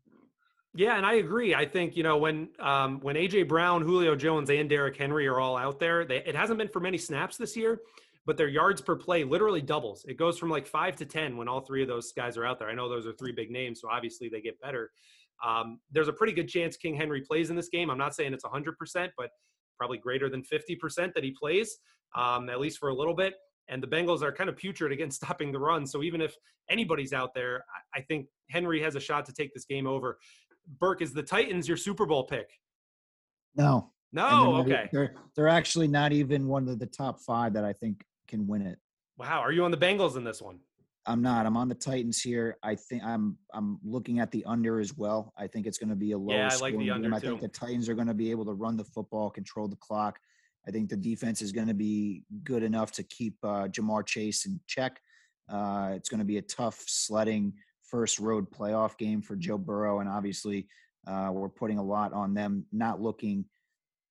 Yeah, 0.74 0.96
and 0.96 1.06
I 1.06 1.16
agree. 1.16 1.54
I 1.54 1.66
think 1.66 1.98
you 1.98 2.04
know 2.04 2.18
when 2.18 2.50
um, 2.60 3.00
when 3.02 3.16
AJ 3.16 3.48
Brown, 3.50 3.82
Julio 3.82 4.16
Jones, 4.16 4.50
and 4.50 4.70
Derrick 4.70 4.96
Henry 4.96 5.28
are 5.28 5.40
all 5.40 5.58
out 5.58 5.80
there, 5.80 6.06
they, 6.06 6.18
it 6.18 6.36
hasn't 6.36 6.58
been 6.58 6.70
for 6.70 6.80
many 6.80 6.98
snaps 6.98 7.36
this 7.36 7.58
year, 7.58 7.82
but 8.26 8.38
their 8.38 8.48
yards 8.48 8.80
per 8.80 8.96
play 8.96 9.24
literally 9.24 9.62
doubles. 9.62 10.06
It 10.08 10.18
goes 10.18 10.38
from 10.38 10.50
like 10.50 10.68
five 10.68 10.96
to 10.98 11.06
ten 11.06 11.36
when 11.36 11.48
all 11.48 11.62
three 11.62 11.82
of 11.82 11.90
those 11.90 12.14
guys 12.14 12.38
are 12.38 12.46
out 12.46 12.60
there. 12.60 12.70
I 12.70 12.76
know 12.76 12.88
those 12.88 13.08
are 13.08 13.14
three 13.14 13.34
big 13.34 13.52
names, 13.52 13.82
so 13.82 13.90
obviously 13.90 14.30
they 14.30 14.40
get 14.40 14.60
better. 14.62 14.92
Um, 15.46 15.80
there's 15.92 16.08
a 16.08 16.14
pretty 16.14 16.34
good 16.34 16.48
chance 16.48 16.78
King 16.78 16.96
Henry 16.96 17.22
plays 17.22 17.50
in 17.50 17.56
this 17.56 17.70
game. 17.70 17.90
I'm 17.90 17.98
not 17.98 18.16
saying 18.16 18.34
it's 18.34 18.46
100%, 18.46 19.10
but 19.18 19.30
probably 19.78 19.98
greater 19.98 20.30
than 20.30 20.42
50% 20.42 21.14
that 21.14 21.24
he 21.24 21.32
plays, 21.32 21.78
um, 22.16 22.50
at 22.50 22.60
least 22.60 22.80
for 22.80 22.90
a 22.90 22.96
little 22.96 23.14
bit 23.14 23.36
and 23.70 23.82
the 23.82 23.88
Bengals 23.88 24.22
are 24.22 24.32
kind 24.32 24.50
of 24.50 24.56
putrid 24.56 24.92
against 24.92 25.18
stopping 25.24 25.52
the 25.52 25.60
run. 25.60 25.86
So 25.86 26.04
even 26.04 26.22
if 26.22 26.36
anybody's 26.70 27.14
out 27.14 27.34
there, 27.34 27.64
I 27.94 28.02
think 28.02 28.28
Henry 28.50 28.82
has 28.82 28.96
a 28.96 29.00
shot 29.00 29.26
to 29.26 29.34
take 29.34 29.54
this 29.54 29.66
game 29.66 29.88
over. 29.88 30.18
Burke, 30.80 31.02
is 31.02 31.14
the 31.14 31.24
Titans 31.24 31.68
your 31.68 31.78
Super 31.78 32.06
Bowl 32.06 32.26
pick? 32.26 32.50
No. 33.56 33.92
No, 34.14 34.64
they're 34.64 34.78
okay. 34.78 34.90
They're 34.92 35.16
they're 35.36 35.48
actually 35.50 35.88
not 35.88 36.14
even 36.14 36.48
one 36.48 36.68
of 36.70 36.80
the 36.80 36.86
top 36.86 37.20
five 37.20 37.54
that 37.54 37.66
I 37.66 37.74
think 37.74 38.04
can 38.28 38.48
win 38.48 38.62
it. 38.62 38.80
Wow, 39.18 39.42
are 39.42 39.52
you 39.52 39.66
on 39.66 39.72
the 39.72 39.78
Bengals 39.78 40.16
in 40.16 40.24
this 40.24 40.42
one? 40.42 40.60
I'm 41.06 41.22
not. 41.22 41.46
I'm 41.46 41.58
on 41.58 41.68
the 41.68 41.76
Titans 41.76 42.22
here. 42.22 42.58
I 42.64 42.76
think 42.76 43.04
I'm 43.04 43.38
I'm 43.54 43.80
looking 43.84 44.20
at 44.20 44.32
the 44.32 44.46
under 44.46 44.80
as 44.80 44.96
well. 44.96 45.34
I 45.38 45.48
think 45.48 45.66
it's 45.68 45.78
going 45.78 45.90
to 45.90 45.96
be 45.96 46.12
a 46.12 46.18
low. 46.18 46.34
Yeah, 46.34 46.50
I 46.52 46.58
like 46.58 46.78
the 46.78 46.92
under. 46.92 47.14
I 47.14 47.20
think 47.20 47.42
the 47.42 47.48
Titans 47.48 47.90
are 47.90 47.96
going 47.96 48.08
to 48.08 48.14
be 48.14 48.32
able 48.32 48.46
to 48.46 48.54
run 48.54 48.78
the 48.78 48.84
football, 48.84 49.30
control 49.30 49.68
the 49.68 49.78
clock. 49.78 50.20
I 50.68 50.72
think 50.72 50.90
the 50.90 50.98
defense 50.98 51.42
is 51.42 51.52
going 51.52 51.68
to 51.68 51.74
be 51.74 52.24
good 52.44 52.62
enough 52.62 52.92
to 52.94 53.04
keep 53.04 53.36
uh, 53.44 53.68
Ja'Marr 53.68 54.06
Chase 54.06 54.46
in 54.46 54.60
check. 54.68 55.00
Uh, 55.50 55.92
it's 55.96 56.10
going 56.10 56.20
to 56.20 56.26
be 56.26 56.38
a 56.38 56.42
tough 56.42 56.84
sledding 56.88 57.54
first 57.84 58.20
road 58.20 58.52
playoff 58.52 58.98
game 58.98 59.22
for 59.22 59.36
Joe 59.36 59.58
Burrow, 59.58 60.02
and 60.02 60.10
obviously 60.10 60.68
uh, 61.08 61.30
we're 61.32 61.48
putting 61.48 61.78
a 61.78 61.84
lot 61.84 62.12
on 62.12 62.34
them 62.34 62.66
not 62.74 63.02
looking 63.02 63.46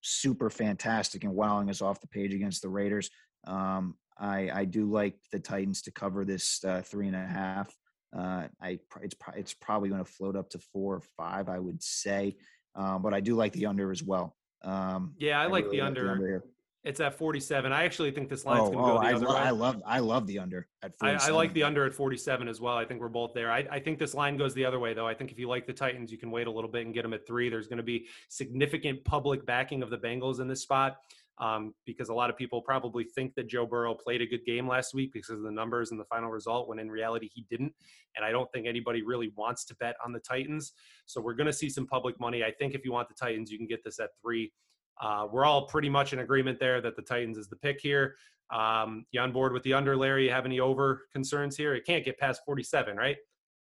super 0.01 0.49
fantastic 0.49 1.25
and 1.25 1.35
wowing 1.35 1.69
us 1.69 1.83
off 1.83 2.01
the 2.01 2.07
page 2.07 2.33
against 2.33 2.63
the 2.63 2.69
Raiders. 2.69 3.11
Um, 3.47 3.97
I, 4.19 4.51
I, 4.53 4.65
do 4.65 4.91
like 4.91 5.15
the 5.31 5.39
Titans 5.39 5.83
to 5.83 5.93
cover 5.93 6.25
this 6.25 6.65
uh, 6.65 6.81
three 6.83 7.07
and 7.07 7.17
a 7.17 7.27
half. 7.27 7.73
Uh, 8.17 8.49
I 8.63 8.79
it's 9.03 9.15
it's 9.37 9.53
probably 9.53 9.91
going 9.91 10.03
to 10.03 10.11
float 10.11 10.37
up 10.37 10.49
to 10.51 10.59
four 10.73 10.95
or 10.95 11.03
five, 11.19 11.51
I 11.51 11.59
would 11.59 11.83
say. 11.83 12.37
um, 12.75 13.03
but 13.03 13.13
I 13.13 13.21
do 13.21 13.35
like 13.35 13.53
the 13.53 13.67
under 13.67 13.91
as 13.93 14.03
well. 14.03 14.35
Um, 14.67 15.15
yeah, 15.19 15.41
I, 15.41 15.45
I 15.45 15.47
like 15.47 15.65
really 15.65 15.79
the 15.79 15.85
under. 15.85 16.05
The 16.05 16.11
under 16.11 16.45
it's 16.87 17.01
at 17.01 17.19
47. 17.19 17.73
I 17.73 17.83
actually 17.83 18.13
think 18.13 18.29
this 18.29 18.45
line's 18.45 18.69
oh, 18.69 18.71
going 18.71 18.79
to 18.79 18.85
go 18.85 18.99
oh, 18.99 19.01
the 19.01 19.07
I 19.07 19.15
other 19.15 19.27
lo- 19.27 19.35
way. 19.35 19.41
I 19.41 19.51
love, 19.51 19.83
I 19.85 19.99
love 19.99 20.27
the 20.29 20.39
under 20.39 20.69
at 20.85 20.95
I, 21.01 21.15
I, 21.15 21.31
like 21.31 21.53
the 21.53 21.65
under 21.65 21.85
at 21.85 21.93
47 21.93 22.47
as 22.47 22.61
well. 22.61 22.77
I 22.77 22.85
think 22.85 23.01
we're 23.01 23.09
both 23.09 23.35
there. 23.35 23.51
I, 23.51 23.67
I, 23.69 23.81
think 23.81 23.99
this 23.99 24.15
line 24.15 24.37
goes 24.37 24.55
the 24.55 24.65
other 24.65 24.79
way, 24.79 24.95
though. 24.95 25.07
I 25.07 25.13
think 25.13 25.33
if 25.33 25.39
you 25.39 25.49
like 25.49 25.67
the 25.67 25.73
Titans, 25.73 26.13
you 26.13 26.19
can 26.19 26.31
wait 26.31 26.47
a 26.47 26.51
little 26.51 26.71
bit 26.71 26.87
and 26.87 26.95
get 26.95 27.03
them 27.03 27.13
at 27.13 27.27
three. 27.27 27.49
There's 27.49 27.67
going 27.67 27.79
to 27.79 27.83
be 27.83 28.07
significant 28.29 29.05
public 29.05 29.45
backing 29.45 29.83
of 29.83 29.91
the 29.91 29.99
Bengals 29.99 30.39
in 30.39 30.47
this 30.47 30.63
spot 30.63 30.99
um, 31.39 31.75
because 31.85 32.09
a 32.09 32.15
lot 32.15 32.31
of 32.31 32.37
people 32.37 32.63
probably 32.63 33.05
think 33.05 33.35
that 33.35 33.49
Joe 33.49 33.67
Burrow 33.67 33.95
played 33.95 34.23
a 34.23 34.27
good 34.27 34.45
game 34.47 34.67
last 34.67 34.95
week 34.95 35.13
because 35.13 35.31
of 35.31 35.43
the 35.43 35.51
numbers 35.51 35.91
and 35.91 36.01
the 36.01 36.05
final 36.05 36.31
result, 36.31 36.69
when 36.69 36.79
in 36.79 36.91
reality 36.91 37.29
he 37.33 37.45
didn't. 37.51 37.73
And 38.17 38.25
I 38.25 38.31
don't 38.31 38.51
think 38.53 38.67
anybody 38.67 39.03
really 39.03 39.33
wants 39.37 39.65
to 39.67 39.77
bet 39.77 39.97
on 40.05 40.13
the 40.13 40.21
Titans. 40.21 40.73
So 41.05 41.21
we're 41.21 41.35
going 41.35 41.47
to 41.47 41.53
see 41.53 41.69
some 41.69 41.87
public 41.87 42.19
money. 42.19 42.43
I 42.43 42.53
think 42.53 42.75
if 42.75 42.85
you 42.85 42.93
want 42.93 43.09
the 43.09 43.15
Titans, 43.15 43.51
you 43.51 43.59
can 43.59 43.67
get 43.67 43.85
this 43.85 44.01
at 44.01 44.11
three. 44.23 44.53
Uh, 45.01 45.27
we're 45.31 45.45
all 45.45 45.67
pretty 45.67 45.91
much 45.91 46.15
in 46.15 46.21
agreement 46.21 46.59
there 46.59 46.81
that 46.81 46.97
the 46.97 47.03
Titans 47.03 47.37
is 47.37 47.49
the 47.49 47.57
pick 47.57 47.81
here. 47.81 48.17
Um, 48.51 49.05
you 49.11 49.21
on 49.21 49.33
board 49.33 49.53
with 49.53 49.63
the 49.65 49.75
under, 49.75 49.97
Larry? 49.97 50.25
You 50.25 50.31
have 50.31 50.47
any 50.47 50.61
over 50.61 51.03
concerns 51.13 51.57
here? 51.57 51.75
It 51.75 51.85
can't 51.85 52.05
get 52.05 52.19
past 52.19 52.43
47, 52.47 52.97
right? 52.97 53.17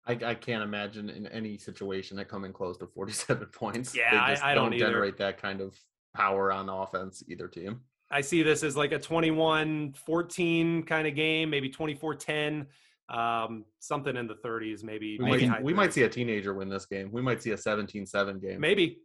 I, 0.06 0.12
I 0.24 0.36
can't 0.36 0.62
imagine 0.62 1.10
in 1.10 1.28
any 1.28 1.58
situation 1.58 2.18
that 2.18 2.28
coming 2.28 2.52
close 2.52 2.78
to 2.78 2.88
47 2.88 3.48
points. 3.54 3.96
Yeah, 3.96 4.10
I, 4.14 4.52
I, 4.52 4.54
don't, 4.54 4.72
don't 4.72 4.80
generate 4.80 5.18
that 5.18 5.42
kind 5.42 5.62
of 5.62 5.80
power 6.14 6.52
on 6.52 6.70
offense, 6.70 7.24
either 7.28 7.48
team. 7.48 7.82
I 8.12 8.22
see 8.22 8.44
this 8.44 8.64
as 8.64 8.78
like 8.78 8.92
a 8.92 9.00
21 9.00 9.94
14 9.94 10.84
kind 10.84 11.08
of 11.08 11.16
game, 11.16 11.50
maybe 11.50 11.70
24 11.70 12.16
10, 12.16 12.68
um, 13.10 13.66
something 13.80 14.16
in 14.16 14.28
the 14.28 14.36
30s, 14.36 14.84
maybe. 14.84 15.18
We, 15.20 15.48
might, 15.48 15.64
we 15.64 15.74
might 15.74 15.94
see 15.94 16.04
a 16.04 16.10
teenager 16.10 16.54
win 16.54 16.70
this 16.70 16.86
game. 16.86 17.12
We 17.12 17.22
might 17.22 17.42
see 17.42 17.52
a 17.52 17.58
17 17.58 18.06
7 18.06 18.40
game. 18.40 18.60
Maybe. 18.60 19.00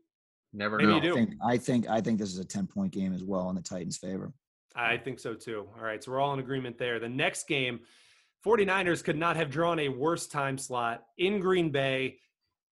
Never 0.52 0.76
maybe 0.76 0.88
know. 0.88 0.96
You 0.96 1.00
do. 1.00 1.12
I 1.12 1.16
think, 1.16 1.30
I 1.44 1.58
think 1.58 1.88
I 1.88 2.00
think 2.00 2.18
this 2.18 2.32
is 2.32 2.38
a 2.38 2.44
10 2.44 2.66
point 2.66 2.92
game 2.92 3.12
as 3.14 3.24
well 3.24 3.48
in 3.50 3.56
the 3.56 3.62
Titans' 3.62 3.98
favor. 3.98 4.32
I 4.74 4.96
think 4.96 5.18
so 5.18 5.34
too. 5.34 5.68
All 5.76 5.84
right. 5.84 6.02
So 6.02 6.12
we're 6.12 6.20
all 6.20 6.32
in 6.32 6.38
agreement 6.38 6.78
there. 6.78 7.00
The 7.00 7.08
next 7.08 7.48
game, 7.48 7.80
49ers 8.46 9.02
could 9.02 9.16
not 9.16 9.36
have 9.36 9.50
drawn 9.50 9.78
a 9.80 9.88
worse 9.88 10.26
time 10.26 10.56
slot 10.56 11.02
in 11.18 11.40
Green 11.40 11.70
Bay 11.70 12.18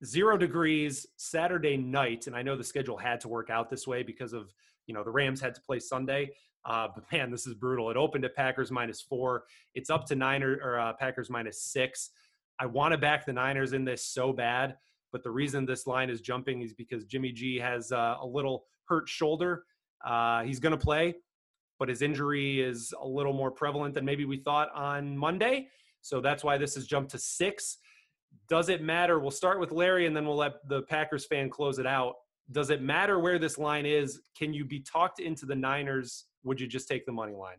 zero 0.04 0.36
degrees 0.36 1.06
Saturday 1.16 1.76
night, 1.76 2.26
and 2.26 2.36
I 2.36 2.42
know 2.42 2.56
the 2.56 2.64
schedule 2.64 2.96
had 2.96 3.20
to 3.20 3.28
work 3.28 3.50
out 3.50 3.70
this 3.70 3.86
way 3.86 4.02
because 4.02 4.32
of 4.32 4.54
you 4.86 4.94
know 4.94 5.02
the 5.02 5.10
Rams 5.10 5.40
had 5.40 5.54
to 5.54 5.60
play 5.60 5.78
Sunday. 5.78 6.30
Uh, 6.64 6.88
but 6.94 7.04
man, 7.12 7.30
this 7.30 7.46
is 7.46 7.54
brutal. 7.54 7.90
It 7.90 7.96
opened 7.96 8.24
at 8.24 8.34
Packers 8.34 8.70
minus 8.70 9.00
four. 9.00 9.44
It's 9.74 9.90
up 9.90 10.06
to 10.06 10.14
Niner 10.14 10.58
or 10.62 10.78
uh, 10.78 10.92
Packers 10.94 11.30
minus 11.30 11.62
six. 11.62 12.10
I 12.58 12.66
want 12.66 12.92
to 12.92 12.98
back 12.98 13.26
the 13.26 13.32
Niners 13.32 13.72
in 13.72 13.84
this 13.84 14.02
so 14.02 14.32
bad, 14.32 14.76
but 15.12 15.22
the 15.22 15.30
reason 15.30 15.66
this 15.66 15.86
line 15.86 16.08
is 16.08 16.20
jumping 16.20 16.62
is 16.62 16.72
because 16.72 17.04
Jimmy 17.04 17.32
G 17.32 17.58
has 17.58 17.92
uh, 17.92 18.16
a 18.20 18.26
little 18.26 18.64
hurt 18.86 19.08
shoulder. 19.08 19.64
Uh, 20.04 20.42
he's 20.42 20.58
going 20.58 20.72
to 20.72 20.82
play, 20.82 21.14
but 21.78 21.88
his 21.88 22.00
injury 22.00 22.60
is 22.60 22.94
a 23.00 23.06
little 23.06 23.32
more 23.32 23.50
prevalent 23.50 23.94
than 23.94 24.04
maybe 24.04 24.24
we 24.24 24.38
thought 24.38 24.70
on 24.74 25.16
Monday. 25.16 25.68
So 26.00 26.20
that's 26.20 26.44
why 26.44 26.56
this 26.56 26.74
has 26.76 26.86
jumped 26.86 27.10
to 27.10 27.18
six. 27.18 27.78
Does 28.48 28.68
it 28.68 28.82
matter? 28.82 29.18
We'll 29.18 29.30
start 29.30 29.60
with 29.60 29.72
Larry 29.72 30.06
and 30.06 30.16
then 30.16 30.26
we'll 30.26 30.36
let 30.36 30.66
the 30.68 30.82
Packers 30.82 31.26
fan 31.26 31.50
close 31.50 31.78
it 31.78 31.86
out. 31.86 32.14
Does 32.52 32.70
it 32.70 32.80
matter 32.80 33.18
where 33.18 33.38
this 33.38 33.58
line 33.58 33.86
is? 33.86 34.20
Can 34.38 34.54
you 34.54 34.64
be 34.64 34.80
talked 34.80 35.18
into 35.20 35.46
the 35.46 35.54
Niners? 35.54 36.26
Would 36.44 36.60
you 36.60 36.66
just 36.66 36.88
take 36.88 37.04
the 37.06 37.12
money 37.12 37.34
line? 37.34 37.58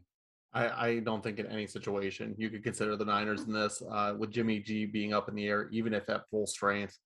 I, 0.54 0.88
I 0.88 1.00
don't 1.00 1.22
think 1.22 1.40
in 1.40 1.46
any 1.48 1.68
situation 1.68 2.34
you 2.38 2.50
could 2.50 2.64
consider 2.64 2.96
the 2.96 3.06
Niners 3.06 3.44
in 3.44 3.54
this 3.54 3.84
uh, 3.92 4.14
with 4.18 4.32
Jimmy 4.32 4.60
G 4.60 4.86
being 4.86 5.14
up 5.14 5.28
in 5.28 5.36
the 5.36 5.48
air, 5.48 5.70
even 5.72 5.94
if 5.94 6.10
at 6.10 6.30
full 6.30 6.48
strength. 6.48 6.98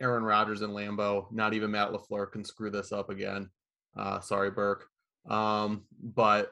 Aaron 0.00 0.24
Rodgers 0.24 0.62
and 0.62 0.72
Lambeau, 0.72 1.30
not 1.32 1.54
even 1.54 1.70
Matt 1.70 1.92
LaFleur 1.92 2.30
can 2.30 2.44
screw 2.44 2.68
this 2.70 2.90
up 2.90 3.10
again. 3.10 3.48
Uh, 3.96 4.18
sorry, 4.18 4.50
Burke. 4.50 4.86
Um, 5.30 5.84
but 6.02 6.50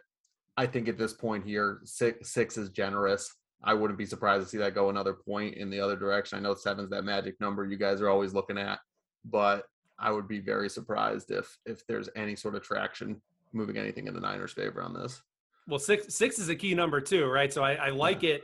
I 0.56 0.66
think 0.66 0.88
at 0.88 0.96
this 0.96 1.12
point 1.12 1.44
here, 1.44 1.80
six, 1.84 2.32
six 2.32 2.56
is 2.56 2.68
generous. 2.70 3.34
I 3.64 3.74
wouldn't 3.74 3.98
be 3.98 4.06
surprised 4.06 4.44
to 4.44 4.48
see 4.48 4.58
that 4.58 4.74
go 4.74 4.90
another 4.90 5.14
point 5.14 5.54
in 5.54 5.70
the 5.70 5.80
other 5.80 5.96
direction. 5.96 6.38
I 6.38 6.42
know 6.42 6.54
seven's 6.54 6.90
that 6.90 7.04
magic 7.04 7.40
number 7.40 7.64
you 7.64 7.76
guys 7.76 8.00
are 8.00 8.08
always 8.08 8.34
looking 8.34 8.58
at, 8.58 8.80
but 9.24 9.66
I 9.98 10.10
would 10.10 10.26
be 10.26 10.40
very 10.40 10.68
surprised 10.68 11.30
if 11.30 11.56
if 11.64 11.86
there's 11.86 12.08
any 12.16 12.34
sort 12.34 12.54
of 12.54 12.62
traction 12.62 13.20
moving 13.52 13.76
anything 13.76 14.08
in 14.08 14.14
the 14.14 14.20
Niners' 14.20 14.52
favor 14.52 14.82
on 14.82 14.94
this. 14.94 15.22
Well, 15.68 15.78
six 15.78 16.14
six 16.14 16.38
is 16.38 16.48
a 16.48 16.56
key 16.56 16.74
number 16.74 17.00
too, 17.00 17.26
right? 17.26 17.52
So 17.52 17.62
I, 17.62 17.74
I 17.74 17.88
like 17.90 18.22
yeah. 18.22 18.34
it. 18.34 18.42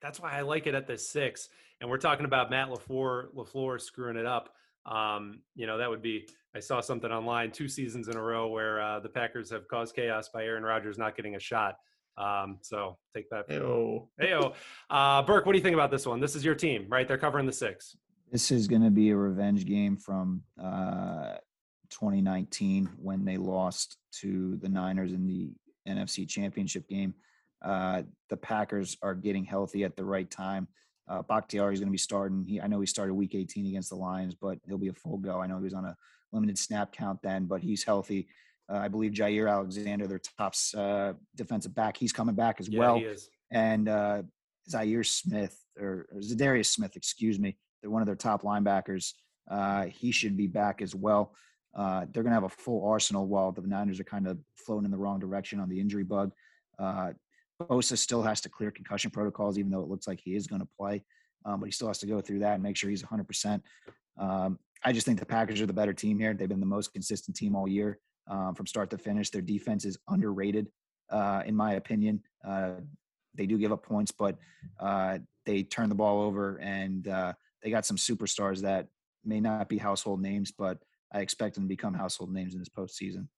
That's 0.00 0.20
why 0.20 0.32
I 0.32 0.42
like 0.42 0.66
it 0.66 0.74
at 0.74 0.86
the 0.86 0.96
six. 0.96 1.48
And 1.80 1.90
we're 1.90 1.98
talking 1.98 2.24
about 2.24 2.50
Matt 2.50 2.68
LaFleur 2.68 3.34
LaFleur 3.34 3.80
screwing 3.80 4.16
it 4.16 4.26
up. 4.26 4.50
Um, 4.86 5.40
you 5.56 5.66
know, 5.66 5.78
that 5.78 5.90
would 5.90 6.02
be. 6.02 6.28
I 6.54 6.60
saw 6.60 6.80
something 6.80 7.10
online 7.10 7.50
two 7.50 7.66
seasons 7.66 8.08
in 8.08 8.16
a 8.16 8.22
row 8.22 8.48
where 8.48 8.80
uh, 8.80 9.00
the 9.00 9.08
Packers 9.08 9.48
have 9.50 9.66
caused 9.68 9.96
chaos 9.96 10.28
by 10.28 10.44
Aaron 10.44 10.62
Rodgers 10.62 10.98
not 10.98 11.16
getting 11.16 11.34
a 11.34 11.40
shot. 11.40 11.78
Um, 12.16 12.58
so 12.62 12.98
take 13.14 13.28
that. 13.30 13.48
Heyo. 13.48 14.08
Heyo. 14.20 14.54
Uh, 14.90 15.22
Burke, 15.22 15.46
what 15.46 15.52
do 15.52 15.58
you 15.58 15.62
think 15.62 15.74
about 15.74 15.90
this 15.90 16.06
one? 16.06 16.20
This 16.20 16.36
is 16.36 16.44
your 16.44 16.54
team, 16.54 16.86
right? 16.88 17.06
They're 17.06 17.18
covering 17.18 17.46
the 17.46 17.52
six. 17.52 17.96
This 18.30 18.50
is 18.50 18.66
going 18.66 18.82
to 18.82 18.90
be 18.90 19.10
a 19.10 19.16
revenge 19.16 19.66
game 19.66 19.96
from 19.96 20.42
uh, 20.62 21.34
2019 21.90 22.88
when 22.96 23.24
they 23.24 23.36
lost 23.36 23.98
to 24.20 24.56
the 24.56 24.68
Niners 24.68 25.12
in 25.12 25.26
the 25.26 25.50
NFC 25.88 26.28
Championship 26.28 26.88
game. 26.88 27.14
Uh, 27.62 28.02
the 28.30 28.36
Packers 28.36 28.96
are 29.02 29.14
getting 29.14 29.44
healthy 29.44 29.84
at 29.84 29.96
the 29.96 30.04
right 30.04 30.30
time. 30.30 30.66
Uh, 31.08 31.22
Bakhtiari 31.22 31.74
is 31.74 31.80
going 31.80 31.88
to 31.88 31.92
be 31.92 31.98
starting. 31.98 32.44
He, 32.46 32.60
I 32.60 32.66
know 32.66 32.80
he 32.80 32.86
started 32.86 33.14
Week 33.14 33.34
18 33.34 33.66
against 33.66 33.90
the 33.90 33.96
Lions, 33.96 34.34
but 34.34 34.58
he'll 34.66 34.78
be 34.78 34.88
a 34.88 34.94
full 34.94 35.18
go. 35.18 35.40
I 35.40 35.46
know 35.46 35.58
he 35.58 35.64
was 35.64 35.74
on 35.74 35.84
a 35.84 35.96
limited 36.32 36.58
snap 36.58 36.92
count 36.92 37.20
then, 37.22 37.44
but 37.44 37.60
he's 37.60 37.84
healthy. 37.84 38.28
Uh, 38.70 38.78
I 38.78 38.88
believe 38.88 39.12
Jaire 39.12 39.50
Alexander, 39.50 40.06
their 40.06 40.20
top 40.38 40.54
uh, 40.76 41.12
defensive 41.34 41.74
back, 41.74 41.96
he's 41.96 42.12
coming 42.12 42.34
back 42.34 42.60
as 42.60 42.68
yeah, 42.68 42.78
well. 42.78 43.02
And 43.50 43.88
uh, 43.88 44.22
Zaire 44.68 45.04
Smith 45.04 45.58
or, 45.78 46.06
or 46.12 46.20
Za'Darius 46.20 46.66
Smith, 46.66 46.96
excuse 46.96 47.38
me, 47.38 47.56
they're 47.80 47.90
one 47.90 48.02
of 48.02 48.06
their 48.06 48.16
top 48.16 48.42
linebackers. 48.42 49.12
Uh, 49.50 49.84
he 49.86 50.12
should 50.12 50.36
be 50.36 50.46
back 50.46 50.80
as 50.80 50.94
well. 50.94 51.34
Uh, 51.74 52.06
they're 52.12 52.22
going 52.22 52.30
to 52.30 52.40
have 52.40 52.44
a 52.44 52.48
full 52.48 52.86
arsenal 52.86 53.26
while 53.26 53.50
the 53.50 53.62
Niners 53.62 53.98
are 53.98 54.04
kind 54.04 54.26
of 54.26 54.38
floating 54.56 54.84
in 54.84 54.90
the 54.90 54.96
wrong 54.96 55.18
direction 55.18 55.58
on 55.58 55.68
the 55.68 55.80
injury 55.80 56.04
bug. 56.04 56.32
Uh, 56.78 57.12
Bosa 57.60 57.96
still 57.96 58.22
has 58.22 58.40
to 58.42 58.48
clear 58.48 58.70
concussion 58.70 59.10
protocols, 59.10 59.58
even 59.58 59.70
though 59.70 59.82
it 59.82 59.88
looks 59.88 60.06
like 60.06 60.20
he 60.20 60.34
is 60.34 60.46
going 60.46 60.60
to 60.60 60.68
play. 60.78 61.04
Um, 61.44 61.60
but 61.60 61.66
he 61.66 61.72
still 61.72 61.88
has 61.88 61.98
to 61.98 62.06
go 62.06 62.20
through 62.20 62.40
that 62.40 62.54
and 62.54 62.62
make 62.62 62.76
sure 62.76 62.90
he's 62.90 63.02
100%. 63.02 63.60
Um, 64.18 64.58
I 64.84 64.92
just 64.92 65.06
think 65.06 65.18
the 65.18 65.26
Packers 65.26 65.60
are 65.60 65.66
the 65.66 65.72
better 65.72 65.92
team 65.92 66.18
here. 66.18 66.34
They've 66.34 66.48
been 66.48 66.60
the 66.60 66.66
most 66.66 66.92
consistent 66.92 67.36
team 67.36 67.56
all 67.56 67.68
year 67.68 67.98
um, 68.28 68.54
from 68.54 68.66
start 68.66 68.90
to 68.90 68.98
finish. 68.98 69.30
Their 69.30 69.42
defense 69.42 69.84
is 69.84 69.98
underrated, 70.08 70.68
uh, 71.10 71.42
in 71.46 71.54
my 71.54 71.74
opinion. 71.74 72.22
Uh, 72.46 72.74
they 73.34 73.46
do 73.46 73.58
give 73.58 73.72
up 73.72 73.82
points, 73.82 74.12
but 74.12 74.36
uh, 74.78 75.18
they 75.46 75.62
turn 75.62 75.88
the 75.88 75.94
ball 75.94 76.22
over, 76.22 76.56
and 76.56 77.08
uh, 77.08 77.32
they 77.62 77.70
got 77.70 77.86
some 77.86 77.96
superstars 77.96 78.60
that 78.62 78.88
may 79.24 79.40
not 79.40 79.68
be 79.68 79.78
household 79.78 80.20
names, 80.20 80.52
but 80.52 80.78
I 81.12 81.20
expect 81.20 81.54
them 81.54 81.64
to 81.64 81.68
become 81.68 81.94
household 81.94 82.32
names 82.32 82.54
in 82.54 82.60
this 82.60 82.68
postseason. 82.68 83.28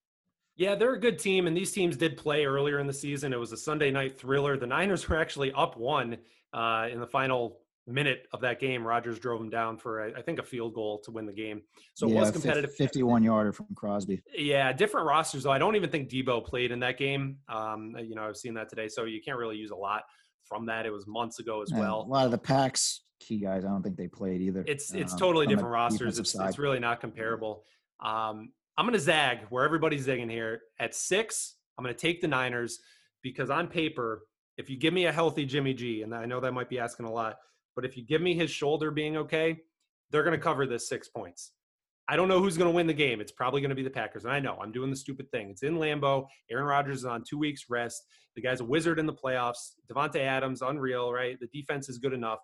Yeah, 0.57 0.77
they're 0.77 0.95
a 0.95 1.01
good 1.01 1.19
team, 1.19 1.47
and 1.47 1.57
these 1.57 1.73
teams 1.73 1.97
did 1.97 2.17
play 2.17 2.45
earlier 2.45 2.79
in 2.79 2.87
the 2.87 2.93
season. 2.93 3.33
It 3.33 3.41
was 3.41 3.53
a 3.53 3.57
Sunday 3.57 3.91
night 3.91 4.17
thriller. 4.17 4.57
The 4.57 4.67
Niners 4.67 5.09
were 5.09 5.17
actually 5.17 5.53
up 5.53 5.77
one 5.77 6.19
uh, 6.53 6.89
in 6.91 7.01
the 7.01 7.07
final 7.07 7.59
minute 7.87 8.27
of 8.33 8.41
that 8.41 8.61
game, 8.61 8.87
Rodgers 8.87 9.19
drove 9.19 9.41
him 9.41 9.51
down 9.51 9.77
for 9.77 10.03
I 10.17 10.23
think 10.23 10.39
a 10.39 10.43
field 10.43 10.75
goal 10.75 11.01
to 11.05 11.11
win 11.11 11.27
the 11.27 11.33
game. 11.33 11.63
So 11.95 12.07
yeah, 12.07 12.17
it 12.17 12.21
was 12.21 12.31
competitive. 12.31 12.75
Fifty-one 12.75 13.23
yarder 13.23 13.53
from 13.53 13.67
Crosby. 13.75 14.23
Yeah, 14.37 14.73
different 14.73 15.07
rosters 15.07 15.43
though. 15.43 15.53
I 15.53 15.59
don't 15.59 15.77
even 15.77 15.91
think 15.91 16.09
Deebo 16.09 16.45
played 16.45 16.73
in 16.73 16.81
that 16.81 16.99
game. 16.99 17.39
Um, 17.49 17.95
you 17.99 18.15
know, 18.15 18.25
I've 18.25 18.37
seen 18.37 18.55
that 18.55 18.69
today, 18.69 18.89
so 18.89 19.05
you 19.05 19.21
can't 19.23 19.39
really 19.39 19.57
use 19.57 19.71
a 19.71 19.77
lot 19.77 20.03
from 20.45 20.67
that. 20.67 20.87
It 20.87 20.91
was 20.91 21.07
months 21.07 21.39
ago 21.39 21.63
as 21.63 21.73
well. 21.73 22.03
A 22.03 22.11
lot 22.11 22.25
of 22.25 22.31
the 22.31 22.39
packs 22.39 23.03
key 23.21 23.39
guys, 23.39 23.65
I 23.65 23.69
don't 23.69 23.83
think 23.83 23.97
they 23.97 24.09
played 24.09 24.41
either. 24.41 24.65
It's 24.67 24.93
it's 24.95 25.13
um, 25.13 25.19
totally 25.19 25.47
different 25.47 25.71
rosters. 25.71 26.19
It's, 26.19 26.35
it's 26.35 26.59
really 26.59 26.79
not 26.79 27.01
comparable. 27.01 27.65
Um, 28.01 28.53
I'm 28.77 28.87
going 28.87 28.95
to 28.95 29.01
zag 29.01 29.41
where 29.51 29.65
everybody's 29.65 30.07
zigging 30.07 30.31
here 30.31 30.63
at 30.79 30.95
six. 30.95 31.57
I'm 31.79 31.85
going 31.85 31.95
to 31.95 32.01
take 32.01 32.21
the 32.21 32.29
Niners 32.29 32.81
because 33.23 33.51
on 33.51 33.69
paper, 33.69 34.27
if 34.57 34.69
you 34.69 34.77
give 34.77 34.93
me 34.93 35.07
a 35.07 35.13
healthy 35.13 35.45
Jimmy 35.45 35.75
G, 35.75 36.03
and 36.03 36.15
I 36.15 36.27
know 36.27 36.41
that 36.41 36.53
might 36.53 36.69
be 36.69 36.79
asking 36.79 37.07
a 37.07 37.13
lot, 37.13 37.37
but 37.75 37.85
if 37.85 37.97
you 37.97 38.05
give 38.05 38.23
me 38.23 38.35
his 38.35 38.51
shoulder 38.51 38.91
being 38.91 39.17
okay, 39.17 39.59
they're 40.11 40.23
going 40.23 40.39
to 40.39 40.43
cover 40.43 40.67
this 40.67 40.89
six 40.89 41.09
points. 41.09 41.53
I 42.07 42.17
don't 42.17 42.29
know 42.29 42.41
who's 42.41 42.59
going 42.59 42.71
to 42.71 42.75
win 42.75 42.87
the 42.87 42.93
game. 42.93 43.21
It's 43.21 43.33
probably 43.33 43.63
going 43.63 43.71
to 43.71 43.75
be 43.75 43.83
the 43.83 43.91
Packers. 43.91 44.25
And 44.25 44.33
I 44.33 44.39
know 44.39 44.59
I'm 44.61 44.73
doing 44.73 44.91
the 44.91 44.97
stupid 44.97 45.31
thing. 45.31 45.49
It's 45.49 45.63
in 45.63 45.77
Lambeau. 45.77 46.27
Aaron 46.51 46.67
Rodgers 46.67 46.99
is 46.99 47.05
on 47.07 47.25
two 47.29 47.39
weeks 47.39 47.65
rest. 47.71 48.05
The 48.37 48.43
guy's 48.43 48.61
a 48.61 48.65
wizard 48.65 48.99
in 48.99 49.07
the 49.07 49.15
playoffs. 49.15 49.73
Davante 49.91 50.21
Adams, 50.21 50.61
unreal, 50.61 51.13
right? 51.13 51.39
The 51.41 51.47
defense 51.47 51.89
is 51.89 51.99
good 51.99 52.13
enough. 52.13 52.41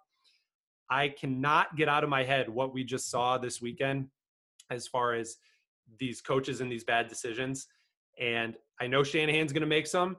I 0.88 1.10
cannot 1.10 1.76
get 1.76 1.88
out 1.88 2.04
of 2.04 2.10
my 2.10 2.24
head 2.24 2.48
what 2.48 2.72
we 2.72 2.84
just 2.84 3.10
saw 3.10 3.38
this 3.38 3.60
weekend 3.60 4.08
as 4.70 4.88
far 4.88 5.14
as 5.14 5.36
these 5.98 6.20
coaches 6.20 6.60
and 6.60 6.72
these 6.72 6.84
bad 6.84 7.08
decisions. 7.08 7.66
And 8.18 8.54
I 8.80 8.86
know 8.86 9.02
Shanahan's 9.02 9.52
going 9.52 9.60
to 9.60 9.66
make 9.66 9.86
some, 9.86 10.16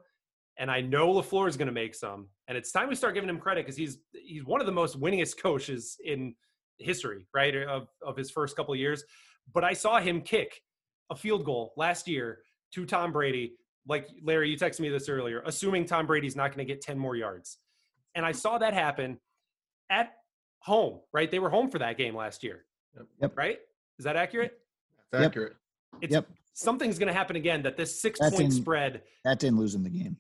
and 0.58 0.70
I 0.70 0.82
know 0.82 1.14
LaFleur 1.14 1.50
is 1.50 1.58
going 1.58 1.68
to 1.68 1.74
make 1.74 1.96
some. 1.96 2.28
And 2.52 2.58
it's 2.58 2.74
time 2.74 2.90
we 2.90 2.96
start 2.96 3.14
giving 3.14 3.30
him 3.30 3.40
credit 3.40 3.64
because 3.66 3.78
he's 3.78 4.00
he's 4.12 4.44
one 4.44 4.60
of 4.60 4.66
the 4.68 4.74
most 4.74 5.00
winningest 5.00 5.42
coaches 5.42 5.96
in 6.04 6.36
history, 6.80 7.26
right, 7.34 7.56
of, 7.56 7.88
of 8.06 8.18
his 8.18 8.30
first 8.30 8.58
couple 8.58 8.74
of 8.74 8.78
years. 8.80 9.06
but 9.54 9.64
I 9.64 9.72
saw 9.72 10.02
him 10.02 10.20
kick 10.20 10.60
a 11.10 11.16
field 11.16 11.46
goal 11.46 11.72
last 11.78 12.10
year 12.10 12.40
to 12.74 12.86
Tom 12.86 13.14
Brady. 13.14 13.54
Like 13.88 14.10
Larry, 14.22 14.50
you 14.50 14.58
texted 14.58 14.82
me 14.82 14.90
this 14.90 15.08
earlier, 15.08 15.42
assuming 15.46 15.86
Tom 15.86 16.06
Brady's 16.06 16.36
not 16.36 16.54
going 16.54 16.68
to 16.68 16.70
get 16.74 16.82
10 16.82 17.00
more 17.00 17.16
yards. 17.16 17.58
And 18.16 18.26
I 18.26 18.34
saw 18.34 18.58
that 18.58 18.74
happen 18.74 19.18
at 19.90 20.12
home, 20.60 21.00
right? 21.14 21.32
They 21.32 21.40
were 21.40 21.50
home 21.50 21.72
for 21.72 21.80
that 21.80 21.98
game 21.98 22.14
last 22.18 22.44
year. 22.44 22.66
Yep. 23.22 23.38
Right? 23.38 23.60
Is 23.98 24.04
that 24.04 24.18
accurate? 24.18 24.60
That's 25.14 25.22
Yep. 25.22 25.32
accurate. 25.32 25.54
It's, 26.02 26.12
Yep. 26.12 26.28
Something's 26.54 27.00
going 27.00 27.08
to 27.08 27.14
happen 27.14 27.38
again 27.38 27.64
that 27.64 27.78
this 27.78 28.02
six 28.02 28.20
That's 28.20 28.36
point 28.36 28.48
in- 28.48 28.52
spread, 28.52 29.04
That 29.24 29.40
didn't 29.40 29.58
lose 29.58 29.74
him 29.74 29.84
the 29.84 29.90
game. 29.90 30.18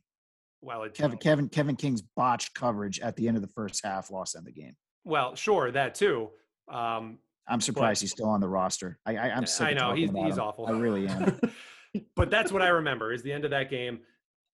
Well, 0.61 0.83
it, 0.83 0.93
Kevin 0.93 1.17
Kevin 1.17 1.49
Kevin 1.49 1.75
King's 1.75 2.01
botched 2.01 2.53
coverage 2.53 2.99
at 2.99 3.15
the 3.15 3.27
end 3.27 3.37
of 3.37 3.41
the 3.41 3.49
first 3.49 3.83
half 3.83 4.11
lost 4.11 4.33
them 4.33 4.43
the 4.45 4.51
game. 4.51 4.75
well, 5.03 5.35
sure, 5.35 5.71
that 5.71 5.95
too. 5.95 6.29
Um, 6.69 7.17
I'm 7.47 7.61
surprised 7.61 8.01
he's 8.01 8.11
still 8.11 8.29
on 8.29 8.39
the 8.39 8.47
roster. 8.47 8.99
I, 9.05 9.17
I 9.17 9.29
I'm 9.31 9.45
sick. 9.45 9.67
I 9.67 9.73
know 9.73 9.93
he's, 9.93 10.11
he's 10.11 10.37
awful. 10.37 10.67
I 10.67 10.71
really 10.71 11.07
am. 11.07 11.39
but 12.15 12.29
that's 12.29 12.51
what 12.51 12.61
I 12.61 12.69
remember 12.69 13.11
is 13.11 13.23
the 13.23 13.33
end 13.33 13.45
of 13.45 13.51
that 13.51 13.69
game. 13.69 13.99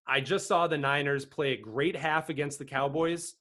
I 0.07 0.21
just 0.21 0.47
saw 0.47 0.67
the 0.69 0.79
Niners 0.79 1.25
play 1.25 1.53
a 1.53 1.57
great 1.57 1.97
half 1.97 2.29
against 2.29 2.59
the 2.61 2.65
Cowboys, 2.65 3.35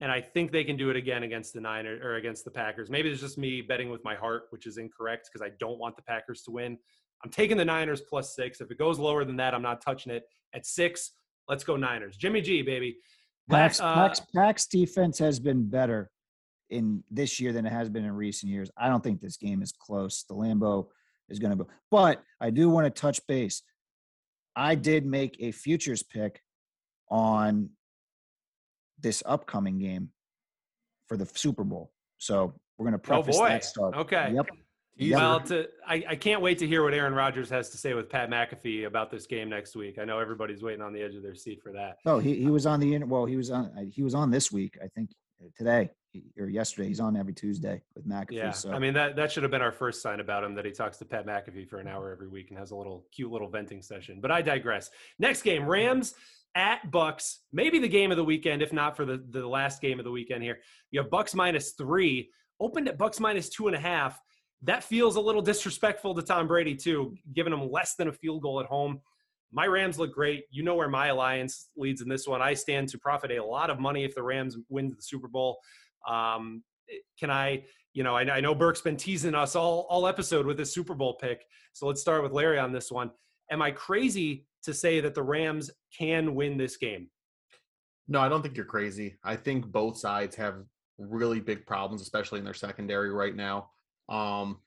and 0.00 0.10
I 0.10 0.22
think 0.22 0.52
they 0.52 0.64
can 0.64 0.76
do 0.76 0.88
it 0.88 0.96
again 0.96 1.22
against 1.22 1.52
the 1.52 1.60
Niners 1.60 2.02
or 2.02 2.16
against 2.16 2.44
the 2.44 2.50
Packers. 2.50 2.88
Maybe 2.88 3.10
it's 3.10 3.20
just 3.20 3.36
me 3.36 3.60
betting 3.60 3.90
with 3.90 4.02
my 4.04 4.14
heart, 4.14 4.44
which 4.50 4.66
is 4.66 4.78
incorrect 4.78 5.28
because 5.30 5.46
I 5.46 5.52
don't 5.60 5.78
want 5.78 5.96
the 5.96 6.02
Packers 6.02 6.42
to 6.44 6.50
win. 6.50 6.78
I'm 7.22 7.30
taking 7.30 7.56
the 7.56 7.64
Niners 7.64 8.00
plus 8.00 8.34
six. 8.34 8.60
If 8.60 8.70
it 8.70 8.78
goes 8.78 8.98
lower 8.98 9.24
than 9.24 9.36
that, 9.36 9.54
I'm 9.54 9.62
not 9.62 9.82
touching 9.82 10.12
it. 10.12 10.24
At 10.54 10.64
six, 10.64 11.12
let's 11.48 11.64
go 11.64 11.76
Niners. 11.76 12.16
Jimmy 12.16 12.40
G, 12.40 12.62
baby. 12.62 12.98
Pack's, 13.50 13.80
Uh, 13.80 13.94
Pack's, 13.94 14.20
Pack's 14.34 14.66
defense 14.66 15.18
has 15.18 15.40
been 15.40 15.68
better 15.68 16.10
in 16.70 17.02
this 17.10 17.40
year 17.40 17.52
than 17.52 17.64
it 17.64 17.72
has 17.72 17.88
been 17.88 18.04
in 18.04 18.12
recent 18.12 18.52
years. 18.52 18.70
I 18.76 18.88
don't 18.88 19.02
think 19.02 19.20
this 19.20 19.36
game 19.38 19.62
is 19.62 19.72
close. 19.72 20.24
The 20.28 20.34
Lambeau 20.34 20.88
is 21.30 21.38
going 21.38 21.56
to 21.56 21.64
go, 21.64 21.70
but 21.90 22.22
I 22.40 22.50
do 22.50 22.68
want 22.68 22.84
to 22.94 23.00
touch 23.00 23.20
base. 23.26 23.62
I 24.54 24.74
did 24.74 25.06
make 25.06 25.36
a 25.40 25.50
futures 25.52 26.02
pick 26.02 26.42
on 27.10 27.70
this 29.00 29.22
upcoming 29.24 29.78
game 29.78 30.10
for 31.06 31.16
the 31.16 31.24
Super 31.26 31.64
Bowl. 31.64 31.90
So 32.18 32.52
we're 32.76 32.90
going 32.90 33.00
to 33.00 33.06
Oh 33.12 33.22
preface 33.22 33.38
boy. 33.38 33.48
that 33.48 33.64
start. 33.64 33.96
Okay. 33.96 34.32
Yep. 34.34 34.46
Well, 35.00 35.40
to, 35.40 35.68
I, 35.86 36.04
I 36.08 36.16
can't 36.16 36.42
wait 36.42 36.58
to 36.58 36.66
hear 36.66 36.82
what 36.82 36.94
Aaron 36.94 37.14
Rodgers 37.14 37.48
has 37.50 37.70
to 37.70 37.78
say 37.78 37.94
with 37.94 38.10
Pat 38.10 38.30
McAfee 38.30 38.86
about 38.86 39.10
this 39.10 39.26
game 39.26 39.48
next 39.48 39.76
week. 39.76 39.98
I 39.98 40.04
know 40.04 40.18
everybody's 40.18 40.62
waiting 40.62 40.82
on 40.82 40.92
the 40.92 41.02
edge 41.02 41.14
of 41.14 41.22
their 41.22 41.34
seat 41.34 41.62
for 41.62 41.72
that. 41.72 41.98
Oh, 42.04 42.18
he, 42.18 42.34
he 42.34 42.46
was 42.46 42.66
on 42.66 42.80
the 42.80 42.98
well. 43.04 43.24
He 43.24 43.36
was 43.36 43.50
on 43.50 43.66
uh, 43.76 43.84
he 43.90 44.02
was 44.02 44.14
on 44.14 44.30
this 44.30 44.50
week. 44.50 44.78
I 44.82 44.88
think 44.88 45.10
uh, 45.42 45.48
today 45.56 45.90
or 46.38 46.46
yesterday. 46.46 46.88
He's 46.88 47.00
on 47.00 47.16
every 47.16 47.32
Tuesday 47.32 47.82
with 47.94 48.08
McAfee. 48.08 48.32
Yeah, 48.32 48.50
so 48.50 48.72
I 48.72 48.78
mean 48.78 48.94
that 48.94 49.16
that 49.16 49.30
should 49.30 49.42
have 49.42 49.52
been 49.52 49.62
our 49.62 49.72
first 49.72 50.02
sign 50.02 50.20
about 50.20 50.44
him 50.44 50.54
that 50.54 50.64
he 50.64 50.72
talks 50.72 50.96
to 50.98 51.04
Pat 51.04 51.26
McAfee 51.26 51.68
for 51.68 51.78
an 51.78 51.86
hour 51.86 52.10
every 52.10 52.28
week 52.28 52.50
and 52.50 52.58
has 52.58 52.70
a 52.70 52.76
little 52.76 53.06
cute 53.12 53.30
little 53.30 53.48
venting 53.48 53.82
session. 53.82 54.20
But 54.20 54.30
I 54.30 54.42
digress. 54.42 54.90
Next 55.18 55.42
game, 55.42 55.66
Rams 55.66 56.14
at 56.54 56.90
Bucks, 56.90 57.40
maybe 57.52 57.78
the 57.78 57.88
game 57.88 58.10
of 58.10 58.16
the 58.16 58.24
weekend, 58.24 58.62
if 58.62 58.72
not 58.72 58.96
for 58.96 59.04
the 59.04 59.22
the 59.30 59.46
last 59.46 59.80
game 59.80 59.98
of 59.98 60.04
the 60.04 60.10
weekend 60.10 60.42
here. 60.42 60.58
You 60.90 61.00
have 61.00 61.10
Bucks 61.10 61.34
minus 61.34 61.72
three, 61.72 62.30
opened 62.58 62.88
at 62.88 62.98
Bucks 62.98 63.20
minus 63.20 63.48
two 63.48 63.68
and 63.68 63.76
a 63.76 63.80
half. 63.80 64.18
That 64.62 64.82
feels 64.82 65.16
a 65.16 65.20
little 65.20 65.42
disrespectful 65.42 66.14
to 66.14 66.22
Tom 66.22 66.48
Brady 66.48 66.74
too, 66.74 67.14
giving 67.34 67.52
him 67.52 67.70
less 67.70 67.94
than 67.94 68.08
a 68.08 68.12
field 68.12 68.42
goal 68.42 68.60
at 68.60 68.66
home. 68.66 69.00
My 69.52 69.66
Rams 69.66 69.98
look 69.98 70.12
great. 70.12 70.44
You 70.50 70.62
know 70.62 70.74
where 70.74 70.88
my 70.88 71.06
alliance 71.06 71.70
leads 71.76 72.02
in 72.02 72.08
this 72.08 72.26
one. 72.26 72.42
I 72.42 72.54
stand 72.54 72.88
to 72.90 72.98
profit 72.98 73.30
a 73.30 73.42
lot 73.42 73.70
of 73.70 73.78
money 73.78 74.04
if 74.04 74.14
the 74.14 74.22
Rams 74.22 74.56
win 74.68 74.88
the 74.88 74.96
Super 75.00 75.28
Bowl. 75.28 75.58
Um, 76.06 76.62
can 77.18 77.30
I, 77.30 77.64
you 77.94 78.02
know, 78.02 78.16
I, 78.16 78.22
I 78.22 78.40
know 78.40 78.54
Burke's 78.54 78.80
been 78.80 78.96
teasing 78.96 79.34
us 79.34 79.56
all 79.56 79.86
all 79.88 80.06
episode 80.06 80.44
with 80.44 80.58
his 80.58 80.72
Super 80.72 80.94
Bowl 80.94 81.14
pick. 81.14 81.44
So 81.72 81.86
let's 81.86 82.00
start 82.00 82.22
with 82.22 82.32
Larry 82.32 82.58
on 82.58 82.72
this 82.72 82.90
one. 82.90 83.10
Am 83.50 83.62
I 83.62 83.70
crazy 83.70 84.44
to 84.64 84.74
say 84.74 85.00
that 85.00 85.14
the 85.14 85.22
Rams 85.22 85.70
can 85.96 86.34
win 86.34 86.58
this 86.58 86.76
game? 86.76 87.08
No, 88.08 88.20
I 88.20 88.28
don't 88.28 88.42
think 88.42 88.56
you're 88.56 88.66
crazy. 88.66 89.16
I 89.22 89.36
think 89.36 89.66
both 89.66 89.98
sides 89.98 90.34
have 90.36 90.64
really 90.98 91.40
big 91.40 91.66
problems, 91.66 92.02
especially 92.02 92.38
in 92.38 92.44
their 92.44 92.54
secondary 92.54 93.10
right 93.10 93.36
now. 93.36 93.70
Um, 94.08 94.58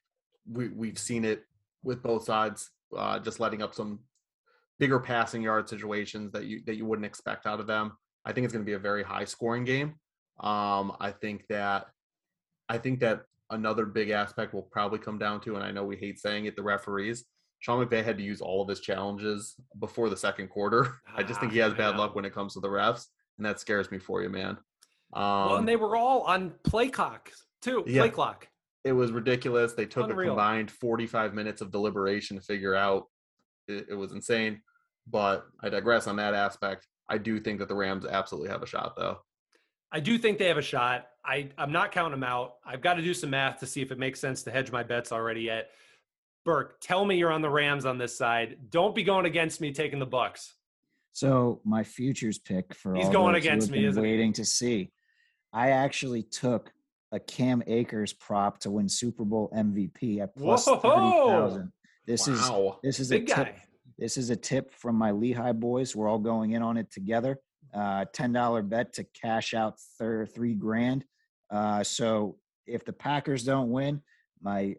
we 0.51 0.69
we've 0.69 0.97
seen 0.99 1.25
it 1.25 1.43
with 1.83 2.01
both 2.03 2.23
sides, 2.23 2.69
uh, 2.95 3.19
just 3.19 3.39
letting 3.39 3.61
up 3.61 3.73
some 3.73 3.99
bigger 4.79 4.99
passing 4.99 5.41
yard 5.41 5.69
situations 5.69 6.31
that 6.31 6.45
you 6.45 6.61
that 6.65 6.75
you 6.75 6.85
wouldn't 6.85 7.05
expect 7.05 7.45
out 7.45 7.59
of 7.59 7.67
them. 7.67 7.93
I 8.25 8.33
think 8.33 8.45
it's 8.45 8.53
going 8.53 8.63
to 8.65 8.69
be 8.69 8.73
a 8.75 8.79
very 8.79 9.03
high 9.03 9.25
scoring 9.25 9.63
game. 9.65 9.95
Um, 10.39 10.95
I 10.99 11.11
think 11.11 11.45
that 11.49 11.87
I 12.69 12.77
think 12.77 12.99
that 13.01 13.23
another 13.49 13.85
big 13.85 14.09
aspect 14.11 14.53
will 14.53 14.61
probably 14.63 14.99
come 14.99 15.17
down 15.17 15.41
to, 15.41 15.55
and 15.55 15.63
I 15.63 15.71
know 15.71 15.83
we 15.83 15.97
hate 15.97 16.19
saying 16.19 16.45
it, 16.45 16.55
the 16.55 16.63
referees. 16.63 17.25
Sean 17.59 17.85
McVay 17.85 18.03
had 18.03 18.17
to 18.17 18.23
use 18.23 18.41
all 18.41 18.61
of 18.63 18.67
his 18.67 18.79
challenges 18.79 19.55
before 19.79 20.09
the 20.09 20.17
second 20.17 20.47
quarter. 20.49 20.95
I 21.15 21.21
just 21.21 21.39
think 21.39 21.51
he 21.51 21.61
Ah, 21.61 21.65
has 21.69 21.77
bad 21.77 21.95
luck 21.95 22.15
when 22.15 22.25
it 22.25 22.33
comes 22.33 22.53
to 22.55 22.59
the 22.59 22.67
refs, 22.67 23.05
and 23.37 23.45
that 23.45 23.59
scares 23.59 23.91
me 23.91 23.99
for 23.99 24.23
you, 24.23 24.29
man. 24.29 24.57
Um, 25.13 25.23
well, 25.23 25.55
and 25.57 25.67
they 25.67 25.75
were 25.75 25.95
all 25.95 26.21
on 26.21 26.53
play 26.63 26.89
clock 26.89 27.31
too. 27.61 27.83
Yeah. 27.85 28.01
Play 28.01 28.09
clock. 28.09 28.47
It 28.83 28.93
was 28.93 29.11
ridiculous. 29.11 29.73
They 29.73 29.85
took 29.85 30.09
Unreal. 30.09 30.29
a 30.29 30.35
combined 30.35 30.71
45 30.71 31.33
minutes 31.33 31.61
of 31.61 31.71
deliberation 31.71 32.37
to 32.37 32.43
figure 32.43 32.75
out. 32.75 33.07
It, 33.67 33.87
it 33.89 33.95
was 33.95 34.11
insane. 34.11 34.61
But 35.07 35.45
I 35.61 35.69
digress 35.69 36.07
on 36.07 36.15
that 36.17 36.33
aspect. 36.33 36.87
I 37.09 37.17
do 37.17 37.39
think 37.39 37.59
that 37.59 37.67
the 37.67 37.75
Rams 37.75 38.05
absolutely 38.05 38.49
have 38.49 38.63
a 38.63 38.67
shot, 38.67 38.95
though. 38.95 39.19
I 39.91 39.99
do 39.99 40.17
think 40.17 40.37
they 40.37 40.47
have 40.47 40.57
a 40.57 40.61
shot. 40.61 41.07
I, 41.25 41.49
I'm 41.57 41.71
not 41.71 41.91
counting 41.91 42.19
them 42.19 42.23
out. 42.23 42.55
I've 42.65 42.81
got 42.81 42.93
to 42.95 43.01
do 43.01 43.13
some 43.13 43.31
math 43.31 43.59
to 43.59 43.67
see 43.67 43.81
if 43.81 43.91
it 43.91 43.99
makes 43.99 44.19
sense 44.19 44.43
to 44.43 44.51
hedge 44.51 44.71
my 44.71 44.83
bets 44.83 45.11
already 45.11 45.41
yet. 45.41 45.71
Burke, 46.45 46.79
tell 46.81 47.05
me 47.05 47.17
you're 47.17 47.31
on 47.31 47.41
the 47.41 47.49
Rams 47.49 47.85
on 47.85 47.97
this 47.97 48.17
side. 48.17 48.57
Don't 48.69 48.95
be 48.95 49.03
going 49.03 49.25
against 49.25 49.61
me 49.61 49.71
taking 49.71 49.99
the 49.99 50.05
Bucks. 50.05 50.55
So 51.13 51.59
my 51.65 51.83
futures 51.83 52.39
pick 52.39 52.73
for 52.73 52.95
He's 52.95 53.07
all 53.07 53.11
going 53.11 53.35
against 53.35 53.69
me, 53.69 53.79
been 53.79 53.89
isn't 53.89 54.03
he? 54.03 54.09
waiting 54.09 54.33
to 54.33 54.45
see. 54.45 54.91
I 55.53 55.71
actually 55.71 56.23
took 56.23 56.71
a 57.11 57.19
Cam 57.19 57.61
Akers 57.67 58.13
prop 58.13 58.59
to 58.59 58.71
win 58.71 58.87
Super 58.87 59.25
Bowl 59.25 59.51
MVP 59.55 60.19
at 60.21 60.35
plus 60.35 60.65
thirty 60.65 60.79
thousand. 60.81 61.71
This 62.07 62.27
is 62.27 62.49
this 62.83 62.99
is 62.99 63.09
Big 63.09 63.29
a 63.29 63.35
tip. 63.35 63.45
guy. 63.47 63.63
This 63.97 64.17
is 64.17 64.29
a 64.29 64.35
tip 64.35 64.73
from 64.73 64.95
my 64.95 65.11
Lehigh 65.11 65.51
boys. 65.51 65.95
We're 65.95 66.07
all 66.07 66.19
going 66.19 66.51
in 66.51 66.61
on 66.61 66.77
it 66.77 66.91
together. 66.91 67.39
Uh, 67.73 68.05
Ten 68.13 68.33
dollar 68.33 68.61
bet 68.61 68.93
to 68.93 69.05
cash 69.21 69.53
out 69.53 69.75
thir- 69.99 70.25
three 70.25 70.55
grand. 70.55 71.05
Uh, 71.49 71.83
so 71.83 72.37
if 72.65 72.85
the 72.85 72.93
Packers 72.93 73.43
don't 73.43 73.69
win, 73.69 74.01
my 74.41 74.75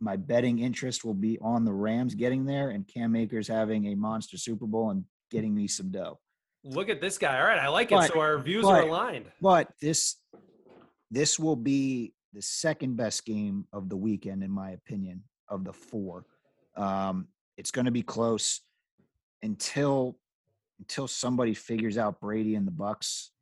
my 0.00 0.16
betting 0.16 0.58
interest 0.60 1.04
will 1.04 1.14
be 1.14 1.38
on 1.40 1.64
the 1.64 1.72
Rams 1.72 2.14
getting 2.14 2.46
there 2.46 2.70
and 2.70 2.86
Cam 2.86 3.14
Akers 3.16 3.48
having 3.48 3.86
a 3.88 3.94
monster 3.94 4.36
Super 4.38 4.66
Bowl 4.66 4.90
and 4.90 5.04
getting 5.30 5.54
me 5.54 5.66
some 5.68 5.90
dough. 5.90 6.18
Look 6.64 6.88
at 6.88 7.00
this 7.00 7.18
guy. 7.18 7.38
All 7.38 7.46
right, 7.46 7.58
I 7.58 7.68
like 7.68 7.92
it. 7.92 7.94
But- 7.96 8.12
so 8.12 8.20
our 8.20 8.38
views 8.38 8.64
are 8.64 8.82
aligned. 8.82 9.26
But 9.40 9.68
this 9.80 10.16
this 11.10 11.38
will 11.38 11.56
be 11.56 12.12
the 12.32 12.42
second 12.42 12.96
best 12.96 13.24
game 13.24 13.66
of 13.72 13.88
the 13.88 13.96
weekend, 13.96 14.42
in 14.42 14.50
my 14.50 14.70
opinion, 14.70 15.22
of 15.48 15.64
the 15.64 15.72
four. 15.72 16.26
Um, 16.76 17.28
it's 17.56 17.70
going 17.70 17.86
to 17.86 17.90
be 17.90 18.02
close 18.02 18.60
until 19.42 20.18
until 20.80 21.08
somebody 21.08 21.54
figures 21.54 21.98
out 21.98 22.20
Brady 22.20 22.54
and 22.54 22.66
the 22.66 22.72
Bucks. 22.72 23.32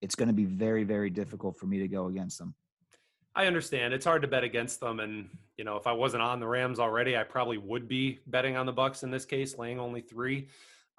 It's 0.00 0.14
going 0.14 0.28
to 0.28 0.34
be 0.34 0.44
very 0.44 0.84
very 0.84 1.10
difficult 1.10 1.56
for 1.56 1.66
me 1.66 1.78
to 1.78 1.88
go 1.88 2.06
against 2.06 2.38
them. 2.38 2.54
I 3.36 3.46
understand. 3.46 3.92
It's 3.92 4.04
hard 4.04 4.22
to 4.22 4.28
bet 4.28 4.44
against 4.44 4.78
them, 4.78 5.00
and 5.00 5.28
you 5.56 5.64
know, 5.64 5.76
if 5.76 5.86
I 5.86 5.92
wasn't 5.92 6.22
on 6.22 6.38
the 6.38 6.46
Rams 6.46 6.78
already, 6.78 7.16
I 7.16 7.24
probably 7.24 7.58
would 7.58 7.88
be 7.88 8.20
betting 8.26 8.56
on 8.56 8.66
the 8.66 8.72
Bucks 8.72 9.02
in 9.02 9.10
this 9.10 9.24
case, 9.24 9.58
laying 9.58 9.80
only 9.80 10.00
three. 10.00 10.48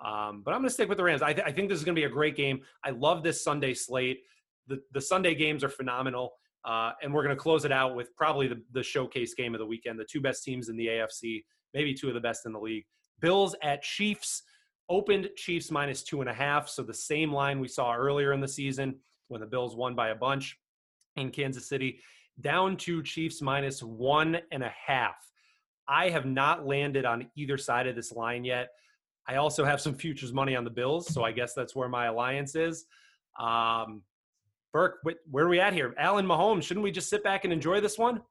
Um, 0.03 0.41
but 0.43 0.53
I'm 0.53 0.59
going 0.59 0.67
to 0.67 0.73
stick 0.73 0.89
with 0.89 0.97
the 0.97 1.03
Rams. 1.03 1.21
I, 1.21 1.31
th- 1.31 1.47
I 1.47 1.51
think 1.53 1.69
this 1.69 1.77
is 1.77 1.85
going 1.85 1.95
to 1.95 1.99
be 1.99 2.05
a 2.05 2.09
great 2.09 2.35
game. 2.35 2.61
I 2.83 2.89
love 2.89 3.23
this 3.23 3.41
Sunday 3.41 3.73
slate. 3.73 4.23
The 4.67 4.81
the 4.93 5.01
Sunday 5.01 5.35
games 5.35 5.63
are 5.63 5.69
phenomenal, 5.69 6.33
uh, 6.63 6.91
and 7.01 7.13
we're 7.13 7.23
going 7.23 7.35
to 7.35 7.41
close 7.41 7.65
it 7.65 7.71
out 7.71 7.95
with 7.95 8.15
probably 8.15 8.47
the, 8.47 8.61
the 8.71 8.83
showcase 8.83 9.33
game 9.33 9.53
of 9.53 9.59
the 9.59 9.65
weekend. 9.65 9.99
The 9.99 10.05
two 10.05 10.21
best 10.21 10.43
teams 10.43 10.69
in 10.69 10.77
the 10.77 10.87
AFC, 10.87 11.43
maybe 11.73 11.93
two 11.93 12.07
of 12.07 12.13
the 12.13 12.19
best 12.19 12.45
in 12.45 12.53
the 12.53 12.59
league. 12.59 12.85
Bills 13.19 13.55
at 13.61 13.81
Chiefs. 13.81 14.43
Opened 14.87 15.29
Chiefs 15.35 15.71
minus 15.71 16.03
two 16.03 16.21
and 16.21 16.29
a 16.29 16.33
half, 16.33 16.69
so 16.69 16.83
the 16.83 16.93
same 16.93 17.33
line 17.33 17.59
we 17.59 17.67
saw 17.67 17.95
earlier 17.95 18.33
in 18.33 18.39
the 18.39 18.47
season 18.47 18.95
when 19.29 19.41
the 19.41 19.47
Bills 19.47 19.75
won 19.75 19.95
by 19.95 20.09
a 20.09 20.15
bunch 20.15 20.59
in 21.15 21.31
Kansas 21.31 21.67
City 21.67 21.99
down 22.41 22.77
to 22.77 23.01
Chiefs 23.01 23.41
minus 23.41 23.81
one 23.81 24.37
and 24.51 24.63
a 24.63 24.71
half. 24.85 25.15
I 25.87 26.09
have 26.09 26.25
not 26.25 26.65
landed 26.65 27.05
on 27.05 27.29
either 27.35 27.57
side 27.57 27.87
of 27.87 27.95
this 27.95 28.11
line 28.11 28.43
yet. 28.43 28.69
I 29.27 29.35
also 29.35 29.65
have 29.65 29.81
some 29.81 29.95
futures 29.95 30.33
money 30.33 30.55
on 30.55 30.63
the 30.63 30.69
Bills, 30.69 31.11
so 31.11 31.23
I 31.23 31.31
guess 31.31 31.53
that's 31.53 31.75
where 31.75 31.89
my 31.89 32.07
alliance 32.07 32.55
is. 32.55 32.85
Um, 33.39 34.01
Burke, 34.75 34.99
wh- 35.05 35.33
where 35.33 35.45
are 35.45 35.47
we 35.47 35.61
at 35.61 35.71
here? 35.71 35.95
Allen 35.97 36.25
Mahomes, 36.25 36.63
shouldn't 36.63 36.83
we 36.83 36.91
just 36.91 37.09
sit 37.09 37.23
back 37.23 37.45
and 37.45 37.53
enjoy 37.53 37.79
this 37.79 37.97
one? 37.97 38.21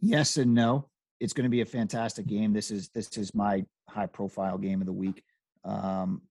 Yes 0.00 0.36
and 0.36 0.54
no. 0.54 0.88
It's 1.18 1.32
going 1.32 1.42
to 1.42 1.50
be 1.50 1.62
a 1.62 1.66
fantastic 1.66 2.28
game. 2.28 2.52
This 2.52 2.70
is 2.70 2.90
this 2.90 3.08
is 3.18 3.34
my 3.34 3.64
high 3.88 4.06
profile 4.06 4.56
game 4.56 4.80
of 4.80 4.86
the 4.86 4.92
week. 4.92 5.24
Um, 5.64 6.22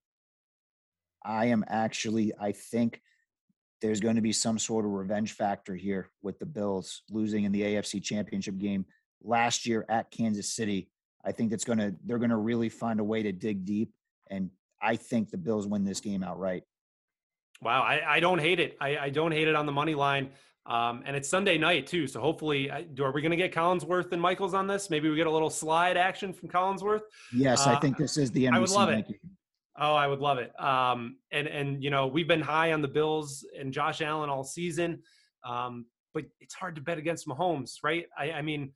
I 1.22 1.46
am 1.46 1.62
actually, 1.68 2.32
I 2.40 2.52
think 2.52 3.02
there's 3.82 4.00
going 4.00 4.16
to 4.16 4.22
be 4.22 4.32
some 4.32 4.58
sort 4.58 4.86
of 4.86 4.92
revenge 4.92 5.32
factor 5.32 5.74
here 5.74 6.08
with 6.22 6.38
the 6.38 6.46
Bills 6.46 7.02
losing 7.10 7.44
in 7.44 7.52
the 7.52 7.60
AFC 7.60 8.02
Championship 8.02 8.56
game 8.56 8.86
last 9.22 9.66
year 9.66 9.84
at 9.90 10.10
Kansas 10.10 10.48
City. 10.48 10.88
I 11.22 11.32
think 11.32 11.50
that's 11.50 11.64
going 11.64 11.80
to 11.80 11.94
they're 12.06 12.16
going 12.16 12.30
to 12.30 12.36
really 12.36 12.70
find 12.70 12.98
a 12.98 13.04
way 13.04 13.24
to 13.24 13.32
dig 13.32 13.66
deep, 13.66 13.92
and 14.30 14.48
I 14.80 14.96
think 14.96 15.30
the 15.30 15.36
Bills 15.36 15.66
win 15.66 15.84
this 15.84 16.00
game 16.00 16.22
outright. 16.22 16.62
Wow, 17.62 17.82
I, 17.82 18.16
I 18.16 18.20
don't 18.20 18.38
hate 18.38 18.60
it. 18.60 18.76
I, 18.80 18.96
I 18.96 19.10
don't 19.10 19.32
hate 19.32 19.48
it 19.48 19.54
on 19.54 19.66
the 19.66 19.72
money 19.72 19.94
line. 19.94 20.30
Um, 20.66 21.02
and 21.04 21.14
it's 21.14 21.28
Sunday 21.28 21.58
night 21.58 21.86
too, 21.86 22.06
so 22.06 22.20
hopefully, 22.20 22.70
are 22.70 23.12
we 23.12 23.20
going 23.20 23.30
to 23.30 23.36
get 23.36 23.52
Collinsworth 23.52 24.12
and 24.12 24.20
Michaels 24.20 24.54
on 24.54 24.66
this? 24.66 24.88
Maybe 24.88 25.10
we 25.10 25.16
get 25.16 25.26
a 25.26 25.30
little 25.30 25.50
slide 25.50 25.98
action 25.98 26.32
from 26.32 26.48
Collinsworth. 26.48 27.02
Yes, 27.34 27.66
uh, 27.66 27.70
I 27.70 27.76
think 27.76 27.98
this 27.98 28.16
is 28.16 28.30
the 28.30 28.44
NBC 28.44 28.54
I 28.54 28.58
would 28.60 28.70
love 28.70 28.88
it. 28.88 29.06
Oh, 29.78 29.94
I 29.94 30.06
would 30.06 30.20
love 30.20 30.38
it. 30.38 30.58
Um, 30.58 31.16
and 31.32 31.48
and 31.48 31.82
you 31.82 31.90
know 31.90 32.06
we've 32.06 32.28
been 32.28 32.40
high 32.40 32.72
on 32.72 32.80
the 32.80 32.88
Bills 32.88 33.44
and 33.58 33.74
Josh 33.74 34.00
Allen 34.00 34.30
all 34.30 34.42
season, 34.42 35.02
um, 35.46 35.84
but 36.14 36.24
it's 36.40 36.54
hard 36.54 36.76
to 36.76 36.80
bet 36.80 36.96
against 36.96 37.26
Mahomes, 37.26 37.78
right? 37.82 38.06
I, 38.16 38.32
I 38.32 38.42
mean, 38.42 38.72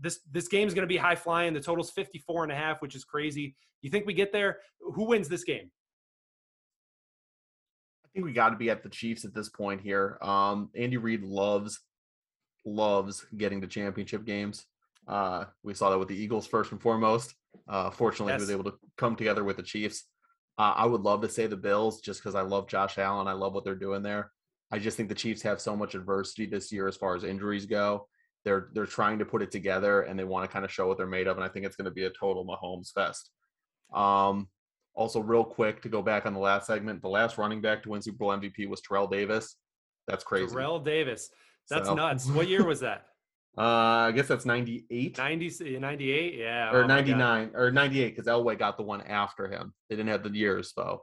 this 0.00 0.20
this 0.32 0.48
game 0.48 0.66
is 0.66 0.74
going 0.74 0.86
to 0.86 0.92
be 0.92 0.96
high 0.96 1.14
flying. 1.14 1.54
The 1.54 1.60
total's 1.60 1.90
54 1.90 2.44
and 2.44 2.52
a 2.52 2.56
half, 2.56 2.82
which 2.82 2.96
is 2.96 3.04
crazy. 3.04 3.54
You 3.82 3.90
think 3.90 4.04
we 4.04 4.14
get 4.14 4.32
there? 4.32 4.58
Who 4.80 5.04
wins 5.04 5.28
this 5.28 5.44
game? 5.44 5.70
I 8.10 8.18
think 8.18 8.26
we 8.26 8.32
got 8.32 8.50
to 8.50 8.56
be 8.56 8.70
at 8.70 8.82
the 8.82 8.88
Chiefs 8.88 9.24
at 9.24 9.34
this 9.34 9.48
point 9.48 9.80
here. 9.80 10.18
Um, 10.20 10.70
Andy 10.74 10.96
Reid 10.96 11.22
loves 11.22 11.80
loves 12.66 13.24
getting 13.36 13.60
to 13.60 13.66
championship 13.66 14.24
games. 14.24 14.66
Uh, 15.06 15.44
we 15.62 15.74
saw 15.74 15.90
that 15.90 15.98
with 15.98 16.08
the 16.08 16.20
Eagles 16.20 16.46
first 16.46 16.72
and 16.72 16.80
foremost. 16.80 17.34
Uh, 17.68 17.90
fortunately, 17.90 18.32
yes. 18.32 18.40
he 18.40 18.42
was 18.42 18.50
able 18.50 18.70
to 18.70 18.76
come 18.96 19.16
together 19.16 19.44
with 19.44 19.56
the 19.56 19.62
Chiefs. 19.62 20.04
Uh, 20.58 20.74
I 20.76 20.86
would 20.86 21.02
love 21.02 21.22
to 21.22 21.28
say 21.28 21.46
the 21.46 21.56
Bills 21.56 22.00
just 22.00 22.20
because 22.20 22.34
I 22.34 22.42
love 22.42 22.68
Josh 22.68 22.98
Allen. 22.98 23.28
I 23.28 23.32
love 23.32 23.54
what 23.54 23.64
they're 23.64 23.74
doing 23.74 24.02
there. 24.02 24.30
I 24.72 24.78
just 24.78 24.96
think 24.96 25.08
the 25.08 25.14
Chiefs 25.14 25.42
have 25.42 25.60
so 25.60 25.76
much 25.76 25.94
adversity 25.94 26.46
this 26.46 26.70
year 26.70 26.86
as 26.86 26.96
far 26.96 27.16
as 27.16 27.24
injuries 27.24 27.66
go. 27.66 28.08
They're 28.44 28.68
they're 28.72 28.86
trying 28.86 29.18
to 29.20 29.24
put 29.24 29.42
it 29.42 29.50
together 29.50 30.02
and 30.02 30.18
they 30.18 30.24
want 30.24 30.48
to 30.48 30.52
kind 30.52 30.64
of 30.64 30.72
show 30.72 30.88
what 30.88 30.96
they're 30.96 31.06
made 31.06 31.26
of. 31.26 31.36
And 31.36 31.44
I 31.44 31.48
think 31.48 31.66
it's 31.66 31.76
going 31.76 31.86
to 31.86 31.90
be 31.90 32.04
a 32.04 32.10
total 32.10 32.44
Mahomes 32.44 32.92
fest. 32.92 33.30
Um, 33.92 34.48
also, 35.00 35.20
real 35.20 35.44
quick 35.44 35.80
to 35.80 35.88
go 35.88 36.02
back 36.02 36.26
on 36.26 36.34
the 36.34 36.38
last 36.38 36.66
segment, 36.66 37.00
the 37.00 37.08
last 37.08 37.38
running 37.38 37.62
back 37.62 37.82
to 37.82 37.88
win 37.88 38.02
Super 38.02 38.18
Bowl 38.18 38.28
MVP 38.28 38.68
was 38.68 38.82
Terrell 38.82 39.06
Davis. 39.06 39.56
That's 40.06 40.22
crazy. 40.22 40.52
Terrell 40.52 40.78
Davis. 40.78 41.30
That's 41.70 41.88
so. 41.88 41.94
nuts. 41.94 42.26
What 42.26 42.48
year 42.48 42.64
was 42.64 42.80
that? 42.80 43.06
Uh, 43.58 44.06
I 44.06 44.12
guess 44.12 44.28
that's 44.28 44.46
98. 44.46 45.18
90, 45.18 45.78
98, 45.80 46.34
yeah. 46.38 46.70
Or 46.70 46.84
oh 46.84 46.86
99, 46.86 47.50
or 47.52 47.72
98, 47.72 48.10
because 48.10 48.26
Elway 48.26 48.56
got 48.56 48.76
the 48.76 48.84
one 48.84 49.00
after 49.00 49.48
him. 49.48 49.74
They 49.88 49.96
didn't 49.96 50.10
have 50.10 50.22
the 50.22 50.30
years, 50.30 50.72
though. 50.76 51.02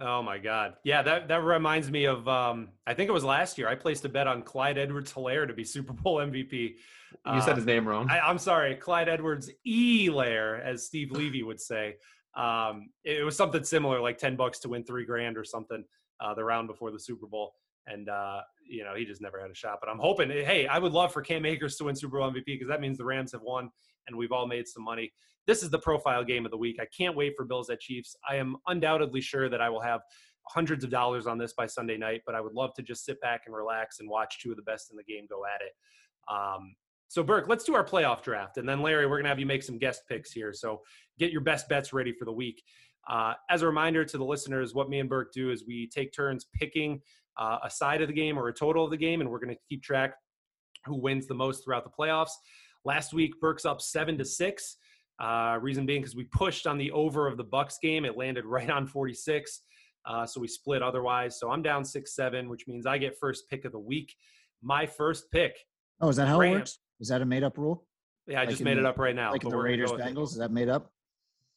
Oh 0.00 0.20
my 0.20 0.38
God. 0.38 0.74
Yeah, 0.82 1.02
that, 1.02 1.28
that 1.28 1.44
reminds 1.44 1.92
me 1.92 2.06
of 2.06 2.26
um, 2.26 2.70
I 2.84 2.94
think 2.94 3.08
it 3.08 3.12
was 3.12 3.22
last 3.22 3.58
year. 3.58 3.68
I 3.68 3.76
placed 3.76 4.04
a 4.04 4.08
bet 4.08 4.26
on 4.26 4.42
Clyde 4.42 4.76
Edwards 4.76 5.12
Helaire 5.12 5.46
to 5.46 5.54
be 5.54 5.62
Super 5.62 5.92
Bowl 5.92 6.16
MVP. 6.16 6.74
You 7.32 7.40
said 7.40 7.54
his 7.54 7.64
name 7.64 7.86
wrong. 7.86 8.08
I, 8.10 8.28
am 8.28 8.38
sorry, 8.38 8.74
Clyde 8.74 9.08
Edwards 9.08 9.48
Elaire, 9.64 10.60
as 10.60 10.84
Steve 10.84 11.12
Levy 11.12 11.44
would 11.44 11.60
say. 11.60 11.94
Um, 12.36 12.90
it 13.04 13.24
was 13.24 13.36
something 13.36 13.64
similar, 13.64 14.00
like 14.00 14.18
10 14.18 14.36
bucks 14.36 14.58
to 14.60 14.68
win 14.68 14.84
three 14.84 15.04
grand 15.04 15.36
or 15.36 15.44
something 15.44 15.84
uh, 16.20 16.34
the 16.34 16.44
round 16.44 16.68
before 16.68 16.90
the 16.90 16.98
Super 16.98 17.26
Bowl 17.26 17.54
and 17.86 18.08
uh, 18.08 18.40
you 18.66 18.84
know 18.84 18.94
he 18.94 19.04
just 19.04 19.20
never 19.20 19.40
had 19.40 19.50
a 19.50 19.54
shot. 19.54 19.78
But 19.80 19.90
I'm 19.90 19.98
hoping. 19.98 20.30
Hey, 20.30 20.66
I 20.66 20.78
would 20.78 20.92
love 20.92 21.12
for 21.12 21.22
Cam 21.22 21.44
Akers 21.44 21.76
to 21.76 21.84
win 21.84 21.96
Super 21.96 22.18
Bowl 22.18 22.30
MVP 22.30 22.44
because 22.46 22.68
that 22.68 22.80
means 22.80 22.98
the 22.98 23.04
Rams 23.04 23.32
have 23.32 23.42
won 23.42 23.70
and 24.06 24.16
we've 24.16 24.32
all 24.32 24.46
made 24.46 24.66
some 24.68 24.84
money. 24.84 25.12
This 25.46 25.62
is 25.62 25.70
the 25.70 25.78
profile 25.78 26.24
game 26.24 26.44
of 26.44 26.50
the 26.50 26.56
week. 26.56 26.78
I 26.80 26.86
can't 26.96 27.16
wait 27.16 27.34
for 27.36 27.44
Bills 27.44 27.70
at 27.70 27.80
Chiefs. 27.80 28.16
I 28.28 28.36
am 28.36 28.56
undoubtedly 28.66 29.20
sure 29.20 29.48
that 29.48 29.60
I 29.60 29.68
will 29.68 29.80
have 29.80 30.00
hundreds 30.48 30.84
of 30.84 30.90
dollars 30.90 31.26
on 31.26 31.38
this 31.38 31.52
by 31.52 31.66
Sunday 31.66 31.96
night, 31.96 32.22
but 32.26 32.34
I 32.34 32.40
would 32.40 32.54
love 32.54 32.72
to 32.74 32.82
just 32.82 33.04
sit 33.04 33.20
back 33.20 33.42
and 33.46 33.54
relax 33.54 34.00
and 34.00 34.08
watch 34.08 34.40
two 34.42 34.50
of 34.50 34.56
the 34.56 34.62
best 34.62 34.90
in 34.90 34.96
the 34.96 35.04
game 35.04 35.26
go 35.28 35.42
at 35.44 35.60
it. 35.60 35.72
Um, 36.30 36.74
so, 37.08 37.22
Burke, 37.22 37.48
let's 37.48 37.64
do 37.64 37.74
our 37.74 37.84
playoff 37.84 38.22
draft. 38.22 38.56
And 38.56 38.68
then, 38.68 38.80
Larry, 38.80 39.06
we're 39.06 39.16
going 39.16 39.24
to 39.24 39.28
have 39.28 39.38
you 39.38 39.46
make 39.46 39.62
some 39.62 39.78
guest 39.78 40.02
picks 40.08 40.32
here. 40.32 40.52
So, 40.52 40.80
get 41.18 41.30
your 41.30 41.42
best 41.42 41.68
bets 41.68 41.92
ready 41.92 42.12
for 42.12 42.24
the 42.24 42.32
week. 42.32 42.62
Uh, 43.08 43.34
as 43.50 43.62
a 43.62 43.66
reminder 43.66 44.04
to 44.04 44.18
the 44.18 44.24
listeners, 44.24 44.74
what 44.74 44.88
me 44.88 45.00
and 45.00 45.08
Burke 45.08 45.32
do 45.32 45.50
is 45.50 45.64
we 45.66 45.88
take 45.88 46.12
turns 46.12 46.46
picking 46.54 47.00
uh, 47.38 47.58
a 47.62 47.70
side 47.70 48.00
of 48.00 48.08
the 48.08 48.14
game 48.14 48.38
or 48.38 48.48
a 48.48 48.54
total 48.54 48.84
of 48.84 48.90
the 48.90 48.96
game, 48.96 49.20
and 49.20 49.30
we're 49.30 49.38
going 49.38 49.54
to 49.54 49.60
keep 49.68 49.82
track 49.82 50.14
who 50.86 50.96
wins 50.96 51.26
the 51.26 51.34
most 51.34 51.64
throughout 51.64 51.84
the 51.84 51.90
playoffs. 51.90 52.32
Last 52.84 53.14
week, 53.14 53.32
Burke's 53.40 53.64
up 53.64 53.80
seven 53.80 54.18
to 54.18 54.24
six. 54.24 54.76
Uh, 55.20 55.58
reason 55.60 55.86
being 55.86 56.02
because 56.02 56.16
we 56.16 56.24
pushed 56.24 56.66
on 56.66 56.76
the 56.76 56.90
over 56.90 57.28
of 57.28 57.36
the 57.36 57.44
Bucks 57.44 57.78
game, 57.80 58.04
it 58.04 58.16
landed 58.16 58.44
right 58.44 58.68
on 58.70 58.86
46. 58.86 59.62
Uh, 60.06 60.26
so 60.26 60.40
we 60.40 60.48
split 60.48 60.82
otherwise. 60.82 61.38
So 61.38 61.50
I'm 61.50 61.62
down 61.62 61.84
six 61.84 62.14
seven, 62.14 62.48
which 62.48 62.66
means 62.66 62.84
I 62.84 62.98
get 62.98 63.16
first 63.18 63.48
pick 63.48 63.64
of 63.64 63.72
the 63.72 63.78
week. 63.78 64.14
My 64.62 64.86
first 64.86 65.30
pick. 65.30 65.56
Oh, 66.00 66.08
is 66.08 66.16
that 66.16 66.28
how 66.28 66.40
it 66.40 66.50
works? 66.50 66.78
Is 67.00 67.08
that 67.08 67.22
a 67.22 67.24
made 67.24 67.42
up 67.42 67.58
rule? 67.58 67.84
Yeah, 68.26 68.38
I 68.38 68.40
like 68.40 68.50
just 68.50 68.62
made 68.62 68.76
the, 68.76 68.80
it 68.80 68.86
up 68.86 68.98
right 68.98 69.14
now. 69.14 69.32
Like 69.32 69.42
the 69.42 69.56
Raiders 69.56 69.92
Bengals, 69.92 70.28
is 70.28 70.36
that 70.36 70.50
made 70.50 70.68
up? 70.68 70.90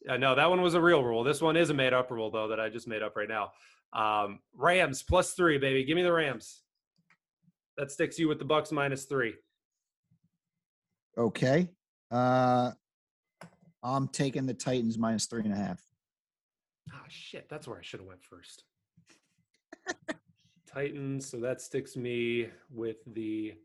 Uh, 0.08 0.18
no, 0.18 0.36
that 0.36 0.50
one 0.50 0.62
was 0.62 0.74
a 0.74 0.82
real 0.82 1.04
rule. 1.04 1.24
This 1.24 1.42
one 1.42 1.56
is 1.56 1.70
a 1.70 1.74
made 1.74 1.94
up 1.94 2.12
rule 2.12 2.30
though 2.32 2.50
that 2.50 2.60
I 2.60 2.70
just 2.70 2.88
made 2.88 3.02
up 3.02 3.16
right 3.16 3.30
now. 3.30 3.52
Um, 3.94 4.40
Rams 4.54 5.04
plus 5.04 5.34
three, 5.34 5.58
baby. 5.58 5.84
Give 5.84 5.96
me 5.96 6.04
the 6.04 6.12
Rams. 6.12 6.62
That 7.78 7.92
sticks 7.92 8.18
you 8.20 8.28
with 8.28 8.40
the 8.40 8.46
Bucks 8.46 8.72
minus 8.72 9.06
three. 9.06 9.36
Okay. 11.18 11.70
Uh, 12.12 12.72
I'm 13.84 14.08
taking 14.08 14.46
the 14.46 14.54
Titans 14.54 14.98
minus 14.98 15.26
three 15.26 15.44
and 15.44 15.54
a 15.54 15.58
half. 15.58 15.82
Ah, 16.92 17.00
oh, 17.02 17.06
shit. 17.08 17.48
That's 17.50 17.68
where 17.68 17.78
I 17.78 17.82
should 17.82 18.00
have 18.00 18.08
went 18.08 18.24
first. 18.24 18.64
Titans. 20.68 21.30
So 21.30 21.40
that 21.40 21.62
sticks 21.62 21.96
me 21.96 22.50
with 22.70 22.98
the 23.14 23.56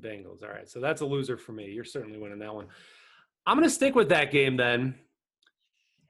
Bengals. 0.00 0.42
All 0.42 0.50
right. 0.50 0.68
So 0.68 0.80
that's 0.80 1.00
a 1.00 1.06
loser 1.06 1.36
for 1.36 1.52
me. 1.52 1.70
You're 1.70 1.84
certainly 1.84 2.18
winning 2.18 2.38
that 2.40 2.54
one. 2.54 2.66
I'm 3.46 3.56
going 3.56 3.68
to 3.68 3.74
stick 3.74 3.94
with 3.94 4.10
that 4.10 4.30
game 4.30 4.56
then, 4.56 4.94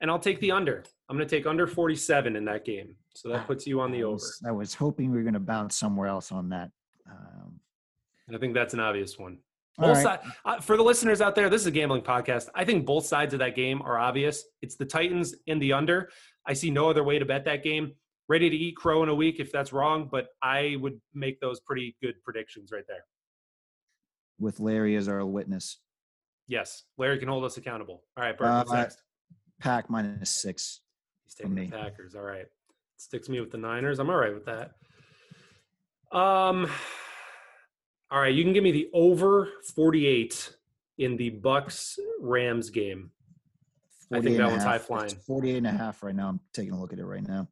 and 0.00 0.10
I'll 0.10 0.18
take 0.18 0.40
the 0.40 0.50
under. 0.50 0.84
I'm 1.08 1.16
going 1.16 1.28
to 1.28 1.36
take 1.36 1.46
under 1.46 1.66
47 1.66 2.36
in 2.36 2.44
that 2.46 2.64
game. 2.64 2.94
So 3.14 3.28
that 3.30 3.46
puts 3.46 3.66
you 3.66 3.80
on 3.80 3.90
the 3.90 4.02
I 4.02 4.06
was, 4.06 4.40
over. 4.44 4.52
I 4.52 4.56
was 4.56 4.74
hoping 4.74 5.10
we 5.10 5.16
were 5.16 5.22
going 5.22 5.34
to 5.34 5.40
bounce 5.40 5.76
somewhere 5.76 6.08
else 6.08 6.30
on 6.30 6.48
that. 6.50 6.70
Um, 7.08 7.60
I 8.32 8.38
think 8.38 8.54
that's 8.54 8.74
an 8.74 8.80
obvious 8.80 9.18
one. 9.18 9.38
Both 9.78 9.96
right. 9.96 10.02
side, 10.02 10.18
uh, 10.44 10.60
for 10.60 10.76
the 10.76 10.82
listeners 10.82 11.20
out 11.20 11.36
there, 11.36 11.48
this 11.48 11.60
is 11.60 11.68
a 11.68 11.70
gambling 11.70 12.02
podcast. 12.02 12.48
I 12.54 12.64
think 12.64 12.84
both 12.84 13.06
sides 13.06 13.32
of 13.32 13.38
that 13.38 13.54
game 13.54 13.80
are 13.82 13.98
obvious. 13.98 14.44
It's 14.60 14.74
the 14.74 14.84
Titans 14.84 15.34
in 15.46 15.60
the 15.60 15.72
under. 15.72 16.10
I 16.44 16.52
see 16.52 16.70
no 16.70 16.90
other 16.90 17.04
way 17.04 17.18
to 17.18 17.24
bet 17.24 17.44
that 17.44 17.62
game. 17.62 17.92
Ready 18.28 18.50
to 18.50 18.56
eat 18.56 18.76
crow 18.76 19.04
in 19.04 19.08
a 19.08 19.14
week 19.14 19.38
if 19.38 19.52
that's 19.52 19.72
wrong, 19.72 20.08
but 20.10 20.28
I 20.42 20.76
would 20.80 21.00
make 21.14 21.40
those 21.40 21.60
pretty 21.60 21.96
good 22.02 22.14
predictions 22.24 22.70
right 22.72 22.84
there. 22.88 23.04
With 24.38 24.60
Larry 24.60 24.96
as 24.96 25.08
our 25.08 25.24
witness. 25.24 25.78
Yes, 26.46 26.84
Larry 26.96 27.18
can 27.18 27.28
hold 27.28 27.44
us 27.44 27.56
accountable. 27.56 28.04
All 28.16 28.24
right, 28.24 28.36
Bert, 28.36 28.48
uh, 28.48 28.64
next? 28.72 29.02
Pack 29.60 29.90
minus 29.90 30.30
six. 30.30 30.80
He's 31.24 31.34
taking 31.34 31.54
the 31.54 31.66
Packers. 31.68 32.14
All 32.14 32.22
right 32.22 32.46
sticks 32.98 33.28
me 33.28 33.40
with 33.40 33.50
the 33.50 33.58
Niners. 33.58 33.98
I'm 33.98 34.10
all 34.10 34.16
right 34.16 34.34
with 34.34 34.44
that. 34.46 34.72
Um, 36.12 36.70
all 38.10 38.20
right, 38.20 38.34
you 38.34 38.42
can 38.44 38.52
give 38.52 38.64
me 38.64 38.72
the 38.72 38.88
over 38.92 39.48
48 39.74 40.54
in 40.98 41.16
the 41.16 41.30
Bucks 41.30 41.98
Rams 42.20 42.70
game. 42.70 43.10
I 44.12 44.20
think 44.20 44.38
that 44.38 44.50
one's 44.50 44.64
high 44.64 44.78
flying. 44.78 45.10
48 45.10 45.58
and 45.58 45.66
a 45.66 45.70
half 45.70 46.02
right 46.02 46.14
now. 46.14 46.28
I'm 46.28 46.40
taking 46.52 46.72
a 46.72 46.80
look 46.80 46.92
at 46.92 46.98
it 46.98 47.04
right 47.04 47.26
now. 47.26 47.48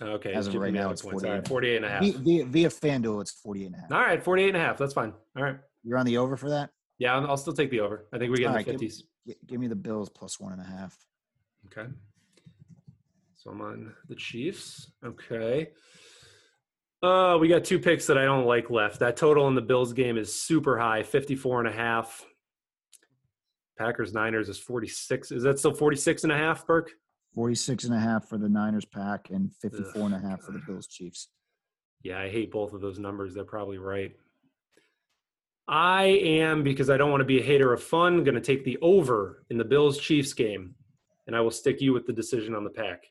Okay. 0.00 0.32
As 0.32 0.46
of 0.46 0.54
right 0.54 0.72
now, 0.72 0.90
it's 0.90 1.02
48. 1.02 1.30
Right, 1.30 1.48
48 1.48 1.76
and 1.76 1.84
a 1.84 1.88
half. 1.88 2.02
Via, 2.02 2.44
via 2.46 2.68
FanDuel, 2.68 3.20
it's 3.20 3.32
48 3.32 3.66
and 3.66 3.74
a 3.74 3.78
half. 3.78 3.92
All 3.92 4.00
right, 4.00 4.22
48 4.22 4.48
and 4.48 4.56
a 4.56 4.60
half. 4.60 4.78
That's 4.78 4.94
fine. 4.94 5.12
All 5.36 5.42
right. 5.42 5.56
You're 5.82 5.98
on 5.98 6.06
the 6.06 6.18
over 6.18 6.36
for 6.36 6.50
that? 6.50 6.70
Yeah, 6.98 7.16
I'll 7.16 7.36
still 7.36 7.52
take 7.52 7.70
the 7.70 7.80
over. 7.80 8.06
I 8.12 8.18
think 8.18 8.32
we 8.32 8.38
get 8.38 8.54
in 8.54 8.76
the 8.76 8.86
50s. 8.86 9.02
Give, 9.26 9.36
give 9.46 9.60
me 9.60 9.66
the 9.66 9.76
Bills 9.76 10.08
plus 10.08 10.38
one 10.38 10.52
and 10.52 10.60
a 10.60 10.64
half. 10.64 10.96
Okay. 11.66 11.88
So 13.36 13.50
I'm 13.50 13.60
on 13.60 13.94
the 14.08 14.14
Chiefs. 14.14 14.90
Okay. 15.04 15.68
Uh, 17.02 17.36
we 17.40 17.46
got 17.46 17.64
two 17.64 17.78
picks 17.78 18.06
that 18.06 18.18
I 18.18 18.24
don't 18.24 18.46
like 18.46 18.70
left. 18.70 18.98
That 18.98 19.16
total 19.16 19.46
in 19.48 19.54
the 19.54 19.62
Bills 19.62 19.92
game 19.92 20.16
is 20.16 20.34
super 20.34 20.76
high, 20.78 21.04
54 21.04 21.60
and 21.60 21.68
a 21.68 21.72
half. 21.72 22.24
Packers 23.78 24.12
Niners 24.12 24.48
is 24.48 24.58
46. 24.58 25.30
Is 25.30 25.44
that 25.44 25.60
still 25.60 25.72
46 25.72 26.24
and 26.24 26.32
a 26.32 26.36
half, 26.36 26.66
Burke? 26.66 26.90
46 27.38 27.84
and 27.84 27.94
a 27.94 28.00
half 28.00 28.28
for 28.28 28.36
the 28.36 28.48
Niners 28.48 28.84
pack 28.84 29.30
and 29.30 29.54
54 29.62 29.92
Ugh, 29.94 30.06
and 30.06 30.14
a 30.16 30.28
half 30.28 30.42
for 30.42 30.50
the 30.50 30.60
Bills 30.66 30.88
Chiefs. 30.88 31.28
Yeah, 32.02 32.18
I 32.18 32.28
hate 32.28 32.50
both 32.50 32.72
of 32.72 32.80
those 32.80 32.98
numbers. 32.98 33.32
They're 33.32 33.44
probably 33.44 33.78
right. 33.78 34.10
I 35.68 36.06
am, 36.06 36.64
because 36.64 36.90
I 36.90 36.96
don't 36.96 37.12
want 37.12 37.20
to 37.20 37.24
be 37.24 37.38
a 37.38 37.44
hater 37.44 37.72
of 37.72 37.80
fun, 37.80 38.24
going 38.24 38.34
to 38.34 38.40
take 38.40 38.64
the 38.64 38.76
over 38.82 39.44
in 39.50 39.56
the 39.56 39.64
Bills 39.64 39.98
Chiefs 39.98 40.32
game, 40.32 40.74
and 41.28 41.36
I 41.36 41.40
will 41.40 41.52
stick 41.52 41.80
you 41.80 41.92
with 41.92 42.06
the 42.06 42.12
decision 42.12 42.56
on 42.56 42.64
the 42.64 42.70
pack. 42.70 43.04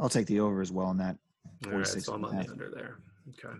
I'll 0.00 0.08
take 0.08 0.26
the 0.26 0.40
over 0.40 0.60
as 0.60 0.72
well 0.72 0.86
on 0.86 0.96
that. 0.96 1.16
All 1.66 1.74
right, 1.74 1.86
so 1.86 2.12
I'm 2.12 2.24
on 2.24 2.38
the 2.38 2.50
under 2.50 2.72
there. 2.74 2.96
Okay. 3.28 3.56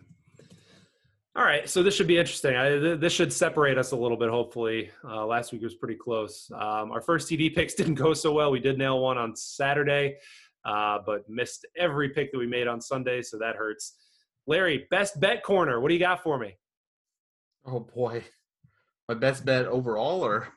All 1.37 1.45
right, 1.45 1.68
so 1.68 1.82
this 1.82 1.95
should 1.95 2.07
be 2.07 2.16
interesting. 2.16 2.57
I, 2.57 2.78
this 2.97 3.12
should 3.12 3.30
separate 3.30 3.76
us 3.76 3.93
a 3.93 3.97
little 3.97 4.16
bit, 4.16 4.30
hopefully. 4.30 4.91
Uh, 5.05 5.26
last 5.26 5.53
week 5.53 5.61
was 5.61 5.74
pretty 5.74 5.97
close. 5.97 6.51
Um, 6.55 6.91
our 6.91 7.03
first 7.03 7.28
TV 7.28 7.55
picks 7.55 7.74
didn't 7.80 7.97
go 7.97 8.14
so 8.14 8.32
well. 8.32 8.51
We 8.51 8.59
did 8.59 8.78
nail 8.78 9.01
one 9.01 9.18
on 9.18 9.37
Saturday, 9.37 10.16
uh, 10.64 11.01
but 11.05 11.28
missed 11.28 11.66
every 11.76 12.09
pick 12.09 12.32
that 12.32 12.39
we 12.39 12.47
made 12.47 12.66
on 12.66 12.80
Sunday, 12.80 13.20
so 13.20 13.37
that 13.37 13.55
hurts. 13.55 13.99
Larry, 14.47 14.87
best 14.91 15.20
bet 15.20 15.43
corner. 15.43 15.78
What 15.78 15.89
do 15.89 15.95
you 15.95 16.01
got 16.01 16.22
for 16.22 16.39
me? 16.39 16.57
Oh 17.66 17.80
boy, 17.80 18.24
my 19.07 19.14
best 19.14 19.45
bet 19.45 19.66
overall, 19.66 20.24
or 20.24 20.49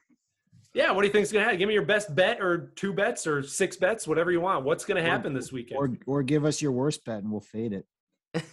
yeah, 0.73 0.91
what 0.91 1.01
do 1.01 1.07
you 1.07 1.11
think's 1.11 1.29
gonna 1.29 1.43
happen? 1.43 1.59
Give 1.59 1.67
me 1.67 1.73
your 1.73 1.83
best 1.83 2.15
bet, 2.15 2.39
or 2.39 2.71
two 2.77 2.93
bets, 2.93 3.27
or 3.27 3.43
six 3.43 3.75
bets, 3.75 4.07
whatever 4.07 4.31
you 4.31 4.39
want. 4.39 4.63
What's 4.63 4.85
gonna 4.85 5.01
happen 5.01 5.33
or, 5.33 5.39
this 5.39 5.51
weekend? 5.51 5.77
Or 5.77 6.19
or 6.19 6.23
give 6.23 6.45
us 6.45 6.61
your 6.61 6.71
worst 6.71 7.03
bet 7.03 7.17
and 7.17 7.31
we'll 7.31 7.41
fade 7.41 7.73
it. 7.73 7.85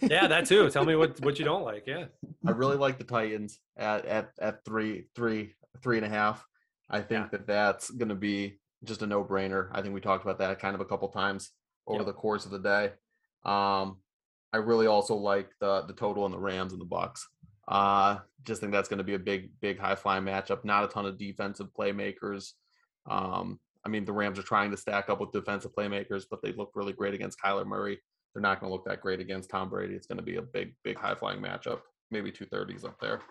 Yeah, 0.01 0.27
that 0.27 0.45
too. 0.45 0.69
Tell 0.69 0.85
me 0.85 0.95
what 0.95 1.19
what 1.21 1.39
you 1.39 1.45
don't 1.45 1.63
like. 1.63 1.85
Yeah, 1.85 2.05
I 2.45 2.51
really 2.51 2.77
like 2.77 2.97
the 2.97 3.03
Titans 3.03 3.59
at 3.77 4.05
at 4.05 4.31
at 4.39 4.65
three 4.65 5.05
three 5.15 5.53
three 5.83 5.97
and 5.97 6.05
a 6.05 6.09
half. 6.09 6.45
I 6.89 7.01
think 7.01 7.25
yeah. 7.25 7.27
that 7.31 7.47
that's 7.47 7.89
gonna 7.91 8.15
be 8.15 8.59
just 8.83 9.01
a 9.01 9.07
no 9.07 9.23
brainer. 9.23 9.69
I 9.71 9.81
think 9.81 9.93
we 9.93 10.01
talked 10.01 10.23
about 10.23 10.39
that 10.39 10.59
kind 10.59 10.75
of 10.75 10.81
a 10.81 10.85
couple 10.85 11.09
times 11.09 11.51
over 11.85 11.99
yep. 11.99 12.07
the 12.07 12.13
course 12.13 12.45
of 12.45 12.51
the 12.51 12.59
day. 12.59 12.91
Um, 13.45 13.97
I 14.53 14.57
really 14.57 14.87
also 14.87 15.15
like 15.15 15.49
the 15.59 15.81
the 15.83 15.93
total 15.93 16.25
in 16.25 16.31
the 16.31 16.39
Rams 16.39 16.73
and 16.73 16.81
the 16.81 16.85
Bucks. 16.85 17.27
Uh, 17.67 18.19
just 18.45 18.61
think 18.61 18.71
that's 18.71 18.87
going 18.87 18.97
to 18.97 19.03
be 19.03 19.15
a 19.15 19.19
big, 19.19 19.51
big 19.59 19.77
high 19.77 19.95
flying 19.95 20.23
matchup. 20.23 20.63
Not 20.63 20.85
a 20.85 20.87
ton 20.87 21.05
of 21.05 21.17
defensive 21.17 21.67
playmakers. 21.77 22.53
Um, 23.09 23.59
I 23.85 23.89
mean, 23.89 24.05
the 24.05 24.13
Rams 24.13 24.39
are 24.39 24.43
trying 24.43 24.71
to 24.71 24.77
stack 24.77 25.09
up 25.09 25.19
with 25.19 25.31
defensive 25.31 25.71
playmakers, 25.77 26.23
but 26.29 26.41
they 26.41 26.53
look 26.53 26.71
really 26.75 26.93
great 26.93 27.13
against 27.13 27.41
Kyler 27.41 27.65
Murray. 27.65 27.99
They're 28.37 28.43
not 28.43 28.59
going 28.59 28.69
to 28.69 28.73
look 28.75 28.85
that 28.85 29.01
great 29.01 29.19
against 29.19 29.49
Tom 29.49 29.67
Brady. 29.67 29.95
It's 29.95 30.05
going 30.05 30.19
to 30.19 30.23
be 30.23 30.35
a 30.35 30.43
big, 30.43 30.75
big 30.83 30.95
high 30.95 31.15
flying 31.15 31.41
matchup. 31.41 31.79
Maybe 32.11 32.31
two 32.31 32.45
thirties 32.45 32.85
up 32.85 32.99
there. 32.99 33.21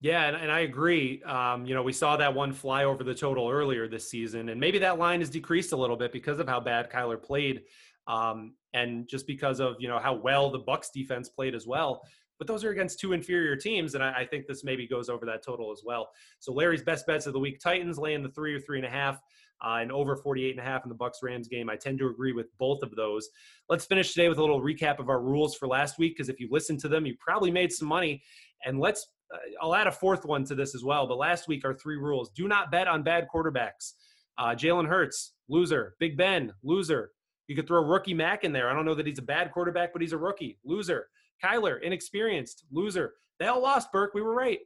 Yeah, 0.00 0.26
and, 0.26 0.34
and 0.34 0.50
I 0.50 0.60
agree. 0.60 1.22
Um, 1.22 1.64
you 1.64 1.72
know, 1.72 1.84
we 1.84 1.92
saw 1.92 2.16
that 2.16 2.34
one 2.34 2.52
fly 2.52 2.82
over 2.82 3.04
the 3.04 3.14
total 3.14 3.48
earlier 3.48 3.86
this 3.86 4.10
season, 4.10 4.48
and 4.48 4.58
maybe 4.58 4.80
that 4.80 4.98
line 4.98 5.20
has 5.20 5.30
decreased 5.30 5.70
a 5.70 5.76
little 5.76 5.96
bit 5.96 6.10
because 6.10 6.40
of 6.40 6.48
how 6.48 6.58
bad 6.58 6.90
Kyler 6.90 7.22
played, 7.22 7.62
um, 8.08 8.56
and 8.72 9.06
just 9.06 9.24
because 9.28 9.60
of 9.60 9.76
you 9.78 9.86
know 9.86 10.00
how 10.00 10.14
well 10.14 10.50
the 10.50 10.58
Bucs 10.58 10.88
defense 10.92 11.28
played 11.28 11.54
as 11.54 11.64
well 11.64 12.02
but 12.38 12.48
those 12.48 12.64
are 12.64 12.70
against 12.70 12.98
two 12.98 13.12
inferior 13.12 13.56
teams, 13.56 13.94
and 13.94 14.02
I, 14.02 14.12
I, 14.18 14.26
think 14.26 14.46
this 14.46 14.64
maybe 14.64 14.86
goes 14.86 15.08
over 15.08 15.24
that 15.26 15.44
total 15.44 15.70
as 15.70 15.82
well. 15.84 16.10
So 16.40 16.52
Larry's 16.52 16.82
best 16.82 17.06
bets 17.06 17.26
of 17.26 17.32
the 17.32 17.38
week: 17.38 17.60
Titans 17.60 17.98
laying 17.98 18.22
the 18.22 18.30
three 18.30 18.54
or 18.54 18.60
three 18.60 18.78
and 18.78 18.86
a 18.86 18.90
half, 18.90 19.20
uh, 19.62 19.78
and 19.80 19.92
over 19.92 20.16
48 20.16 20.50
and 20.50 20.60
a 20.60 20.62
half 20.62 20.84
in 20.84 20.88
the 20.88 20.94
Bucs 20.94 21.22
Rams 21.22 21.48
game. 21.48 21.68
I 21.68 21.76
tend 21.76 21.98
to 21.98 22.08
agree 22.08 22.32
with 22.32 22.46
both 22.58 22.82
of 22.82 22.94
those. 22.96 23.28
Let's 23.68 23.84
finish 23.84 24.12
today 24.12 24.28
with 24.28 24.38
a 24.38 24.40
little 24.40 24.60
recap 24.60 24.98
of 24.98 25.08
our 25.08 25.20
rules 25.20 25.54
for 25.54 25.68
last 25.68 25.98
week, 25.98 26.14
because 26.16 26.28
if 26.28 26.40
you 26.40 26.48
listened 26.50 26.80
to 26.80 26.88
them, 26.88 27.06
you 27.06 27.14
probably 27.18 27.50
made 27.50 27.72
some 27.72 27.88
money. 27.88 28.22
And 28.64 28.78
let's 28.78 29.06
uh, 29.32 29.38
I'll 29.60 29.74
add 29.74 29.86
a 29.86 29.92
fourth 29.92 30.24
one 30.24 30.44
to 30.44 30.54
this 30.54 30.74
as 30.74 30.84
well. 30.84 31.06
But 31.06 31.18
last 31.18 31.48
week, 31.48 31.64
our 31.64 31.74
three 31.74 31.96
rules: 31.96 32.30
do 32.30 32.48
not 32.48 32.70
bet 32.70 32.88
on 32.88 33.02
bad 33.02 33.26
quarterbacks. 33.34 33.92
Uh, 34.36 34.54
Jalen 34.54 34.88
Hurts, 34.88 35.34
loser. 35.48 35.94
Big 36.00 36.16
Ben, 36.16 36.52
loser. 36.62 37.12
You 37.46 37.54
could 37.54 37.66
throw 37.66 37.84
rookie 37.84 38.14
Mac 38.14 38.44
in 38.44 38.52
there. 38.52 38.70
I 38.70 38.74
don't 38.74 38.84
know 38.84 38.94
that 38.94 39.06
he's 39.06 39.18
a 39.18 39.22
bad 39.22 39.52
quarterback, 39.52 39.92
but 39.92 40.02
he's 40.02 40.12
a 40.12 40.18
rookie, 40.18 40.58
loser. 40.64 41.08
Kyler, 41.44 41.82
inexperienced, 41.82 42.64
loser. 42.72 43.14
They 43.38 43.46
all 43.46 43.62
lost, 43.62 43.92
Burke. 43.92 44.14
We 44.14 44.22
were 44.22 44.34
right. 44.34 44.60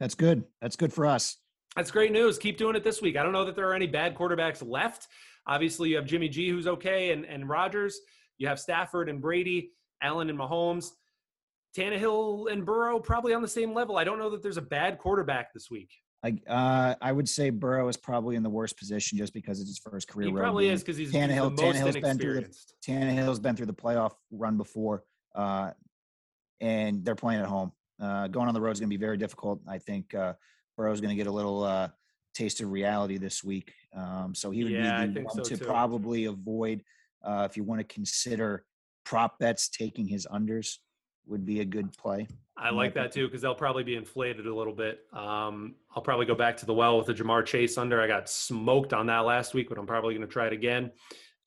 That's 0.00 0.14
good. 0.14 0.44
That's 0.62 0.76
good 0.76 0.92
for 0.92 1.06
us. 1.06 1.36
That's 1.76 1.90
great 1.90 2.12
news. 2.12 2.38
Keep 2.38 2.56
doing 2.56 2.76
it 2.76 2.84
this 2.84 3.00
week. 3.00 3.16
I 3.16 3.22
don't 3.22 3.32
know 3.32 3.44
that 3.44 3.54
there 3.54 3.68
are 3.68 3.74
any 3.74 3.86
bad 3.86 4.14
quarterbacks 4.14 4.66
left. 4.66 5.08
Obviously, 5.46 5.90
you 5.90 5.96
have 5.96 6.06
Jimmy 6.06 6.28
G, 6.28 6.48
who's 6.48 6.66
okay, 6.66 7.12
and, 7.12 7.24
and 7.24 7.48
Rodgers. 7.48 8.00
You 8.38 8.48
have 8.48 8.58
Stafford 8.58 9.08
and 9.08 9.20
Brady, 9.20 9.72
Allen 10.02 10.30
and 10.30 10.38
Mahomes. 10.38 10.90
Tannehill 11.76 12.50
and 12.50 12.64
Burrow 12.64 12.98
probably 12.98 13.34
on 13.34 13.42
the 13.42 13.48
same 13.48 13.74
level. 13.74 13.96
I 13.96 14.04
don't 14.04 14.18
know 14.18 14.30
that 14.30 14.42
there's 14.42 14.56
a 14.56 14.62
bad 14.62 14.98
quarterback 14.98 15.52
this 15.52 15.70
week. 15.70 15.90
I 16.24 16.36
uh, 16.48 16.94
I 17.00 17.12
would 17.12 17.28
say 17.28 17.50
Burrow 17.50 17.86
is 17.88 17.96
probably 17.96 18.34
in 18.34 18.42
the 18.42 18.50
worst 18.50 18.76
position 18.76 19.18
just 19.18 19.32
because 19.32 19.60
it's 19.60 19.70
his 19.70 19.78
first 19.78 20.08
career. 20.08 20.28
He 20.28 20.34
probably 20.34 20.64
game. 20.64 20.74
is 20.74 20.82
because 20.82 20.96
he's 20.96 21.12
Tannehill. 21.12 21.50
He's 21.50 21.60
Tannehill's 21.60 21.96
been 21.96 22.18
through 22.18 22.40
the 22.40 22.54
Tannehill's 22.84 23.38
been 23.38 23.54
through 23.54 23.66
the 23.66 23.74
playoff 23.74 24.12
run 24.32 24.56
before 24.56 25.04
uh, 25.34 25.70
and 26.60 27.04
they're 27.04 27.14
playing 27.14 27.40
at 27.40 27.46
home. 27.46 27.72
Uh, 28.00 28.28
going 28.28 28.48
on 28.48 28.54
the 28.54 28.60
road 28.60 28.72
is 28.72 28.80
going 28.80 28.90
to 28.90 28.96
be 28.96 29.00
very 29.00 29.16
difficult. 29.16 29.60
I 29.68 29.78
think 29.78 30.14
uh, 30.14 30.34
Burrow's 30.78 31.00
going 31.02 31.10
to 31.10 31.16
get 31.16 31.26
a 31.26 31.32
little 31.32 31.64
uh, 31.64 31.88
taste 32.34 32.62
of 32.62 32.70
reality 32.70 33.18
this 33.18 33.44
week. 33.44 33.74
Um, 33.94 34.34
so 34.34 34.50
he 34.50 34.62
would 34.62 34.72
yeah, 34.72 35.04
be 35.04 35.12
the 35.12 35.20
one 35.22 35.36
so 35.36 35.42
to 35.42 35.56
too. 35.56 35.64
probably 35.64 36.26
avoid 36.26 36.84
uh, 37.22 37.46
if 37.50 37.56
you 37.56 37.64
want 37.64 37.80
to 37.80 37.84
consider 37.84 38.64
prop 39.04 39.38
bets. 39.38 39.68
Taking 39.68 40.06
his 40.06 40.26
unders 40.32 40.76
would 41.26 41.44
be 41.44 41.60
a 41.60 41.64
good 41.64 41.92
play. 41.98 42.28
I 42.56 42.70
like 42.70 42.94
that 42.94 43.12
too 43.12 43.26
because 43.26 43.42
they'll 43.42 43.54
probably 43.54 43.84
be 43.84 43.96
inflated 43.96 44.46
a 44.46 44.54
little 44.54 44.72
bit. 44.72 45.00
Um, 45.12 45.74
I'll 45.94 46.02
probably 46.02 46.26
go 46.26 46.34
back 46.34 46.56
to 46.58 46.66
the 46.66 46.74
well 46.74 46.96
with 46.96 47.06
the 47.06 47.14
Ja'Marr 47.14 47.44
Chase 47.44 47.76
under. 47.76 48.00
I 48.00 48.06
got 48.06 48.30
smoked 48.30 48.92
on 48.92 49.06
that 49.06 49.20
last 49.20 49.54
week, 49.54 49.68
but 49.68 49.78
I'm 49.78 49.86
probably 49.86 50.14
going 50.14 50.26
to 50.26 50.32
try 50.32 50.46
it 50.46 50.52
again. 50.52 50.92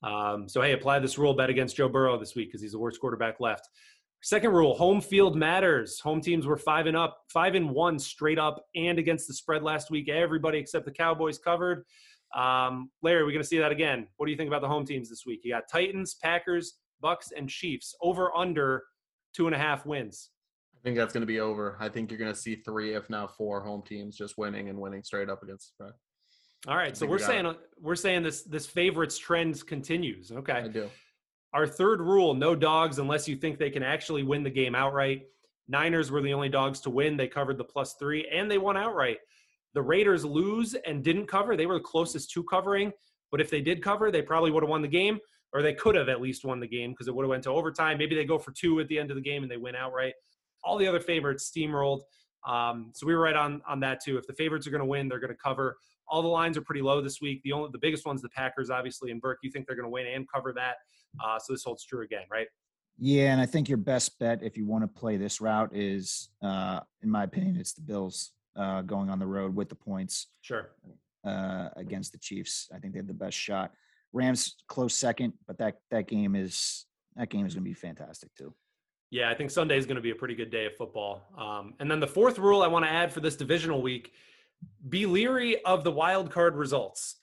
Um, 0.02 0.48
so 0.48 0.60
hey, 0.60 0.72
apply 0.72 0.98
this 0.98 1.16
rule 1.16 1.34
bet 1.34 1.48
against 1.48 1.76
Joe 1.76 1.88
Burrow 1.88 2.18
this 2.18 2.34
week 2.34 2.48
because 2.48 2.60
he's 2.60 2.72
the 2.72 2.78
worst 2.78 3.00
quarterback 3.00 3.40
left. 3.40 3.68
Second 4.22 4.52
rule: 4.52 4.74
home 4.74 5.00
field 5.00 5.36
matters. 5.36 5.98
Home 6.00 6.20
teams 6.20 6.46
were 6.46 6.56
five 6.56 6.86
and 6.86 6.96
up, 6.96 7.18
five 7.28 7.54
and 7.54 7.70
one 7.70 7.98
straight 7.98 8.38
up, 8.38 8.64
and 8.76 8.98
against 8.98 9.26
the 9.26 9.34
spread 9.34 9.62
last 9.62 9.90
week. 9.90 10.08
Everybody 10.08 10.58
except 10.58 10.84
the 10.84 10.92
Cowboys 10.92 11.38
covered. 11.38 11.84
Um, 12.34 12.90
Larry, 13.02 13.24
we're 13.24 13.32
going 13.32 13.42
to 13.42 13.48
see 13.48 13.58
that 13.58 13.72
again. 13.72 14.06
What 14.16 14.26
do 14.26 14.32
you 14.32 14.38
think 14.38 14.48
about 14.48 14.62
the 14.62 14.68
home 14.68 14.86
teams 14.86 15.10
this 15.10 15.24
week? 15.26 15.40
You 15.42 15.52
got 15.52 15.64
Titans, 15.70 16.14
Packers, 16.14 16.74
Bucs, 17.02 17.32
and 17.36 17.48
Chiefs 17.48 17.94
over 18.00 18.34
under 18.34 18.84
two 19.34 19.46
and 19.46 19.54
a 19.54 19.58
half 19.58 19.84
wins. 19.84 20.30
I 20.76 20.80
think 20.82 20.96
that's 20.96 21.12
going 21.12 21.22
to 21.22 21.26
be 21.26 21.40
over. 21.40 21.76
I 21.80 21.88
think 21.88 22.10
you're 22.10 22.18
going 22.18 22.32
to 22.32 22.38
see 22.38 22.56
three, 22.56 22.94
if 22.94 23.10
not 23.10 23.36
four, 23.36 23.60
home 23.60 23.82
teams 23.82 24.16
just 24.16 24.38
winning 24.38 24.68
and 24.68 24.78
winning 24.78 25.02
straight 25.02 25.28
up 25.28 25.42
against 25.42 25.72
the 25.78 25.84
spread. 25.84 25.92
All 26.68 26.76
right, 26.76 26.96
so 26.96 27.06
we're 27.06 27.18
saying 27.18 27.46
it. 27.46 27.58
we're 27.80 27.96
saying 27.96 28.22
this 28.22 28.42
this 28.44 28.66
favorites 28.66 29.18
trend 29.18 29.66
continues. 29.66 30.30
Okay, 30.30 30.52
I 30.52 30.68
do. 30.68 30.88
Our 31.54 31.66
third 31.66 32.00
rule: 32.00 32.34
no 32.34 32.54
dogs 32.54 32.98
unless 32.98 33.28
you 33.28 33.36
think 33.36 33.58
they 33.58 33.70
can 33.70 33.82
actually 33.82 34.22
win 34.22 34.42
the 34.42 34.50
game 34.50 34.74
outright. 34.74 35.26
Niners 35.68 36.10
were 36.10 36.22
the 36.22 36.34
only 36.34 36.48
dogs 36.48 36.80
to 36.80 36.90
win. 36.90 37.16
They 37.16 37.28
covered 37.28 37.58
the 37.58 37.64
plus 37.64 37.94
three 37.94 38.28
and 38.32 38.50
they 38.50 38.58
won 38.58 38.76
outright. 38.76 39.18
The 39.74 39.82
Raiders 39.82 40.24
lose 40.24 40.74
and 40.86 41.02
didn't 41.02 41.26
cover. 41.26 41.56
They 41.56 41.66
were 41.66 41.74
the 41.74 41.80
closest 41.80 42.30
to 42.32 42.42
covering, 42.44 42.92
but 43.30 43.40
if 43.40 43.48
they 43.48 43.60
did 43.60 43.82
cover, 43.82 44.10
they 44.10 44.22
probably 44.22 44.50
would 44.50 44.62
have 44.62 44.70
won 44.70 44.82
the 44.82 44.88
game, 44.88 45.18
or 45.52 45.62
they 45.62 45.72
could 45.72 45.94
have 45.94 46.08
at 46.08 46.20
least 46.20 46.44
won 46.44 46.60
the 46.60 46.66
game 46.66 46.90
because 46.90 47.08
it 47.08 47.14
would 47.14 47.22
have 47.22 47.30
went 47.30 47.44
to 47.44 47.50
overtime. 47.50 47.96
Maybe 47.96 48.14
they 48.14 48.24
go 48.24 48.38
for 48.38 48.52
two 48.52 48.80
at 48.80 48.88
the 48.88 48.98
end 48.98 49.10
of 49.10 49.16
the 49.16 49.22
game 49.22 49.42
and 49.42 49.50
they 49.50 49.56
win 49.56 49.74
outright. 49.74 50.14
All 50.64 50.76
the 50.76 50.86
other 50.86 51.00
favorites 51.00 51.50
steamrolled. 51.50 52.00
Um, 52.46 52.90
so 52.94 53.06
we 53.06 53.14
were 53.14 53.22
right 53.22 53.36
on 53.36 53.62
on 53.66 53.80
that 53.80 54.02
too. 54.04 54.18
If 54.18 54.26
the 54.26 54.34
favorites 54.34 54.66
are 54.66 54.70
going 54.70 54.80
to 54.80 54.86
win, 54.86 55.08
they're 55.08 55.20
going 55.20 55.30
to 55.30 55.42
cover. 55.42 55.76
All 56.08 56.22
the 56.22 56.28
lines 56.28 56.58
are 56.58 56.62
pretty 56.62 56.82
low 56.82 57.00
this 57.00 57.20
week. 57.20 57.40
The 57.42 57.52
only 57.52 57.70
the 57.72 57.78
biggest 57.78 58.04
one's 58.04 58.20
the 58.20 58.28
Packers, 58.28 58.68
obviously, 58.68 59.10
and 59.10 59.20
Burke. 59.20 59.38
You 59.42 59.50
think 59.50 59.66
they're 59.66 59.76
going 59.76 59.86
to 59.86 59.90
win 59.90 60.06
and 60.06 60.26
cover 60.30 60.52
that? 60.54 60.76
Uh, 61.24 61.38
so 61.38 61.52
this 61.52 61.64
holds 61.64 61.84
true 61.84 62.02
again, 62.02 62.24
right? 62.30 62.46
Yeah, 62.98 63.32
and 63.32 63.40
I 63.40 63.46
think 63.46 63.68
your 63.68 63.78
best 63.78 64.18
bet 64.18 64.42
if 64.42 64.56
you 64.56 64.66
want 64.66 64.84
to 64.84 64.88
play 64.88 65.16
this 65.16 65.40
route 65.40 65.74
is, 65.74 66.28
uh, 66.42 66.80
in 67.02 67.10
my 67.10 67.24
opinion, 67.24 67.56
it's 67.56 67.72
the 67.72 67.80
Bills 67.80 68.32
uh, 68.56 68.82
going 68.82 69.10
on 69.10 69.18
the 69.18 69.26
road 69.26 69.54
with 69.54 69.68
the 69.68 69.74
points. 69.74 70.28
Sure. 70.42 70.70
Uh, 71.24 71.68
against 71.76 72.12
the 72.12 72.18
Chiefs, 72.18 72.68
I 72.74 72.78
think 72.78 72.92
they 72.92 72.98
have 72.98 73.06
the 73.06 73.14
best 73.14 73.36
shot. 73.36 73.72
Rams 74.12 74.56
close 74.68 74.94
second, 74.94 75.32
but 75.46 75.56
that 75.58 75.76
that 75.90 76.08
game 76.08 76.34
is 76.34 76.84
that 77.16 77.30
game 77.30 77.46
is 77.46 77.54
going 77.54 77.64
to 77.64 77.70
be 77.70 77.74
fantastic 77.74 78.34
too. 78.34 78.52
Yeah, 79.10 79.30
I 79.30 79.34
think 79.34 79.50
Sunday 79.50 79.76
is 79.76 79.86
going 79.86 79.96
to 79.96 80.02
be 80.02 80.10
a 80.10 80.14
pretty 80.14 80.34
good 80.34 80.50
day 80.50 80.66
of 80.66 80.74
football. 80.74 81.22
Um, 81.36 81.74
and 81.80 81.90
then 81.90 82.00
the 82.00 82.06
fourth 82.06 82.38
rule 82.38 82.62
I 82.62 82.66
want 82.66 82.84
to 82.84 82.90
add 82.90 83.12
for 83.12 83.20
this 83.20 83.36
divisional 83.36 83.82
week 83.82 84.12
be 84.88 85.06
leery 85.06 85.62
of 85.64 85.84
the 85.84 85.92
wild 85.92 86.30
card 86.30 86.56
results. 86.56 87.16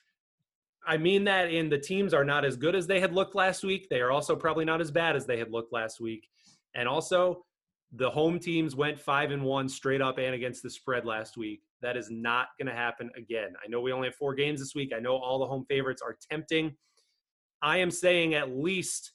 I 0.86 0.96
mean 0.96 1.24
that 1.24 1.52
in 1.52 1.68
the 1.68 1.78
teams 1.78 2.14
are 2.14 2.24
not 2.24 2.44
as 2.44 2.56
good 2.56 2.74
as 2.74 2.86
they 2.86 3.00
had 3.00 3.12
looked 3.12 3.34
last 3.34 3.62
week. 3.62 3.88
They 3.90 4.00
are 4.00 4.10
also 4.10 4.34
probably 4.34 4.64
not 4.64 4.80
as 4.80 4.90
bad 4.90 5.14
as 5.16 5.26
they 5.26 5.38
had 5.38 5.50
looked 5.50 5.72
last 5.72 6.00
week. 6.00 6.26
And 6.74 6.88
also, 6.88 7.44
the 7.92 8.08
home 8.08 8.38
teams 8.38 8.76
went 8.76 8.98
five 8.98 9.30
and 9.30 9.42
one 9.42 9.68
straight 9.68 10.00
up 10.00 10.18
and 10.18 10.34
against 10.34 10.62
the 10.62 10.70
spread 10.70 11.04
last 11.04 11.36
week. 11.36 11.60
That 11.82 11.96
is 11.96 12.10
not 12.10 12.48
going 12.58 12.68
to 12.68 12.74
happen 12.74 13.10
again. 13.16 13.54
I 13.64 13.68
know 13.68 13.80
we 13.80 13.92
only 13.92 14.08
have 14.08 14.14
four 14.14 14.34
games 14.34 14.60
this 14.60 14.74
week. 14.74 14.92
I 14.96 15.00
know 15.00 15.16
all 15.16 15.38
the 15.38 15.46
home 15.46 15.64
favorites 15.68 16.02
are 16.02 16.16
tempting. 16.30 16.74
I 17.62 17.78
am 17.78 17.90
saying 17.90 18.34
at 18.34 18.56
least, 18.56 19.12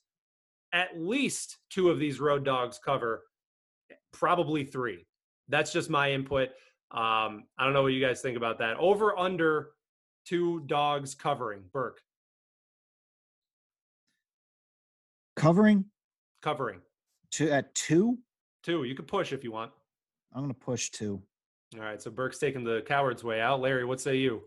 at 0.73 0.89
least 0.97 1.57
two 1.69 1.89
of 1.89 1.99
these 1.99 2.19
road 2.19 2.43
dogs 2.43 2.79
cover, 2.83 3.23
probably 4.11 4.65
three. 4.65 5.05
That's 5.47 5.71
just 5.71 5.89
my 5.89 6.11
input. 6.11 6.49
Um, 6.91 7.45
I 7.57 7.63
don't 7.63 7.73
know 7.73 7.83
what 7.83 7.93
you 7.93 8.05
guys 8.05 8.21
think 8.21 8.37
about 8.37 8.59
that. 8.59 8.77
Over 8.77 9.17
under 9.17 9.69
two 10.25 10.61
dogs 10.61 11.15
covering. 11.15 11.61
Burke. 11.71 12.01
Covering? 15.35 15.85
Covering. 16.41 16.79
Two 17.31 17.49
at 17.51 17.73
two? 17.75 18.17
Two. 18.63 18.83
You 18.83 18.95
can 18.95 19.05
push 19.05 19.33
if 19.33 19.43
you 19.43 19.51
want. 19.51 19.71
I'm 20.33 20.41
gonna 20.41 20.53
push 20.53 20.89
two. 20.89 21.21
All 21.75 21.81
right. 21.81 22.01
So 22.01 22.09
Burke's 22.11 22.37
taking 22.37 22.63
the 22.63 22.81
coward's 22.87 23.23
way 23.23 23.41
out. 23.41 23.61
Larry, 23.61 23.85
what 23.85 24.01
say 24.01 24.15
you? 24.17 24.43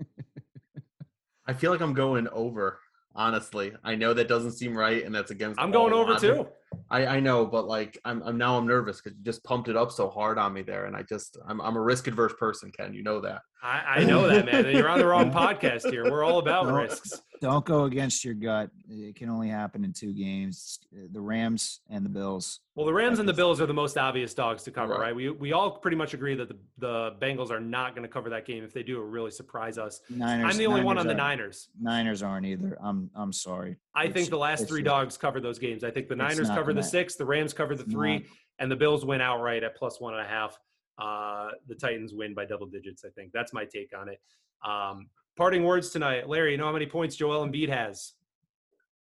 I 1.46 1.52
feel 1.52 1.70
like 1.70 1.80
I'm 1.80 1.94
going 1.94 2.28
over. 2.28 2.80
Honestly, 3.14 3.72
I 3.82 3.96
know 3.96 4.14
that 4.14 4.28
doesn't 4.28 4.52
seem 4.52 4.76
right, 4.76 5.04
and 5.04 5.12
that's 5.12 5.32
against. 5.32 5.60
I'm 5.60 5.72
going 5.72 5.92
over 5.92 6.16
too. 6.16 6.46
I, 6.90 7.06
I 7.06 7.20
know, 7.20 7.44
but 7.46 7.66
like 7.66 7.98
I'm, 8.04 8.22
I'm 8.22 8.38
now 8.38 8.56
I'm 8.58 8.66
nervous 8.66 9.00
because 9.00 9.16
you 9.18 9.24
just 9.24 9.44
pumped 9.44 9.68
it 9.68 9.76
up 9.76 9.90
so 9.92 10.08
hard 10.08 10.38
on 10.38 10.52
me 10.52 10.62
there, 10.62 10.86
and 10.86 10.96
I 10.96 11.02
just 11.02 11.36
I'm 11.46 11.60
I'm 11.60 11.76
a 11.76 11.80
risk 11.80 12.06
adverse 12.06 12.32
person, 12.38 12.70
Ken. 12.70 12.94
You 12.94 13.02
know 13.02 13.20
that. 13.20 13.42
I, 13.60 13.82
I 13.96 14.04
know 14.04 14.28
that, 14.28 14.46
man. 14.46 14.66
And 14.66 14.78
you're 14.78 14.88
on 14.88 15.00
the 15.00 15.06
wrong 15.06 15.32
podcast 15.32 15.90
here. 15.90 16.04
We're 16.08 16.22
all 16.24 16.38
about 16.38 16.64
Don't- 16.66 16.74
risks. 16.74 17.22
Don't 17.40 17.64
go 17.64 17.84
against 17.84 18.24
your 18.24 18.34
gut. 18.34 18.68
It 18.88 19.14
can 19.14 19.28
only 19.30 19.48
happen 19.48 19.84
in 19.84 19.92
two 19.92 20.12
games: 20.12 20.80
the 21.12 21.20
Rams 21.20 21.80
and 21.88 22.04
the 22.04 22.08
Bills. 22.08 22.60
Well, 22.74 22.84
the 22.86 22.92
Rams 22.92 23.18
and 23.20 23.28
the 23.28 23.32
Bills 23.32 23.60
are 23.60 23.66
the 23.66 23.74
most 23.74 23.96
obvious 23.96 24.34
dogs 24.34 24.62
to 24.64 24.70
cover, 24.72 24.94
Right. 24.94 25.00
right? 25.00 25.14
We 25.16 25.30
we 25.30 25.52
all 25.52 25.70
pretty 25.70 25.96
much 25.96 26.14
agree 26.14 26.34
that 26.34 26.48
the, 26.48 26.56
the 26.78 27.12
Bengals 27.20 27.50
are 27.50 27.60
not 27.60 27.94
going 27.94 28.02
to 28.02 28.08
cover 28.12 28.28
that 28.30 28.44
game. 28.44 28.64
If 28.64 28.72
they 28.72 28.82
do, 28.82 28.96
it 28.96 29.00
will 29.02 29.06
really 29.10 29.30
surprise 29.30 29.78
us. 29.78 30.00
Niners. 30.10 30.52
I'm 30.52 30.58
the 30.58 30.66
only 30.66 30.82
one 30.82 30.98
on 30.98 31.06
the 31.06 31.14
Niners 31.14 31.68
Niners. 31.80 32.22
aren't- 32.24 32.46
either. 32.46 32.76
I'm 32.82 33.08
I'm 33.14 33.32
sorry. 33.32 33.76
I 33.94 34.04
It's- 34.04 34.14
think 34.14 34.30
the 34.30 34.38
last 34.38 34.66
three 34.66 34.82
dogs 34.82 35.16
cover 35.16 35.38
those 35.40 35.60
games. 35.60 35.84
I 35.84 35.90
think 35.92 36.08
the 36.08 36.16
Niners 36.16 36.48
not 36.48 36.57
cover 36.58 36.72
the 36.72 36.80
gonna- 36.80 36.88
six, 36.90 37.16
the 37.16 37.24
Rams 37.24 37.52
cover 37.52 37.74
the 37.74 37.82
it's 37.84 37.92
three, 37.92 38.14
not. 38.18 38.22
and 38.58 38.70
the 38.70 38.76
Bills 38.76 39.04
win 39.04 39.20
outright 39.20 39.62
at 39.64 39.76
plus 39.76 40.00
one 40.00 40.14
and 40.14 40.22
a 40.24 40.28
half. 40.28 40.58
Uh, 40.98 41.50
the 41.68 41.74
Titans 41.74 42.12
win 42.12 42.34
by 42.34 42.44
double 42.44 42.66
digits. 42.66 43.04
I 43.04 43.10
think 43.10 43.32
that's 43.32 43.52
my 43.52 43.64
take 43.64 43.92
on 43.96 44.08
it. 44.08 44.20
Um, 44.68 45.08
parting 45.36 45.62
words 45.64 45.90
tonight, 45.90 46.28
Larry. 46.28 46.52
You 46.52 46.56
know 46.58 46.66
how 46.66 46.72
many 46.72 46.86
points 46.86 47.14
Joel 47.16 47.46
Embiid 47.46 47.68
has? 47.68 48.14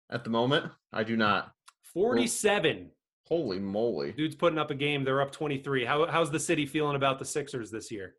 At 0.09 0.23
the 0.23 0.29
moment, 0.29 0.71
I 0.93 1.03
do 1.03 1.15
not. 1.17 1.51
Forty-seven. 1.93 2.91
Holy 3.27 3.59
moly! 3.59 4.11
Dude's 4.13 4.35
putting 4.35 4.57
up 4.59 4.71
a 4.71 4.75
game. 4.75 5.03
They're 5.03 5.21
up 5.21 5.31
twenty-three. 5.31 5.83
How, 5.83 6.05
how's 6.05 6.31
the 6.31 6.39
city 6.39 6.65
feeling 6.65 6.95
about 6.95 7.19
the 7.19 7.25
Sixers 7.25 7.71
this 7.71 7.91
year? 7.91 8.15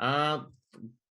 Uh, 0.00 0.44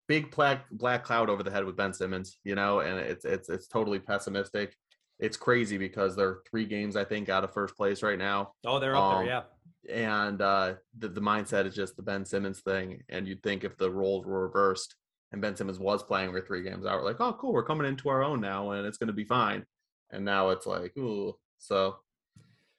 big 0.08 0.34
black 0.34 0.66
black 0.72 1.04
cloud 1.04 1.30
over 1.30 1.44
the 1.44 1.52
head 1.52 1.66
with 1.66 1.76
Ben 1.76 1.94
Simmons, 1.94 2.38
you 2.44 2.56
know, 2.56 2.80
and 2.82 2.98
it's 3.00 3.26
it's 3.26 3.50
it's 3.50 3.68
totally 3.68 4.00
pessimistic. 4.00 4.76
It's 5.20 5.38
crazy 5.38 5.78
because 5.78 6.16
they're 6.16 6.40
three 6.50 6.66
games, 6.66 6.96
I 6.96 7.04
think, 7.06 7.30
out 7.30 7.44
of 7.44 7.54
first 7.54 7.76
place 7.78 8.04
right 8.04 8.20
now. 8.20 8.54
Oh, 8.66 8.80
they're 8.80 8.96
up 8.96 9.04
Um, 9.04 9.26
there. 9.26 9.44
Yeah. 9.88 9.96
and 9.96 10.42
uh, 10.42 10.74
the, 10.98 11.08
the 11.08 11.22
mindset 11.22 11.66
is 11.66 11.74
just 11.76 11.96
the 11.96 12.04
Ben 12.04 12.26
Simmons 12.26 12.60
thing. 12.62 13.02
And 13.10 13.28
you'd 13.28 13.42
think 13.44 13.64
if 13.64 13.78
the 13.78 13.90
roles 13.90 14.26
were 14.26 14.42
reversed 14.44 14.96
and 15.32 15.42
Ben 15.42 15.56
Simmons 15.56 15.80
was 15.80 16.04
playing 16.04 16.32
for 16.32 16.42
three 16.42 16.64
games 16.64 16.86
out, 16.86 17.00
we're 17.00 17.06
like, 17.06 17.22
oh, 17.22 17.34
cool, 17.40 17.54
we're 17.54 17.64
coming 17.64 17.88
into 17.88 18.10
our 18.10 18.24
own 18.24 18.42
now, 18.42 18.72
and 18.72 18.86
it's 18.86 18.98
going 18.98 19.08
to 19.08 19.14
be 19.14 19.24
fine. 19.26 19.66
And 20.12 20.26
now 20.26 20.50
it's 20.50 20.66
like, 20.66 20.96
ooh, 20.98 21.34
so 21.60 21.96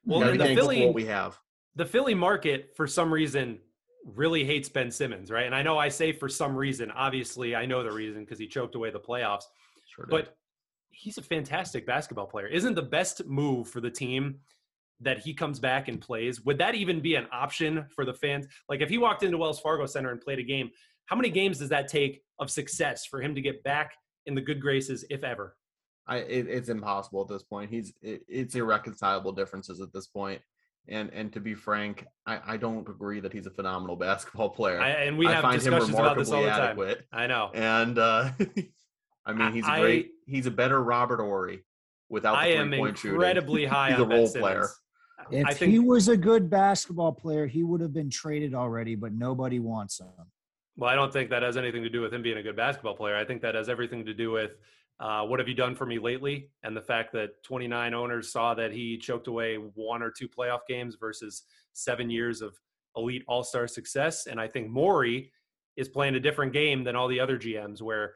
Well, 0.05 0.21
the 0.21 0.37
Philly, 0.55 0.85
what 0.87 0.95
we 0.95 1.07
have. 1.07 1.39
the 1.75 1.87
Philly 1.87 2.15
market 2.15 2.73
for 2.77 2.87
some 2.87 3.13
reason 3.13 3.59
really 4.05 4.45
hates 4.45 4.69
Ben 4.69 4.91
Simmons, 4.91 5.31
right? 5.31 5.47
And 5.47 5.55
I 5.55 5.63
know 5.63 5.79
I 5.79 5.89
say 5.89 6.13
for 6.13 6.29
some 6.29 6.55
reason. 6.55 6.91
Obviously, 6.93 7.57
I 7.57 7.67
know 7.67 7.83
the 7.83 7.91
reason 7.93 8.23
because 8.25 8.39
he 8.39 8.47
choked 8.47 8.75
away 8.77 8.91
the 8.91 9.01
playoffs. 9.01 9.45
Sure. 9.89 10.07
But 10.09 10.37
he's 10.97 11.19
a 11.19 11.23
fantastic 11.23 11.87
basketball 11.87 12.27
player. 12.27 12.47
Isn't 12.47 12.75
the 12.75 12.83
best 12.83 13.27
move 13.27 13.69
for 13.69 13.81
the 13.81 13.91
team 13.91 14.37
that 15.01 15.19
he 15.19 15.35
comes 15.35 15.61
back 15.61 15.89
and 15.89 16.01
plays? 16.01 16.45
Would 16.45 16.59
that 16.59 16.75
even 16.75 17.01
be 17.01 17.15
an 17.15 17.27
option 17.33 17.87
for 17.95 18.05
the 18.05 18.15
fans? 18.15 18.47
Like 18.69 18.81
if 18.81 18.89
he 18.89 18.99
walked 18.99 19.23
into 19.23 19.39
Wells 19.39 19.61
Fargo 19.61 19.87
Center 19.87 20.11
and 20.11 20.21
played 20.21 20.39
a 20.39 20.43
game, 20.43 20.71
how 21.07 21.17
many 21.17 21.31
games 21.31 21.59
does 21.59 21.69
that 21.69 21.89
take 21.89 22.23
of 22.39 22.51
success 22.51 23.07
for 23.07 23.21
him 23.21 23.35
to 23.35 23.41
get 23.41 23.63
back 23.63 23.93
in 24.25 24.35
the 24.35 24.41
good 24.41 24.61
graces, 24.61 25.05
if 25.11 25.23
ever? 25.23 25.57
I 26.09 26.19
it, 26.19 26.47
it's 26.49 26.69
impossible 26.69 27.23
at 27.23 27.29
this 27.29 27.43
point. 27.43 27.71
He's 27.71 27.93
it, 28.01 28.23
it's 28.29 28.55
irreconcilable 28.55 29.33
differences 29.33 29.81
at 29.81 29.93
this 29.93 30.07
point. 30.07 30.41
And 30.89 31.11
and 31.13 31.33
to 31.33 31.41
be 31.41 31.55
frank, 31.55 32.07
I, 32.27 32.41
I 32.47 32.57
don't 32.57 32.89
agree 32.89 33.21
that 33.21 33.33
he's 33.33 33.47
a 33.47 33.51
phenomenal 33.51 33.97
basketball 34.09 34.51
player. 34.51 34.81
I, 34.81 34.91
and 34.91 35.19
we 35.19 35.27
I 35.27 35.35
have 35.35 35.53
discussions 35.53 35.91
about 35.91 36.17
this 36.17 36.31
all 36.31 36.43
the 36.43 36.49
time. 36.49 36.61
adequate. 36.61 37.07
I 37.13 37.27
know. 37.27 37.51
And 37.55 37.99
uh, 37.99 38.31
I 39.27 39.33
mean, 39.33 39.53
he's 39.53 39.65
a 39.67 39.71
I- 39.73 39.81
great. 39.81 40.11
He's 40.27 40.47
a 40.47 40.51
better 40.51 40.83
Robert 40.83 41.19
Horry 41.21 41.65
without 42.09 42.33
the 42.33 42.39
I 42.39 42.47
am 42.49 42.69
three 42.69 42.79
point 42.79 42.99
shooting. 42.99 43.15
incredibly 43.17 43.65
high 43.77 43.91
He's 43.91 43.97
on 43.99 44.03
a 44.03 44.07
Ben 44.09 44.19
role 44.19 44.27
Simmons. 44.27 44.43
player. 44.43 44.69
If 45.31 45.59
think 45.59 45.73
he 45.73 45.79
was 45.81 46.09
a 46.09 46.17
good 46.17 46.49
basketball 46.49 47.13
player, 47.13 47.47
he 47.47 47.65
would 47.65 47.81
have 47.81 47.93
been 47.93 48.11
traded 48.11 48.55
already, 48.55 48.95
but 48.95 49.13
nobody 49.13 49.59
wants 49.59 49.99
him. 49.99 50.07
Well, 50.77 50.89
I 50.91 50.95
don't 50.95 51.13
think 51.13 51.31
that 51.31 51.43
has 51.43 51.57
anything 51.57 51.83
to 51.83 51.89
do 51.89 52.01
with 52.01 52.13
him 52.15 52.23
being 52.23 52.37
a 52.37 52.43
good 52.43 52.55
basketball 52.57 52.95
player. 52.95 53.17
I 53.17 53.25
think 53.25 53.43
that 53.43 53.55
has 53.55 53.69
everything 53.69 54.05
to 54.05 54.15
do 54.15 54.31
with 54.31 54.53
uh, 55.01 55.23
what 55.25 55.41
have 55.41 55.49
you 55.49 55.55
done 55.55 55.75
for 55.75 55.85
me 55.87 55.99
lately, 55.99 56.51
and 56.63 56.77
the 56.77 56.81
fact 56.83 57.13
that 57.15 57.43
29 57.43 57.93
owners 57.95 58.31
saw 58.31 58.55
that 58.55 58.73
he 58.73 58.97
choked 58.99 59.27
away 59.27 59.57
one 59.57 60.03
or 60.03 60.11
two 60.11 60.29
playoff 60.29 60.61
games 60.69 60.97
versus 61.01 61.45
seven 61.73 62.09
years 62.11 62.41
of 62.43 62.55
elite 62.97 63.25
All 63.27 63.43
Star 63.43 63.67
success. 63.67 64.27
And 64.27 64.41
I 64.41 64.47
think 64.49 64.69
Morey 64.69 65.33
is 65.77 65.89
playing 65.89 66.15
a 66.15 66.21
different 66.21 66.53
game 66.53 66.85
than 66.85 66.95
all 66.95 67.09
the 67.09 67.21
other 67.21 67.39
GMs, 67.39 67.83
where 67.83 68.15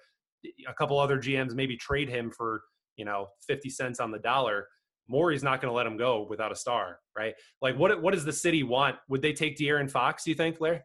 a 0.69 0.75
couple 0.75 0.99
other 0.99 1.19
GMs 1.19 1.55
maybe 1.55 1.77
trade 1.77 2.09
him 2.09 2.31
for 2.31 2.63
you 2.97 3.05
know 3.05 3.29
50 3.47 3.71
cents 3.71 4.01
on 4.01 4.11
the 4.11 4.19
dollar. 4.19 4.67
Morey's 5.09 5.43
not 5.43 5.61
going 5.61 5.71
to 5.71 5.77
let 5.77 5.87
him 5.87 5.97
go 5.97 6.27
without 6.31 6.53
a 6.53 6.57
star, 6.57 7.01
right? 7.17 7.35
Like, 7.61 7.77
what 7.77 8.01
what 8.03 8.15
does 8.15 8.25
the 8.25 8.33
city 8.33 8.63
want? 8.63 8.97
Would 9.09 9.23
they 9.23 9.33
take 9.33 9.59
De'Aaron 9.59 9.91
Fox? 9.91 10.25
Do 10.25 10.31
You 10.31 10.37
think, 10.37 10.61
Larry? 10.61 10.81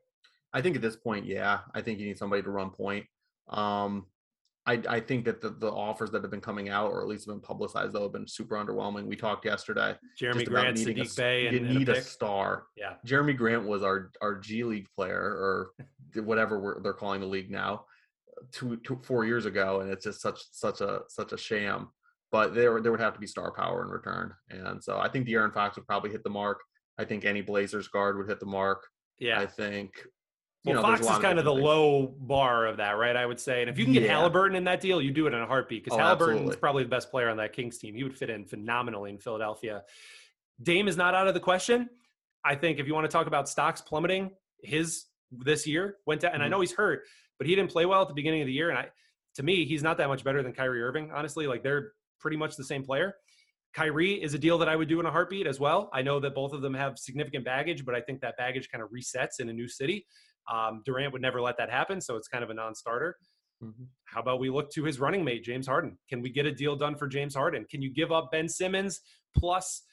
I 0.53 0.61
think 0.61 0.75
at 0.75 0.81
this 0.81 0.95
point, 0.95 1.25
yeah, 1.25 1.59
I 1.73 1.81
think 1.81 1.99
you 1.99 2.07
need 2.07 2.17
somebody 2.17 2.41
to 2.41 2.49
run 2.49 2.69
point. 2.69 3.05
Um, 3.49 4.07
I, 4.67 4.81
I 4.89 4.99
think 4.99 5.25
that 5.25 5.41
the, 5.41 5.49
the 5.49 5.69
offers 5.69 6.09
that 6.11 6.23
have 6.23 6.31
been 6.31 6.41
coming 6.41 6.69
out, 6.69 6.91
or 6.91 7.01
at 7.01 7.07
least 7.07 7.25
have 7.27 7.35
been 7.35 7.41
publicized, 7.41 7.93
though, 7.93 8.03
have 8.03 8.13
been 8.13 8.27
super 8.27 8.55
underwhelming. 8.55 9.05
We 9.05 9.15
talked 9.15 9.45
yesterday. 9.45 9.95
Jerami 10.19 10.47
Grant, 10.47 10.79
a 10.79 10.81
Sadiq 10.81 11.15
Bey, 11.15 11.47
and, 11.47 11.57
you 11.57 11.65
and 11.65 11.77
need 11.77 11.89
a 11.89 11.97
a 11.97 12.01
star. 12.01 12.63
Yeah. 12.75 12.93
Jerami 13.05 13.37
Grant 13.37 13.65
was 13.65 13.83
our 13.83 14.11
our 14.21 14.39
G 14.39 14.63
League 14.63 14.87
player, 14.95 15.19
or 15.19 15.71
whatever 16.23 16.59
we're, 16.59 16.81
they're 16.81 16.93
calling 16.93 17.21
the 17.21 17.27
league 17.27 17.51
now, 17.51 17.85
two, 18.51 18.77
two 18.77 18.99
four 19.03 19.25
years 19.25 19.45
ago, 19.45 19.81
and 19.81 19.89
it's 19.91 20.03
just 20.05 20.21
such 20.21 20.39
such 20.51 20.81
a 20.81 21.01
such 21.07 21.31
a 21.31 21.37
sham. 21.37 21.89
But 22.31 22.53
there 22.53 22.81
there 22.81 22.91
would 22.91 23.01
have 23.01 23.13
to 23.13 23.19
be 23.19 23.27
star 23.27 23.51
power 23.51 23.83
in 23.83 23.89
return, 23.89 24.33
and 24.49 24.83
so 24.83 24.97
I 24.99 25.07
think 25.09 25.27
De'Aaron 25.27 25.53
Fox 25.53 25.75
would 25.77 25.87
probably 25.87 26.11
hit 26.11 26.23
the 26.23 26.29
mark. 26.29 26.61
I 26.97 27.05
think 27.05 27.25
any 27.25 27.41
Blazers 27.41 27.87
guard 27.87 28.17
would 28.17 28.27
hit 28.27 28.39
the 28.39 28.45
mark. 28.45 28.85
Yeah. 29.19 29.39
I 29.39 29.45
think. 29.45 29.91
You 30.63 30.73
well, 30.73 30.81
know, 30.81 30.87
Fox 30.89 31.01
is 31.01 31.17
kind 31.19 31.37
of 31.37 31.45
the 31.45 31.51
things. 31.53 31.63
low 31.63 32.07
bar 32.07 32.65
of 32.65 32.77
that, 32.77 32.93
right? 32.93 33.15
I 33.15 33.25
would 33.25 33.39
say. 33.39 33.61
And 33.61 33.69
if 33.69 33.77
you 33.77 33.85
can 33.85 33.93
get 33.93 34.01
Yeah. 34.03 34.13
Halliburton 34.13 34.55
in 34.55 34.63
that 34.63 34.81
deal, 34.81 34.99
you 34.99 35.11
do 35.11 35.27
it 35.27 35.33
in 35.35 35.39
a 35.39 35.45
heartbeat 35.45 35.83
because 35.83 35.95
Oh, 35.97 36.01
Halliburton's 36.01 36.37
absolutely. 36.39 36.59
probably 36.59 36.83
the 36.83 36.89
best 36.89 37.11
player 37.11 37.29
on 37.29 37.37
that 37.37 37.53
Kings 37.53 37.77
team. 37.77 37.93
He 37.93 38.03
would 38.03 38.17
fit 38.17 38.31
in 38.31 38.45
phenomenally 38.45 39.11
in 39.11 39.19
Philadelphia. 39.19 39.83
Dame 40.63 40.87
is 40.87 40.97
not 40.97 41.13
out 41.13 41.27
of 41.27 41.35
the 41.35 41.39
question. 41.39 41.87
I 42.43 42.55
think 42.55 42.79
if 42.79 42.87
you 42.87 42.95
want 42.95 43.05
to 43.05 43.11
talk 43.11 43.27
about 43.27 43.47
stocks 43.47 43.79
plummeting, 43.81 44.31
his 44.63 45.05
this 45.31 45.67
year 45.67 45.97
went 46.07 46.21
down, 46.21 46.33
and 46.33 46.41
I 46.41 46.47
Mhm. 46.47 46.51
know 46.51 46.61
he's 46.61 46.73
hurt, 46.73 47.03
but 47.37 47.47
he 47.47 47.55
didn't 47.55 47.71
play 47.71 47.85
well 47.85 48.01
at 48.01 48.07
the 48.07 48.13
beginning 48.13 48.41
of 48.41 48.47
the 48.47 48.53
year. 48.53 48.69
And 48.69 48.77
I, 48.77 48.87
to 49.35 49.43
me, 49.43 49.65
he's 49.65 49.83
not 49.83 49.97
that 49.97 50.07
much 50.07 50.23
better 50.23 50.41
than 50.41 50.53
Kyrie 50.53 50.81
Irving. 50.81 51.11
Honestly, 51.13 51.47
like 51.47 51.63
they're 51.63 51.91
pretty 52.19 52.37
much 52.37 52.55
the 52.55 52.63
same 52.63 52.83
player. 52.83 53.15
Kyrie 53.73 54.21
is 54.23 54.33
a 54.33 54.39
deal 54.39 54.57
that 54.59 54.69
I 54.69 54.75
would 54.75 54.87
do 54.87 54.99
in 55.01 55.05
a 55.05 55.11
heartbeat 55.11 55.47
as 55.47 55.59
well. 55.59 55.89
I 55.93 56.01
know 56.01 56.19
that 56.21 56.33
both 56.33 56.53
of 56.53 56.61
them 56.61 56.73
have 56.73 56.97
significant 56.97 57.43
baggage, 57.43 57.83
but 57.85 57.93
I 57.93 57.99
think 57.99 58.21
that 58.21 58.37
baggage 58.37 58.69
kind 58.69 58.81
of 58.81 58.89
resets 58.89 59.39
in 59.39 59.49
a 59.49 59.53
new 59.53 59.67
city. 59.67 60.07
Um, 60.51 60.81
Durant 60.85 61.11
would 61.11 61.21
never 61.21 61.41
let 61.41 61.57
that 61.57 61.69
happen, 61.69 61.99
so 61.99 62.15
it's 62.15 62.29
kind 62.29 62.43
of 62.43 62.49
a 62.49 62.53
non-starter. 62.53 63.17
Mhm. 63.61 63.87
How 64.05 64.21
about 64.21 64.39
we 64.39 64.49
look 64.49 64.71
to 64.71 64.83
his 64.83 64.99
running 64.99 65.23
mate, 65.23 65.43
James 65.43 65.67
Harden? 65.67 65.97
Can 66.09 66.21
we 66.21 66.29
get 66.29 66.45
a 66.45 66.51
deal 66.51 66.75
done 66.75 66.95
for 66.95 67.07
James 67.07 67.35
Harden? 67.35 67.65
Can 67.69 67.81
you 67.81 67.89
give 67.89 68.11
up 68.11 68.31
Ben 68.31 68.47
Simmons 68.47 69.01
plus 69.35 69.85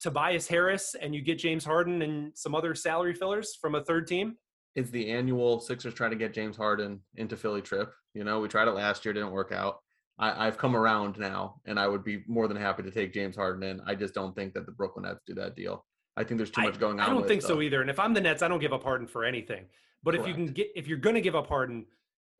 Tobias 0.00 0.48
Harris 0.48 0.94
and 0.94 1.14
you 1.14 1.20
get 1.20 1.38
James 1.38 1.64
Harden 1.64 2.02
and 2.02 2.36
some 2.36 2.54
other 2.54 2.74
salary 2.74 3.14
fillers 3.14 3.56
from 3.60 3.74
a 3.74 3.84
third 3.84 4.06
team? 4.06 4.38
Is 4.76 4.90
the 4.90 5.10
annual 5.10 5.60
Sixers 5.60 5.94
try 5.94 6.08
to 6.08 6.16
get 6.16 6.32
James 6.32 6.56
Harden 6.56 7.00
into 7.16 7.36
Philly 7.36 7.62
trip? 7.62 7.92
You 8.14 8.24
know, 8.24 8.40
we 8.40 8.48
tried 8.48 8.68
it 8.68 8.72
last 8.72 9.04
year, 9.04 9.12
didn't 9.12 9.32
work 9.32 9.52
out. 9.52 9.78
I, 10.18 10.46
I've 10.46 10.58
come 10.58 10.76
around 10.76 11.18
now, 11.18 11.60
and 11.66 11.78
I 11.78 11.88
would 11.88 12.04
be 12.04 12.22
more 12.28 12.46
than 12.46 12.56
happy 12.56 12.82
to 12.82 12.90
take 12.90 13.12
James 13.12 13.36
Harden 13.36 13.62
in. 13.62 13.80
I 13.86 13.94
just 13.94 14.14
don't 14.14 14.34
think 14.34 14.54
that 14.54 14.66
the 14.66 14.72
Brooklyn 14.72 15.04
Nets 15.04 15.20
do 15.26 15.34
that 15.34 15.56
deal. 15.56 15.84
I 16.16 16.24
think 16.24 16.38
there's 16.38 16.50
too 16.50 16.62
much 16.62 16.78
going 16.78 17.00
on. 17.00 17.08
I 17.08 17.12
don't 17.12 17.26
think 17.26 17.42
so 17.42 17.58
uh, 17.58 17.62
either. 17.62 17.80
And 17.80 17.90
if 17.90 17.98
I'm 17.98 18.12
the 18.12 18.20
Nets, 18.20 18.42
I 18.42 18.48
don't 18.48 18.58
give 18.60 18.72
up 18.72 18.82
Harden 18.82 19.06
for 19.06 19.24
anything. 19.24 19.64
But 20.02 20.14
if 20.14 20.26
you 20.26 20.34
can 20.34 20.46
get, 20.46 20.68
if 20.74 20.86
you're 20.86 20.98
going 20.98 21.14
to 21.14 21.20
give 21.20 21.34
up 21.34 21.46
Harden, 21.46 21.86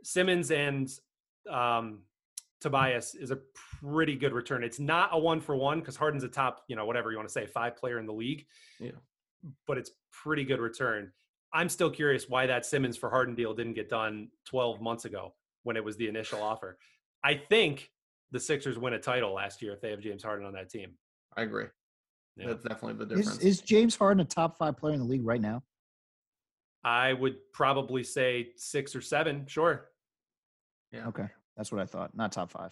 Simmons 0.02 0.51
and 0.51 0.89
um, 1.48 2.01
Tobias 2.61 3.15
is 3.15 3.31
a 3.31 3.39
pretty 3.81 4.16
good 4.16 4.32
return. 4.32 4.65
It's 4.65 4.78
not 4.78 5.11
a 5.12 5.19
one 5.19 5.40
for 5.40 5.57
one 5.57 5.81
because 5.81 5.97
Harden's 5.97 6.24
a 6.24 6.28
top, 6.28 6.65
you 6.69 6.77
know, 6.77 6.85
whatever 6.85 7.11
you 7.11 7.16
want 7.16 7.28
to 7.28 7.32
say, 7.32 7.47
five 7.47 7.77
player 7.77 7.98
in 7.98 8.07
the 8.07 8.12
league. 8.12 8.47
Yeah. 8.78 8.93
But 9.66 9.78
it's 9.78 9.90
pretty 10.11 10.44
good 10.44 10.61
return. 10.61 11.12
I'm 11.52 11.68
still 11.68 11.90
curious 11.90 12.28
why 12.28 12.47
that 12.47 12.64
Simmons 12.64 12.97
for 12.97 13.10
Harden 13.10 13.35
deal 13.35 13.55
didn't 13.55 13.74
get 13.74 13.89
done 13.89 14.28
12 14.47 14.81
months 14.81 15.05
ago 15.05 15.35
when 15.64 15.77
it 15.77 15.85
was 15.85 15.97
the 15.97 16.09
initial 16.09 16.43
offer. 16.43 16.78
I 17.24 17.35
think 17.48 17.90
the 18.31 18.40
Sixers 18.40 18.78
win 18.78 18.94
a 18.94 18.98
title 18.98 19.35
last 19.35 19.60
year 19.60 19.72
if 19.72 19.81
they 19.81 19.90
have 19.90 20.01
James 20.01 20.22
Harden 20.22 20.47
on 20.47 20.52
that 20.55 20.70
team. 20.70 20.93
I 21.36 21.43
agree. 21.43 21.66
Yeah. 22.36 22.48
That's 22.48 22.62
definitely 22.62 23.05
the 23.05 23.14
Is, 23.14 23.20
difference. 23.20 23.44
is 23.44 23.60
James 23.60 23.97
Harden 23.97 24.20
a 24.20 24.24
top 24.24 24.56
five 24.56 24.77
player 24.77 24.94
in 24.94 25.01
the 25.01 25.06
league 25.06 25.27
right 25.27 25.40
now? 25.40 25.62
I 26.85 27.12
would 27.12 27.36
probably 27.52 28.05
say 28.05 28.51
six 28.56 28.94
or 28.97 29.01
seven. 29.01 29.44
Sure. 29.47 29.89
yeah. 30.93 31.06
Okay, 31.09 31.27
that's 31.56 31.70
what 31.70 31.81
I 31.81 31.85
thought. 31.85 32.16
Not 32.16 32.32
top 32.32 32.51
five. 32.51 32.70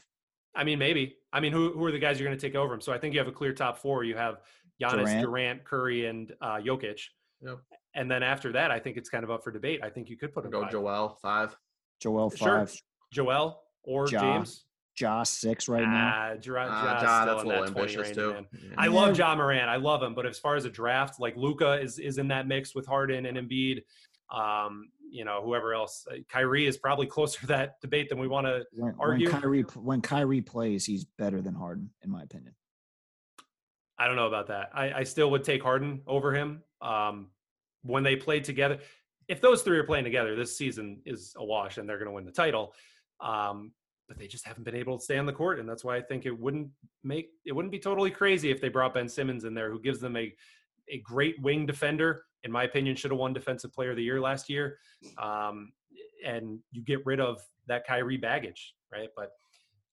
I 0.54 0.64
mean, 0.64 0.78
maybe. 0.78 1.16
I 1.32 1.40
mean, 1.40 1.52
who 1.52 1.72
who 1.72 1.84
are 1.84 1.92
the 1.92 1.98
guys 1.98 2.18
you're 2.18 2.26
going 2.26 2.38
to 2.38 2.46
take 2.46 2.56
over 2.56 2.72
him? 2.72 2.80
So 2.80 2.92
I 2.92 2.98
think 2.98 3.12
you 3.12 3.20
have 3.20 3.28
a 3.28 3.32
clear 3.32 3.52
top 3.52 3.76
four. 3.76 4.04
You 4.04 4.16
have 4.16 4.40
Giannis, 4.80 5.04
Durant, 5.04 5.22
Durant. 5.22 5.64
Curry, 5.64 6.06
and 6.06 6.32
uh, 6.40 6.56
Jokic. 6.56 7.00
Yep. 7.42 7.58
And 7.98 8.08
then 8.08 8.22
after 8.22 8.52
that, 8.52 8.70
I 8.70 8.78
think 8.78 8.96
it's 8.96 9.08
kind 9.08 9.24
of 9.24 9.30
up 9.30 9.42
for 9.42 9.50
debate. 9.50 9.80
I 9.82 9.90
think 9.90 10.08
you 10.08 10.16
could 10.16 10.32
put 10.32 10.44
him 10.44 10.52
Go 10.52 10.62
five. 10.62 10.70
Joel 10.70 11.18
five. 11.20 11.56
Joel 12.00 12.30
five. 12.30 12.38
Sure. 12.38 12.58
five. 12.66 12.74
Joel 13.12 13.60
or 13.82 14.08
Ja. 14.08 14.20
James. 14.20 14.64
Josh 14.94 15.28
six 15.28 15.68
right 15.68 15.82
now. 15.84 16.12
Ah, 16.14 16.26
Ja, 16.28 16.32
Uh, 16.32 16.34
Ja's 16.34 17.02
Ja, 17.02 17.24
that's 17.24 17.42
a 17.42 17.46
little 17.46 17.62
that 17.64 17.72
20 17.72 17.80
ambitious 17.80 18.02
range, 18.02 18.16
too. 18.16 18.46
Yeah. 18.52 18.74
I 18.78 18.86
love 18.88 19.16
Ja 19.18 19.34
Morant. 19.34 19.68
I 19.68 19.76
love 19.76 20.02
him. 20.02 20.14
But 20.14 20.26
as 20.26 20.38
far 20.38 20.54
as 20.56 20.64
a 20.64 20.70
draft, 20.70 21.18
like 21.20 21.36
Luka 21.36 21.72
is 21.80 21.98
is 21.98 22.18
in 22.18 22.28
that 22.28 22.46
mix 22.46 22.74
with 22.74 22.86
Harden 22.86 23.26
and 23.26 23.36
Embiid. 23.36 23.82
Um, 24.30 24.90
you 25.10 25.24
know, 25.24 25.40
whoever 25.42 25.72
else. 25.74 26.06
Uh, 26.10 26.16
Kyrie 26.28 26.66
is 26.66 26.76
probably 26.76 27.06
closer 27.06 27.40
to 27.40 27.46
that 27.46 27.80
debate 27.80 28.08
than 28.10 28.18
we 28.18 28.28
want 28.28 28.46
to. 28.46 28.64
When, 28.74 28.92
when 28.92 28.94
argue- 29.00 29.28
Kyrie 29.28 29.62
when 29.62 30.00
Kyrie 30.02 30.42
plays, 30.42 30.84
he's 30.84 31.04
better 31.04 31.40
than 31.40 31.54
Harden, 31.54 31.90
in 32.02 32.10
my 32.10 32.22
opinion. 32.22 32.54
I 33.98 34.06
don't 34.06 34.16
know 34.16 34.26
about 34.28 34.46
that. 34.48 34.70
I, 34.74 34.92
I 34.92 35.02
still 35.04 35.30
would 35.32 35.42
take 35.44 35.62
Harden 35.62 36.02
over 36.06 36.32
him. 36.32 36.62
Um, 36.80 37.28
when 37.82 38.02
they 38.02 38.16
played 38.16 38.44
together, 38.44 38.78
if 39.28 39.40
those 39.40 39.62
three 39.62 39.78
are 39.78 39.84
playing 39.84 40.04
together, 40.04 40.34
this 40.34 40.56
season 40.56 41.00
is 41.04 41.34
a 41.36 41.44
wash, 41.44 41.78
and 41.78 41.88
they're 41.88 41.98
going 41.98 42.08
to 42.08 42.14
win 42.14 42.24
the 42.24 42.32
title. 42.32 42.74
Um, 43.20 43.72
but 44.08 44.18
they 44.18 44.26
just 44.26 44.46
haven't 44.46 44.64
been 44.64 44.74
able 44.74 44.96
to 44.96 45.04
stay 45.04 45.18
on 45.18 45.26
the 45.26 45.32
court, 45.32 45.58
and 45.58 45.68
that's 45.68 45.84
why 45.84 45.96
I 45.96 46.00
think 46.00 46.24
it 46.24 46.38
wouldn't 46.38 46.70
make 47.04 47.28
it 47.44 47.52
wouldn't 47.52 47.72
be 47.72 47.78
totally 47.78 48.10
crazy 48.10 48.50
if 48.50 48.60
they 48.60 48.70
brought 48.70 48.94
Ben 48.94 49.08
Simmons 49.08 49.44
in 49.44 49.52
there, 49.52 49.70
who 49.70 49.80
gives 49.80 50.00
them 50.00 50.16
a 50.16 50.34
a 50.90 50.98
great 51.00 51.40
wing 51.42 51.66
defender. 51.66 52.24
In 52.44 52.52
my 52.52 52.64
opinion, 52.64 52.96
should 52.96 53.10
have 53.10 53.20
won 53.20 53.32
Defensive 53.32 53.72
Player 53.72 53.90
of 53.90 53.96
the 53.96 54.02
Year 54.02 54.20
last 54.20 54.48
year. 54.48 54.78
Um, 55.18 55.72
and 56.24 56.60
you 56.72 56.82
get 56.82 57.04
rid 57.04 57.20
of 57.20 57.40
that 57.66 57.86
Kyrie 57.86 58.16
baggage, 58.16 58.74
right? 58.92 59.08
But 59.14 59.32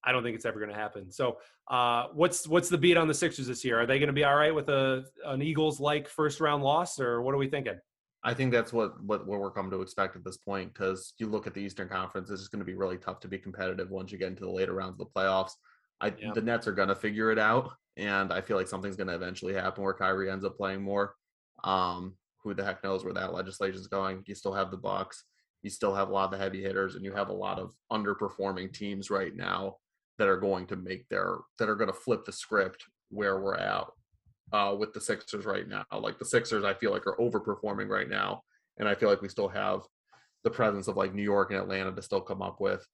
I 0.06 0.12
don't 0.12 0.22
think 0.22 0.36
it's 0.36 0.44
ever 0.44 0.60
going 0.60 0.70
to 0.70 0.78
happen. 0.78 1.10
So, 1.10 1.38
uh, 1.68 2.06
what's 2.14 2.46
what's 2.46 2.68
the 2.68 2.78
beat 2.78 2.96
on 2.96 3.08
the 3.08 3.14
Sixers 3.14 3.48
this 3.48 3.64
year? 3.64 3.80
Are 3.80 3.86
they 3.86 3.98
going 3.98 4.06
to 4.06 4.12
be 4.12 4.24
all 4.24 4.36
right 4.36 4.54
with 4.54 4.68
a 4.68 5.04
an 5.24 5.42
Eagles 5.42 5.80
like 5.80 6.08
first 6.08 6.40
round 6.40 6.62
loss, 6.62 7.00
or 7.00 7.22
what 7.22 7.34
are 7.34 7.38
we 7.38 7.48
thinking? 7.48 7.78
I 8.22 8.32
think 8.32 8.52
that's 8.52 8.72
what 8.72 9.02
what, 9.02 9.26
what 9.26 9.40
we're 9.40 9.50
come 9.50 9.70
to 9.70 9.82
expect 9.82 10.16
at 10.16 10.24
this 10.24 10.36
point 10.36 10.72
because 10.72 11.12
you 11.18 11.26
look 11.26 11.46
at 11.46 11.54
the 11.54 11.60
Eastern 11.60 11.88
Conference, 11.88 12.30
it's 12.30 12.40
just 12.40 12.52
going 12.52 12.60
to 12.60 12.64
be 12.64 12.74
really 12.74 12.98
tough 12.98 13.20
to 13.20 13.28
be 13.28 13.38
competitive 13.38 13.90
once 13.90 14.12
you 14.12 14.18
get 14.18 14.28
into 14.28 14.44
the 14.44 14.50
later 14.50 14.74
rounds 14.74 14.92
of 14.92 14.98
the 14.98 15.06
playoffs. 15.06 15.52
I 16.00 16.14
Yeah. 16.16 16.32
the 16.34 16.40
Nets 16.40 16.68
are 16.68 16.72
going 16.72 16.88
to 16.88 16.94
figure 16.94 17.32
it 17.32 17.38
out, 17.38 17.72
and 17.96 18.32
I 18.32 18.40
feel 18.40 18.56
like 18.56 18.68
something's 18.68 18.96
going 18.96 19.08
to 19.08 19.14
eventually 19.14 19.54
happen 19.54 19.82
where 19.82 19.94
Kyrie 19.94 20.30
ends 20.30 20.44
up 20.44 20.56
playing 20.56 20.82
more. 20.82 21.14
Um, 21.64 22.16
who 22.42 22.54
the 22.54 22.64
heck 22.64 22.84
knows 22.84 23.02
where 23.02 23.14
that 23.14 23.32
legislation 23.32 23.80
is 23.80 23.88
going? 23.88 24.22
You 24.26 24.36
still 24.36 24.52
have 24.52 24.70
the 24.70 24.76
Bucks, 24.76 25.24
you 25.62 25.70
still 25.70 25.94
have 25.94 26.10
a 26.10 26.12
lot 26.12 26.26
of 26.26 26.30
the 26.30 26.38
heavy 26.38 26.62
hitters, 26.62 26.94
and 26.94 27.04
you 27.04 27.12
have 27.12 27.28
a 27.28 27.32
lot 27.32 27.58
of 27.58 27.72
underperforming 27.90 28.72
teams 28.72 29.10
right 29.10 29.34
now 29.34 29.78
that 30.18 30.28
are 30.28 30.38
going 30.38 30.66
to 30.68 30.76
make 30.76 31.08
their 31.08 31.38
that 31.58 31.68
are 31.68 31.74
going 31.76 31.90
to 31.90 31.96
flip 31.96 32.24
the 32.24 32.32
script 32.32 32.84
where 33.10 33.38
we're 33.40 33.54
at 33.56 33.86
uh, 34.52 34.74
with 34.78 34.92
the 34.92 35.00
Sixers 35.00 35.44
right 35.44 35.68
now. 35.68 35.84
Like 35.92 36.18
the 36.18 36.24
Sixers, 36.24 36.64
I 36.64 36.74
feel 36.74 36.90
like 36.92 37.06
are 37.06 37.16
overperforming 37.16 37.88
right 37.88 38.08
now, 38.08 38.42
and 38.78 38.88
I 38.88 38.94
feel 38.94 39.08
like 39.08 39.22
we 39.22 39.28
still 39.28 39.48
have 39.48 39.80
the 40.44 40.50
presence 40.50 40.88
of 40.88 40.96
like 40.96 41.14
New 41.14 41.22
York 41.22 41.50
and 41.50 41.60
Atlanta 41.60 41.92
to 41.92 42.02
still 42.02 42.20
come 42.20 42.42
up 42.42 42.60
with. 42.60 42.86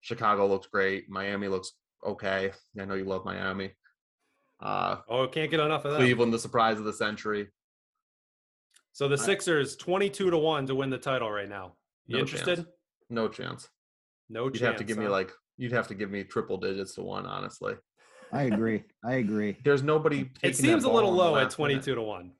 Chicago 0.00 0.46
looks 0.46 0.66
great. 0.66 1.08
Miami 1.08 1.48
looks 1.48 1.72
okay. 2.04 2.52
I 2.80 2.84
know 2.84 2.94
you 2.94 3.04
love 3.04 3.24
Miami. 3.24 3.70
Uh, 4.60 4.96
Oh, 5.08 5.26
can't 5.28 5.50
get 5.50 5.60
enough 5.60 5.84
of 5.84 5.92
that. 5.92 5.98
Cleveland, 5.98 6.32
the 6.32 6.38
surprise 6.38 6.78
of 6.78 6.84
the 6.84 6.92
century. 6.92 7.48
So 8.92 9.08
the 9.08 9.16
Sixers 9.18 9.76
twenty 9.76 10.10
two 10.10 10.30
to 10.30 10.38
one 10.38 10.66
to 10.66 10.74
win 10.74 10.90
the 10.90 10.98
title 10.98 11.30
right 11.30 11.48
now. 11.48 11.74
You 12.06 12.18
interested? 12.18 12.46
No 12.46 12.52
interested? 12.52 12.66
chance. 12.66 12.76
No 13.10 13.28
chance. 13.28 13.68
No 14.28 14.44
You'd 14.44 14.54
chance. 14.54 14.62
have 14.62 14.76
to 14.76 14.84
give 14.84 14.98
me 14.98 15.08
like 15.08 15.30
you'd 15.62 15.72
have 15.72 15.86
to 15.88 15.94
give 15.94 16.10
me 16.10 16.24
triple 16.24 16.56
digits 16.56 16.96
to 16.96 17.02
one. 17.02 17.24
Honestly, 17.24 17.74
I 18.32 18.42
agree. 18.44 18.82
I 19.04 19.14
agree. 19.14 19.56
there's 19.64 19.82
nobody. 19.82 20.28
It 20.42 20.56
seems 20.56 20.82
a 20.84 20.90
little 20.90 21.12
low 21.12 21.36
at 21.36 21.44
last 21.44 21.58
minute. 21.58 21.82
22 21.84 21.94
to 21.94 22.02
1. 22.02 22.32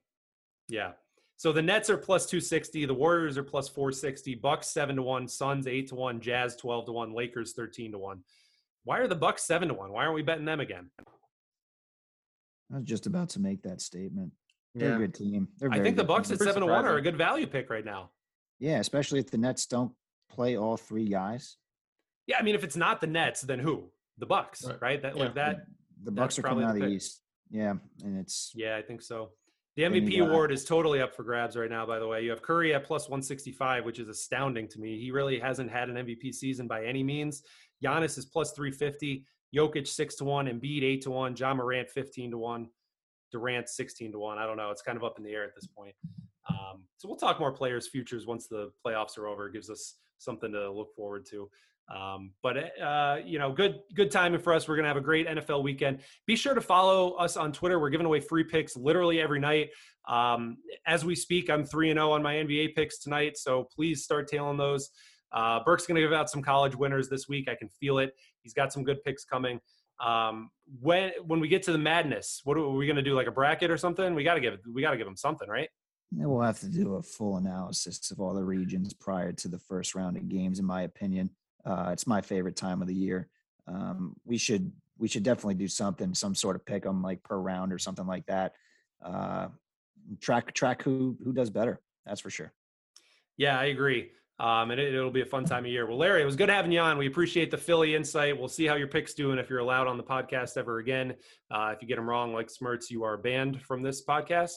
Yeah. 0.68 0.92
So 1.36 1.52
the 1.52 1.62
Nets 1.62 1.88
are 1.90 1.96
plus 1.96 2.26
260, 2.26 2.86
the 2.86 2.94
Warriors 2.94 3.36
are 3.38 3.42
plus 3.42 3.68
460, 3.68 4.36
Bucks 4.36 4.68
7 4.68 4.96
to 4.96 5.02
1, 5.02 5.26
Suns 5.28 5.66
8 5.66 5.88
to 5.88 5.94
1, 5.94 6.20
Jazz 6.20 6.56
12 6.56 6.86
to 6.86 6.92
1, 6.92 7.14
Lakers 7.14 7.52
13 7.52 7.92
to 7.92 7.98
1. 7.98 8.20
Why 8.84 8.98
are 8.98 9.08
the 9.08 9.14
Bucks 9.16 9.42
7 9.44 9.68
to 9.68 9.74
1? 9.74 9.92
Why 9.92 10.02
aren't 10.04 10.14
we 10.14 10.22
betting 10.22 10.44
them 10.44 10.60
again? 10.60 10.90
I 12.72 12.76
was 12.76 12.84
just 12.84 13.06
about 13.06 13.28
to 13.30 13.40
make 13.40 13.62
that 13.62 13.80
statement. 13.80 14.32
They're 14.74 14.90
Yeah. 14.90 14.96
a 14.96 14.98
good 14.98 15.14
team. 15.14 15.48
They're 15.58 15.68
a 15.68 15.72
I 15.72 15.76
very 15.76 15.84
think 15.88 15.96
the 15.96 16.04
Bucks 16.04 16.28
team. 16.28 16.34
at 16.36 16.40
7 16.42 16.60
to 16.60 16.66
1 16.66 16.84
are 16.86 16.96
a 16.96 17.02
good 17.02 17.16
value 17.18 17.46
pick 17.46 17.70
right 17.70 17.84
now. 17.84 18.10
Yeah, 18.58 18.78
especially 18.78 19.18
if 19.18 19.30
the 19.30 19.38
Nets 19.38 19.66
don't 19.66 19.92
play 20.30 20.56
all 20.56 20.76
three 20.76 21.06
guys. 21.08 21.56
Yeah, 22.26 22.38
I 22.38 22.42
mean 22.42 22.54
if 22.54 22.64
it's 22.64 22.76
not 22.76 23.00
the 23.00 23.06
Nets, 23.06 23.42
then 23.42 23.58
who? 23.58 23.90
The 24.18 24.26
Bucks, 24.26 24.64
right? 24.64 24.80
Right. 24.80 25.02
That 25.02 25.16
Yeah. 25.16 25.22
like 25.24 25.34
that 25.34 25.66
The 26.04 26.10
Bucks 26.12 26.38
are 26.38 26.42
probably 26.42 26.64
coming 26.64 26.68
out 26.70 26.78
the 26.78 26.84
of 26.84 26.90
the 26.90 26.94
pick. 26.94 27.02
East. 27.02 27.22
Yeah, 27.50 27.74
and 28.04 28.18
it's 28.18 28.52
Yeah, 28.54 28.76
I 28.76 28.82
think 28.82 29.02
so. 29.02 29.32
The 29.76 29.82
Then 29.84 29.94
you 29.94 30.02
MVP 30.02 30.18
got- 30.18 30.28
award 30.28 30.52
is 30.52 30.64
totally 30.64 31.00
up 31.00 31.14
for 31.14 31.22
grabs 31.22 31.56
right 31.56 31.70
now, 31.70 31.86
by 31.86 31.98
the 31.98 32.06
way. 32.06 32.22
You 32.22 32.30
have 32.30 32.42
Curry 32.42 32.74
at 32.74 32.84
plus 32.84 33.08
165, 33.08 33.84
which 33.86 33.98
is 33.98 34.08
astounding 34.08 34.68
to 34.68 34.78
me. 34.80 34.98
He 35.00 35.10
really 35.10 35.38
hasn't 35.38 35.70
had 35.70 35.88
an 35.88 35.96
MVP 35.96 36.30
season 36.32 36.66
by 36.68 36.84
any 36.84 37.02
means. 37.02 37.42
Giannis 37.82 38.18
is 38.18 38.26
plus 38.26 38.52
350, 38.52 39.24
Jokic 39.54 39.86
6 39.88 40.14
to 40.16 40.24
1, 40.24 40.46
Embiid 40.46 40.82
8 40.82 41.02
to 41.02 41.10
1, 41.10 41.34
Ja 41.36 41.54
Morant 41.54 41.88
15 41.90 42.30
to 42.32 42.38
1, 42.38 42.70
Durant 43.30 43.68
16 43.68 44.12
to 44.12 44.18
1. 44.18 44.36
I 44.38 44.46
don't 44.46 44.58
know. 44.58 44.70
It's 44.70 44.82
kind 44.82 44.98
of 44.98 45.04
up 45.04 45.16
in 45.18 45.24
the 45.24 45.30
air 45.32 45.44
at 45.44 45.54
this 45.54 45.66
point. 45.66 45.94
Um, 46.50 46.86
so 46.98 47.08
we'll 47.08 47.16
talk 47.16 47.40
more 47.40 47.52
players' 47.52 47.88
futures 47.88 48.26
once 48.26 48.46
the 48.48 48.72
playoffs 48.84 49.16
are 49.16 49.26
over. 49.26 49.46
It 49.48 49.52
gives 49.54 49.70
us 49.70 49.96
something 50.18 50.52
to 50.52 50.70
look 50.70 50.94
forward 50.94 51.24
to. 51.30 51.50
Um, 51.88 52.32
but 52.42 52.78
uh, 52.80 53.18
you 53.24 53.38
know, 53.38 53.52
good 53.52 53.80
good 53.94 54.10
timing 54.10 54.40
for 54.40 54.52
us. 54.52 54.68
We're 54.68 54.76
gonna 54.76 54.88
have 54.88 54.96
a 54.96 55.02
great 55.02 55.26
NFL 55.26 55.62
weekend. 55.62 56.00
Be 56.26 56.36
sure 56.36 56.54
to 56.54 56.60
follow 56.60 57.12
us 57.14 57.36
on 57.36 57.52
Twitter. 57.52 57.78
We're 57.78 57.90
giving 57.90 58.06
away 58.06 58.20
free 58.20 58.44
picks 58.44 58.76
literally 58.76 59.20
every 59.20 59.40
night. 59.40 59.70
Um, 60.09 60.59
as 60.86 61.04
we 61.04 61.14
speak, 61.14 61.50
I'm 61.50 61.64
three 61.64 61.90
and 61.90 61.98
zero 61.98 62.12
on 62.12 62.22
my 62.22 62.34
NBA 62.34 62.74
picks 62.74 62.98
tonight, 62.98 63.36
so 63.36 63.68
please 63.74 64.04
start 64.04 64.28
tailing 64.28 64.56
those. 64.56 64.90
Uh, 65.32 65.60
Burke's 65.64 65.86
gonna 65.86 66.00
give 66.00 66.12
out 66.12 66.30
some 66.30 66.42
college 66.42 66.76
winners 66.76 67.09
this 67.09 67.28
week. 67.28 67.48
I 67.48 67.54
can 67.54 67.68
feel 67.68 67.98
it. 67.98 68.12
He's 68.42 68.54
got 68.54 68.72
some 68.72 68.84
good 68.84 69.02
picks 69.04 69.24
coming. 69.24 69.60
Um, 70.00 70.50
when 70.80 71.12
when 71.24 71.40
we 71.40 71.48
get 71.48 71.62
to 71.64 71.72
the 71.72 71.78
madness, 71.78 72.40
what 72.44 72.56
are 72.56 72.68
we 72.68 72.86
gonna 72.86 73.02
do? 73.02 73.14
Like 73.14 73.26
a 73.26 73.32
bracket 73.32 73.70
or 73.70 73.76
something? 73.76 74.14
We 74.14 74.24
gotta 74.24 74.40
give 74.40 74.59
we 74.72 74.82
gotta 74.82 74.96
give 74.96 75.06
him 75.06 75.16
something, 75.16 75.48
right? 75.48 75.68
yeah, 76.14 76.26
we'll 76.26 76.42
have 76.42 76.60
to 76.60 76.68
do 76.68 76.96
a 76.96 77.02
full 77.02 77.38
analysis 77.38 78.10
of 78.10 78.20
all 78.20 78.34
the 78.34 78.44
regions 78.44 78.92
prior 78.92 79.32
to 79.32 79.48
the 79.48 79.59
first 79.59 79.94
round 79.94 80.16
of 80.16 80.28
games. 80.28 80.59
In 80.59 80.66
my 80.66 80.82
opinion, 80.82 81.30
uh, 81.64 81.90
it's 81.93 82.06
my 82.06 82.20
favorite 82.20 82.56
time 82.56 82.82
of 82.82 82.89
the 82.89 82.94
year. 82.94 83.28
Um, 83.66 84.16
we 84.24 84.39
should 84.39 84.72
we 84.98 85.09
should 85.09 85.22
definitely 85.22 85.55
do 85.55 85.68
something, 85.68 86.14
some 86.14 86.34
sort 86.34 86.56
of 86.56 86.64
pick 86.64 86.86
'em 86.86 87.02
like 87.02 87.22
per 87.22 87.36
round 87.36 87.72
or 87.72 87.78
something 87.78 88.06
like 88.06 88.26
that. 88.26 88.52
Uh, 89.05 89.48
track 90.20 90.52
track 90.55 90.82
who 90.82 91.16
who 91.24 91.32
does 91.32 91.51
better. 91.51 91.80
That's 92.06 92.20
for 92.20 92.30
sure. 92.30 92.52
Yeah, 93.36 93.59
I 93.59 93.66
agree. 93.66 94.10
Um, 94.40 94.72
and 94.72 94.80
it, 94.80 94.93
it'll 94.93 95.10
be 95.12 95.20
a 95.20 95.26
fun 95.26 95.44
time 95.44 95.64
of 95.64 95.70
year. 95.70 95.86
Well, 95.86 95.98
Larry, 95.98 96.22
it 96.22 96.24
was 96.24 96.34
good 96.36 96.48
having 96.48 96.72
you 96.72 96.80
on. 96.80 96.98
We 96.98 97.06
appreciate 97.06 97.51
the 97.52 97.56
Philly 97.59 97.94
insight. 97.94 98.36
We'll 98.36 98.48
see 98.48 98.66
how 98.66 98.74
your 98.74 98.89
picks 98.89 99.14
do, 99.14 99.30
and 99.30 99.39
if 99.39 99.48
you're 99.48 99.60
allowed 99.60 99.86
on 99.86 99.97
the 99.97 100.02
podcast 100.02 100.56
ever 100.56 100.78
again. 100.78 101.14
Uh, 101.51 101.72
if 101.74 101.80
you 101.80 101.86
get 101.86 101.97
them 101.97 102.09
wrong, 102.09 102.32
like 102.34 102.51
Smirts, 102.51 102.90
you 102.90 103.05
are 103.05 103.16
banned 103.16 103.62
from 103.62 103.82
this 103.82 104.05
podcast. 104.05 104.52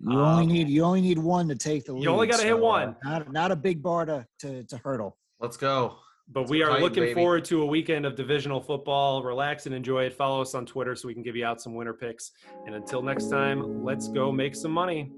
You 0.00 0.20
only 0.20 0.44
Um, 0.44 0.52
need 0.52 0.68
you 0.68 0.82
only 0.82 1.00
need 1.00 1.18
one 1.18 1.48
to 1.48 1.54
take 1.56 1.84
the 1.86 1.92
lead. 1.94 2.02
you 2.02 2.10
only 2.10 2.26
gotta 2.26 2.42
hit 2.42 2.50
so, 2.52 2.58
uh, 2.58 2.60
one. 2.60 2.96
not 3.02 3.32
not 3.32 3.50
a 3.52 3.56
big 3.56 3.82
bar 3.82 4.04
to 4.06 4.26
to, 4.40 4.62
to 4.64 4.76
hurdle. 4.78 5.16
Let's 5.38 5.56
go. 5.56 5.98
But 6.32 6.42
It's 6.42 6.50
we 6.50 6.62
are 6.62 6.80
looking 6.80 7.02
baby. 7.02 7.14
forward 7.14 7.44
to 7.46 7.62
a 7.62 7.66
weekend 7.66 8.06
of 8.06 8.14
divisional 8.14 8.60
football. 8.60 9.22
Relax 9.22 9.66
and 9.66 9.74
enjoy 9.74 10.04
it. 10.04 10.12
Follow 10.12 10.40
us 10.40 10.54
on 10.54 10.64
Twitter 10.64 10.94
so 10.94 11.08
we 11.08 11.14
can 11.14 11.24
give 11.24 11.34
you 11.34 11.44
out 11.44 11.60
some 11.60 11.74
winner 11.74 11.92
picks. 11.92 12.30
And 12.66 12.74
until 12.74 13.02
next 13.02 13.28
time, 13.28 13.84
let's 13.84 14.08
go 14.08 14.30
make 14.30 14.54
some 14.54 14.70
money. 14.70 15.10